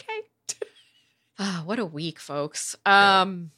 okay. 0.01 0.21
ah, 1.39 1.63
what 1.65 1.79
a 1.79 1.85
week, 1.85 2.19
folks. 2.19 2.77
Um, 2.87 3.51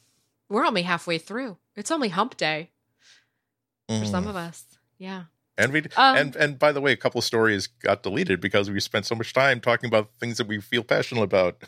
yeah. 0.49 0.55
we're 0.55 0.65
only 0.65 0.83
halfway 0.83 1.17
through. 1.17 1.57
It's 1.75 1.91
only 1.91 2.09
hump 2.09 2.37
day 2.37 2.71
for 3.87 3.95
mm. 3.95 4.11
some 4.11 4.27
of 4.27 4.35
us. 4.35 4.63
Yeah. 4.97 5.23
And 5.57 5.71
we 5.71 5.81
um, 5.97 6.17
and 6.17 6.35
and 6.35 6.59
by 6.59 6.71
the 6.71 6.81
way, 6.81 6.91
a 6.91 6.97
couple 6.97 7.19
of 7.19 7.25
stories 7.25 7.67
got 7.67 8.01
deleted 8.01 8.41
because 8.41 8.71
we 8.71 8.79
spent 8.79 9.05
so 9.05 9.15
much 9.15 9.33
time 9.33 9.59
talking 9.59 9.87
about 9.87 10.09
things 10.19 10.37
that 10.37 10.47
we 10.47 10.59
feel 10.59 10.83
passionate 10.83 11.21
about. 11.21 11.63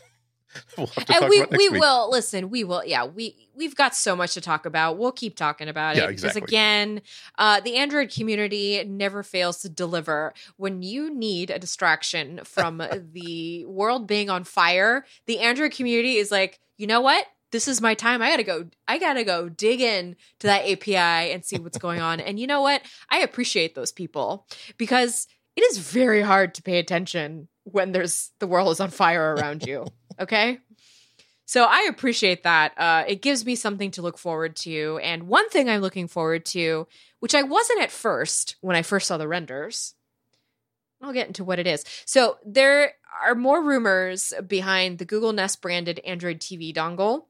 we'll 0.78 0.90
and 1.08 1.28
we 1.28 1.44
we 1.50 1.68
week. 1.68 1.80
will 1.80 2.10
listen. 2.10 2.50
We 2.50 2.64
will. 2.64 2.82
Yeah, 2.84 3.04
we 3.04 3.48
we've 3.54 3.76
got 3.76 3.94
so 3.94 4.16
much 4.16 4.34
to 4.34 4.40
talk 4.40 4.66
about. 4.66 4.98
We'll 4.98 5.12
keep 5.12 5.36
talking 5.36 5.68
about 5.68 5.96
yeah, 5.96 6.04
it 6.04 6.10
exactly. 6.10 6.40
because 6.40 6.50
again, 6.50 7.02
uh, 7.38 7.60
the 7.60 7.76
Android 7.76 8.10
community 8.10 8.82
never 8.84 9.22
fails 9.22 9.58
to 9.62 9.68
deliver. 9.68 10.32
When 10.56 10.82
you 10.82 11.14
need 11.14 11.50
a 11.50 11.58
distraction 11.58 12.40
from 12.44 12.78
the 13.12 13.64
world 13.66 14.06
being 14.06 14.30
on 14.30 14.44
fire, 14.44 15.04
the 15.26 15.40
Android 15.40 15.72
community 15.72 16.16
is 16.16 16.30
like, 16.30 16.58
you 16.76 16.86
know 16.86 17.00
what? 17.00 17.26
This 17.56 17.68
is 17.68 17.80
my 17.80 17.94
time. 17.94 18.20
I 18.20 18.28
gotta 18.28 18.42
go. 18.42 18.66
I 18.86 18.98
gotta 18.98 19.24
go 19.24 19.48
dig 19.48 19.80
in 19.80 20.14
to 20.40 20.46
that 20.46 20.70
API 20.70 21.32
and 21.32 21.42
see 21.42 21.58
what's 21.58 21.78
going 21.78 22.02
on. 22.02 22.20
And 22.20 22.38
you 22.38 22.46
know 22.46 22.60
what? 22.60 22.82
I 23.08 23.20
appreciate 23.20 23.74
those 23.74 23.92
people 23.92 24.46
because 24.76 25.26
it 25.56 25.62
is 25.62 25.78
very 25.78 26.20
hard 26.20 26.54
to 26.56 26.62
pay 26.62 26.78
attention 26.78 27.48
when 27.64 27.92
there's 27.92 28.30
the 28.40 28.46
world 28.46 28.72
is 28.72 28.80
on 28.80 28.90
fire 28.90 29.34
around 29.34 29.66
you. 29.66 29.86
Okay. 30.18 30.58
So 31.44 31.64
I 31.64 31.88
appreciate 31.90 32.42
that. 32.44 32.72
Uh, 32.78 33.04
it 33.06 33.20
gives 33.20 33.44
me 33.44 33.54
something 33.54 33.90
to 33.92 34.02
look 34.02 34.16
forward 34.16 34.56
to. 34.56 34.98
And 35.02 35.28
one 35.28 35.48
thing 35.50 35.68
I'm 35.68 35.82
looking 35.82 36.08
forward 36.08 36.46
to, 36.46 36.88
which 37.20 37.34
I 37.34 37.42
wasn't 37.42 37.82
at 37.82 37.90
first 37.90 38.56
when 38.62 38.76
I 38.76 38.80
first 38.80 39.08
saw 39.08 39.18
the 39.18 39.28
renders, 39.28 39.94
I'll 41.02 41.12
get 41.12 41.26
into 41.26 41.44
what 41.44 41.58
it 41.58 41.66
is. 41.66 41.84
So 42.06 42.38
there 42.46 42.92
are 43.22 43.34
more 43.34 43.62
rumors 43.62 44.32
behind 44.46 44.96
the 44.96 45.04
Google 45.04 45.34
Nest 45.34 45.60
branded 45.60 46.00
Android 46.00 46.40
TV 46.40 46.74
dongle. 46.74 47.24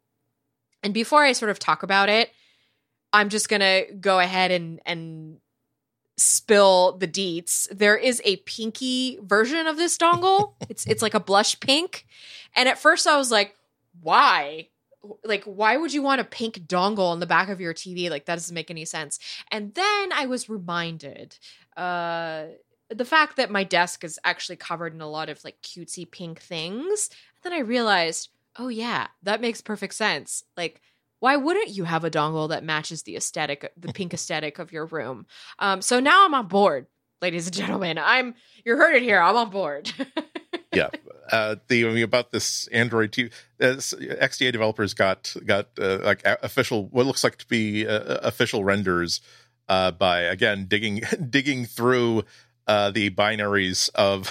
And 0.82 0.94
before 0.94 1.22
I 1.22 1.32
sort 1.32 1.50
of 1.50 1.58
talk 1.58 1.82
about 1.82 2.08
it, 2.08 2.30
I'm 3.12 3.28
just 3.28 3.48
going 3.48 3.60
to 3.60 3.92
go 3.94 4.18
ahead 4.18 4.50
and, 4.50 4.80
and 4.84 5.38
spill 6.16 6.96
the 6.98 7.08
deets. 7.08 7.66
There 7.70 7.96
is 7.96 8.20
a 8.24 8.36
pinky 8.38 9.18
version 9.22 9.66
of 9.66 9.76
this 9.76 9.96
dongle. 9.98 10.54
it's 10.68 10.86
it's 10.86 11.02
like 11.02 11.14
a 11.14 11.20
blush 11.20 11.58
pink. 11.60 12.06
And 12.54 12.68
at 12.68 12.78
first 12.78 13.06
I 13.06 13.16
was 13.16 13.30
like, 13.30 13.54
why? 14.00 14.68
Like, 15.24 15.44
why 15.44 15.76
would 15.76 15.92
you 15.92 16.02
want 16.02 16.20
a 16.20 16.24
pink 16.24 16.66
dongle 16.66 17.10
on 17.10 17.20
the 17.20 17.26
back 17.26 17.48
of 17.48 17.60
your 17.60 17.72
TV? 17.72 18.10
Like, 18.10 18.24
that 18.26 18.34
doesn't 18.34 18.54
make 18.54 18.70
any 18.70 18.84
sense. 18.84 19.20
And 19.52 19.72
then 19.74 20.12
I 20.12 20.26
was 20.26 20.48
reminded, 20.48 21.38
uh, 21.76 22.46
the 22.88 23.04
fact 23.04 23.36
that 23.36 23.50
my 23.50 23.64
desk 23.64 24.04
is 24.04 24.18
actually 24.24 24.56
covered 24.56 24.94
in 24.94 25.00
a 25.00 25.08
lot 25.08 25.28
of 25.28 25.42
like 25.44 25.60
cutesy 25.62 26.10
pink 26.10 26.40
things. 26.40 27.10
And 27.10 27.52
then 27.52 27.58
I 27.58 27.62
realized, 27.62 28.30
oh 28.58 28.68
yeah, 28.68 29.08
that 29.22 29.40
makes 29.40 29.60
perfect 29.60 29.94
sense. 29.94 30.44
Like, 30.56 30.80
why 31.20 31.36
wouldn't 31.36 31.70
you 31.70 31.84
have 31.84 32.04
a 32.04 32.10
dongle 32.10 32.48
that 32.50 32.64
matches 32.64 33.02
the 33.02 33.16
aesthetic, 33.16 33.72
the 33.76 33.92
pink 33.92 34.14
aesthetic 34.14 34.58
of 34.58 34.72
your 34.72 34.86
room? 34.86 35.26
Um, 35.58 35.82
so 35.82 36.00
now 36.00 36.26
I'm 36.26 36.34
on 36.34 36.48
board, 36.48 36.86
ladies 37.22 37.46
and 37.46 37.54
gentlemen. 37.54 37.98
I'm 37.98 38.34
you're 38.64 38.76
heard 38.76 38.96
it 38.96 39.02
here. 39.02 39.20
I'm 39.20 39.36
on 39.36 39.50
board. 39.50 39.92
yeah, 40.72 40.90
uh, 41.30 41.56
the 41.68 41.86
I 41.86 41.90
mean, 41.90 42.02
about 42.02 42.32
this 42.32 42.66
Android 42.68 43.12
TV, 43.12 43.32
uh, 43.60 43.76
XDA 43.76 44.52
developers 44.52 44.94
got 44.94 45.34
got 45.44 45.68
uh, 45.78 45.98
like 46.02 46.22
official 46.24 46.86
what 46.88 47.06
looks 47.06 47.24
like 47.24 47.36
to 47.38 47.46
be 47.46 47.86
uh, 47.86 48.18
official 48.22 48.64
renders 48.64 49.20
uh, 49.68 49.90
by 49.90 50.20
again 50.20 50.66
digging 50.68 51.02
digging 51.30 51.64
through 51.64 52.24
uh, 52.66 52.90
the 52.90 53.10
binaries 53.10 53.90
of 53.94 54.30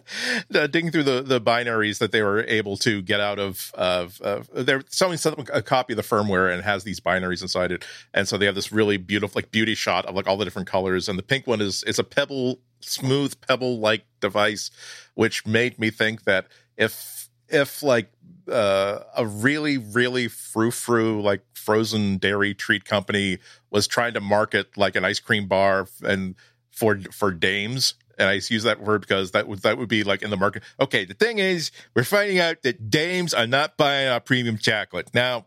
digging 0.50 0.90
through 0.90 1.02
the, 1.02 1.22
the 1.22 1.40
binaries 1.40 1.98
that 1.98 2.12
they 2.12 2.22
were 2.22 2.44
able 2.44 2.76
to 2.78 3.02
get 3.02 3.20
out 3.20 3.38
of 3.38 3.72
of, 3.74 4.20
of 4.20 4.48
they're 4.52 4.84
selling 4.88 5.18
a 5.52 5.62
copy 5.62 5.92
of 5.92 5.96
the 5.96 6.02
firmware 6.02 6.52
and 6.52 6.62
has 6.62 6.84
these 6.84 7.00
binaries 7.00 7.42
inside 7.42 7.72
it. 7.72 7.84
And 8.14 8.28
so 8.28 8.36
they 8.36 8.46
have 8.46 8.54
this 8.54 8.72
really 8.72 8.96
beautiful 8.96 9.38
like 9.38 9.50
beauty 9.50 9.74
shot 9.74 10.06
of 10.06 10.14
like 10.14 10.26
all 10.26 10.36
the 10.36 10.44
different 10.44 10.68
colors. 10.68 11.08
And 11.08 11.18
the 11.18 11.22
pink 11.22 11.46
one 11.46 11.60
is 11.60 11.84
it's 11.86 11.98
a 11.98 12.04
pebble 12.04 12.58
smooth 12.80 13.40
pebble 13.40 13.78
like 13.78 14.04
device 14.20 14.70
which 15.14 15.46
made 15.46 15.78
me 15.78 15.90
think 15.90 16.24
that 16.24 16.46
if 16.76 17.28
if 17.48 17.82
like 17.82 18.10
uh, 18.50 19.00
a 19.16 19.26
really 19.26 19.78
really 19.78 20.28
frou 20.28 20.70
frou 20.70 21.20
like 21.20 21.42
frozen 21.54 22.18
dairy 22.18 22.54
treat 22.54 22.84
company 22.84 23.38
was 23.70 23.86
trying 23.86 24.14
to 24.14 24.20
market 24.20 24.76
like 24.76 24.96
an 24.96 25.04
ice 25.04 25.20
cream 25.20 25.46
bar 25.46 25.86
and 26.02 26.34
for 26.70 26.98
for 27.12 27.30
dames 27.30 27.94
and 28.18 28.28
I 28.28 28.34
use 28.34 28.62
that 28.64 28.80
word 28.80 29.00
because 29.00 29.32
that 29.32 29.48
would 29.48 29.60
that 29.60 29.78
would 29.78 29.88
be 29.88 30.04
like 30.04 30.22
in 30.22 30.30
the 30.30 30.36
market. 30.36 30.62
Okay, 30.80 31.04
the 31.04 31.14
thing 31.14 31.38
is, 31.38 31.70
we're 31.94 32.04
finding 32.04 32.38
out 32.38 32.62
that 32.62 32.90
dames 32.90 33.34
are 33.34 33.46
not 33.46 33.76
buying 33.76 34.08
our 34.08 34.20
premium 34.20 34.58
chocolate. 34.58 35.10
Now, 35.14 35.46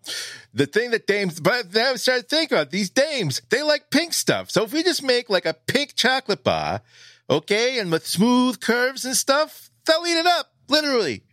the 0.53 0.65
thing 0.65 0.91
that 0.91 1.07
dames, 1.07 1.39
but 1.39 1.73
now 1.73 1.91
I 1.91 1.95
started 1.95 2.29
to 2.29 2.35
think 2.35 2.51
about 2.51 2.71
these 2.71 2.89
dames, 2.89 3.41
they 3.49 3.61
like 3.61 3.89
pink 3.89 4.13
stuff. 4.13 4.51
So 4.51 4.63
if 4.63 4.73
we 4.73 4.83
just 4.83 5.03
make 5.03 5.29
like 5.29 5.45
a 5.45 5.53
pink 5.53 5.95
chocolate 5.95 6.43
bar, 6.43 6.81
okay, 7.29 7.79
and 7.79 7.91
with 7.91 8.05
smooth 8.05 8.59
curves 8.59 9.05
and 9.05 9.15
stuff, 9.15 9.69
they'll 9.85 10.05
eat 10.05 10.17
it 10.17 10.27
up, 10.27 10.51
literally. 10.67 11.23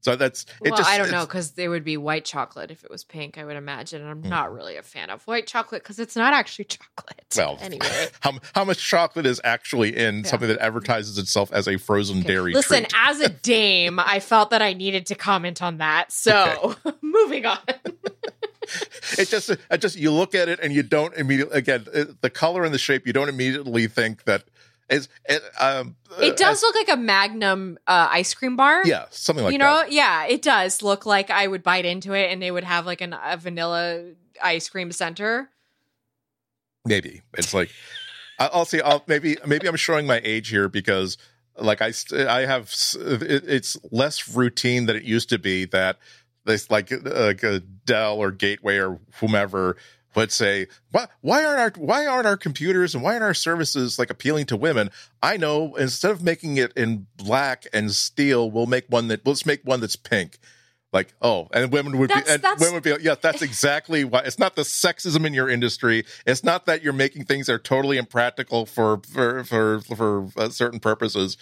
So 0.00 0.14
that's 0.14 0.44
it. 0.62 0.70
Well, 0.70 0.78
just, 0.78 0.88
I 0.88 0.96
don't 0.96 1.10
know 1.10 1.26
because 1.26 1.52
they 1.52 1.66
would 1.68 1.84
be 1.84 1.96
white 1.96 2.24
chocolate 2.24 2.70
if 2.70 2.84
it 2.84 2.90
was 2.90 3.02
pink. 3.02 3.36
I 3.36 3.44
would 3.44 3.56
imagine. 3.56 4.00
And 4.00 4.10
I'm 4.10 4.22
mm. 4.22 4.28
not 4.28 4.52
really 4.52 4.76
a 4.76 4.82
fan 4.82 5.10
of 5.10 5.26
white 5.26 5.46
chocolate 5.46 5.82
because 5.82 5.98
it's 5.98 6.14
not 6.14 6.32
actually 6.32 6.66
chocolate. 6.66 7.24
Well, 7.36 7.58
anyway, 7.60 8.08
how 8.20 8.34
how 8.54 8.64
much 8.64 8.78
chocolate 8.78 9.26
is 9.26 9.40
actually 9.42 9.96
in 9.96 10.18
yeah. 10.18 10.22
something 10.22 10.48
that 10.48 10.60
advertises 10.60 11.18
itself 11.18 11.52
as 11.52 11.66
a 11.66 11.78
frozen 11.78 12.18
okay. 12.18 12.28
dairy? 12.28 12.52
Listen, 12.54 12.84
treat? 12.84 12.94
as 12.96 13.20
a 13.20 13.28
dame, 13.42 13.98
I 13.98 14.20
felt 14.20 14.50
that 14.50 14.62
I 14.62 14.72
needed 14.72 15.06
to 15.06 15.14
comment 15.14 15.62
on 15.62 15.78
that. 15.78 16.12
So 16.12 16.76
okay. 16.86 16.96
moving 17.02 17.46
on. 17.46 17.58
it 19.18 19.28
just 19.28 19.50
it 19.50 19.78
just 19.80 19.96
you 19.96 20.12
look 20.12 20.34
at 20.34 20.48
it 20.48 20.60
and 20.62 20.72
you 20.72 20.82
don't 20.82 21.14
immediately 21.14 21.58
again 21.58 21.86
the 22.20 22.30
color 22.30 22.64
and 22.64 22.72
the 22.72 22.78
shape 22.78 23.06
you 23.06 23.12
don't 23.12 23.28
immediately 23.30 23.88
think 23.88 24.24
that 24.24 24.44
it's, 24.88 25.08
it, 25.28 25.42
um, 25.60 25.96
it 26.20 26.36
does 26.36 26.62
uh, 26.62 26.66
look 26.66 26.74
like 26.74 26.88
a 26.88 26.96
Magnum 26.96 27.78
uh, 27.86 28.08
ice 28.10 28.32
cream 28.34 28.56
bar. 28.56 28.82
Yeah, 28.86 29.06
something 29.10 29.44
like 29.44 29.50
that. 29.50 29.52
you 29.52 29.58
know. 29.58 29.82
That. 29.82 29.92
Yeah, 29.92 30.26
it 30.26 30.42
does 30.42 30.82
look 30.82 31.04
like 31.04 31.30
I 31.30 31.46
would 31.46 31.62
bite 31.62 31.84
into 31.84 32.14
it, 32.14 32.30
and 32.30 32.40
they 32.40 32.50
would 32.50 32.64
have 32.64 32.86
like 32.86 33.00
an, 33.00 33.14
a 33.22 33.36
vanilla 33.36 34.12
ice 34.42 34.68
cream 34.68 34.92
center. 34.92 35.50
Maybe 36.84 37.22
it's 37.36 37.52
like 37.52 37.70
I'll 38.38 38.64
see. 38.64 38.80
I'll 38.80 39.02
maybe 39.06 39.36
maybe 39.46 39.66
I'm 39.66 39.76
showing 39.76 40.06
my 40.06 40.20
age 40.24 40.48
here 40.48 40.68
because 40.68 41.18
like 41.58 41.82
I 41.82 41.92
I 42.28 42.40
have 42.40 42.72
it, 42.96 43.44
it's 43.46 43.76
less 43.90 44.34
routine 44.34 44.86
than 44.86 44.96
it 44.96 45.02
used 45.02 45.28
to 45.30 45.38
be 45.38 45.64
that 45.66 45.98
this 46.44 46.70
like 46.70 46.90
like 47.04 47.42
a 47.42 47.60
Dell 47.60 48.16
or 48.16 48.30
Gateway 48.30 48.78
or 48.78 49.00
whomever 49.16 49.76
would 50.18 50.32
say, 50.32 50.66
why, 50.90 51.06
why 51.20 51.44
aren't 51.44 51.60
our 51.60 51.84
why 51.84 52.06
aren't 52.06 52.26
our 52.26 52.36
computers 52.36 52.94
and 52.94 53.02
why 53.02 53.12
aren't 53.12 53.24
our 53.24 53.34
services 53.34 53.98
like 53.98 54.10
appealing 54.10 54.46
to 54.46 54.56
women? 54.56 54.90
I 55.22 55.36
know 55.36 55.74
instead 55.76 56.10
of 56.10 56.22
making 56.22 56.56
it 56.56 56.72
in 56.76 57.06
black 57.16 57.66
and 57.72 57.92
steel, 57.92 58.50
we'll 58.50 58.66
make 58.66 58.86
one 58.88 59.08
that 59.08 59.26
let's 59.26 59.46
make 59.46 59.62
one 59.64 59.80
that's 59.80 59.96
pink. 59.96 60.38
Like 60.92 61.14
oh, 61.20 61.48
and 61.52 61.70
women 61.70 61.98
would 61.98 62.10
that's, 62.10 62.36
be 62.36 62.48
and 62.48 62.60
women 62.60 62.74
would 62.74 62.82
be 62.82 62.94
yeah. 63.00 63.14
That's 63.20 63.42
exactly 63.42 64.04
why. 64.04 64.20
It's 64.20 64.38
not 64.38 64.56
the 64.56 64.62
sexism 64.62 65.26
in 65.26 65.34
your 65.34 65.48
industry. 65.48 66.04
It's 66.26 66.42
not 66.42 66.64
that 66.66 66.82
you're 66.82 66.94
making 66.94 67.26
things 67.26 67.46
that 67.46 67.52
are 67.52 67.58
totally 67.58 67.98
impractical 67.98 68.64
for 68.64 69.02
for 69.12 69.44
for 69.44 69.80
for 69.80 70.28
uh, 70.36 70.48
certain 70.48 70.80
purposes. 70.80 71.36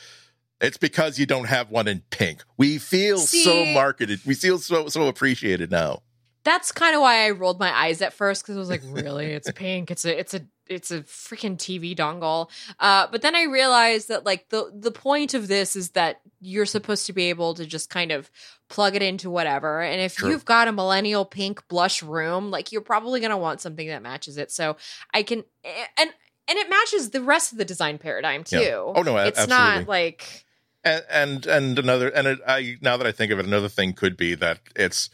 It's 0.60 0.78
because 0.78 1.18
you 1.18 1.26
don't 1.26 1.44
have 1.44 1.70
one 1.70 1.86
in 1.86 2.02
pink. 2.10 2.42
We 2.56 2.78
feel 2.78 3.18
See, 3.18 3.44
so 3.44 3.64
marketed. 3.66 4.20
We 4.26 4.34
feel 4.34 4.58
so 4.58 4.88
so 4.88 5.06
appreciated 5.06 5.70
now. 5.70 6.02
That's 6.46 6.70
kind 6.70 6.94
of 6.94 7.00
why 7.00 7.26
I 7.26 7.30
rolled 7.30 7.58
my 7.58 7.76
eyes 7.76 8.00
at 8.00 8.12
first 8.12 8.42
because 8.42 8.56
I 8.56 8.60
was 8.60 8.70
like, 8.70 8.82
really, 8.84 9.32
it's 9.32 9.50
pink. 9.50 9.90
It's 9.90 10.04
a 10.04 10.16
it's 10.16 10.32
a 10.32 10.42
it's 10.68 10.92
a 10.92 11.00
freaking 11.02 11.56
TV 11.56 11.94
dongle. 11.96 12.48
Uh, 12.78 13.08
but 13.10 13.20
then 13.20 13.34
I 13.34 13.42
realized 13.42 14.08
that 14.08 14.24
like 14.24 14.48
the 14.50 14.70
the 14.72 14.92
point 14.92 15.34
of 15.34 15.48
this 15.48 15.74
is 15.74 15.90
that 15.90 16.20
you're 16.40 16.64
supposed 16.64 17.06
to 17.06 17.12
be 17.12 17.30
able 17.30 17.54
to 17.54 17.66
just 17.66 17.90
kind 17.90 18.12
of 18.12 18.30
plug 18.68 18.94
it 18.94 19.02
into 19.02 19.28
whatever. 19.28 19.82
And 19.82 20.00
if 20.00 20.14
True. 20.14 20.30
you've 20.30 20.44
got 20.44 20.68
a 20.68 20.72
millennial 20.72 21.24
pink 21.24 21.66
blush 21.66 22.00
room, 22.00 22.52
like 22.52 22.70
you're 22.70 22.80
probably 22.80 23.18
gonna 23.20 23.36
want 23.36 23.60
something 23.60 23.88
that 23.88 24.02
matches 24.02 24.38
it. 24.38 24.52
So 24.52 24.76
I 25.12 25.24
can 25.24 25.42
and 25.64 26.10
and 26.48 26.58
it 26.58 26.70
matches 26.70 27.10
the 27.10 27.22
rest 27.22 27.50
of 27.50 27.58
the 27.58 27.64
design 27.64 27.98
paradigm 27.98 28.44
too. 28.44 28.60
Yeah. 28.60 28.92
Oh 28.94 29.02
no, 29.02 29.16
it's 29.16 29.36
absolutely. 29.36 29.78
not 29.80 29.88
like 29.88 30.44
and 30.84 31.04
and, 31.10 31.46
and 31.46 31.78
another 31.80 32.08
and 32.08 32.28
it, 32.28 32.38
I 32.46 32.76
now 32.80 32.96
that 32.96 33.06
I 33.06 33.10
think 33.10 33.32
of 33.32 33.40
it, 33.40 33.46
another 33.46 33.68
thing 33.68 33.94
could 33.94 34.16
be 34.16 34.36
that 34.36 34.60
it's 34.76 35.10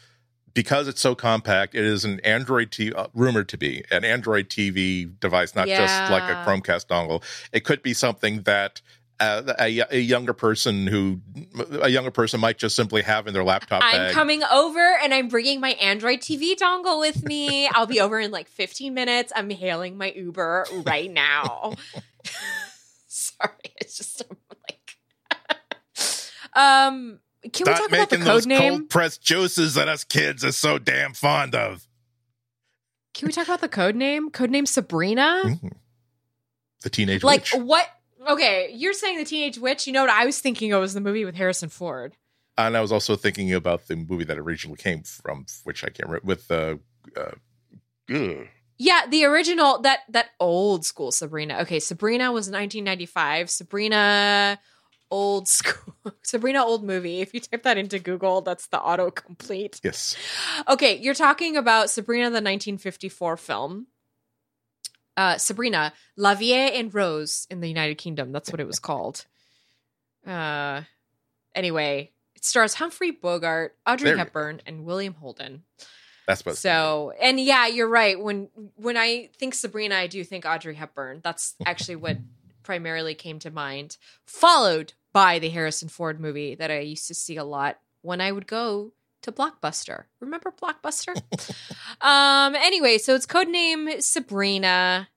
because 0.53 0.87
it's 0.87 1.01
so 1.01 1.15
compact, 1.15 1.75
it 1.75 1.83
is 1.83 2.05
an 2.05 2.19
Android 2.21 2.71
TV, 2.71 2.95
uh, 2.95 3.07
rumored 3.13 3.49
to 3.49 3.57
be 3.57 3.83
an 3.91 4.05
Android 4.05 4.49
TV 4.49 5.19
device, 5.19 5.55
not 5.55 5.67
yeah. 5.67 5.79
just 5.79 6.11
like 6.11 6.23
a 6.23 6.35
Chromecast 6.47 6.87
dongle. 6.87 7.23
It 7.51 7.63
could 7.63 7.81
be 7.81 7.93
something 7.93 8.43
that 8.43 8.81
uh, 9.19 9.53
a, 9.59 9.81
a, 9.91 9.99
younger 9.99 10.33
person 10.33 10.87
who 10.87 11.21
a 11.81 11.89
younger 11.89 12.11
person 12.11 12.39
might 12.39 12.57
just 12.57 12.75
simply 12.75 13.01
have 13.03 13.27
in 13.27 13.33
their 13.33 13.43
laptop. 13.43 13.81
I'm 13.83 13.93
bag. 13.93 14.13
coming 14.13 14.43
over 14.51 14.97
and 15.01 15.13
I'm 15.13 15.27
bringing 15.27 15.61
my 15.61 15.71
Android 15.73 16.19
TV 16.19 16.55
dongle 16.55 16.99
with 16.99 17.23
me. 17.23 17.67
I'll 17.67 17.85
be 17.85 18.01
over 18.01 18.19
in 18.19 18.31
like 18.31 18.49
15 18.49 18.93
minutes. 18.93 19.31
I'm 19.35 19.49
hailing 19.49 19.97
my 19.97 20.11
Uber 20.11 20.65
right 20.85 21.11
now. 21.11 21.75
Sorry, 23.07 23.51
it's 23.79 23.97
just 23.97 24.23
like 24.67 24.97
um 26.55 27.19
can 27.51 27.65
Stop 27.65 27.67
we 27.67 27.73
talk 27.73 27.87
about 27.89 28.09
the 28.09 28.17
code 28.17 28.45
name? 28.45 28.71
Cold 28.71 28.89
pressed 28.89 29.21
juices 29.21 29.73
that 29.75 29.87
us 29.87 30.03
kids 30.03 30.45
are 30.45 30.51
so 30.51 30.77
damn 30.77 31.13
fond 31.13 31.55
of. 31.55 31.87
Can 33.13 33.27
we 33.27 33.33
talk 33.33 33.47
about 33.47 33.61
the 33.61 33.69
code 33.69 33.95
name? 33.95 34.29
Code 34.31 34.49
name 34.49 34.65
Sabrina. 34.65 35.41
Mm-hmm. 35.45 35.67
The 36.81 36.89
teenage 36.89 37.23
like 37.23 37.47
witch. 37.53 37.61
what? 37.61 37.87
Okay, 38.27 38.71
you're 38.73 38.93
saying 38.93 39.17
the 39.17 39.25
teenage 39.25 39.57
witch. 39.57 39.85
You 39.87 39.93
know 39.93 40.01
what 40.01 40.09
I 40.09 40.25
was 40.25 40.39
thinking 40.39 40.73
of 40.73 40.81
was 40.81 40.93
the 40.93 41.01
movie 41.01 41.25
with 41.25 41.35
Harrison 41.35 41.69
Ford. 41.69 42.15
And 42.57 42.77
I 42.77 42.81
was 42.81 42.91
also 42.91 43.15
thinking 43.15 43.53
about 43.53 43.87
the 43.87 43.95
movie 43.95 44.25
that 44.25 44.37
originally 44.37 44.77
came 44.77 45.03
from, 45.03 45.45
which 45.63 45.83
I 45.83 45.87
can't 45.87 46.07
remember, 46.07 46.25
with 46.25 46.51
uh, 46.51 46.75
uh, 47.17 47.31
yeah, 48.77 49.05
the 49.09 49.25
original 49.25 49.81
that 49.81 49.99
that 50.09 50.29
old 50.39 50.85
school 50.85 51.11
Sabrina. 51.11 51.59
Okay, 51.61 51.79
Sabrina 51.79 52.31
was 52.31 52.47
1995. 52.47 53.49
Sabrina 53.49 54.59
old 55.11 55.47
school 55.47 55.93
Sabrina 56.23 56.63
old 56.63 56.83
movie. 56.83 57.21
If 57.21 57.33
you 57.33 57.39
type 57.39 57.63
that 57.63 57.77
into 57.77 57.99
Google, 57.99 58.41
that's 58.41 58.67
the 58.67 58.77
autocomplete. 58.77 59.79
Yes. 59.83 60.15
Okay, 60.67 60.97
you're 60.97 61.13
talking 61.13 61.57
about 61.57 61.89
Sabrina 61.89 62.25
the 62.25 62.35
1954 62.35 63.37
film. 63.37 63.87
Uh, 65.15 65.37
Sabrina, 65.37 65.93
La 66.17 66.33
Vie 66.33 66.53
en 66.53 66.89
Rose 66.89 67.45
in 67.49 67.61
the 67.61 67.67
United 67.67 67.99
Kingdom. 67.99 68.31
That's 68.31 68.51
what 68.51 68.59
it 68.59 68.65
was 68.65 68.79
called. 68.79 69.25
Uh, 70.25 70.81
anyway, 71.53 72.11
it 72.35 72.43
stars 72.43 72.73
Humphrey 72.73 73.11
Bogart, 73.11 73.75
Audrey 73.85 74.09
there 74.09 74.17
Hepburn, 74.17 74.61
and 74.65 74.85
William 74.85 75.13
Holden. 75.13 75.63
That's 76.27 76.45
what. 76.45 76.57
So, 76.57 77.13
and 77.21 77.39
yeah, 77.39 77.67
you're 77.67 77.87
right. 77.87 78.19
When 78.19 78.49
when 78.75 78.97
I 78.97 79.29
think 79.37 79.53
Sabrina, 79.53 79.95
I 79.95 80.07
do 80.07 80.23
think 80.23 80.45
Audrey 80.45 80.75
Hepburn. 80.75 81.21
That's 81.23 81.55
actually 81.65 81.97
what 81.97 82.17
primarily 82.63 83.15
came 83.15 83.39
to 83.39 83.51
mind. 83.51 83.97
Followed 84.25 84.93
by 85.11 85.39
the 85.39 85.49
Harrison 85.49 85.89
Ford 85.89 86.19
movie 86.19 86.55
that 86.55 86.71
I 86.71 86.79
used 86.79 87.07
to 87.07 87.13
see 87.13 87.37
a 87.37 87.43
lot 87.43 87.79
when 88.01 88.21
I 88.21 88.31
would 88.31 88.47
go 88.47 88.93
to 89.21 89.31
Blockbuster. 89.31 90.05
Remember 90.19 90.51
Blockbuster? 90.51 91.15
um 92.01 92.55
anyway, 92.55 92.97
so 92.97 93.15
it's 93.15 93.25
codename 93.25 94.01
Sabrina. 94.01 95.09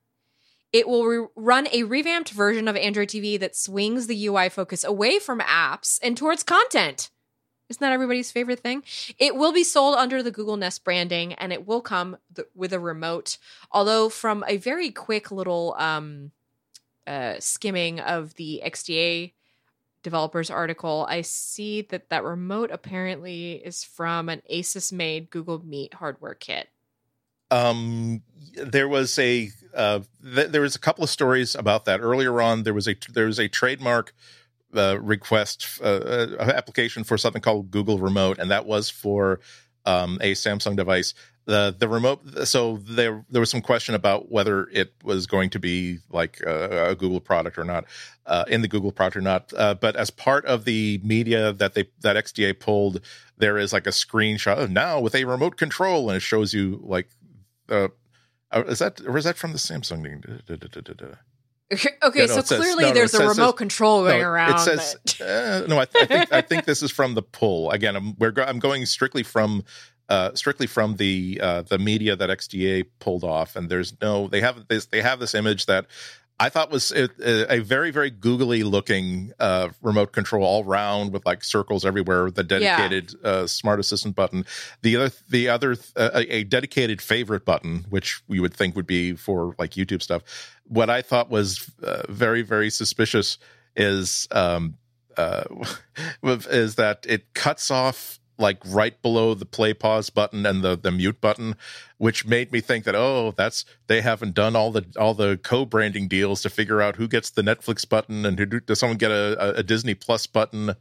It 0.72 0.88
will 0.88 1.06
re- 1.06 1.26
run 1.36 1.68
a 1.72 1.84
revamped 1.84 2.30
version 2.30 2.68
of 2.68 2.76
Android 2.76 3.08
TV 3.08 3.38
that 3.40 3.56
swings 3.56 4.06
the 4.06 4.26
UI 4.26 4.48
focus 4.48 4.84
away 4.84 5.18
from 5.18 5.40
apps 5.40 5.98
and 6.02 6.16
towards 6.16 6.42
content. 6.42 7.10
Isn't 7.68 7.80
that 7.80 7.92
everybody's 7.92 8.30
favorite 8.30 8.60
thing? 8.60 8.84
It 9.18 9.34
will 9.34 9.52
be 9.52 9.64
sold 9.64 9.96
under 9.96 10.22
the 10.22 10.30
Google 10.30 10.56
Nest 10.56 10.84
branding 10.84 11.32
and 11.34 11.52
it 11.52 11.66
will 11.66 11.80
come 11.80 12.16
th- 12.34 12.48
with 12.54 12.72
a 12.72 12.78
remote. 12.78 13.38
Although, 13.72 14.08
from 14.08 14.44
a 14.46 14.56
very 14.56 14.90
quick 14.90 15.32
little 15.32 15.74
um, 15.78 16.30
uh, 17.06 17.34
skimming 17.38 18.00
of 18.00 18.34
the 18.34 18.62
XDA 18.64 19.32
developers 20.02 20.50
article, 20.50 21.06
I 21.08 21.22
see 21.22 21.82
that 21.82 22.10
that 22.10 22.22
remote 22.22 22.70
apparently 22.70 23.54
is 23.54 23.82
from 23.82 24.28
an 24.28 24.42
Asus 24.50 24.92
made 24.92 25.30
Google 25.30 25.64
Meet 25.64 25.94
hardware 25.94 26.34
kit. 26.34 26.68
Um, 27.50 28.22
there 28.54 28.88
was 28.88 29.18
a 29.18 29.50
uh, 29.74 30.00
th- 30.22 30.48
there 30.50 30.60
was 30.60 30.74
a 30.74 30.80
couple 30.80 31.04
of 31.04 31.10
stories 31.10 31.54
about 31.54 31.84
that 31.84 32.00
earlier 32.00 32.40
on. 32.40 32.62
There 32.62 32.74
was 32.74 32.88
a 32.88 32.96
there 33.12 33.26
was 33.26 33.38
a 33.38 33.48
trademark 33.48 34.14
uh, 34.74 34.98
request 35.00 35.80
uh, 35.80 35.84
uh 36.38 36.52
application 36.54 37.04
for 37.04 37.16
something 37.16 37.42
called 37.42 37.70
Google 37.70 37.98
Remote, 37.98 38.38
and 38.38 38.50
that 38.50 38.66
was 38.66 38.90
for 38.90 39.40
um, 39.84 40.18
a 40.20 40.32
Samsung 40.32 40.76
device 40.76 41.14
the 41.46 41.74
the 41.78 41.88
remote 41.88 42.20
so 42.46 42.78
there 42.82 43.24
there 43.30 43.40
was 43.40 43.50
some 43.50 43.62
question 43.62 43.94
about 43.94 44.30
whether 44.30 44.68
it 44.68 44.92
was 45.02 45.26
going 45.26 45.48
to 45.48 45.58
be 45.58 45.98
like 46.10 46.40
a, 46.40 46.90
a 46.90 46.94
google 46.94 47.20
product 47.20 47.56
or 47.56 47.64
not 47.64 47.84
uh, 48.26 48.44
in 48.48 48.62
the 48.62 48.68
google 48.68 48.92
product 48.92 49.16
or 49.16 49.20
not 49.20 49.52
uh, 49.56 49.72
but 49.74 49.96
as 49.96 50.10
part 50.10 50.44
of 50.44 50.64
the 50.64 51.00
media 51.02 51.52
that 51.52 51.74
they 51.74 51.88
that 52.00 52.16
xda 52.16 52.58
pulled 52.58 53.00
there 53.38 53.56
is 53.56 53.72
like 53.72 53.86
a 53.86 53.90
screenshot 53.90 54.58
of 54.58 54.70
now 54.70 55.00
with 55.00 55.14
a 55.14 55.24
remote 55.24 55.56
control 55.56 56.10
and 56.10 56.16
it 56.16 56.20
shows 56.20 56.52
you 56.52 56.80
like 56.82 57.08
uh, 57.70 57.88
uh 58.50 58.64
is 58.66 58.80
that 58.80 59.00
or 59.06 59.16
is 59.16 59.24
that 59.24 59.36
from 59.36 59.52
the 59.52 59.58
samsung 59.58 60.02
Okay, 61.72 62.20
yeah, 62.20 62.26
no, 62.26 62.34
so 62.34 62.42
says, 62.42 62.60
clearly 62.60 62.82
no, 62.84 62.88
no, 62.90 62.94
there's 62.94 63.14
a 63.14 63.16
says, 63.16 63.36
remote 63.36 63.54
control 63.54 64.04
going 64.04 64.22
around. 64.22 64.54
It 64.54 64.60
says 64.60 64.96
uh, 65.20 65.66
no. 65.66 65.80
I, 65.80 65.84
th- 65.86 66.04
I, 66.04 66.06
think 66.06 66.32
I 66.32 66.40
think 66.40 66.64
this 66.64 66.80
is 66.80 66.92
from 66.92 67.14
the 67.14 67.22
pull. 67.22 67.72
Again, 67.72 67.96
I'm 67.96 68.12
go- 68.12 68.44
I'm 68.44 68.60
going 68.60 68.86
strictly 68.86 69.24
from 69.24 69.64
uh, 70.08 70.34
strictly 70.34 70.66
from 70.66 70.96
the 70.96 71.40
uh, 71.42 71.62
the 71.62 71.78
media 71.78 72.16
that 72.16 72.30
XDA 72.30 72.86
pulled 72.98 73.24
off, 73.24 73.56
and 73.56 73.68
there's 73.68 73.94
no 74.00 74.28
they 74.28 74.40
have 74.40 74.68
this 74.68 74.86
they 74.86 75.02
have 75.02 75.18
this 75.18 75.34
image 75.34 75.66
that 75.66 75.86
I 76.38 76.50
thought 76.50 76.70
was 76.70 76.92
a, 76.92 77.08
a 77.52 77.60
very 77.60 77.90
very 77.90 78.10
googly 78.10 78.62
looking 78.62 79.32
uh, 79.40 79.70
remote 79.80 80.12
control 80.12 80.44
all 80.44 80.64
round 80.64 81.12
with 81.12 81.24
like 81.24 81.42
circles 81.42 81.84
everywhere, 81.84 82.30
the 82.30 82.44
dedicated 82.44 83.14
yeah. 83.22 83.30
uh, 83.30 83.46
smart 83.46 83.80
assistant 83.80 84.14
button. 84.14 84.44
The 84.82 84.96
other 84.96 85.14
the 85.30 85.48
other 85.48 85.76
uh, 85.96 86.10
a 86.28 86.44
dedicated 86.44 87.00
favorite 87.00 87.44
button, 87.46 87.86
which 87.88 88.20
we 88.28 88.38
would 88.38 88.52
think 88.52 88.76
would 88.76 88.86
be 88.86 89.14
for 89.14 89.54
like 89.58 89.72
YouTube 89.72 90.02
stuff. 90.02 90.22
What 90.64 90.90
I 90.90 91.00
thought 91.00 91.30
was 91.30 91.70
uh, 91.82 92.02
very 92.10 92.42
very 92.42 92.68
suspicious 92.68 93.38
is 93.74 94.28
um, 94.30 94.76
uh, 95.16 95.44
is 96.22 96.74
that 96.74 97.06
it 97.08 97.32
cuts 97.32 97.70
off 97.70 98.20
like 98.38 98.58
right 98.66 99.00
below 99.02 99.34
the 99.34 99.46
play 99.46 99.72
pause 99.72 100.10
button 100.10 100.44
and 100.46 100.62
the 100.62 100.76
the 100.76 100.90
mute 100.90 101.20
button 101.20 101.56
which 101.98 102.26
made 102.26 102.52
me 102.52 102.60
think 102.60 102.84
that 102.84 102.94
oh 102.94 103.32
that's 103.36 103.64
they 103.86 104.00
haven't 104.00 104.34
done 104.34 104.54
all 104.54 104.70
the 104.70 104.84
all 104.98 105.14
the 105.14 105.38
co-branding 105.42 106.08
deals 106.08 106.42
to 106.42 106.50
figure 106.50 106.82
out 106.82 106.96
who 106.96 107.08
gets 107.08 107.30
the 107.30 107.42
netflix 107.42 107.88
button 107.88 108.26
and 108.26 108.38
who 108.38 108.46
does 108.46 108.78
someone 108.78 108.98
get 108.98 109.10
a, 109.10 109.56
a 109.56 109.62
disney 109.62 109.94
plus 109.94 110.26
button? 110.26 110.74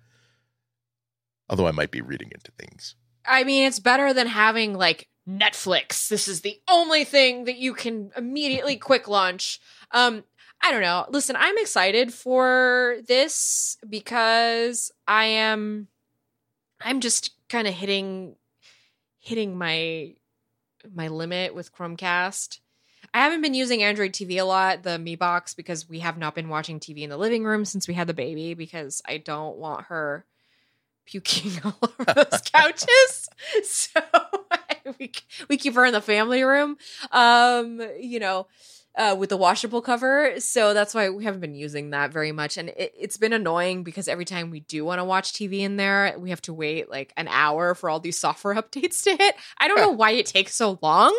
Although 1.49 1.68
i 1.68 1.72
might 1.72 1.91
be 1.91 2.02
reading 2.02 2.32
into 2.34 2.52
things. 2.52 2.95
I 3.26 3.44
mean 3.44 3.65
it's 3.68 3.80
better 3.80 4.14
than 4.14 4.27
having 4.27 4.73
like 4.73 5.07
netflix. 5.27 6.07
This 6.07 6.27
is 6.27 6.41
the 6.41 6.60
only 6.69 7.03
thing 7.03 7.45
that 7.45 7.57
you 7.57 7.73
can 7.73 8.11
immediately 8.18 8.76
quick 8.77 9.07
launch. 9.07 9.60
Um 9.91 10.23
I 10.61 10.72
don't 10.72 10.82
know. 10.82 11.06
Listen, 11.10 11.36
I'm 11.38 11.57
excited 11.57 12.14
for 12.14 12.98
this 13.07 13.77
because 13.88 14.91
I 15.07 15.26
am 15.26 15.90
I'm 16.82 16.99
just 17.02 17.35
kind 17.49 17.67
of 17.67 17.73
hitting 17.73 18.35
hitting 19.19 19.57
my 19.57 20.13
my 20.93 21.07
limit 21.07 21.55
with 21.55 21.73
Chromecast. 21.73 22.59
I 23.13 23.19
haven't 23.19 23.41
been 23.41 23.53
using 23.53 23.84
Android 23.84 24.11
TV 24.13 24.39
a 24.39 24.43
lot, 24.43 24.84
the 24.84 24.99
Mi 24.99 25.15
Box, 25.15 25.53
because 25.53 25.88
we 25.88 25.99
have 25.99 26.17
not 26.17 26.35
been 26.35 26.49
watching 26.49 26.80
TV 26.80 26.99
in 26.99 27.09
the 27.09 27.17
living 27.17 27.43
room 27.43 27.63
since 27.65 27.88
we 27.88 27.93
had 27.93 28.07
the 28.07 28.13
baby 28.13 28.53
because 28.53 29.01
I 29.07 29.17
don't 29.17 29.57
want 29.57 29.85
her 29.85 30.26
puking 31.05 31.51
all 31.63 31.77
over 31.81 32.13
those 32.13 32.41
couches. 32.53 33.30
so 33.63 34.01
we 34.99 35.11
we 35.49 35.57
keep 35.57 35.76
her 35.76 35.85
in 35.85 35.93
the 35.93 36.01
family 36.01 36.43
room. 36.43 36.77
Um, 37.11 37.81
you 37.99 38.19
know, 38.19 38.47
uh, 38.97 39.15
with 39.17 39.30
the 39.30 39.38
washable 39.38 39.81
cover. 39.81 40.39
So 40.39 40.73
that's 40.73 40.93
why 40.93 41.09
we 41.09 41.23
haven't 41.23 41.41
been 41.41 41.55
using 41.55 41.89
that 41.89 42.11
very 42.11 42.31
much. 42.31 42.57
And 42.57 42.69
it, 42.69 42.95
has 42.99 43.17
been 43.17 43.34
annoying 43.34 43.84
because 43.84 44.07
every 44.07 44.26
time 44.26 44.51
we 44.51 44.61
do 44.61 44.85
want 44.85 44.99
to 44.99 45.05
watch 45.05 45.34
TV 45.34 45.59
in 45.59 45.77
there, 45.77 46.15
we 46.17 46.30
have 46.30 46.41
to 46.43 46.53
wait 46.53 46.89
like 46.89 47.13
an 47.17 47.27
hour 47.27 47.76
for 47.76 47.89
all 47.89 47.99
these 47.99 48.17
software 48.26 48.55
updates 48.55 49.03
to 49.03 49.15
hit. 49.15 49.35
I 49.57 49.67
don't 49.67 49.77
know 49.77 49.91
why 49.91 50.11
it 50.11 50.26
takes 50.26 50.55
so 50.55 50.80
long, 50.81 51.17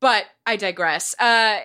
but 0.00 0.24
I 0.46 0.56
digress. 0.56 1.14
Uh, 1.18 1.60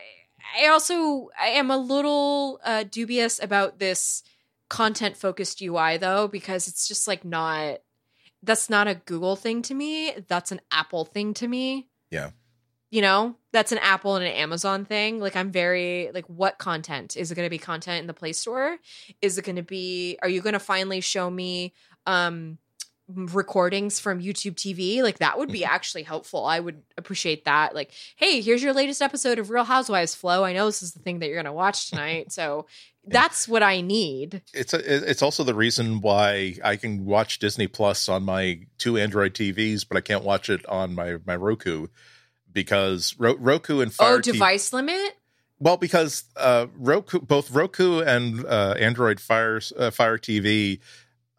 I 0.57 0.68
also 0.68 1.30
I 1.39 1.47
am 1.47 1.72
a 1.72 1.77
little 1.77 2.60
uh, 2.64 2.84
dubious 2.89 3.41
about 3.41 3.80
this 3.80 4.23
content 4.69 5.15
focused 5.15 5.61
UI 5.61 5.97
though 5.97 6.27
because 6.27 6.68
it's 6.68 6.88
just 6.88 7.07
like 7.07 7.23
not 7.23 7.80
that's 8.43 8.69
not 8.69 8.88
a 8.88 8.95
Google 8.95 9.35
thing 9.35 9.61
to 9.64 9.73
me. 9.73 10.14
That's 10.27 10.52
an 10.52 10.61
Apple 10.72 11.06
thing 11.06 11.34
to 11.35 11.47
me. 11.47 11.88
Yeah. 12.11 12.31
You 12.96 13.02
know, 13.02 13.36
that's 13.52 13.74
an 13.74 13.78
Apple 13.80 14.16
and 14.16 14.24
an 14.24 14.32
Amazon 14.32 14.86
thing. 14.86 15.20
Like 15.20 15.36
I'm 15.36 15.52
very 15.52 16.12
like 16.14 16.24
what 16.28 16.58
content? 16.58 17.18
Is 17.18 17.30
it 17.30 17.36
going 17.36 17.46
to 17.46 17.50
be 17.50 17.58
content 17.58 18.00
in 18.00 18.08
the 18.08 18.14
Play 18.14 18.32
Store? 18.32 18.78
Is 19.22 19.38
it 19.38 19.44
going 19.44 19.58
to 19.58 19.64
be 19.64 20.18
are 20.22 20.30
you 20.30 20.40
going 20.40 20.54
to 20.54 20.60
finally 20.60 21.02
show 21.02 21.30
me 21.30 21.74
um 22.06 22.58
recordings 23.14 24.00
from 24.00 24.22
YouTube 24.22 24.56
TV, 24.56 25.04
like 25.04 25.20
that 25.20 25.38
would 25.38 25.52
be 25.52 25.66
actually 25.76 26.04
helpful. 26.04 26.46
I 26.46 26.62
would 26.62 26.84
appreciate 26.98 27.44
that. 27.44 27.76
Like, 27.76 27.92
hey, 28.16 28.40
here's 28.40 28.64
your 28.64 28.72
latest 28.72 29.02
episode 29.02 29.40
of 29.40 29.50
Real 29.50 29.66
Housewives 29.66 30.16
flow 30.16 30.46
I 30.46 30.54
know 30.54 30.66
this 30.66 30.82
is 30.82 30.94
the 30.94 31.02
thing 31.02 31.20
that 31.20 31.28
you're 31.28 31.36
going 31.36 31.46
to 31.48 31.52
watch 31.52 31.90
tonight. 31.90 32.32
So 32.32 32.66
that's 33.06 33.46
what 33.46 33.62
I 33.62 33.82
need. 33.82 34.42
It's 34.54 34.74
a, 34.74 35.12
it's 35.12 35.22
also 35.22 35.44
the 35.44 35.54
reason 35.54 36.00
why 36.00 36.56
I 36.64 36.78
can 36.78 37.04
watch 37.04 37.40
Disney 37.40 37.68
Plus 37.68 38.08
on 38.08 38.24
my 38.24 38.62
two 38.78 38.98
Android 38.98 39.34
TVs, 39.34 39.86
but 39.86 39.98
I 39.98 40.02
can't 40.02 40.24
watch 40.24 40.50
it 40.50 40.66
on 40.68 40.96
my 40.96 41.18
my 41.26 41.36
Roku 41.36 41.88
because 42.56 43.14
Ro- 43.19 43.38
Roku 43.38 43.82
and 43.82 43.94
Fire 43.94 44.15
Oh, 44.15 44.22
device 44.22 44.72
T- 44.72 44.77
limit? 44.77 45.14
Well, 45.60 45.77
because 45.77 46.23
uh, 46.36 46.65
Roku, 46.76 47.19
both 47.19 47.52
Roku 47.52 47.99
and 48.02 48.44
uh, 48.44 48.73
Android 48.80 49.19
Fire 49.19 49.61
uh, 49.77 49.91
Fire 49.91 50.18
TV 50.18 50.80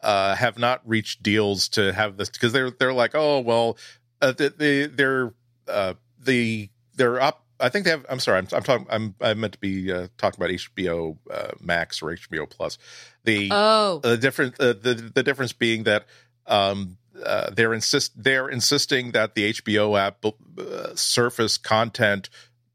uh, 0.02 0.36
have 0.36 0.58
not 0.58 0.80
reached 0.88 1.22
deals 1.24 1.68
to 1.70 1.92
have 1.92 2.16
this 2.16 2.30
because 2.30 2.52
they're 2.52 2.70
they're 2.70 2.92
like, 2.94 3.14
oh 3.14 3.40
well, 3.40 3.76
uh, 4.22 4.32
they, 4.32 4.86
they're 4.86 5.34
uh, 5.66 5.94
the 6.22 6.70
they're 6.94 7.20
up. 7.20 7.42
I 7.58 7.68
think 7.70 7.84
they 7.84 7.90
have. 7.90 8.06
I'm 8.08 8.20
sorry. 8.20 8.38
I'm, 8.38 8.48
I'm 8.52 8.62
talking. 8.62 8.86
I'm 8.88 9.14
I 9.20 9.34
meant 9.34 9.54
to 9.54 9.58
be 9.58 9.92
uh, 9.92 10.08
talking 10.18 10.38
about 10.42 10.50
HBO 10.50 11.18
uh, 11.30 11.52
Max 11.60 12.00
or 12.02 12.14
HBO 12.14 12.48
Plus. 12.48 12.78
The 13.24 13.48
oh 13.50 14.00
the 14.02 14.16
different 14.16 14.58
uh, 14.60 14.74
the 14.74 15.10
the 15.14 15.22
difference 15.22 15.52
being 15.52 15.84
that 15.84 16.06
um, 16.46 16.96
uh, 17.24 17.50
they're 17.50 17.74
insist 17.74 18.12
they're 18.22 18.48
insisting 18.48 19.12
that 19.12 19.34
the 19.34 19.52
HBO 19.54 19.98
app 19.98 20.24
uh, 20.24 20.94
surface 20.94 21.56
content 21.58 22.28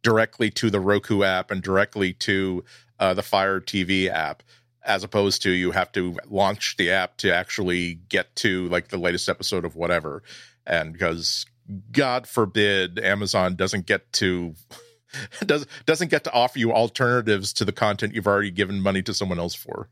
directly 0.04 0.50
to 0.50 0.70
the 0.70 0.80
Roku 0.80 1.24
app 1.24 1.52
and 1.52 1.62
directly 1.62 2.14
to 2.14 2.64
uh, 3.00 3.14
the 3.14 3.24
Fire 3.24 3.60
TV 3.60 4.08
app 4.08 4.44
as 4.84 5.04
opposed 5.04 5.44
to 5.44 5.52
you 5.52 5.72
have 5.72 5.92
to 5.92 6.18
launch 6.28 6.76
the 6.78 6.90
app 6.90 7.18
to 7.18 7.34
actually 7.34 7.96
get 8.10 8.36
to 8.36 8.68
like 8.70 8.88
the 8.88 8.98
latest 8.98 9.30
episode 9.30 9.64
of 9.64 9.76
whatever. 9.76 10.24
And 10.66 10.94
because 10.94 11.46
god 11.92 12.28
forbid 12.28 13.00
amazon 13.00 13.56
doesn't 13.56 13.86
get 13.86 14.12
to 14.12 14.54
does 15.46 15.66
doesn't 15.86 16.10
get 16.10 16.24
to 16.24 16.32
offer 16.34 16.60
you 16.60 16.74
alternatives 16.74 17.54
to 17.54 17.66
the 17.66 17.72
content 17.72 18.14
you've 18.14 18.28
already 18.28 18.52
given 18.52 18.82
money 18.82 19.02
to 19.02 19.14
someone 19.14 19.40
else 19.40 19.56
for. 19.56 19.90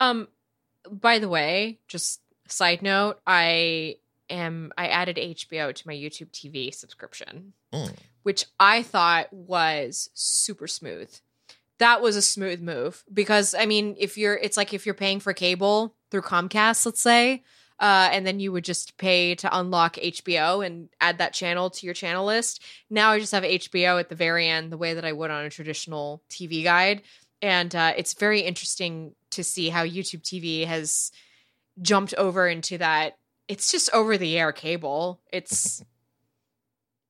Um 0.00 0.28
by 0.90 1.18
the 1.18 1.28
way 1.28 1.80
just 1.88 2.20
side 2.48 2.82
note 2.82 3.20
i 3.26 3.96
am 4.28 4.72
i 4.76 4.86
added 4.88 5.16
hbo 5.16 5.74
to 5.74 5.86
my 5.86 5.94
youtube 5.94 6.30
tv 6.30 6.74
subscription 6.74 7.52
mm. 7.72 7.94
which 8.22 8.44
i 8.58 8.82
thought 8.82 9.32
was 9.32 10.10
super 10.14 10.66
smooth 10.66 11.10
that 11.78 12.00
was 12.00 12.16
a 12.16 12.22
smooth 12.22 12.60
move 12.60 13.04
because 13.12 13.54
I 13.54 13.66
mean, 13.66 13.96
if 13.98 14.16
you're, 14.16 14.34
it's 14.34 14.56
like 14.56 14.72
if 14.72 14.86
you're 14.86 14.94
paying 14.94 15.20
for 15.20 15.32
cable 15.32 15.94
through 16.10 16.22
Comcast, 16.22 16.86
let's 16.86 17.00
say, 17.00 17.42
uh, 17.78 18.08
and 18.10 18.26
then 18.26 18.40
you 18.40 18.52
would 18.52 18.64
just 18.64 18.96
pay 18.96 19.34
to 19.34 19.58
unlock 19.58 19.96
HBO 19.96 20.64
and 20.64 20.88
add 21.00 21.18
that 21.18 21.34
channel 21.34 21.68
to 21.68 21.84
your 21.84 21.94
channel 21.94 22.24
list. 22.24 22.62
Now 22.88 23.10
I 23.10 23.20
just 23.20 23.32
have 23.32 23.42
HBO 23.42 24.00
at 24.00 24.08
the 24.08 24.14
very 24.14 24.48
end, 24.48 24.72
the 24.72 24.78
way 24.78 24.94
that 24.94 25.04
I 25.04 25.12
would 25.12 25.30
on 25.30 25.44
a 25.44 25.50
traditional 25.50 26.22
TV 26.30 26.64
guide, 26.64 27.02
and 27.42 27.74
uh, 27.74 27.92
it's 27.96 28.14
very 28.14 28.40
interesting 28.40 29.14
to 29.30 29.44
see 29.44 29.68
how 29.68 29.84
YouTube 29.84 30.22
TV 30.22 30.66
has 30.66 31.12
jumped 31.80 32.14
over 32.14 32.48
into 32.48 32.78
that. 32.78 33.18
It's 33.48 33.70
just 33.70 33.90
over 33.92 34.18
the 34.18 34.38
air 34.38 34.52
cable. 34.52 35.20
It's 35.32 35.84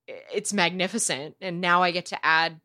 it's 0.07 0.53
magnificent, 0.53 1.37
and 1.41 1.61
now 1.61 1.83
I 1.83 1.91
get 1.91 2.07
to 2.07 2.25
add 2.25 2.61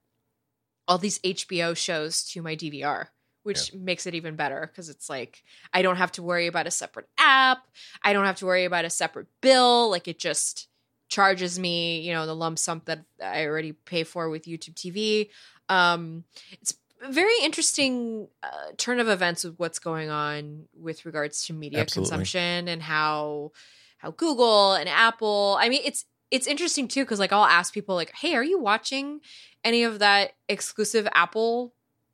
all 0.88 0.98
these 0.98 1.19
HBO 1.19 1.76
shows 1.76 2.23
to 2.32 2.41
my 2.41 2.56
DVR, 2.56 3.07
which 3.44 3.73
yeah. 3.73 3.80
makes 3.82 4.06
it 4.06 4.15
even 4.15 4.36
better 4.36 4.69
because 4.72 4.90
it's 4.90 5.10
like 5.10 5.44
I 5.73 5.82
don't 5.82 5.95
have 5.95 6.11
to 6.14 6.23
worry 6.23 6.48
about 6.48 6.68
a 6.68 6.72
separate 6.72 7.07
app. 7.18 7.60
I 8.03 8.14
don't 8.14 8.26
have 8.26 8.38
to 8.38 8.45
worry 8.45 8.65
about 8.65 8.86
a 8.86 8.90
separate 8.90 9.28
bill. 9.41 9.90
Like 9.90 10.07
it 10.07 10.19
just 10.19 10.68
charges 11.07 11.60
me, 11.60 12.02
you 12.02 12.14
know, 12.14 12.26
the 12.26 12.36
lump 12.36 12.57
sum 12.57 12.82
that 12.86 13.03
I 13.23 13.45
already 13.45 13.73
pay 13.73 14.03
for 14.03 14.30
with 14.30 14.45
YouTube 14.45 14.76
TV. 14.76 15.30
Um, 15.69 16.23
it's 16.52 16.73
very 17.10 17.34
interesting 17.44 18.28
uh, 18.44 18.72
turn 18.78 18.99
of 18.99 19.10
events 19.10 19.44
with 19.44 19.56
what's 19.57 19.80
going 19.80 20.10
on 20.10 20.65
with 20.80 21.06
regards 21.06 21.45
to 21.45 21.53
media 21.53 21.82
Absolutely. 21.82 22.10
consumption 22.10 22.68
and 22.68 22.82
how 22.82 23.52
how 23.98 24.11
Google 24.11 24.73
and 24.73 24.90
Apple. 24.90 25.57
I 25.60 25.69
mean, 25.69 25.82
it's 25.84 26.06
it's 26.30 26.48
interesting 26.48 26.88
too 26.88 27.03
because 27.03 27.19
like 27.19 27.34
I'll 27.34 27.45
ask 27.45 27.73
people 27.73 27.95
like, 27.95 28.11
"Hey, 28.15 28.36
are 28.36 28.44
you 28.44 28.60
watching 28.60 29.22
any 29.64 29.84
of 29.84 29.99
that 29.99 30.34
exclusive 30.48 31.07
Apple 31.14 31.73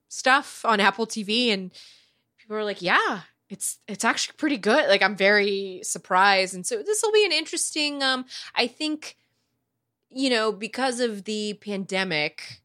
stuff 0.10 0.64
on 0.66 0.80
Apple 0.80 1.06
TV 1.06 1.50
and 1.54 1.72
people 2.38 2.56
are 2.58 2.64
like, 2.64 2.82
"Yeah, 2.82 3.22
it's 3.50 3.80
it's 3.88 4.06
actually 4.06 4.36
pretty 4.38 4.58
good." 4.58 4.88
Like 4.88 5.02
I'm 5.02 5.16
very 5.16 5.82
surprised. 5.84 6.56
And 6.56 6.66
so 6.66 6.82
this 6.82 7.02
will 7.04 7.12
be 7.12 7.26
an 7.26 7.32
interesting 7.32 8.04
um 8.04 8.26
I 8.56 8.68
think 8.68 9.16
you 10.10 10.30
know, 10.30 10.52
because 10.52 11.00
of 11.02 11.26
the 11.26 11.56
pandemic, 11.56 12.62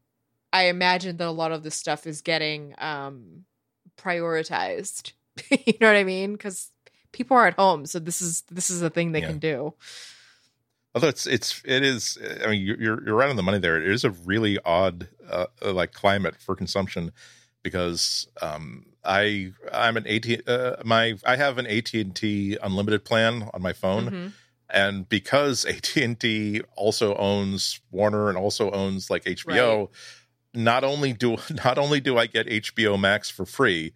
I 0.53 0.65
imagine 0.65 1.17
that 1.17 1.29
a 1.29 1.31
lot 1.31 1.53
of 1.53 1.63
this 1.63 1.75
stuff 1.75 2.07
is 2.07 2.21
getting 2.21 2.75
um 2.79 3.45
prioritized. 3.97 5.13
you 5.51 5.75
know 5.81 5.89
what 5.89 5.97
I 5.97 6.05
mean? 6.05 6.37
Cuz 6.37 6.71
people 7.13 7.37
are 7.37 7.47
at 7.47 7.55
home, 7.55 7.87
so 7.87 7.99
this 7.99 8.23
is 8.23 8.43
this 8.51 8.71
is 8.71 8.83
a 8.83 8.91
thing 8.91 9.13
they 9.13 9.21
yeah. 9.21 9.29
can 9.29 9.39
do 9.39 9.75
although 10.95 11.09
it's 11.09 11.27
it's 11.27 11.63
it 11.65 11.83
is 11.83 12.19
i 12.45 12.51
mean 12.51 12.63
you're 12.63 13.03
you're 13.05 13.15
right 13.15 13.31
on 13.31 13.37
the 13.37 13.43
money 13.43 13.59
there 13.59 13.77
it 13.77 13.89
is 13.89 14.05
a 14.05 14.11
really 14.11 14.59
odd 14.65 15.09
uh, 15.29 15.47
uh 15.65 15.73
like 15.73 15.93
climate 15.93 16.37
for 16.39 16.55
consumption 16.55 17.13
because 17.63 18.27
um 18.41 18.85
i 19.05 19.53
i'm 19.73 19.97
an 19.97 20.07
at 20.07 20.49
uh, 20.49 20.77
my 20.85 21.15
i 21.25 21.37
have 21.37 21.59
an 21.59 21.67
at&t 21.67 22.59
unlimited 22.63 23.05
plan 23.05 23.49
on 23.55 23.63
my 23.63 23.73
phone 23.73 24.07
mm-hmm. 24.07 24.27
and 24.71 25.09
because 25.09 25.65
at&t 25.65 26.61
also 26.77 27.15
owns 27.17 27.81
warner 27.91 28.29
and 28.29 28.37
also 28.37 28.71
owns 28.71 29.11
like 29.11 29.25
hbo 29.25 29.79
right. 29.79 29.89
Not 30.55 30.85
only 30.85 31.13
do 31.13 31.37
not 31.65 31.79
only 31.79 32.01
do 32.01 32.19
i 32.19 32.27
get 32.27 32.47
hbo 32.47 32.99
max 32.99 33.31
for 33.31 33.45
free 33.45 33.93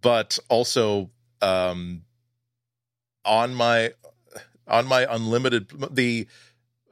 but 0.00 0.38
also 0.48 1.10
um 1.42 2.02
on 3.24 3.54
my 3.54 3.92
on 4.66 4.86
my 4.86 5.06
unlimited 5.08 5.70
the 5.90 6.26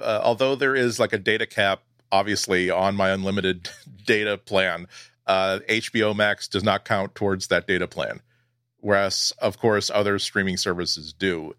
uh, 0.01 0.20
although 0.23 0.55
there 0.55 0.74
is 0.74 0.99
like 1.01 1.12
a 1.12 1.19
data 1.19 1.47
cap 1.47 1.83
obviously 2.12 2.70
on 2.70 2.95
my 2.95 3.11
unlimited 3.11 3.69
data 4.07 4.37
plan 4.37 4.87
uh, 5.27 5.59
hbo 5.69 6.15
max 6.15 6.49
does 6.49 6.62
not 6.62 6.85
count 6.85 7.15
towards 7.15 7.49
that 7.49 7.66
data 7.66 7.89
plan. 7.89 8.20
Whereas 8.78 9.33
of 9.39 9.59
course 9.59 9.91
other 9.93 10.19
streaming 10.19 10.57
services 10.57 11.12
do. 11.12 11.55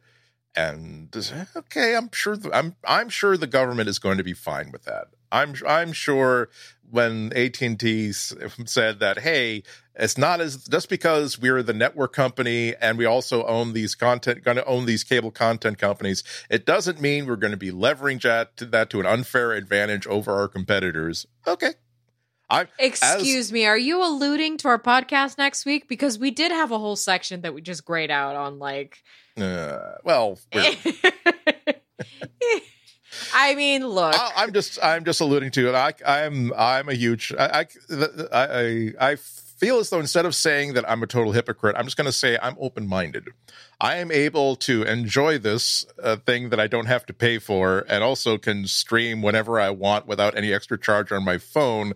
And 0.56 1.16
okay 1.56 1.96
i'm 1.96 2.10
sure 2.12 2.36
the, 2.36 2.52
i'm 2.56 2.76
i'm 2.84 3.10
sure 3.10 3.38
the 3.38 3.46
government 3.46 3.90
is 3.90 4.00
going 4.00 4.18
to 4.18 4.24
be 4.24 4.34
fine 4.34 4.72
with 4.72 4.86
that 4.86 5.08
i'm 5.32 5.54
i'm 5.68 5.92
sure 5.92 6.50
when 6.90 7.34
AT&T 7.34 8.14
said 8.14 9.00
that 9.00 9.20
hey 9.20 9.64
it's 9.96 10.18
not 10.18 10.40
as 10.40 10.64
just 10.66 10.90
because 10.90 11.38
we're 11.40 11.62
the 11.62 11.74
network 11.74 12.14
company 12.14 12.74
and 12.80 12.98
we 12.98 13.06
also 13.06 13.44
own 13.46 13.74
these 13.74 13.96
content 13.96 14.44
going 14.44 14.58
to 14.58 14.66
own 14.66 14.86
these 14.86 15.04
cable 15.04 15.32
content 15.32 15.78
companies 15.78 16.24
it 16.50 16.66
doesn't 16.66 17.02
mean 17.02 17.26
we're 17.26 17.36
going 17.36 17.52
to 17.52 17.58
be 17.58 17.72
leveraging 17.72 18.22
that 18.22 18.56
to, 18.58 18.66
that 18.66 18.90
to 18.90 19.00
an 19.00 19.06
unfair 19.06 19.52
advantage 19.52 20.08
over 20.08 20.34
our 20.34 20.48
competitors 20.48 21.26
okay 21.46 21.74
I, 22.50 22.68
Excuse 22.80 23.48
as, 23.48 23.52
me, 23.52 23.66
are 23.66 23.78
you 23.78 24.02
alluding 24.02 24.56
to 24.60 24.70
our 24.70 24.80
podcast 24.80 25.38
next 25.38 25.66
week? 25.66 25.90
Because 25.90 26.18
we 26.18 26.32
did 26.32 26.50
have 26.52 26.72
a 26.72 26.80
whole 26.80 26.96
section 26.96 27.42
that 27.42 27.54
we 27.54 27.62
just 27.62 27.84
grayed 27.84 28.10
out 28.10 28.38
on, 28.38 28.58
like. 28.58 29.04
Uh, 29.38 29.96
well, 30.06 30.40
I 33.34 33.56
mean, 33.56 33.88
look. 33.88 34.16
I, 34.16 34.44
am 34.44 34.54
just 34.54 34.80
I'm 34.84 35.06
just 35.06 35.22
alluding 35.22 35.52
to 35.52 35.70
it. 35.70 35.76
I 35.76 35.94
I'm 36.06 36.54
I'm 36.54 36.90
a 36.90 36.94
huge 36.94 37.34
I 37.38 37.68
I 37.92 38.28
I, 38.32 38.94
I 39.00 39.16
feel 39.58 39.80
as 39.80 39.90
though 39.90 40.00
instead 40.00 40.26
of 40.26 40.36
saying 40.36 40.74
that 40.74 40.90
I'm 40.90 41.02
a 41.04 41.08
total 41.08 41.32
hypocrite, 41.32 41.76
I'm 41.78 41.86
just 41.86 41.98
going 41.98 42.06
to 42.06 42.12
say 42.12 42.38
I'm 42.42 42.56
open 42.60 42.88
minded. 42.88 43.30
I 43.82 43.96
am 43.98 44.12
able 44.12 44.56
to 44.58 44.84
enjoy 44.84 45.40
this 45.40 45.86
uh, 46.02 46.18
thing 46.18 46.50
that 46.50 46.60
I 46.60 46.68
don't 46.68 46.86
have 46.86 47.06
to 47.08 47.14
pay 47.14 47.40
for, 47.40 47.86
and 47.90 48.04
also 48.04 48.38
can 48.38 48.68
stream 48.68 49.22
whenever 49.22 49.60
I 49.60 49.72
want 49.72 50.08
without 50.08 50.38
any 50.38 50.54
extra 50.54 50.80
charge 50.80 51.12
on 51.12 51.26
my 51.26 51.38
phone. 51.38 51.94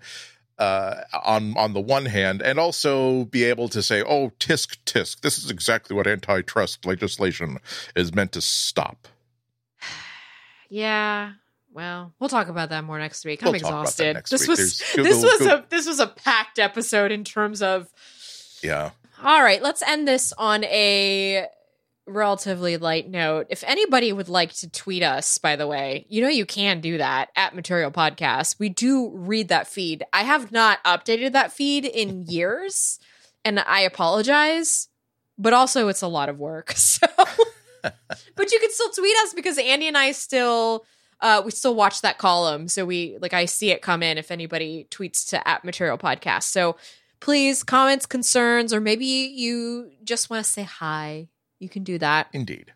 Uh, 0.60 1.06
on 1.24 1.58
on 1.58 1.74
the 1.74 1.82
one 1.82 2.06
hand, 2.06 2.40
and 2.40 2.60
also 2.60 3.26
be 3.26 3.44
able 3.46 3.68
to 3.68 3.82
say, 3.82 4.04
"Oh, 4.04 4.32
tisk 4.40 4.78
tisk, 4.86 5.22
this 5.22 5.40
is 5.40 5.50
exactly 5.50 5.96
what 5.96 6.06
antitrust 6.06 6.86
legislation 6.86 7.58
is 7.96 8.14
meant 8.14 8.32
to 8.34 8.42
stop." 8.42 9.08
Yeah. 10.72 11.34
Well, 11.74 12.14
we'll 12.20 12.30
talk 12.30 12.48
about 12.48 12.70
that 12.70 12.84
more 12.84 12.98
next 12.98 13.24
week. 13.24 13.44
I'm 13.44 13.48
we'll 13.48 13.56
exhausted. 13.56 14.24
This 14.30 14.42
week. 14.42 14.50
was 14.50 14.84
this 14.96 15.24
was 15.24 15.42
a 15.42 15.66
this 15.70 15.86
was 15.86 16.00
a 16.00 16.08
packed 16.08 16.60
episode 16.60 17.12
in 17.12 17.24
terms 17.24 17.62
of 17.62 17.90
Yeah. 18.64 18.92
All 19.24 19.44
right, 19.44 19.62
let's 19.62 19.84
end 19.84 20.08
this 20.08 20.34
on 20.38 20.64
a 20.64 21.46
relatively 22.08 22.78
light 22.78 23.10
note, 23.10 23.48
if 23.50 23.64
anybody 23.66 24.12
would 24.12 24.30
like 24.30 24.54
to 24.54 24.70
tweet 24.70 25.04
us, 25.04 25.38
by 25.38 25.56
the 25.56 25.68
way, 25.68 26.06
you 26.10 26.22
know 26.22 26.30
you 26.30 26.46
can 26.46 26.82
do 26.82 26.98
that 26.98 27.30
at 27.36 27.56
Material 27.56 27.92
Podcast. 27.92 28.60
We 28.60 28.70
do 28.70 29.12
read 29.14 29.50
that 29.50 29.68
feed. 29.68 30.04
I 30.14 30.24
have 30.24 30.52
not 30.52 30.84
updated 30.84 31.34
that 31.34 31.52
feed 31.52 31.86
in 31.86 32.26
years, 32.28 33.00
and 33.44 33.60
I 33.60 33.82
apologize, 33.82 34.88
but 35.38 35.54
also 35.54 35.88
it's 35.88 36.02
a 36.02 36.08
lot 36.08 36.30
of 36.30 36.40
work. 36.40 36.74
So, 36.82 37.08
but 38.36 38.52
you 38.52 38.60
can 38.60 38.72
still 38.72 38.90
tweet 38.92 39.16
us 39.24 39.34
because 39.34 39.58
Andy 39.58 39.88
and 39.88 39.98
I 39.98 40.12
still. 40.12 40.86
Uh, 41.24 41.40
we 41.46 41.52
still 41.52 41.76
watch 41.76 42.02
that 42.02 42.18
column, 42.18 42.68
so 42.68 42.84
we 42.84 43.16
like 43.22 43.32
I 43.32 43.46
see 43.46 43.70
it 43.70 43.84
come 43.84 44.02
in 44.02 44.18
if 44.18 44.32
anybody 44.32 44.88
tweets 44.90 45.30
to 45.30 45.48
at 45.48 45.64
Material 45.64 45.96
Podcast. 45.96 46.46
So 46.46 46.78
please 47.20 47.62
comments, 47.62 48.08
concerns, 48.08 48.74
or 48.74 48.82
maybe 48.82 49.06
you 49.06 49.92
just 50.04 50.32
want 50.32 50.44
to 50.44 50.52
say 50.52 50.64
hi 50.64 51.28
you 51.62 51.70
can 51.70 51.84
do 51.84 51.98
that. 52.00 52.28
Indeed. 52.34 52.74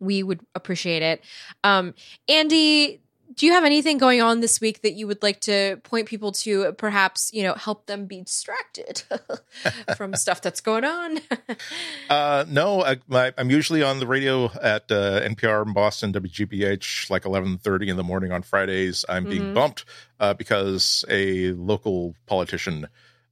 We 0.00 0.22
would 0.22 0.40
appreciate 0.54 1.02
it. 1.02 1.24
Um, 1.64 1.94
Andy, 2.28 3.00
do 3.38 3.46
you 3.46 3.52
have 3.52 3.64
anything 3.64 3.98
going 3.98 4.20
on 4.20 4.40
this 4.40 4.60
week 4.60 4.82
that 4.82 4.94
you 4.94 5.06
would 5.06 5.22
like 5.22 5.40
to 5.40 5.76
point 5.84 6.06
people 6.06 6.32
to 6.32 6.72
perhaps 6.72 7.32
you 7.32 7.42
know 7.42 7.54
help 7.54 7.86
them 7.86 8.04
be 8.04 8.20
distracted 8.20 9.02
from 9.96 10.14
stuff 10.14 10.42
that's 10.42 10.60
going 10.60 10.84
on 10.84 11.18
uh, 12.10 12.44
no 12.48 12.82
I, 12.84 13.32
am 13.38 13.50
usually 13.50 13.82
on 13.82 14.00
the 14.00 14.06
radio 14.06 14.46
at 14.60 14.90
uh, 14.90 15.20
npr 15.22 15.66
in 15.66 15.72
boston 15.72 16.12
wgbh 16.12 17.10
like 17.10 17.22
11.30 17.22 17.88
in 17.88 17.96
the 17.96 18.04
morning 18.04 18.32
on 18.32 18.42
fridays 18.42 19.04
i'm 19.08 19.24
being 19.24 19.42
mm-hmm. 19.42 19.54
bumped 19.54 19.84
uh, 20.20 20.34
because 20.34 21.04
a 21.08 21.52
local 21.52 22.14
politician 22.26 22.88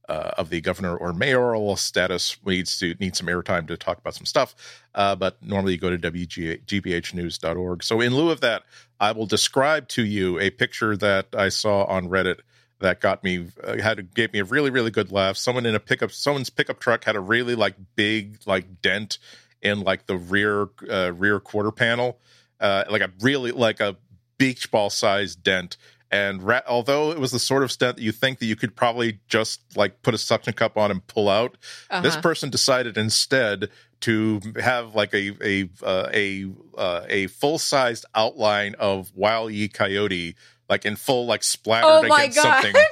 uh, 0.07 0.31
of 0.37 0.49
the 0.49 0.61
governor 0.61 0.95
or 0.95 1.13
mayoral 1.13 1.75
status 1.75 2.37
needs 2.45 2.79
to 2.79 2.95
need 2.99 3.15
some 3.15 3.27
airtime 3.27 3.67
to 3.67 3.77
talk 3.77 3.97
about 3.97 4.15
some 4.15 4.25
stuff. 4.25 4.55
Uh, 4.95 5.15
but 5.15 5.41
normally 5.43 5.73
you 5.73 5.77
go 5.77 5.89
to 5.89 5.97
wgbhnews.org. 5.97 7.83
So 7.83 8.01
in 8.01 8.15
lieu 8.15 8.29
of 8.29 8.41
that, 8.41 8.63
I 8.99 9.11
will 9.11 9.25
describe 9.25 9.87
to 9.89 10.05
you 10.05 10.39
a 10.39 10.49
picture 10.49 10.95
that 10.97 11.27
I 11.33 11.49
saw 11.49 11.83
on 11.83 12.07
Reddit 12.07 12.39
that 12.79 13.01
got 13.01 13.23
me 13.23 13.47
uh, 13.63 13.81
had 13.81 14.13
gave 14.13 14.33
me 14.33 14.39
a 14.39 14.43
really 14.43 14.69
really 14.69 14.91
good 14.91 15.11
laugh. 15.11 15.35
Someone 15.35 15.65
in 15.65 15.75
a 15.75 15.79
pickup 15.79 16.11
someone's 16.11 16.49
pickup 16.49 16.79
truck 16.79 17.03
had 17.03 17.15
a 17.15 17.19
really 17.19 17.55
like 17.55 17.75
big 17.95 18.39
like 18.45 18.81
dent 18.81 19.17
in 19.61 19.81
like 19.81 20.05
the 20.05 20.17
rear 20.17 20.69
uh, 20.89 21.11
rear 21.13 21.39
quarter 21.39 21.71
panel, 21.71 22.19
uh, 22.59 22.83
like 22.89 23.01
a 23.01 23.11
really 23.21 23.51
like 23.51 23.79
a 23.79 23.97
beach 24.37 24.69
ball 24.69 24.89
sized 24.89 25.41
dent 25.43 25.77
and 26.11 26.41
ra- 26.41 26.61
although 26.67 27.11
it 27.11 27.19
was 27.19 27.31
the 27.31 27.39
sort 27.39 27.63
of 27.63 27.71
stent 27.71 27.97
that 27.97 28.03
you 28.03 28.11
think 28.11 28.39
that 28.39 28.45
you 28.45 28.55
could 28.55 28.75
probably 28.75 29.19
just 29.27 29.61
like 29.75 30.01
put 30.03 30.13
a 30.13 30.17
suction 30.17 30.53
cup 30.53 30.77
on 30.77 30.91
and 30.91 31.05
pull 31.07 31.29
out, 31.29 31.57
uh-huh. 31.89 32.01
this 32.01 32.15
person 32.15 32.49
decided 32.49 32.97
instead 32.97 33.69
to 34.01 34.39
have 34.61 34.95
like 34.95 35.13
a 35.13 35.35
a 35.41 35.69
uh, 35.83 36.09
a 36.13 36.45
uh, 36.77 37.01
a 37.07 37.27
full 37.27 37.57
sized 37.57 38.05
outline 38.15 38.75
of 38.79 39.11
Wile 39.15 39.49
E. 39.49 39.67
Coyote, 39.67 40.35
like 40.69 40.85
in 40.85 40.95
full 40.95 41.25
like 41.25 41.43
splattered 41.43 42.09
oh 42.09 42.15
against 42.15 42.41
God. 42.41 42.63
something. 42.63 42.81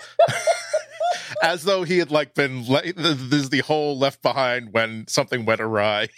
As 1.41 1.63
though 1.63 1.83
he 1.83 1.99
had 1.99 2.11
like 2.11 2.33
been 2.33 2.67
le- 2.67 2.93
this 2.93 3.31
is 3.31 3.49
the 3.49 3.59
whole 3.59 3.97
left 3.97 4.21
behind 4.21 4.73
when 4.73 5.07
something 5.07 5.45
went 5.45 5.61
awry. 5.61 6.07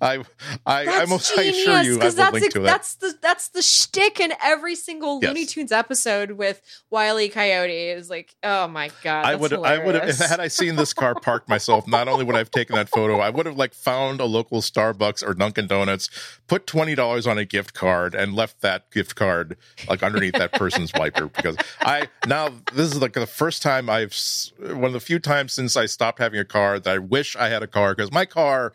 I, 0.00 0.24
I, 0.64 0.84
that's 0.84 1.12
I'm, 1.12 1.18
genius, 1.18 1.38
I 1.38 1.42
assure 1.42 1.82
you, 1.82 2.00
I 2.00 2.04
will 2.04 2.12
that's 2.12 2.32
link 2.32 2.52
to 2.52 2.60
That's 2.60 2.94
the 2.94 3.14
that's 3.20 3.48
the 3.48 3.62
shtick 3.62 4.20
in 4.20 4.32
every 4.42 4.74
single 4.74 5.18
yes. 5.20 5.28
Looney 5.28 5.46
Tunes 5.46 5.72
episode 5.72 6.32
with 6.32 6.60
Wiley 6.90 7.28
Coyote. 7.28 7.90
Is 7.90 8.10
like, 8.10 8.34
oh 8.42 8.68
my 8.68 8.90
god, 9.02 9.24
I 9.26 9.34
would, 9.34 9.52
I 9.52 9.84
would 9.84 9.94
have 9.94 10.18
had 10.18 10.40
I 10.40 10.48
seen 10.48 10.76
this 10.76 10.92
car 10.92 11.14
parked 11.14 11.48
myself. 11.48 11.86
Not 11.86 12.08
only 12.08 12.24
would 12.24 12.34
I 12.34 12.38
have 12.38 12.50
taken 12.50 12.76
that 12.76 12.88
photo, 12.88 13.20
I 13.20 13.30
would 13.30 13.46
have 13.46 13.56
like 13.56 13.74
found 13.74 14.20
a 14.20 14.24
local 14.24 14.60
Starbucks 14.60 15.26
or 15.26 15.34
Dunkin' 15.34 15.66
Donuts, 15.66 16.08
put 16.46 16.66
twenty 16.66 16.94
dollars 16.94 17.26
on 17.26 17.38
a 17.38 17.44
gift 17.44 17.74
card, 17.74 18.14
and 18.14 18.34
left 18.34 18.60
that 18.62 18.90
gift 18.90 19.14
card 19.14 19.56
like 19.88 20.02
underneath 20.02 20.34
that 20.34 20.52
person's 20.52 20.92
wiper 20.94 21.26
because 21.26 21.56
I 21.80 22.08
now 22.26 22.48
this 22.72 22.92
is 22.92 23.00
like 23.00 23.12
the 23.12 23.26
first 23.26 23.62
time 23.62 23.90
I've 23.90 24.16
one 24.58 24.84
of 24.84 24.92
the 24.92 25.00
few 25.00 25.18
times 25.18 25.52
since 25.52 25.76
I 25.76 25.86
stopped 25.86 26.18
having 26.18 26.40
a 26.40 26.44
car 26.44 26.78
that 26.78 26.90
I 26.90 26.98
wish 26.98 27.36
I 27.36 27.48
had 27.48 27.62
a 27.62 27.66
car 27.66 27.94
because 27.94 28.12
my 28.12 28.24
car 28.24 28.72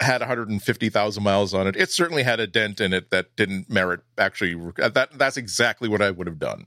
had 0.00 0.20
150,000 0.20 1.22
miles 1.22 1.54
on 1.54 1.66
it. 1.66 1.76
It 1.76 1.90
certainly 1.90 2.22
had 2.22 2.40
a 2.40 2.46
dent 2.46 2.80
in 2.80 2.92
it 2.92 3.10
that 3.10 3.34
didn't 3.36 3.68
merit 3.70 4.00
actually 4.16 4.54
that 4.76 5.10
that's 5.14 5.36
exactly 5.36 5.88
what 5.88 6.02
I 6.02 6.10
would 6.10 6.26
have 6.26 6.38
done. 6.38 6.66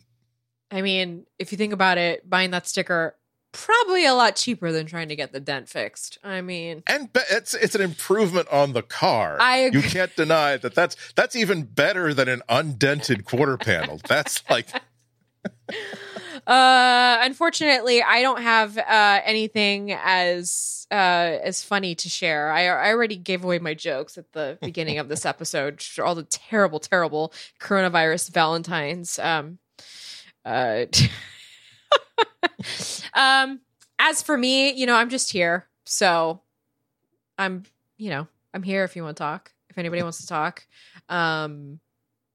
I 0.69 0.81
mean, 0.81 1.25
if 1.37 1.51
you 1.51 1.57
think 1.57 1.73
about 1.73 1.97
it, 1.97 2.29
buying 2.29 2.51
that 2.51 2.67
sticker 2.67 3.15
probably 3.51 4.05
a 4.05 4.13
lot 4.13 4.35
cheaper 4.35 4.71
than 4.71 4.85
trying 4.85 5.09
to 5.09 5.15
get 5.15 5.33
the 5.33 5.39
dent 5.39 5.69
fixed. 5.69 6.17
I 6.23 6.41
mean, 6.41 6.83
and 6.87 7.09
it's 7.29 7.53
it's 7.53 7.75
an 7.75 7.81
improvement 7.81 8.47
on 8.49 8.73
the 8.73 8.81
car. 8.81 9.37
I 9.39 9.57
agree. 9.57 9.81
you 9.81 9.89
can't 9.89 10.15
deny 10.15 10.57
that 10.57 10.75
that's 10.75 10.95
that's 11.15 11.35
even 11.35 11.63
better 11.63 12.13
than 12.13 12.29
an 12.29 12.41
undented 12.49 13.25
quarter 13.25 13.57
panel. 13.57 13.99
That's 14.07 14.43
like 14.49 14.67
uh 16.47 17.19
unfortunately 17.21 18.01
i 18.01 18.21
don't 18.21 18.41
have 18.41 18.77
uh 18.77 19.21
anything 19.23 19.91
as 19.91 20.87
uh 20.91 21.39
as 21.43 21.63
funny 21.63 21.95
to 21.95 22.09
share. 22.09 22.51
I 22.51 22.65
i 22.65 22.89
already 22.89 23.15
gave 23.15 23.43
away 23.43 23.59
my 23.59 23.73
jokes 23.73 24.17
at 24.17 24.31
the 24.33 24.57
beginning 24.61 24.97
of 24.99 25.07
this 25.07 25.25
episode 25.25 25.83
all 26.03 26.15
the 26.15 26.23
terrible 26.23 26.79
terrible 26.79 27.33
coronavirus 27.59 28.31
valentines 28.31 29.17
um 29.19 29.57
uh 30.43 30.85
um 33.13 33.61
as 33.99 34.21
for 34.21 34.37
me 34.37 34.73
you 34.73 34.85
know 34.85 34.95
i'm 34.95 35.09
just 35.09 35.31
here. 35.31 35.67
So 35.85 36.41
i'm 37.37 37.63
you 37.97 38.09
know 38.09 38.27
i'm 38.53 38.63
here 38.63 38.83
if 38.83 38.95
you 38.95 39.03
want 39.03 39.15
to 39.17 39.23
talk 39.23 39.53
if 39.69 39.77
anybody 39.77 40.03
wants 40.03 40.21
to 40.21 40.27
talk. 40.27 40.67
Um 41.07 41.79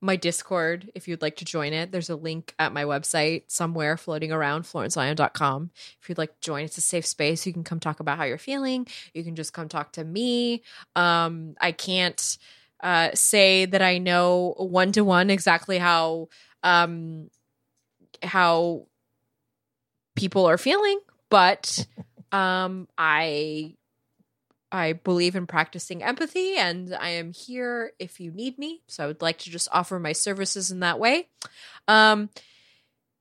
my 0.06 0.16
Discord 0.16 0.90
if 0.94 1.06
you'd 1.08 1.22
like 1.22 1.36
to 1.36 1.44
join 1.44 1.72
it. 1.72 1.92
There's 1.92 2.10
a 2.10 2.16
link 2.16 2.54
at 2.58 2.72
my 2.72 2.84
website 2.84 3.42
somewhere 3.48 3.96
floating 3.96 4.32
around, 4.32 4.62
florencelion.com. 4.62 5.70
If 6.00 6.08
you'd 6.08 6.18
like 6.18 6.34
to 6.34 6.40
join, 6.40 6.64
it's 6.64 6.78
a 6.78 6.82
safe 6.82 7.04
space. 7.04 7.46
You 7.46 7.52
can 7.52 7.64
come 7.64 7.80
talk 7.80 8.00
about 8.00 8.16
how 8.16 8.24
you're 8.24 8.38
feeling. 8.38 8.86
You 9.12 9.24
can 9.24 9.36
just 9.36 9.52
come 9.52 9.68
talk 9.68 9.92
to 9.92 10.04
me. 10.04 10.62
Um, 10.94 11.56
I 11.60 11.72
can't 11.72 12.38
uh, 12.82 13.10
say 13.14 13.66
that 13.66 13.82
I 13.82 13.98
know 13.98 14.54
one 14.56 14.92
to 14.92 15.04
one 15.04 15.30
exactly 15.30 15.78
how 15.78 16.28
um, 16.62 17.30
how 18.22 18.86
people 20.14 20.46
are 20.46 20.58
feeling, 20.58 21.00
but 21.30 21.86
um, 22.32 22.88
I 22.96 23.74
I 24.76 24.92
believe 24.92 25.34
in 25.34 25.46
practicing 25.46 26.02
empathy 26.02 26.56
and 26.56 26.94
I 26.94 27.10
am 27.10 27.32
here 27.32 27.92
if 27.98 28.20
you 28.20 28.30
need 28.30 28.58
me. 28.58 28.82
So 28.86 29.04
I 29.04 29.06
would 29.06 29.22
like 29.22 29.38
to 29.38 29.50
just 29.50 29.68
offer 29.72 29.98
my 29.98 30.12
services 30.12 30.70
in 30.70 30.80
that 30.80 30.98
way. 30.98 31.28
Um, 31.88 32.28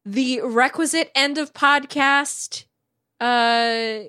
the 0.05 0.41
requisite 0.41 1.11
end 1.15 1.37
of 1.37 1.53
podcast 1.53 2.65
uh, 3.19 3.99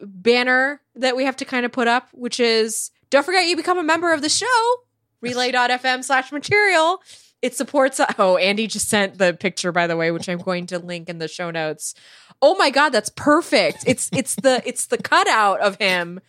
banner 0.00 0.80
that 0.96 1.14
we 1.14 1.24
have 1.24 1.36
to 1.36 1.44
kind 1.44 1.66
of 1.66 1.72
put 1.72 1.88
up, 1.88 2.08
which 2.12 2.40
is 2.40 2.90
don't 3.10 3.24
forget 3.24 3.46
you 3.46 3.56
become 3.56 3.78
a 3.78 3.84
member 3.84 4.12
of 4.12 4.22
the 4.22 4.28
show, 4.28 4.74
relay.fm 5.20 6.02
slash 6.02 6.32
material. 6.32 7.02
It 7.42 7.54
supports. 7.54 8.00
Oh, 8.18 8.36
Andy 8.36 8.66
just 8.66 8.88
sent 8.88 9.18
the 9.18 9.34
picture, 9.34 9.72
by 9.72 9.86
the 9.86 9.96
way, 9.96 10.10
which 10.10 10.28
I'm 10.28 10.38
going 10.38 10.66
to 10.68 10.78
link 10.78 11.08
in 11.08 11.18
the 11.18 11.28
show 11.28 11.50
notes. 11.50 11.94
Oh 12.40 12.54
my 12.54 12.70
god, 12.70 12.90
that's 12.90 13.10
perfect. 13.10 13.84
It's 13.86 14.08
it's 14.12 14.36
the 14.36 14.62
it's 14.64 14.86
the 14.86 14.98
cutout 14.98 15.60
of 15.60 15.76
him 15.76 16.20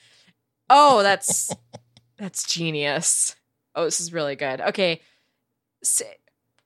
Oh, 0.76 1.04
that's 1.04 1.52
that's 2.18 2.52
genius. 2.52 3.36
Oh, 3.76 3.86
this 3.86 4.02
is 4.02 4.12
really 4.12 4.36
good. 4.36 4.60
Okay. 4.60 5.02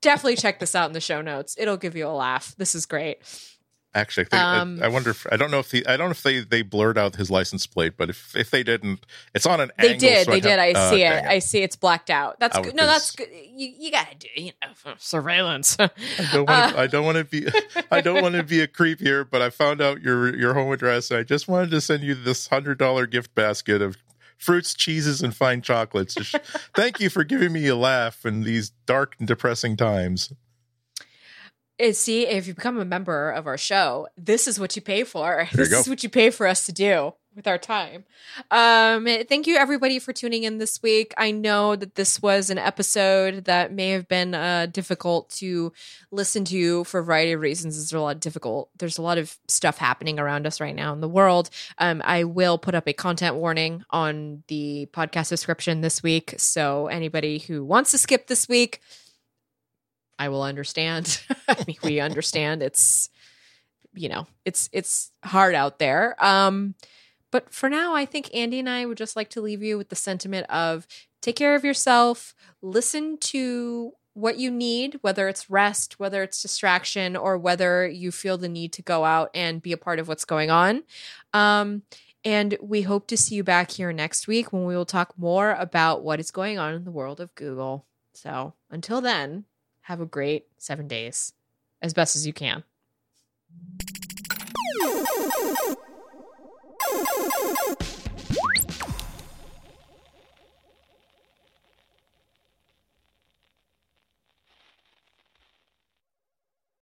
definitely 0.01 0.37
check 0.37 0.59
this 0.59 0.75
out 0.75 0.87
in 0.87 0.93
the 0.93 1.01
show 1.01 1.21
notes. 1.21 1.55
It'll 1.59 1.75
give 1.75 1.97
you 1.97 2.07
a 2.07 2.09
laugh. 2.09 2.55
This 2.57 2.73
is 2.73 2.85
great. 2.85 3.17
Actually, 3.95 4.27
I, 4.31 4.59
um, 4.59 4.79
I, 4.83 4.89
wonder 4.89 5.09
if 5.09 5.25
I 5.31 5.37
don't 5.37 5.49
know 5.49 5.59
if 5.59 5.71
the 5.71 5.87
I 5.87 5.97
don't 5.97 6.07
know 6.07 6.11
if 6.11 6.21
they 6.21 6.41
they 6.41 6.61
blurred 6.61 6.97
out 6.99 7.15
his 7.15 7.31
license 7.31 7.65
plate, 7.65 7.93
but 7.97 8.09
if 8.09 8.35
if 8.35 8.51
they 8.51 8.61
didn't, 8.61 9.05
it's 9.33 9.45
on 9.45 9.59
an. 9.59 9.71
They 9.79 9.97
did. 9.97 10.25
So 10.25 10.31
they 10.31 10.39
did. 10.39 10.59
I 10.59 10.73
uh, 10.73 10.89
see 10.91 11.01
it. 11.01 11.13
it. 11.13 11.25
I 11.25 11.39
see 11.39 11.63
it's 11.63 11.75
blacked 11.75 12.11
out. 12.11 12.39
That's 12.39 12.59
good. 12.59 12.75
No, 12.75 12.85
that's 12.85 13.15
good. 13.15 13.29
You, 13.31 13.73
you 13.79 13.91
gotta 13.91 14.15
do 14.15 14.27
you 14.35 14.51
know 14.61 14.93
surveillance. 14.97 15.77
I 15.79 15.89
don't 16.31 16.47
want. 16.47 16.75
Uh, 16.75 16.79
I 16.79 16.87
don't 16.87 17.05
want 17.05 17.17
to 17.17 17.23
be. 17.23 17.47
I 17.91 18.01
don't 18.01 18.21
want 18.21 18.35
to 18.35 18.43
be 18.43 18.61
a 18.61 18.67
creep 18.67 18.99
here, 18.99 19.23
but 19.23 19.41
I 19.41 19.49
found 19.49 19.81
out 19.81 20.01
your 20.01 20.35
your 20.35 20.53
home 20.53 20.71
address. 20.71 21.11
I 21.11 21.23
just 21.23 21.47
wanted 21.47 21.71
to 21.71 21.81
send 21.81 22.03
you 22.03 22.13
this 22.13 22.47
hundred 22.47 22.77
dollar 22.77 23.07
gift 23.07 23.33
basket 23.33 23.81
of 23.81 23.97
fruits, 24.37 24.75
cheeses, 24.75 25.23
and 25.23 25.35
fine 25.35 25.61
chocolates. 25.61 26.15
Thank 26.75 26.99
you 26.99 27.09
for 27.09 27.23
giving 27.23 27.51
me 27.51 27.65
a 27.67 27.75
laugh 27.75 28.25
in 28.25 28.43
these 28.43 28.69
dark 28.85 29.15
and 29.17 29.27
depressing 29.27 29.75
times. 29.75 30.31
Uh, 31.79 31.91
see, 31.91 32.25
if 32.27 32.47
you 32.47 32.53
become 32.53 32.79
a 32.79 32.85
member 32.85 33.29
of 33.31 33.47
our 33.47 33.57
show, 33.57 34.07
this 34.17 34.47
is 34.47 34.59
what 34.59 34.75
you 34.75 34.81
pay 34.81 35.03
for. 35.03 35.47
There 35.53 35.65
this 35.65 35.79
is 35.81 35.89
what 35.89 36.03
you 36.03 36.09
pay 36.09 36.29
for 36.29 36.47
us 36.47 36.65
to 36.65 36.71
do. 36.71 37.13
with 37.35 37.45
our 37.47 37.59
time. 37.59 38.03
Um, 38.49 39.05
thank 39.29 39.45
you 39.45 39.57
everybody 39.57 39.99
for 39.99 40.11
tuning 40.11 40.41
in 40.41 40.57
this 40.57 40.81
week. 40.81 41.13
I 41.19 41.29
know 41.29 41.75
that 41.75 41.93
this 41.93 42.19
was 42.19 42.49
an 42.49 42.57
episode 42.57 43.45
that 43.45 43.71
may 43.71 43.89
have 43.91 44.07
been 44.07 44.33
uh, 44.33 44.65
difficult 44.65 45.29
to 45.37 45.71
listen 46.09 46.45
to 46.45 46.83
for 46.85 46.99
a 46.99 47.03
variety 47.03 47.33
of 47.33 47.41
reasons. 47.41 47.75
There's 47.75 47.93
a 47.93 48.01
lot 48.01 48.15
of 48.15 48.21
difficult. 48.21 48.69
There's 48.79 48.97
a 48.97 49.03
lot 49.03 49.19
of 49.19 49.37
stuff 49.47 49.77
happening 49.77 50.19
around 50.19 50.47
us 50.47 50.59
right 50.59 50.75
now 50.75 50.93
in 50.93 50.99
the 50.99 51.07
world. 51.07 51.51
Um, 51.77 52.01
I 52.03 52.23
will 52.23 52.57
put 52.57 52.73
up 52.73 52.87
a 52.87 52.93
content 52.93 53.35
warning 53.35 53.83
on 53.91 54.41
the 54.47 54.89
podcast 54.91 55.29
description 55.29 55.81
this 55.81 56.01
week, 56.01 56.33
so 56.37 56.87
anybody 56.87 57.37
who 57.37 57.63
wants 57.63 57.91
to 57.91 57.99
skip 57.99 58.25
this 58.25 58.49
week, 58.49 58.81
I 60.19 60.29
will 60.29 60.43
understand. 60.43 61.21
I 61.47 61.63
mean, 61.67 61.77
we 61.83 61.99
understand 61.99 62.61
it's 62.61 63.09
you 63.93 64.09
know 64.09 64.27
it's 64.45 64.69
it's 64.71 65.11
hard 65.23 65.55
out 65.55 65.79
there. 65.79 66.23
Um, 66.23 66.75
but 67.31 67.53
for 67.53 67.69
now, 67.69 67.93
I 67.93 68.05
think 68.05 68.33
Andy 68.33 68.59
and 68.59 68.69
I 68.69 68.85
would 68.85 68.97
just 68.97 69.15
like 69.15 69.29
to 69.31 69.41
leave 69.41 69.61
you 69.61 69.77
with 69.77 69.89
the 69.89 69.95
sentiment 69.95 70.49
of 70.49 70.87
take 71.21 71.35
care 71.35 71.55
of 71.55 71.65
yourself, 71.65 72.33
listen 72.61 73.17
to 73.17 73.93
what 74.13 74.39
you 74.39 74.49
need, 74.49 74.97
whether 75.01 75.27
it's 75.27 75.49
rest, 75.49 75.99
whether 75.99 76.23
it's 76.23 76.41
distraction, 76.41 77.15
or 77.15 77.37
whether 77.37 77.87
you 77.87 78.11
feel 78.11 78.37
the 78.37 78.49
need 78.49 78.73
to 78.73 78.81
go 78.81 79.05
out 79.05 79.29
and 79.35 79.61
be 79.61 79.71
a 79.71 79.77
part 79.77 79.99
of 79.99 80.07
what's 80.07 80.25
going 80.25 80.49
on. 80.49 80.83
Um, 81.33 81.83
and 82.25 82.57
we 82.59 82.81
hope 82.81 83.07
to 83.07 83.17
see 83.17 83.35
you 83.35 83.43
back 83.43 83.71
here 83.71 83.93
next 83.93 84.27
week 84.27 84.51
when 84.51 84.65
we 84.65 84.75
will 84.75 84.85
talk 84.85 85.13
more 85.17 85.51
about 85.51 86.03
what 86.03 86.19
is 86.19 86.31
going 86.31 86.57
on 86.57 86.73
in 86.73 86.83
the 86.83 86.91
world 86.91 87.19
of 87.19 87.35
Google. 87.35 87.85
So 88.13 88.53
until 88.71 89.01
then, 89.01 89.45
have 89.87 90.01
a 90.01 90.05
great 90.05 90.45
seven 90.57 90.85
days 90.85 91.31
as 91.81 91.93
best 91.93 92.17
as 92.17 92.27
you 92.27 92.33
can. 92.33 92.61